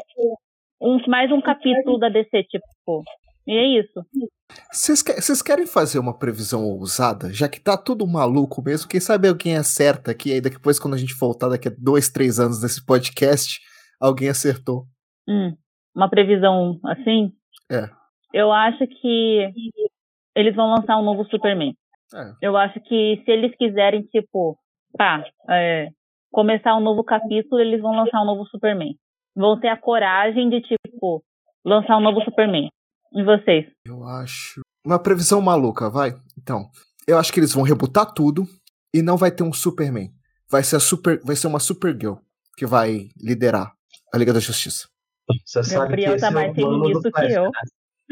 um, 0.81 0.99
mais 1.07 1.31
um 1.31 1.41
capítulo 1.41 1.97
da 1.97 2.09
DC, 2.09 2.43
tipo. 2.43 3.03
E 3.47 3.53
é 3.53 3.79
isso. 3.79 4.05
Vocês 4.71 5.41
querem 5.41 5.65
fazer 5.65 5.99
uma 5.99 6.17
previsão 6.17 6.65
ousada? 6.65 7.31
Já 7.31 7.47
que 7.47 7.59
tá 7.59 7.77
tudo 7.77 8.05
maluco 8.05 8.61
mesmo, 8.61 8.89
quem 8.89 8.99
sabe 8.99 9.27
alguém 9.27 9.55
acerta 9.55 10.11
aqui, 10.11 10.33
aí 10.33 10.41
depois 10.41 10.79
quando 10.79 10.95
a 10.95 10.97
gente 10.97 11.17
voltar 11.17 11.49
daqui 11.49 11.67
a 11.67 11.75
dois, 11.77 12.09
três 12.09 12.39
anos 12.39 12.61
nesse 12.61 12.83
podcast, 12.83 13.59
alguém 14.01 14.29
acertou. 14.29 14.85
Hum, 15.27 15.55
uma 15.95 16.09
previsão 16.09 16.79
assim? 16.83 17.31
É. 17.71 17.87
Eu 18.33 18.51
acho 18.51 18.85
que 18.87 19.51
eles 20.35 20.55
vão 20.55 20.71
lançar 20.71 20.97
um 20.97 21.05
novo 21.05 21.23
Superman. 21.25 21.73
É. 22.13 22.33
Eu 22.41 22.57
acho 22.57 22.79
que 22.81 23.21
se 23.23 23.31
eles 23.31 23.55
quiserem, 23.57 24.01
tipo, 24.03 24.57
pá, 24.97 25.23
é, 25.49 25.89
começar 26.35 26.75
um 26.75 26.81
novo 26.81 27.01
capítulo, 27.01 27.61
eles 27.61 27.81
vão 27.81 27.95
lançar 27.95 28.21
um 28.21 28.25
novo 28.25 28.45
Superman. 28.47 28.93
Vão 29.33 29.57
ter 29.57 29.69
a 29.69 29.77
coragem 29.77 30.49
de, 30.49 30.59
tipo, 30.61 31.23
lançar 31.63 31.97
um 31.97 32.01
novo 32.01 32.21
Superman. 32.25 32.69
E 33.13 33.23
vocês? 33.23 33.65
Eu 33.87 34.03
acho. 34.03 34.59
Uma 34.85 34.99
previsão 34.99 35.39
maluca, 35.39 35.89
vai. 35.89 36.13
Então, 36.37 36.65
eu 37.07 37.17
acho 37.17 37.31
que 37.31 37.39
eles 37.39 37.53
vão 37.53 37.63
rebutar 37.63 38.13
tudo 38.13 38.43
e 38.93 39.01
não 39.01 39.15
vai 39.15 39.31
ter 39.31 39.43
um 39.43 39.53
Superman. 39.53 40.11
Vai 40.51 40.61
ser, 40.61 40.75
a 40.75 40.79
super, 40.81 41.21
vai 41.23 41.37
ser 41.37 41.47
uma 41.47 41.59
Supergirl 41.59 42.15
que 42.57 42.65
vai 42.65 43.07
liderar 43.17 43.73
a 44.13 44.17
Liga 44.17 44.33
da 44.33 44.39
Justiça. 44.41 44.89
Você 45.45 45.63
sabe 45.63 45.87
Gabriel 45.87 46.19
tá 46.19 46.31
mais 46.31 46.53
feminista 46.53 47.11
que 47.11 47.33
eu. 47.33 47.49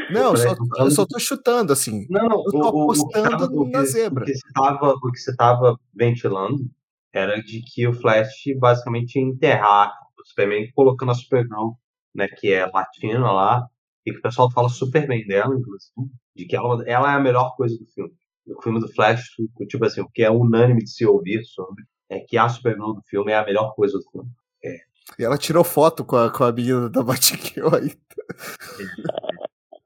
Não, 0.09 0.31
eu 0.31 0.37
só, 0.37 0.55
eu 0.77 0.91
só 0.91 1.05
tô 1.05 1.19
chutando, 1.19 1.73
assim. 1.73 2.07
Não, 2.09 2.27
não, 2.27 2.43
eu 2.45 2.51
tô 2.51 2.57
o, 2.57 2.83
apostando 2.83 3.53
o, 3.53 3.61
o, 3.63 3.69
na 3.69 3.83
zebra. 3.83 4.23
O 4.23 4.25
que, 4.25 4.33
tava, 4.53 4.93
o 4.93 5.11
que 5.11 5.19
você 5.19 5.35
tava 5.35 5.77
ventilando 5.93 6.65
era 7.13 7.41
de 7.41 7.61
que 7.61 7.87
o 7.87 7.93
Flash 7.93 8.45
basicamente 8.59 9.15
ia 9.15 9.21
enterrar 9.21 9.93
o 10.19 10.27
Superman 10.27 10.71
colocando 10.73 11.11
a 11.11 11.15
Supergirl, 11.15 11.71
né, 12.13 12.27
que 12.27 12.51
é 12.51 12.65
latina 12.65 13.31
lá, 13.31 13.67
e 14.05 14.11
que 14.11 14.17
o 14.17 14.21
pessoal 14.21 14.51
fala 14.51 14.67
super 14.67 15.07
bem 15.07 15.25
dela, 15.25 15.55
inclusive, 15.55 15.93
de 16.35 16.45
que 16.45 16.55
ela, 16.55 16.83
ela 16.87 17.13
é 17.13 17.15
a 17.15 17.19
melhor 17.19 17.55
coisa 17.55 17.77
do 17.77 17.85
filme. 17.85 18.11
O 18.47 18.61
filme 18.61 18.79
do 18.79 18.91
Flash, 18.91 19.23
tipo 19.69 19.85
assim, 19.85 20.01
o 20.01 20.09
que 20.09 20.23
é 20.23 20.29
unânime 20.29 20.83
de 20.83 20.89
se 20.89 21.05
ouvir 21.05 21.45
sobre, 21.45 21.83
é 22.09 22.19
que 22.19 22.37
a 22.37 22.49
Supergirl 22.49 22.93
do 22.93 23.01
filme 23.03 23.31
é 23.31 23.37
a 23.37 23.45
melhor 23.45 23.73
coisa 23.75 23.97
do 23.97 24.03
filme. 24.11 24.29
É. 24.63 24.77
E 25.19 25.23
ela 25.23 25.37
tirou 25.37 25.63
foto 25.63 26.03
com 26.03 26.15
a, 26.15 26.31
com 26.31 26.43
a 26.43 26.51
menina 26.51 26.89
da 26.89 27.03
Batgirl 27.03 27.75
aí. 27.75 27.95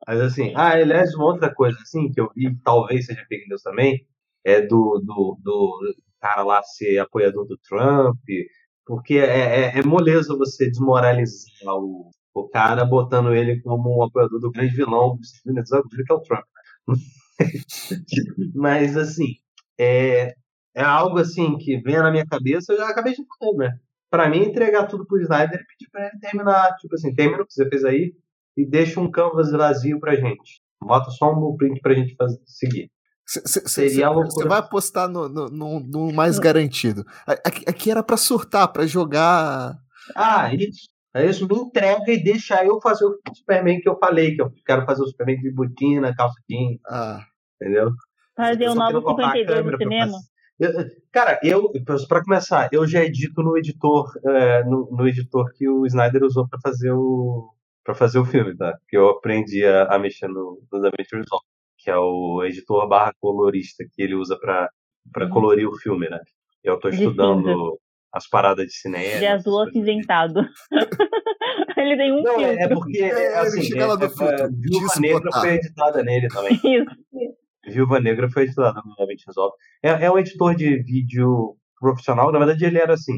Mas 0.07 0.22
assim, 0.22 0.53
ah, 0.56 0.72
aliás, 0.72 1.14
uma 1.15 1.26
outra 1.26 1.53
coisa 1.53 1.77
assim, 1.81 2.10
que 2.11 2.22
eu 2.22 2.31
vi, 2.34 2.56
talvez 2.64 3.06
seja 3.06 3.26
fake 3.27 3.49
news 3.49 3.61
também, 3.61 4.07
é 4.43 4.61
do, 4.61 5.02
do, 5.03 5.38
do 5.43 5.95
cara 6.19 6.44
lá 6.44 6.64
ser 6.64 6.99
apoiador 6.99 7.45
do 7.45 7.57
Trump, 7.57 8.19
porque 8.85 9.15
é, 9.15 9.76
é, 9.76 9.80
é 9.80 9.84
moleza 9.84 10.35
você 10.38 10.69
desmoralizar 10.69 11.76
o, 11.76 12.10
o 12.34 12.48
cara 12.49 12.85
botando 12.85 13.34
ele 13.34 13.61
como 13.61 13.98
um 13.98 14.03
apoiador 14.03 14.39
do 14.39 14.52
grande 14.52 14.76
vilão 14.76 15.18
dos 15.18 15.34
Estados 15.34 15.91
Unidos, 15.91 16.06
que 16.06 16.14
é 16.14 16.15
o 16.15 16.22
Trump. 16.22 16.45
Mas, 18.56 18.95
assim, 18.95 19.35
é, 19.77 20.34
é 20.76 20.84
algo 20.84 21.19
assim 21.19 21.57
que 21.57 21.77
vem 21.81 21.98
na 21.98 22.11
minha 22.11 22.26
cabeça, 22.26 22.73
eu 22.73 22.77
já 22.77 22.89
acabei 22.89 23.14
de 23.14 23.23
falar, 23.39 23.57
né? 23.57 23.80
Pra 24.10 24.30
mim, 24.30 24.44
entregar 24.44 24.88
tudo 24.88 25.06
pro 25.06 25.19
Snyder 25.22 25.60
e 25.60 25.65
pedir 25.65 25.89
pra 25.91 26.07
ele 26.07 26.19
terminar, 26.19 26.76
tipo 26.77 26.95
assim, 26.95 27.14
termina 27.14 27.44
o 27.44 27.45
que 27.45 27.53
você 27.53 27.68
fez 27.68 27.84
aí 27.84 28.14
e 28.56 28.65
deixa 28.65 28.99
um 28.99 29.11
canvas 29.11 29.52
vazio 29.52 29.99
pra 29.99 30.15
gente. 30.15 30.61
Bota 30.81 31.11
só 31.11 31.31
um 31.31 31.35
blueprint 31.35 31.81
pra 31.81 31.94
gente 31.94 32.15
fazer, 32.15 32.39
seguir. 32.45 32.89
Você 33.28 34.48
vai 34.48 34.60
apostar 34.60 35.10
no, 35.10 35.28
no, 35.28 35.49
no, 35.49 35.80
no 35.82 36.14
mais 36.14 36.40
garantido. 36.40 37.06
Aqui, 37.26 37.64
aqui 37.68 37.91
era 37.91 38.02
para 38.02 38.16
surtar, 38.16 38.72
para 38.72 38.88
jogar. 38.88 39.76
Ah, 40.16 40.54
isso. 40.54 40.88
Isso 41.16 41.48
me 41.48 41.56
entrega 41.56 42.12
e 42.12 42.24
deixa 42.24 42.64
eu 42.64 42.80
fazer 42.80 43.06
o 43.06 43.18
Superman 43.34 43.82
que 43.82 43.90
eu 43.90 43.98
falei, 43.98 44.36
que 44.36 44.41
eu 44.41 44.52
quero 44.66 44.86
fazer 44.86 45.02
o 45.02 45.08
Superman 45.08 45.40
de 45.40 45.52
botina, 45.52 46.16
calça 46.16 46.40
jeans. 46.48 46.80
Ah. 46.88 47.26
Entendeu? 47.60 47.90
Fazer 48.36 48.70
o 48.70 48.76
novo 48.76 49.02
52 49.02 49.66
no 49.66 49.78
cinema? 49.78 50.18
Eu, 50.60 50.72
cara, 51.12 51.40
eu, 51.44 51.72
para 52.08 52.24
começar, 52.24 52.70
eu 52.72 52.88
já 52.88 53.04
edito 53.04 53.41
no 53.41 53.58
editor, 53.58 54.12
é, 54.26 54.64
no, 54.64 54.90
no, 54.91 55.08
editor 55.08 55.52
que 55.56 55.68
o 55.68 55.86
Snyder 55.86 56.24
usou 56.24 56.48
para 56.48 56.60
fazer 56.62 56.91
o 56.91 57.54
para 57.84 57.95
fazer 57.95 58.20
o 58.20 58.26
filme, 58.26 58.56
tá? 58.56 58.78
Que 58.90 58.98
eu 58.98 59.10
aprendi 59.10 59.66
a, 59.66 59.84
a 59.84 59.98
mexer 59.98 60.28
no, 60.28 60.62
no 60.72 60.82
DaVinci 60.82 61.16
Resolve, 61.16 61.45
que 61.88 61.91
é 61.91 61.95
o 61.97 62.43
editor 62.43 62.85
barra 62.85 63.14
colorista 63.18 63.85
que 63.89 64.01
ele 64.01 64.14
usa 64.14 64.38
para 64.38 64.69
para 65.09 65.23
uhum. 65.23 65.31
colorir 65.31 65.65
o 65.65 65.77
filme, 65.77 66.09
né? 66.09 66.19
Eu 66.61 66.77
tô 66.77 66.89
estudando 66.89 67.80
as 68.11 68.27
paradas 68.27 68.65
de 68.65 68.73
cinema. 68.73 69.19
De 69.19 69.26
azul 69.26 69.61
acinzentado. 69.61 70.41
ele 71.77 71.95
tem 71.95 72.11
um 72.11 72.22
Não, 72.22 72.41
é, 72.41 72.55
é 72.55 72.68
porque, 72.68 72.97
é, 72.97 73.38
assim, 73.38 73.73
é, 73.73 73.84
é, 73.84 73.84
é, 73.84 74.47
Viúva 74.49 74.99
Negra 74.99 75.31
foi 75.31 75.49
editada 75.53 76.03
nele 76.03 76.27
também. 76.27 76.59
Isso. 76.59 77.73
Viúva 77.73 78.01
Negra 78.01 78.30
foi 78.30 78.43
editada 78.43 78.81
no 78.85 78.93
DaVinci 78.97 79.23
Resolve. 79.26 79.55
É, 79.81 79.91
é 80.07 80.11
um 80.11 80.18
editor 80.18 80.55
de 80.55 80.84
vídeo 80.84 81.55
profissional, 81.80 82.34
na 82.34 82.39
verdade 82.39 82.65
ele 82.65 82.80
era 82.80 82.95
assim, 82.95 83.14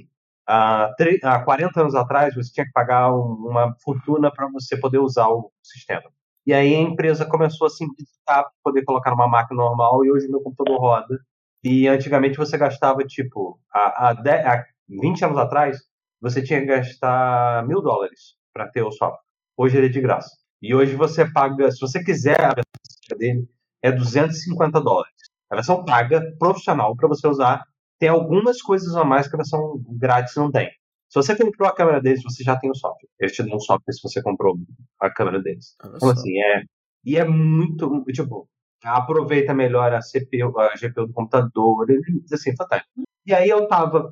há, 0.48 0.92
há 1.24 1.44
40 1.44 1.82
anos 1.82 1.96
atrás 1.96 2.36
você 2.36 2.54
tinha 2.54 2.68
que 2.68 2.72
pagar 2.72 3.12
uma 3.16 3.74
fortuna 3.84 4.32
para 4.32 4.48
você 4.52 4.78
poder 4.78 5.00
usar 5.00 5.28
o 5.28 5.52
sistema. 5.64 6.04
E 6.50 6.54
aí 6.54 6.74
a 6.74 6.82
empresa 6.82 7.28
começou 7.28 7.68
a 7.68 7.70
simplificar 7.70 8.42
para 8.42 8.52
poder 8.64 8.84
colocar 8.84 9.12
numa 9.12 9.28
máquina 9.28 9.62
normal 9.62 10.04
e 10.04 10.12
hoje 10.12 10.28
meu 10.28 10.42
computador 10.42 10.80
roda. 10.80 11.20
E 11.64 11.88
antigamente 11.88 12.40
você 12.40 12.58
gastava, 12.58 13.04
tipo, 13.04 13.60
há, 13.72 14.10
há, 14.10 14.14
10, 14.14 14.46
há 14.48 14.66
20 14.90 15.26
anos 15.26 15.38
atrás, 15.38 15.78
você 16.20 16.42
tinha 16.42 16.60
que 16.60 16.66
gastar 16.66 17.68
mil 17.68 17.84
dólares 17.84 18.34
para 18.52 18.68
ter 18.68 18.82
o 18.82 18.92
software. 18.92 19.22
Hoje 19.56 19.78
ele 19.78 19.86
é 19.86 19.90
de 19.90 20.02
graça. 20.02 20.32
E 20.60 20.74
hoje 20.74 20.96
você 20.96 21.24
paga, 21.32 21.72
se 21.72 21.80
você 21.80 22.04
quiser 22.04 22.42
a 22.42 22.56
versão 22.56 23.20
dele, 23.20 23.48
é 23.84 23.92
250 23.92 24.82
dólares. 24.82 25.14
A 25.52 25.56
versão 25.56 25.86
paga, 25.86 26.36
profissional, 26.40 26.96
para 26.96 27.08
você 27.08 27.28
usar. 27.28 27.64
Tem 28.00 28.10
algumas 28.10 28.60
coisas 28.60 28.96
a 28.96 29.06
mais 29.06 29.28
que 29.28 29.36
a 29.36 29.38
versão 29.38 29.80
grátis 29.88 30.36
não 30.36 30.52
tem. 30.52 30.68
Se 31.10 31.16
você 31.16 31.36
comprou 31.36 31.68
a 31.68 31.76
câmera 31.76 32.00
deles, 32.00 32.22
você 32.24 32.44
já 32.44 32.56
tem 32.56 32.70
o 32.70 32.76
software. 32.76 33.10
Eles 33.20 33.36
te 33.36 33.44
dão 33.44 33.56
um 33.56 33.60
software 33.60 33.94
se 33.94 34.02
você 34.02 34.22
comprou 34.22 34.56
a 35.00 35.10
câmera 35.10 35.42
deles. 35.42 35.76
Então, 35.84 36.10
assim, 36.10 36.40
é. 36.40 36.64
E 37.04 37.18
é 37.18 37.26
muito. 37.26 38.04
Tipo, 38.14 38.48
aproveita 38.84 39.54
melhor 39.54 39.92
a 39.94 40.00
CPU, 40.00 40.58
a 40.60 40.76
GPU 40.76 41.08
do 41.08 41.14
computador. 41.14 41.88
Assim, 42.32 42.56
fantástico. 42.56 42.92
E 43.26 43.34
aí 43.34 43.50
eu 43.50 43.68
tava 43.68 44.12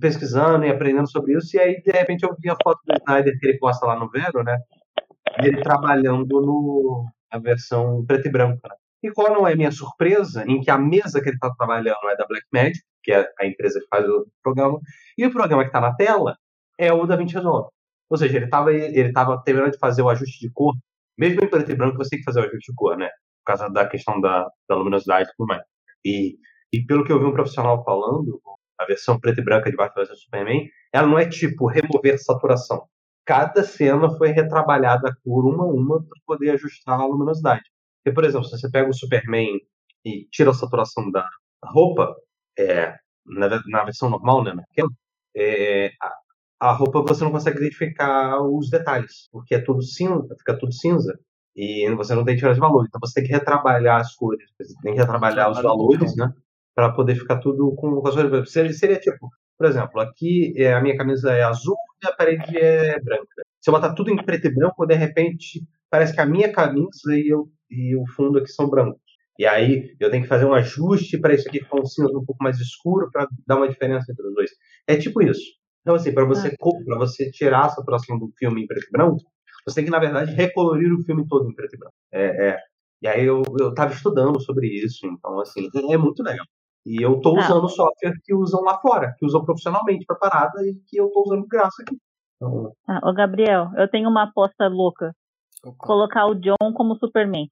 pesquisando 0.00 0.64
e 0.64 0.70
aprendendo 0.70 1.10
sobre 1.10 1.36
isso, 1.36 1.56
e 1.56 1.60
aí, 1.60 1.80
de 1.80 1.90
repente, 1.90 2.22
eu 2.22 2.36
vi 2.38 2.50
a 2.50 2.56
foto 2.62 2.80
do 2.84 2.94
Snyder 2.94 3.38
que 3.38 3.46
ele 3.46 3.58
posta 3.58 3.86
lá 3.86 3.98
no 3.98 4.10
Vero, 4.10 4.42
né? 4.42 4.58
Ele 5.38 5.62
trabalhando 5.62 6.40
no, 6.40 7.06
na 7.32 7.38
versão 7.38 8.04
preto 8.04 8.28
e 8.28 8.30
branco, 8.30 8.60
né? 8.68 8.74
E 9.02 9.10
qual 9.12 9.32
não 9.32 9.46
é 9.46 9.54
minha 9.54 9.70
surpresa, 9.70 10.44
em 10.46 10.60
que 10.60 10.70
a 10.70 10.76
mesa 10.76 11.22
que 11.22 11.28
ele 11.28 11.36
está 11.36 11.50
trabalhando 11.54 12.10
é 12.10 12.16
da 12.16 12.26
Blackmagic, 12.26 12.80
que 13.08 13.12
é 13.12 13.26
a 13.40 13.46
empresa 13.46 13.80
que 13.80 13.86
faz 13.88 14.06
o 14.06 14.26
programa, 14.42 14.78
e 15.16 15.24
o 15.24 15.32
programa 15.32 15.62
que 15.62 15.70
está 15.70 15.80
na 15.80 15.94
tela 15.94 16.36
é 16.76 16.92
o 16.92 17.06
DaVinci 17.06 17.34
Resolve. 17.34 17.70
Ou 18.10 18.18
seja, 18.18 18.36
ele 18.36 18.44
estava 18.44 18.70
ele 18.70 19.12
tava 19.12 19.42
terminando 19.42 19.72
de 19.72 19.78
fazer 19.78 20.02
o 20.02 20.10
ajuste 20.10 20.38
de 20.38 20.52
cor, 20.52 20.74
mesmo 21.16 21.42
em 21.42 21.48
preto 21.48 21.70
e 21.72 21.74
branco 21.74 21.96
você 21.96 22.10
tem 22.10 22.18
que 22.18 22.24
fazer 22.26 22.40
o 22.40 22.42
ajuste 22.42 22.70
de 22.70 22.76
cor, 22.76 22.98
né? 22.98 23.08
Por 23.08 23.46
causa 23.46 23.70
da 23.70 23.88
questão 23.88 24.20
da, 24.20 24.46
da 24.68 24.76
luminosidade 24.76 25.30
e 25.30 25.32
tudo 25.34 25.46
mais. 25.46 25.62
E, 26.04 26.36
e 26.70 26.84
pelo 26.84 27.02
que 27.02 27.10
eu 27.10 27.18
vi 27.18 27.24
um 27.24 27.32
profissional 27.32 27.82
falando, 27.82 28.40
a 28.78 28.84
versão 28.84 29.18
preto 29.18 29.40
e 29.40 29.44
branca 29.44 29.70
de 29.70 29.76
Batman 29.76 30.04
vs 30.04 30.20
Superman, 30.20 30.68
ela 30.92 31.06
não 31.06 31.18
é 31.18 31.26
tipo 31.26 31.66
remover 31.66 32.18
saturação. 32.22 32.86
Cada 33.24 33.62
cena 33.62 34.10
foi 34.18 34.28
retrabalhada 34.28 35.08
a 35.08 35.14
cor 35.24 35.46
uma 35.46 35.64
a 35.64 35.66
uma 35.66 35.98
para 36.02 36.20
poder 36.26 36.50
ajustar 36.50 37.00
a 37.00 37.06
luminosidade. 37.06 37.64
Porque, 38.04 38.14
por 38.14 38.24
exemplo, 38.24 38.46
se 38.46 38.58
você 38.58 38.70
pega 38.70 38.90
o 38.90 38.94
Superman 38.94 39.58
e 40.04 40.26
tira 40.30 40.50
a 40.50 40.54
saturação 40.54 41.10
da 41.10 41.26
roupa, 41.64 42.14
é, 42.58 42.94
na, 43.26 43.48
na, 43.66 43.84
versão 43.84 44.10
normal, 44.10 44.42
né, 44.42 44.52
naquela, 44.54 44.88
é, 45.36 45.92
a, 46.02 46.68
a, 46.68 46.72
roupa 46.72 47.02
você 47.02 47.22
não 47.24 47.30
consegue 47.30 47.58
identificar 47.58 48.40
os 48.42 48.68
detalhes, 48.70 49.28
porque 49.30 49.54
é 49.54 49.60
tudo 49.60 49.82
cinza, 49.82 50.34
fica 50.38 50.58
tudo 50.58 50.72
cinza. 50.72 51.18
E 51.56 51.92
você 51.96 52.14
não 52.14 52.24
tem 52.24 52.36
diferença 52.36 52.60
de 52.60 52.60
valor. 52.60 52.86
Então 52.86 53.00
você 53.02 53.14
tem 53.14 53.24
que 53.24 53.32
retrabalhar 53.32 54.00
as 54.00 54.14
cores, 54.14 54.48
você 54.56 54.74
tem 54.80 54.92
que 54.94 55.00
retrabalhar 55.00 55.50
os 55.50 55.60
valores, 55.60 56.14
né? 56.14 56.32
Para 56.72 56.92
poder 56.92 57.16
ficar 57.16 57.38
tudo 57.38 57.74
com 57.74 58.06
as 58.06 58.14
cores. 58.14 58.52
Seria, 58.52 58.72
seria 58.72 59.00
tipo, 59.00 59.28
por 59.58 59.66
exemplo, 59.66 60.00
aqui 60.00 60.54
é, 60.56 60.72
a 60.72 60.80
minha 60.80 60.96
camisa 60.96 61.32
é 61.32 61.42
azul 61.42 61.76
e 62.00 62.06
a 62.06 62.12
parede 62.12 62.56
é 62.56 63.00
branca. 63.00 63.42
Se 63.60 63.70
eu 63.70 63.74
botar 63.74 63.92
tudo 63.92 64.10
em 64.10 64.16
preto 64.16 64.46
e 64.46 64.54
branco, 64.54 64.86
de 64.86 64.94
repente 64.94 65.66
parece 65.90 66.14
que 66.14 66.20
a 66.20 66.26
minha 66.26 66.52
camisa 66.52 67.12
e, 67.12 67.28
eu, 67.28 67.48
e 67.68 67.96
o 67.96 68.06
fundo 68.06 68.38
aqui 68.38 68.48
são 68.52 68.70
brancos. 68.70 69.07
E 69.38 69.46
aí 69.46 69.94
eu 70.00 70.10
tenho 70.10 70.24
que 70.24 70.28
fazer 70.28 70.44
um 70.44 70.52
ajuste 70.52 71.18
para 71.18 71.32
isso 71.32 71.48
aqui 71.48 71.60
ficar 71.60 71.80
um 71.80 71.86
cinza 71.86 72.18
um 72.18 72.24
pouco 72.24 72.42
mais 72.42 72.58
escuro 72.58 73.08
para 73.10 73.28
dar 73.46 73.56
uma 73.56 73.68
diferença 73.68 74.10
entre 74.10 74.26
os 74.26 74.34
dois. 74.34 74.50
É 74.86 74.96
tipo 74.96 75.22
isso. 75.22 75.58
Então, 75.82 75.94
assim, 75.94 76.12
para 76.12 76.24
você, 76.24 76.48
ah. 76.48 76.98
você 76.98 77.30
tirar 77.30 77.66
a 77.66 77.68
saturação 77.68 78.18
do 78.18 78.30
filme 78.36 78.62
em 78.62 78.66
preto 78.66 78.86
e 78.86 78.90
branco, 78.90 79.22
você 79.66 79.76
tem 79.76 79.84
que, 79.84 79.90
na 79.90 79.98
verdade, 79.98 80.32
recolorir 80.32 80.92
o 80.92 81.02
filme 81.04 81.26
todo 81.26 81.48
em 81.48 81.54
preto 81.54 81.74
e 81.74 81.78
branco. 81.78 81.94
É, 82.12 82.48
é. 82.48 82.58
E 83.00 83.06
aí 83.06 83.24
eu, 83.24 83.42
eu 83.60 83.72
tava 83.72 83.92
estudando 83.92 84.40
sobre 84.40 84.66
isso, 84.66 85.06
então, 85.06 85.40
assim, 85.40 85.68
é 85.90 85.96
muito 85.96 86.22
legal. 86.22 86.44
E 86.84 87.00
eu 87.02 87.20
tô 87.20 87.36
ah. 87.36 87.40
usando 87.40 87.64
o 87.64 87.68
software 87.68 88.14
que 88.24 88.34
usam 88.34 88.60
lá 88.62 88.78
fora, 88.80 89.14
que 89.18 89.24
usam 89.24 89.44
profissionalmente 89.44 90.04
para 90.04 90.16
parada 90.16 90.60
e 90.66 90.74
que 90.86 91.00
eu 91.00 91.08
tô 91.10 91.22
usando 91.22 91.42
de 91.42 91.48
graça 91.48 91.82
aqui. 91.82 91.96
Então... 92.36 92.72
Ah, 92.88 93.00
ô 93.02 93.12
Gabriel, 93.12 93.70
eu 93.76 93.88
tenho 93.88 94.08
uma 94.08 94.24
aposta 94.24 94.66
louca. 94.68 95.14
Opa. 95.64 95.86
Colocar 95.86 96.26
o 96.26 96.34
John 96.34 96.72
como 96.74 96.96
Superman. 96.96 97.48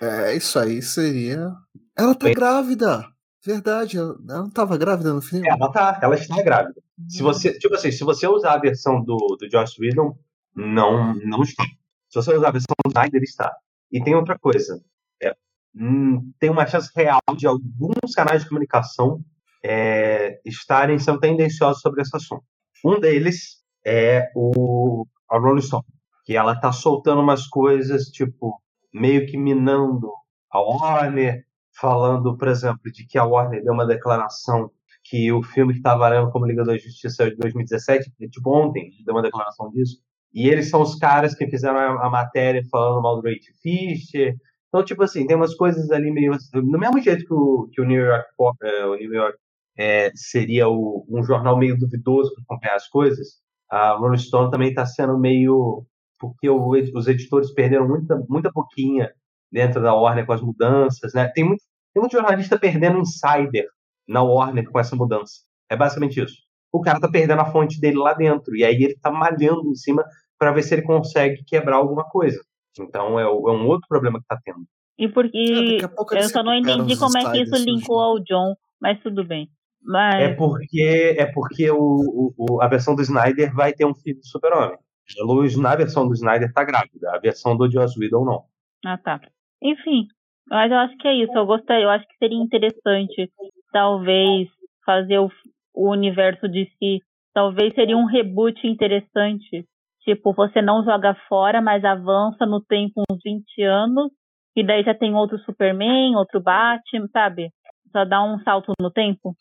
É, 0.00 0.34
isso 0.34 0.58
aí 0.58 0.80
seria. 0.82 1.52
Ela 1.96 2.14
tá 2.14 2.26
Bem... 2.26 2.34
grávida! 2.34 3.06
Verdade, 3.44 3.96
ela 3.96 4.16
não 4.20 4.50
tava 4.50 4.76
grávida 4.76 5.14
no 5.14 5.22
filme? 5.22 5.48
Ela 5.48 5.72
tá, 5.72 5.98
ela 6.02 6.14
está 6.14 6.42
grávida. 6.42 6.80
Se 7.08 7.22
você, 7.22 7.58
tipo 7.58 7.74
assim, 7.74 7.90
se 7.90 8.04
você 8.04 8.26
usar 8.26 8.52
a 8.52 8.58
versão 8.58 9.02
do, 9.02 9.16
do 9.16 9.48
Josh 9.48 9.78
Whedon, 9.78 10.14
não, 10.54 11.14
não 11.14 11.42
está. 11.42 11.64
Se 12.08 12.16
você 12.16 12.34
usar 12.34 12.48
a 12.48 12.52
versão 12.52 12.74
do 12.84 12.90
Snyder, 12.90 13.22
está. 13.22 13.54
E 13.90 14.02
tem 14.02 14.14
outra 14.14 14.38
coisa. 14.38 14.82
É, 15.22 15.34
hum, 15.74 16.32
tem 16.38 16.50
uma 16.50 16.66
chance 16.66 16.90
real 16.94 17.20
de 17.34 17.46
alguns 17.46 18.14
canais 18.14 18.42
de 18.42 18.48
comunicação 18.48 19.24
é, 19.64 20.40
estarem 20.44 20.98
sendo 20.98 21.20
tendenciosos 21.20 21.80
sobre 21.80 22.02
esse 22.02 22.14
assunto. 22.14 22.44
Um 22.84 23.00
deles 23.00 23.62
é 23.84 24.30
o 24.34 25.06
a 25.30 25.38
Rolling 25.38 25.62
Stone 25.62 25.84
que 26.24 26.36
ela 26.36 26.54
tá 26.54 26.70
soltando 26.70 27.20
umas 27.20 27.46
coisas, 27.46 28.04
tipo, 28.04 28.60
meio 28.92 29.26
que 29.26 29.36
minando 29.36 30.10
a 30.50 30.60
Warner, 30.60 31.44
falando, 31.72 32.36
por 32.36 32.48
exemplo, 32.48 32.90
de 32.92 33.06
que 33.06 33.18
a 33.18 33.24
Warner 33.24 33.62
deu 33.62 33.72
uma 33.72 33.86
declaração 33.86 34.70
que 35.04 35.32
o 35.32 35.42
filme 35.42 35.74
que 35.74 35.80
tá 35.80 35.96
valendo 35.96 36.30
como 36.30 36.46
Liga 36.46 36.64
da 36.64 36.76
Justiça 36.76 37.24
é 37.24 37.30
de 37.30 37.36
2017, 37.36 38.12
tipo 38.30 38.50
ontem, 38.50 38.90
deu 39.04 39.14
uma 39.14 39.22
declaração 39.22 39.70
disso. 39.70 39.98
E 40.32 40.48
eles 40.48 40.70
são 40.70 40.82
os 40.82 40.94
caras 40.96 41.34
que 41.34 41.48
fizeram 41.48 41.78
a, 41.78 42.10
matéria 42.10 42.62
falando 42.70 43.02
mal 43.02 43.16
do 43.16 43.22
Ray 43.22 43.38
Fisher. 43.62 44.36
Então, 44.68 44.84
tipo 44.84 45.02
assim, 45.02 45.26
tem 45.26 45.36
umas 45.36 45.54
coisas 45.54 45.90
ali 45.90 46.10
meio. 46.12 46.32
Do 46.52 46.78
mesmo 46.78 47.00
jeito 47.00 47.24
que 47.24 47.34
o, 47.34 47.68
que 47.72 47.80
o 47.80 47.84
New 47.84 48.00
York, 48.00 48.28
é, 48.62 48.86
o 48.86 48.94
New 48.94 49.14
York 49.14 49.38
é, 49.76 50.12
seria 50.14 50.68
o, 50.68 51.04
um 51.08 51.24
jornal 51.24 51.56
meio 51.58 51.76
duvidoso 51.76 52.32
para 52.34 52.44
acompanhar 52.44 52.76
as 52.76 52.88
coisas, 52.88 53.40
a 53.68 53.92
Rolling 53.94 54.18
Stone 54.18 54.50
também 54.50 54.68
está 54.68 54.86
sendo 54.86 55.18
meio 55.18 55.84
porque 56.20 56.48
o, 56.48 56.68
os 56.94 57.08
editores 57.08 57.52
perderam 57.52 57.88
muita, 57.88 58.22
muita 58.28 58.52
pouquinha 58.52 59.10
dentro 59.50 59.82
da 59.82 59.94
Warner 59.94 60.26
com 60.26 60.32
as 60.34 60.42
mudanças, 60.42 61.14
né? 61.14 61.26
Tem 61.34 61.42
muito, 61.42 61.62
tem 61.92 62.00
muito 62.00 62.12
jornalista 62.12 62.58
perdendo 62.58 63.00
insider 63.00 63.66
na 64.06 64.22
Warner 64.22 64.70
com 64.70 64.78
essa 64.78 64.94
mudança. 64.94 65.40
É 65.68 65.76
basicamente 65.76 66.20
isso. 66.20 66.36
O 66.70 66.80
cara 66.80 67.00
tá 67.00 67.08
perdendo 67.08 67.40
a 67.40 67.46
fonte 67.46 67.80
dele 67.80 67.96
lá 67.96 68.12
dentro, 68.12 68.54
e 68.54 68.64
aí 68.64 68.76
ele 68.76 68.96
tá 69.00 69.10
malhando 69.10 69.68
em 69.68 69.74
cima 69.74 70.04
para 70.38 70.52
ver 70.52 70.62
se 70.62 70.74
ele 70.74 70.82
consegue 70.82 71.42
quebrar 71.44 71.76
alguma 71.76 72.04
coisa. 72.04 72.40
Então 72.78 73.18
é, 73.18 73.22
é 73.22 73.26
um 73.26 73.66
outro 73.66 73.88
problema 73.88 74.20
que 74.20 74.26
tá 74.26 74.38
tendo. 74.44 74.64
E 74.98 75.08
porque 75.08 75.78
é, 75.78 76.18
eu 76.18 76.28
só 76.28 76.42
não 76.42 76.54
entendi 76.54 76.96
como 76.96 77.16
é 77.16 77.32
que 77.32 77.42
isso 77.42 77.56
linkou 77.56 77.98
ao 77.98 78.20
John, 78.20 78.54
mas 78.80 79.00
tudo 79.00 79.24
bem. 79.24 79.48
Mas... 79.82 80.22
É 80.22 80.34
porque 80.34 81.16
é 81.18 81.26
porque 81.26 81.70
o, 81.70 82.34
o, 82.36 82.60
a 82.60 82.68
versão 82.68 82.94
do 82.94 83.00
Snyder 83.00 83.54
vai 83.54 83.72
ter 83.72 83.86
um 83.86 83.94
filho 83.94 84.20
do 84.20 84.26
Super-Homem. 84.26 84.76
A 85.18 85.24
Lois, 85.24 85.56
na 85.56 85.74
versão 85.74 86.06
do 86.06 86.14
Snyder, 86.14 86.52
tá 86.52 86.64
grávida. 86.64 87.14
A 87.14 87.18
versão 87.18 87.56
do 87.56 87.70
Joss 87.70 87.98
Whedon, 87.98 88.24
não. 88.24 88.44
Ah, 88.84 88.98
tá. 88.98 89.20
Enfim, 89.62 90.06
mas 90.48 90.70
eu 90.70 90.78
acho 90.78 90.96
que 90.98 91.08
é 91.08 91.14
isso. 91.14 91.32
Eu 91.34 91.46
gostei. 91.46 91.84
Eu 91.84 91.90
acho 91.90 92.06
que 92.06 92.16
seria 92.18 92.42
interessante, 92.42 93.30
talvez, 93.72 94.48
fazer 94.84 95.18
o, 95.18 95.30
o 95.74 95.90
universo 95.90 96.48
de 96.48 96.70
si. 96.78 97.02
Talvez 97.32 97.74
seria 97.74 97.96
um 97.96 98.06
reboot 98.06 98.66
interessante. 98.66 99.64
Tipo, 100.02 100.32
você 100.32 100.60
não 100.60 100.84
joga 100.84 101.14
fora, 101.28 101.60
mas 101.60 101.84
avança 101.84 102.46
no 102.46 102.60
tempo 102.60 103.02
uns 103.10 103.18
20 103.22 103.62
anos. 103.62 104.10
E 104.56 104.66
daí 104.66 104.82
já 104.82 104.94
tem 104.94 105.14
outro 105.14 105.38
Superman, 105.38 106.16
outro 106.16 106.40
Batman, 106.40 107.08
sabe? 107.12 107.50
Só 107.92 108.04
dá 108.04 108.22
um 108.22 108.42
salto 108.42 108.72
no 108.80 108.90
tempo. 108.90 109.36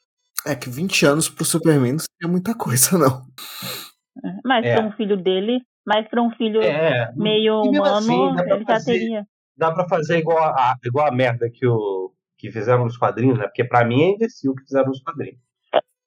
É 0.45 0.55
que 0.55 0.69
20 0.69 1.05
anos 1.05 1.27
pro 1.27 1.43
Superman 1.43 1.93
não 1.93 1.99
seria 1.99 2.31
muita 2.31 2.55
coisa, 2.55 2.97
não. 2.97 3.25
Mas 4.43 4.65
é. 4.65 4.75
para 4.75 4.85
um 4.85 4.91
filho 4.91 5.17
dele, 5.17 5.61
mas 5.85 6.07
para 6.07 6.21
um 6.21 6.31
filho 6.31 6.61
é. 6.61 7.11
meio 7.15 7.61
humano, 7.61 7.83
assim, 7.83 8.51
ele 8.51 8.65
já 8.67 8.83
teria. 8.83 9.25
Dá 9.57 9.71
para 9.71 9.87
fazer 9.87 10.19
igual 10.19 10.37
a, 10.37 10.75
igual 10.85 11.07
a 11.07 11.11
merda 11.11 11.49
que, 11.51 11.67
o, 11.67 12.11
que 12.37 12.51
fizeram 12.51 12.85
nos 12.85 12.97
quadrinhos, 12.97 13.37
né? 13.37 13.45
Porque 13.45 13.63
para 13.63 13.85
mim 13.85 14.01
é 14.01 14.09
imbecil 14.11 14.51
o 14.51 14.55
que 14.55 14.63
fizeram 14.63 14.87
nos 14.87 15.01
quadrinhos. 15.01 15.39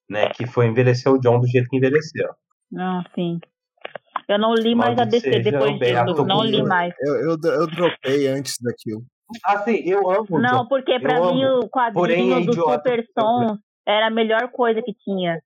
Né? 0.08 0.28
Que 0.30 0.46
foi 0.46 0.66
envelhecer 0.66 1.10
o 1.12 1.18
John 1.18 1.40
do 1.40 1.46
jeito 1.46 1.68
que 1.68 1.76
envelheceu. 1.76 2.30
Ah, 2.78 3.02
sim. 3.14 3.38
Eu 4.28 4.38
não 4.38 4.54
li 4.54 4.74
mais 4.74 4.98
a 4.98 5.04
DC 5.04 5.40
depois 5.40 5.78
disso. 5.78 6.24
Não 6.24 6.42
li 6.44 6.62
mais. 6.62 6.94
Eu, 7.00 7.14
eu, 7.16 7.38
eu 7.42 7.66
dropei 7.66 8.28
antes 8.28 8.54
daquilo. 8.62 9.02
Assim, 9.44 9.82
eu 9.84 10.10
amo. 10.10 10.38
Não, 10.38 10.66
porque 10.66 10.98
pra 11.00 11.16
eu 11.16 11.34
mim 11.34 11.44
amo. 11.44 11.64
o 11.64 11.68
quadrinho 11.68 11.94
Porém, 11.94 12.42
é 12.42 12.44
do 12.44 12.52
Super 12.52 13.04
Sons 13.18 13.58
era 13.86 14.06
a 14.06 14.10
melhor 14.10 14.50
coisa 14.50 14.80
que 14.82 14.94
tinha 14.94 15.40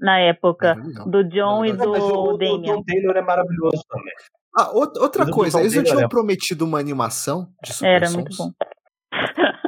na 0.00 0.18
época 0.20 0.76
é 0.78 1.10
do 1.10 1.24
John 1.24 1.64
e 1.64 1.72
do 1.72 1.90
o, 1.90 2.36
Damian. 2.36 2.76
O 2.76 2.84
Taylor 2.84 3.16
é 3.16 3.22
maravilhoso 3.22 3.82
também. 3.88 4.14
Ah, 4.58 4.70
outra 4.72 5.30
coisa, 5.30 5.60
eles 5.60 5.74
não 5.74 5.84
tinham 5.84 6.00
é... 6.00 6.08
prometido 6.08 6.64
uma 6.64 6.78
animação 6.78 7.48
de 7.62 7.74
Super 7.74 7.88
Era 7.88 8.06
Sons? 8.06 8.16
muito 8.16 8.36
bom. 8.36 8.50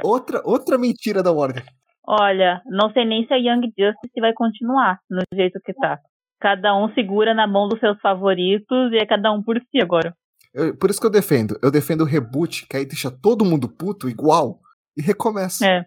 outra, 0.02 0.40
outra 0.44 0.78
mentira 0.78 1.22
da 1.22 1.30
Warner. 1.30 1.64
Olha, 2.06 2.62
não 2.64 2.90
sei 2.92 3.04
nem 3.04 3.26
se 3.26 3.34
a 3.34 3.36
Young 3.36 3.70
Justice 3.78 4.20
vai 4.20 4.32
continuar 4.32 4.98
no 5.10 5.20
jeito 5.34 5.60
que 5.62 5.74
tá. 5.74 5.98
Cada 6.40 6.74
um 6.74 6.92
segura 6.94 7.34
na 7.34 7.46
mão 7.46 7.68
dos 7.68 7.78
seus 7.80 8.00
favoritos 8.00 8.92
e 8.92 8.96
é 8.96 9.04
cada 9.04 9.30
um 9.30 9.42
por 9.42 9.60
si 9.60 9.82
agora. 9.82 10.14
Eu, 10.54 10.74
por 10.76 10.88
isso 10.88 11.00
que 11.00 11.06
eu 11.06 11.10
defendo. 11.10 11.58
Eu 11.62 11.70
defendo 11.70 12.00
o 12.00 12.06
reboot, 12.06 12.66
que 12.66 12.76
aí 12.78 12.86
deixa 12.86 13.10
todo 13.10 13.44
mundo 13.44 13.68
puto 13.68 14.08
igual 14.08 14.60
e 14.96 15.02
recomeça. 15.02 15.66
É. 15.66 15.84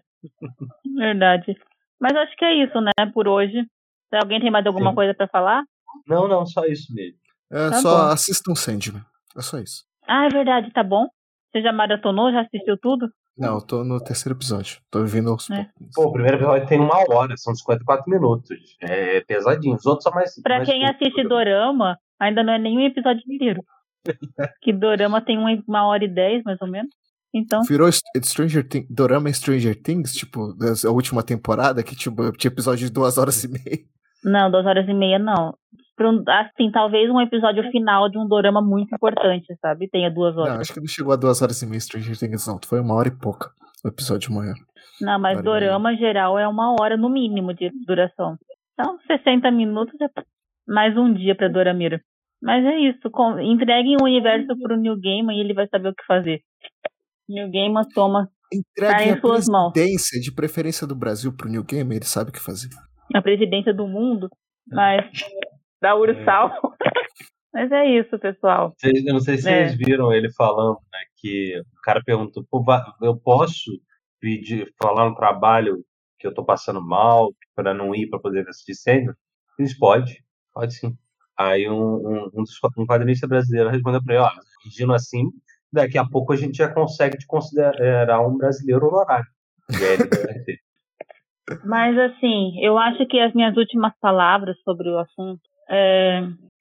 Verdade. 0.96 1.56
Mas 2.00 2.16
acho 2.16 2.36
que 2.36 2.44
é 2.44 2.64
isso, 2.64 2.80
né, 2.80 2.92
por 3.12 3.26
hoje. 3.26 3.66
Se 4.12 4.16
alguém 4.16 4.38
tem 4.40 4.50
mais 4.50 4.66
alguma 4.66 4.90
Sim. 4.90 4.94
coisa 4.94 5.14
para 5.14 5.26
falar? 5.26 5.64
Não, 6.06 6.28
não, 6.28 6.44
só 6.44 6.66
isso 6.66 6.92
mesmo. 6.94 7.16
É, 7.50 7.70
tá 7.70 7.80
só 7.80 7.96
bom. 7.96 8.12
assistam 8.12 8.54
Sandman. 8.54 9.02
É 9.34 9.40
só 9.40 9.58
isso. 9.58 9.84
Ah, 10.06 10.26
é 10.26 10.28
verdade, 10.28 10.70
tá 10.70 10.84
bom. 10.84 11.06
Você 11.50 11.62
já 11.62 11.72
maratonou, 11.72 12.30
já 12.30 12.42
assistiu 12.42 12.76
tudo? 12.76 13.08
Não, 13.38 13.54
eu 13.54 13.62
tô 13.62 13.82
no 13.82 13.98
terceiro 13.98 14.36
episódio. 14.36 14.82
Tô 14.90 15.02
vivendo 15.02 15.30
aos 15.30 15.48
é. 15.50 15.64
poucos. 15.78 15.94
Pô, 15.94 16.04
o 16.04 16.12
primeiro 16.12 16.36
episódio 16.36 16.68
tem 16.68 16.78
uma 16.78 16.98
hora, 17.08 17.34
são 17.38 17.54
54 17.54 18.10
minutos. 18.10 18.58
É 18.82 19.22
pesadinho. 19.22 19.76
Os 19.76 19.86
outros 19.86 20.04
são 20.04 20.12
mais. 20.12 20.34
Pra 20.42 20.56
mais 20.56 20.68
quem 20.68 20.84
assiste 20.84 21.26
Dorama, 21.26 21.96
ainda 22.20 22.42
não 22.42 22.52
é 22.52 22.58
nenhum 22.58 22.82
episódio 22.82 23.22
inteiro. 23.26 23.64
que 24.60 24.74
Dorama 24.74 25.24
tem 25.24 25.38
uma 25.66 25.86
hora 25.86 26.04
e 26.04 26.08
dez, 26.08 26.42
mais 26.44 26.60
ou 26.60 26.68
menos. 26.68 26.90
Então. 27.34 27.62
Virou 27.62 27.90
Stranger 27.90 28.68
Things, 28.68 28.86
Dorama 28.90 29.32
Stranger 29.32 29.80
Things, 29.82 30.12
tipo, 30.12 30.54
a 30.86 30.90
última 30.90 31.22
temporada, 31.22 31.82
que 31.82 31.96
tipo, 31.96 32.30
tinha 32.32 32.50
episódio 32.50 32.86
de 32.86 32.92
duas 32.92 33.16
horas 33.16 33.42
e 33.42 33.48
meia. 33.48 33.92
Não, 34.24 34.50
duas 34.50 34.66
horas 34.66 34.88
e 34.88 34.94
meia 34.94 35.18
não. 35.18 35.54
Assim, 36.28 36.70
talvez 36.72 37.08
um 37.10 37.20
episódio 37.20 37.70
final 37.70 38.08
de 38.08 38.18
um 38.18 38.26
dorama 38.26 38.60
muito 38.60 38.94
importante, 38.94 39.46
sabe? 39.60 39.88
Tenha 39.88 40.10
duas 40.10 40.36
horas. 40.36 40.54
Não, 40.54 40.60
acho 40.60 40.74
que 40.74 40.80
não 40.80 40.88
chegou 40.88 41.12
a 41.12 41.16
duas 41.16 41.42
horas 41.42 41.60
e 41.62 41.66
meia 41.66 41.80
Stranger 41.80 42.18
Things, 42.18 42.46
não. 42.46 42.58
Foi 42.64 42.80
uma 42.80 42.94
hora 42.94 43.08
e 43.08 43.16
pouca 43.16 43.50
o 43.84 43.88
episódio 43.88 44.32
maior. 44.32 44.54
Não, 45.00 45.18
mas 45.18 45.42
dorama 45.42 45.94
geral 45.96 46.38
é 46.38 46.46
uma 46.46 46.74
hora 46.80 46.96
no 46.96 47.08
mínimo 47.08 47.54
de 47.54 47.70
duração. 47.86 48.36
Então, 48.72 48.98
60 49.06 49.50
minutos 49.50 49.94
é 50.00 50.08
mais 50.66 50.96
um 50.96 51.12
dia 51.12 51.34
pra 51.34 51.48
Doramira. 51.48 52.00
Mas 52.42 52.64
é 52.64 52.76
isso. 52.78 53.10
Entreguem 53.40 53.96
o 54.00 54.04
universo 54.04 54.58
pro 54.60 54.76
New 54.76 54.96
Game 54.98 55.32
e 55.32 55.40
ele 55.40 55.54
vai 55.54 55.68
saber 55.68 55.90
o 55.90 55.94
que 55.94 56.04
fazer. 56.06 56.40
New 57.28 57.48
Game 57.50 57.74
toma. 57.94 58.28
Entreguem 58.52 59.12
a 59.12 59.20
suas 59.20 59.46
presidência, 59.46 60.18
mãos. 60.18 60.24
de 60.24 60.32
preferência 60.32 60.86
do 60.86 60.94
Brasil 60.94 61.32
pro 61.34 61.48
New 61.48 61.64
Game, 61.64 61.94
ele 61.94 62.04
sabe 62.04 62.30
o 62.30 62.32
que 62.32 62.40
fazer. 62.40 62.68
A 63.14 63.22
presidência 63.22 63.72
do 63.72 63.86
mundo, 63.86 64.28
mas 64.66 65.10
da 65.80 65.94
Ursal. 65.96 66.50
É. 66.84 66.92
Mas 67.54 67.70
é 67.70 67.84
isso, 67.84 68.18
pessoal. 68.18 68.74
Eu 68.82 69.12
não 69.12 69.20
sei 69.20 69.36
se 69.36 69.46
é. 69.46 69.66
vocês 69.66 69.76
viram 69.76 70.10
ele 70.10 70.32
falando, 70.32 70.78
né? 70.90 70.98
Que 71.18 71.60
o 71.60 71.82
cara 71.82 72.02
perguntou: 72.02 72.42
eu 73.02 73.14
posso 73.14 73.70
pedir, 74.18 74.72
falar 74.82 75.10
no 75.10 75.14
trabalho 75.14 75.84
que 76.18 76.26
eu 76.26 76.32
tô 76.32 76.42
passando 76.42 76.80
mal 76.80 77.30
para 77.54 77.74
não 77.74 77.94
ir 77.94 78.08
para 78.08 78.18
poder 78.18 78.48
assistir 78.48 78.74
sempre? 78.74 79.14
Eles 79.58 79.78
pode, 79.78 80.24
pode 80.54 80.74
sim. 80.74 80.96
Aí 81.36 81.68
um, 81.68 81.74
um, 81.74 82.30
um, 82.34 82.44
um 82.78 82.86
quadrinista 82.86 83.28
brasileiro 83.28 83.68
respondeu 83.68 84.02
para 84.02 84.14
ele: 84.14 84.24
ó, 84.24 84.30
agindo 84.66 84.94
assim, 84.94 85.24
daqui 85.70 85.98
a 85.98 86.06
pouco 86.06 86.32
a 86.32 86.36
gente 86.36 86.56
já 86.56 86.72
consegue 86.72 87.18
te 87.18 87.26
considerar 87.26 88.26
um 88.26 88.38
brasileiro 88.38 88.86
honorário. 88.86 89.26
Mas 91.64 91.98
assim, 91.98 92.58
eu 92.60 92.78
acho 92.78 93.06
que 93.06 93.18
as 93.18 93.32
minhas 93.34 93.56
últimas 93.56 93.92
palavras 94.00 94.56
sobre 94.62 94.88
o 94.88 94.98
assunto 94.98 95.40
é, 95.68 96.20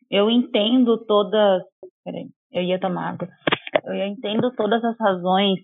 eu 0.10 0.30
entendo 0.30 0.98
todas. 1.06 1.64
Peraí, 2.04 2.28
eu 2.52 2.64
ia 2.64 2.80
tomar 2.80 3.12
água. 3.12 3.28
Eu 3.86 4.06
entendo 4.06 4.52
todas 4.56 4.84
as 4.84 4.98
razões 5.00 5.60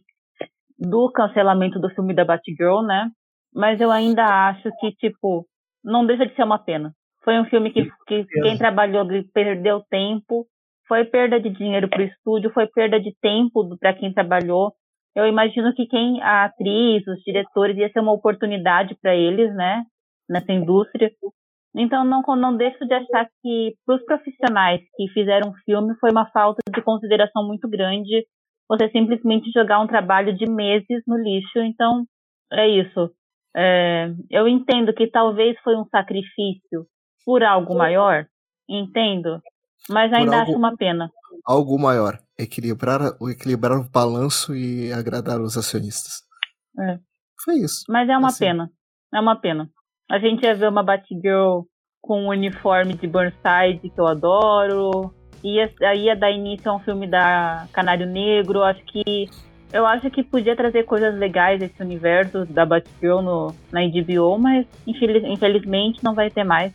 do 0.79 1.11
cancelamento 1.11 1.79
do 1.79 1.89
filme 1.89 2.13
da 2.13 2.25
Batgirl, 2.25 2.81
né? 2.81 3.09
Mas 3.53 3.79
eu 3.81 3.91
ainda 3.91 4.23
acho 4.49 4.69
que, 4.79 4.91
tipo, 4.93 5.45
não 5.83 6.05
deixa 6.05 6.25
de 6.25 6.35
ser 6.35 6.43
uma 6.43 6.59
pena. 6.59 6.93
Foi 7.23 7.39
um 7.39 7.45
filme 7.45 7.71
que, 7.71 7.89
que 8.07 8.25
quem 8.25 8.57
trabalhou 8.57 9.05
perdeu 9.33 9.81
tempo, 9.89 10.45
foi 10.87 11.03
perda 11.03 11.39
de 11.39 11.49
dinheiro 11.49 11.89
para 11.89 12.01
o 12.01 12.05
estúdio, 12.05 12.51
foi 12.51 12.67
perda 12.67 12.99
de 12.99 13.13
tempo 13.21 13.77
para 13.77 13.93
quem 13.93 14.13
trabalhou. 14.13 14.73
Eu 15.17 15.25
imagino 15.25 15.73
que 15.73 15.87
quem, 15.87 16.21
a 16.21 16.45
atriz, 16.45 17.01
os 17.07 17.23
diretores, 17.23 17.75
ia 17.75 17.91
ser 17.91 18.01
uma 18.01 18.13
oportunidade 18.13 18.95
para 19.01 19.15
eles, 19.15 19.51
né? 19.55 19.83
Nessa 20.29 20.53
indústria. 20.53 21.11
Então, 21.75 22.05
não, 22.05 22.21
não 22.35 22.55
deixo 22.55 22.85
de 22.85 22.93
achar 22.93 23.27
que, 23.41 23.73
para 23.83 23.95
os 23.95 24.05
profissionais 24.05 24.79
que 24.95 25.07
fizeram 25.15 25.49
o 25.49 25.55
filme, 25.65 25.95
foi 25.99 26.11
uma 26.11 26.29
falta 26.29 26.61
de 26.71 26.81
consideração 26.83 27.47
muito 27.47 27.67
grande 27.67 28.27
você 28.69 28.89
simplesmente 28.89 29.49
jogar 29.51 29.79
um 29.79 29.87
trabalho 29.87 30.35
de 30.37 30.45
meses 30.45 31.01
no 31.07 31.17
lixo. 31.17 31.59
Então, 31.59 32.05
é 32.51 32.67
isso. 32.67 33.09
É, 33.55 34.13
eu 34.29 34.47
entendo 34.47 34.93
que 34.93 35.07
talvez 35.07 35.57
foi 35.63 35.75
um 35.75 35.85
sacrifício 35.85 36.85
por 37.25 37.43
algo 37.43 37.75
maior, 37.75 38.27
entendo, 38.69 39.41
mas 39.89 40.13
ainda 40.13 40.39
algo, 40.39 40.51
acho 40.51 40.57
uma 40.59 40.77
pena. 40.77 41.09
Algo 41.43 41.79
maior, 41.79 42.19
equilibrar, 42.37 43.01
equilibrar 43.29 43.79
o 43.79 43.89
balanço 43.89 44.55
e 44.55 44.91
agradar 44.93 45.41
os 45.41 45.57
acionistas. 45.57 46.21
É. 46.79 46.99
Foi 47.43 47.55
isso. 47.55 47.83
Mas 47.89 48.07
é 48.07 48.17
uma 48.17 48.27
assim. 48.27 48.45
pena. 48.45 48.69
É 49.13 49.19
uma 49.19 49.35
pena. 49.35 49.69
A 50.09 50.19
gente 50.19 50.43
ia 50.43 50.55
ver 50.55 50.69
uma 50.69 50.83
Batgirl 50.83 51.61
com 52.01 52.23
um 52.23 52.29
uniforme 52.29 52.93
de 52.93 53.07
Burnside 53.07 53.89
que 53.93 53.99
eu 53.99 54.07
adoro. 54.07 55.13
Ia, 55.43 55.71
ia 55.95 56.15
dar 56.15 56.31
início 56.31 56.69
a 56.69 56.75
um 56.75 56.79
filme 56.79 57.07
da 57.07 57.67
Canário 57.73 58.07
Negro. 58.07 58.63
Acho 58.63 58.83
que. 58.85 59.29
Eu 59.71 59.85
acho 59.85 60.09
que 60.09 60.23
podia 60.23 60.55
trazer 60.55 60.83
coisas 60.83 61.13
legais 61.15 61.59
desse 61.59 61.81
universo 61.81 62.45
da 62.45 62.65
Batgirl 62.65 63.21
no, 63.21 63.53
na 63.69 63.81
HBO, 63.81 64.37
mas 64.39 64.65
infeliz, 64.87 65.23
infelizmente 65.25 66.01
não 66.01 66.15
vai 66.15 66.29
ter 66.29 66.45
mais. 66.45 66.71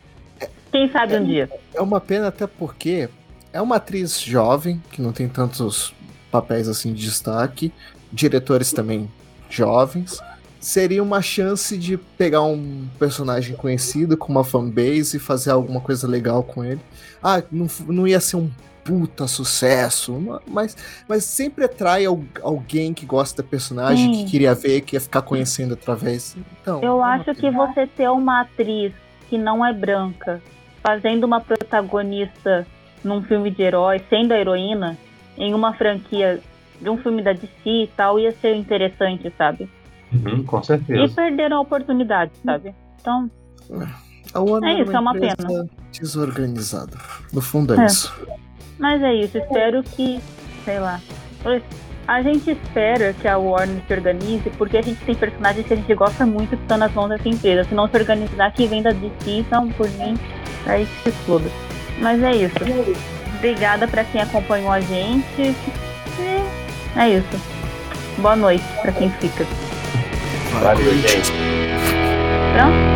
Quem 0.70 0.88
sabe 0.90 1.14
é, 1.14 1.20
um 1.20 1.24
dia. 1.24 1.50
É 1.74 1.80
uma 1.80 2.00
pena 2.00 2.28
até 2.28 2.46
porque 2.46 3.08
é 3.52 3.60
uma 3.60 3.76
atriz 3.76 4.20
jovem, 4.20 4.82
que 4.90 5.02
não 5.02 5.12
tem 5.12 5.28
tantos 5.28 5.94
papéis 6.30 6.68
assim 6.68 6.92
de 6.92 7.04
destaque, 7.04 7.72
diretores 8.12 8.72
também 8.72 9.10
jovens 9.48 10.20
seria 10.62 11.02
uma 11.02 11.20
chance 11.20 11.76
de 11.76 11.98
pegar 11.98 12.42
um 12.42 12.86
personagem 12.96 13.56
conhecido 13.56 14.16
com 14.16 14.30
uma 14.30 14.44
fanbase 14.44 15.16
e 15.16 15.20
fazer 15.20 15.50
alguma 15.50 15.80
coisa 15.80 16.06
legal 16.06 16.44
com 16.44 16.64
ele. 16.64 16.80
Ah, 17.20 17.42
não, 17.50 17.66
não 17.88 18.06
ia 18.06 18.20
ser 18.20 18.36
um 18.36 18.48
puta 18.84 19.26
sucesso, 19.26 20.40
mas, 20.46 20.76
mas 21.08 21.24
sempre 21.24 21.64
atrai 21.64 22.04
alguém 22.06 22.94
que 22.94 23.04
gosta 23.04 23.42
da 23.42 23.48
personagem, 23.48 24.14
Sim. 24.14 24.24
que 24.24 24.30
queria 24.30 24.54
ver, 24.54 24.80
que 24.82 24.96
ia 24.96 25.00
ficar 25.00 25.22
conhecendo 25.22 25.74
através. 25.74 26.36
Então, 26.60 26.80
eu 26.80 27.02
acho 27.02 27.34
que 27.34 27.50
você 27.50 27.86
ter 27.86 28.08
uma 28.08 28.42
atriz 28.42 28.92
que 29.28 29.36
não 29.36 29.66
é 29.66 29.72
branca 29.72 30.40
fazendo 30.80 31.24
uma 31.24 31.40
protagonista 31.40 32.66
num 33.04 33.22
filme 33.22 33.50
de 33.50 33.62
herói, 33.62 34.00
sendo 34.08 34.32
a 34.32 34.38
heroína, 34.38 34.96
em 35.36 35.54
uma 35.54 35.72
franquia 35.72 36.40
de 36.80 36.90
um 36.90 36.96
filme 36.98 37.22
da 37.22 37.32
DC 37.32 37.50
e 37.64 37.90
tal, 37.96 38.18
ia 38.18 38.32
ser 38.32 38.54
interessante, 38.54 39.32
sabe? 39.36 39.68
Uhum, 40.12 40.42
com 40.44 40.62
certeza. 40.62 41.04
E 41.04 41.08
perderam 41.08 41.58
a 41.58 41.60
oportunidade, 41.60 42.32
sabe? 42.44 42.74
Então. 43.00 43.30
A 44.34 44.40
Warner 44.40 44.76
é 44.76 44.82
isso, 44.82 44.92
é 44.92 44.98
uma, 44.98 45.10
é 45.10 45.14
uma 45.14 45.34
pena. 45.36 45.68
Desorganizada. 45.92 46.96
No 47.32 47.40
fundo 47.40 47.74
é, 47.74 47.82
é, 47.82 47.86
isso. 47.86 48.12
Mas 48.78 49.02
é 49.02 49.14
isso, 49.14 49.38
espero 49.38 49.82
que. 49.82 50.20
Sei 50.64 50.78
lá. 50.78 51.00
A 52.06 52.20
gente 52.20 52.50
espera 52.50 53.12
que 53.12 53.28
a 53.28 53.38
Warner 53.38 53.80
se 53.86 53.94
organize, 53.94 54.50
porque 54.58 54.76
a 54.76 54.82
gente 54.82 55.02
tem 55.04 55.14
personagens 55.14 55.66
que 55.66 55.72
a 55.72 55.76
gente 55.76 55.94
gosta 55.94 56.26
muito 56.26 56.56
que 56.56 56.62
estão 56.62 56.76
nas 56.76 56.92
mãos 56.92 57.08
dessa 57.08 57.28
empresa. 57.28 57.64
Se 57.68 57.74
não 57.74 57.88
se 57.88 57.96
organizar, 57.96 58.52
que 58.52 58.66
vem 58.66 58.82
da 58.82 58.90
DC, 58.90 59.30
então 59.30 59.68
por 59.70 59.88
mim, 59.90 60.18
aí 60.66 60.86
se 61.02 61.08
exploda. 61.08 61.48
Mas 61.98 62.22
é 62.22 62.32
isso. 62.36 62.56
Obrigada 63.36 63.88
para 63.88 64.04
quem 64.04 64.20
acompanhou 64.20 64.70
a 64.70 64.80
gente. 64.80 65.24
E 65.38 66.44
é 66.96 67.08
isso. 67.08 67.40
Boa 68.18 68.36
noite 68.36 68.64
para 68.80 68.92
quem 68.92 69.10
fica. 69.10 69.46
Valeu, 70.60 70.92
gente. 70.94 71.32
Pronto? 72.52 72.91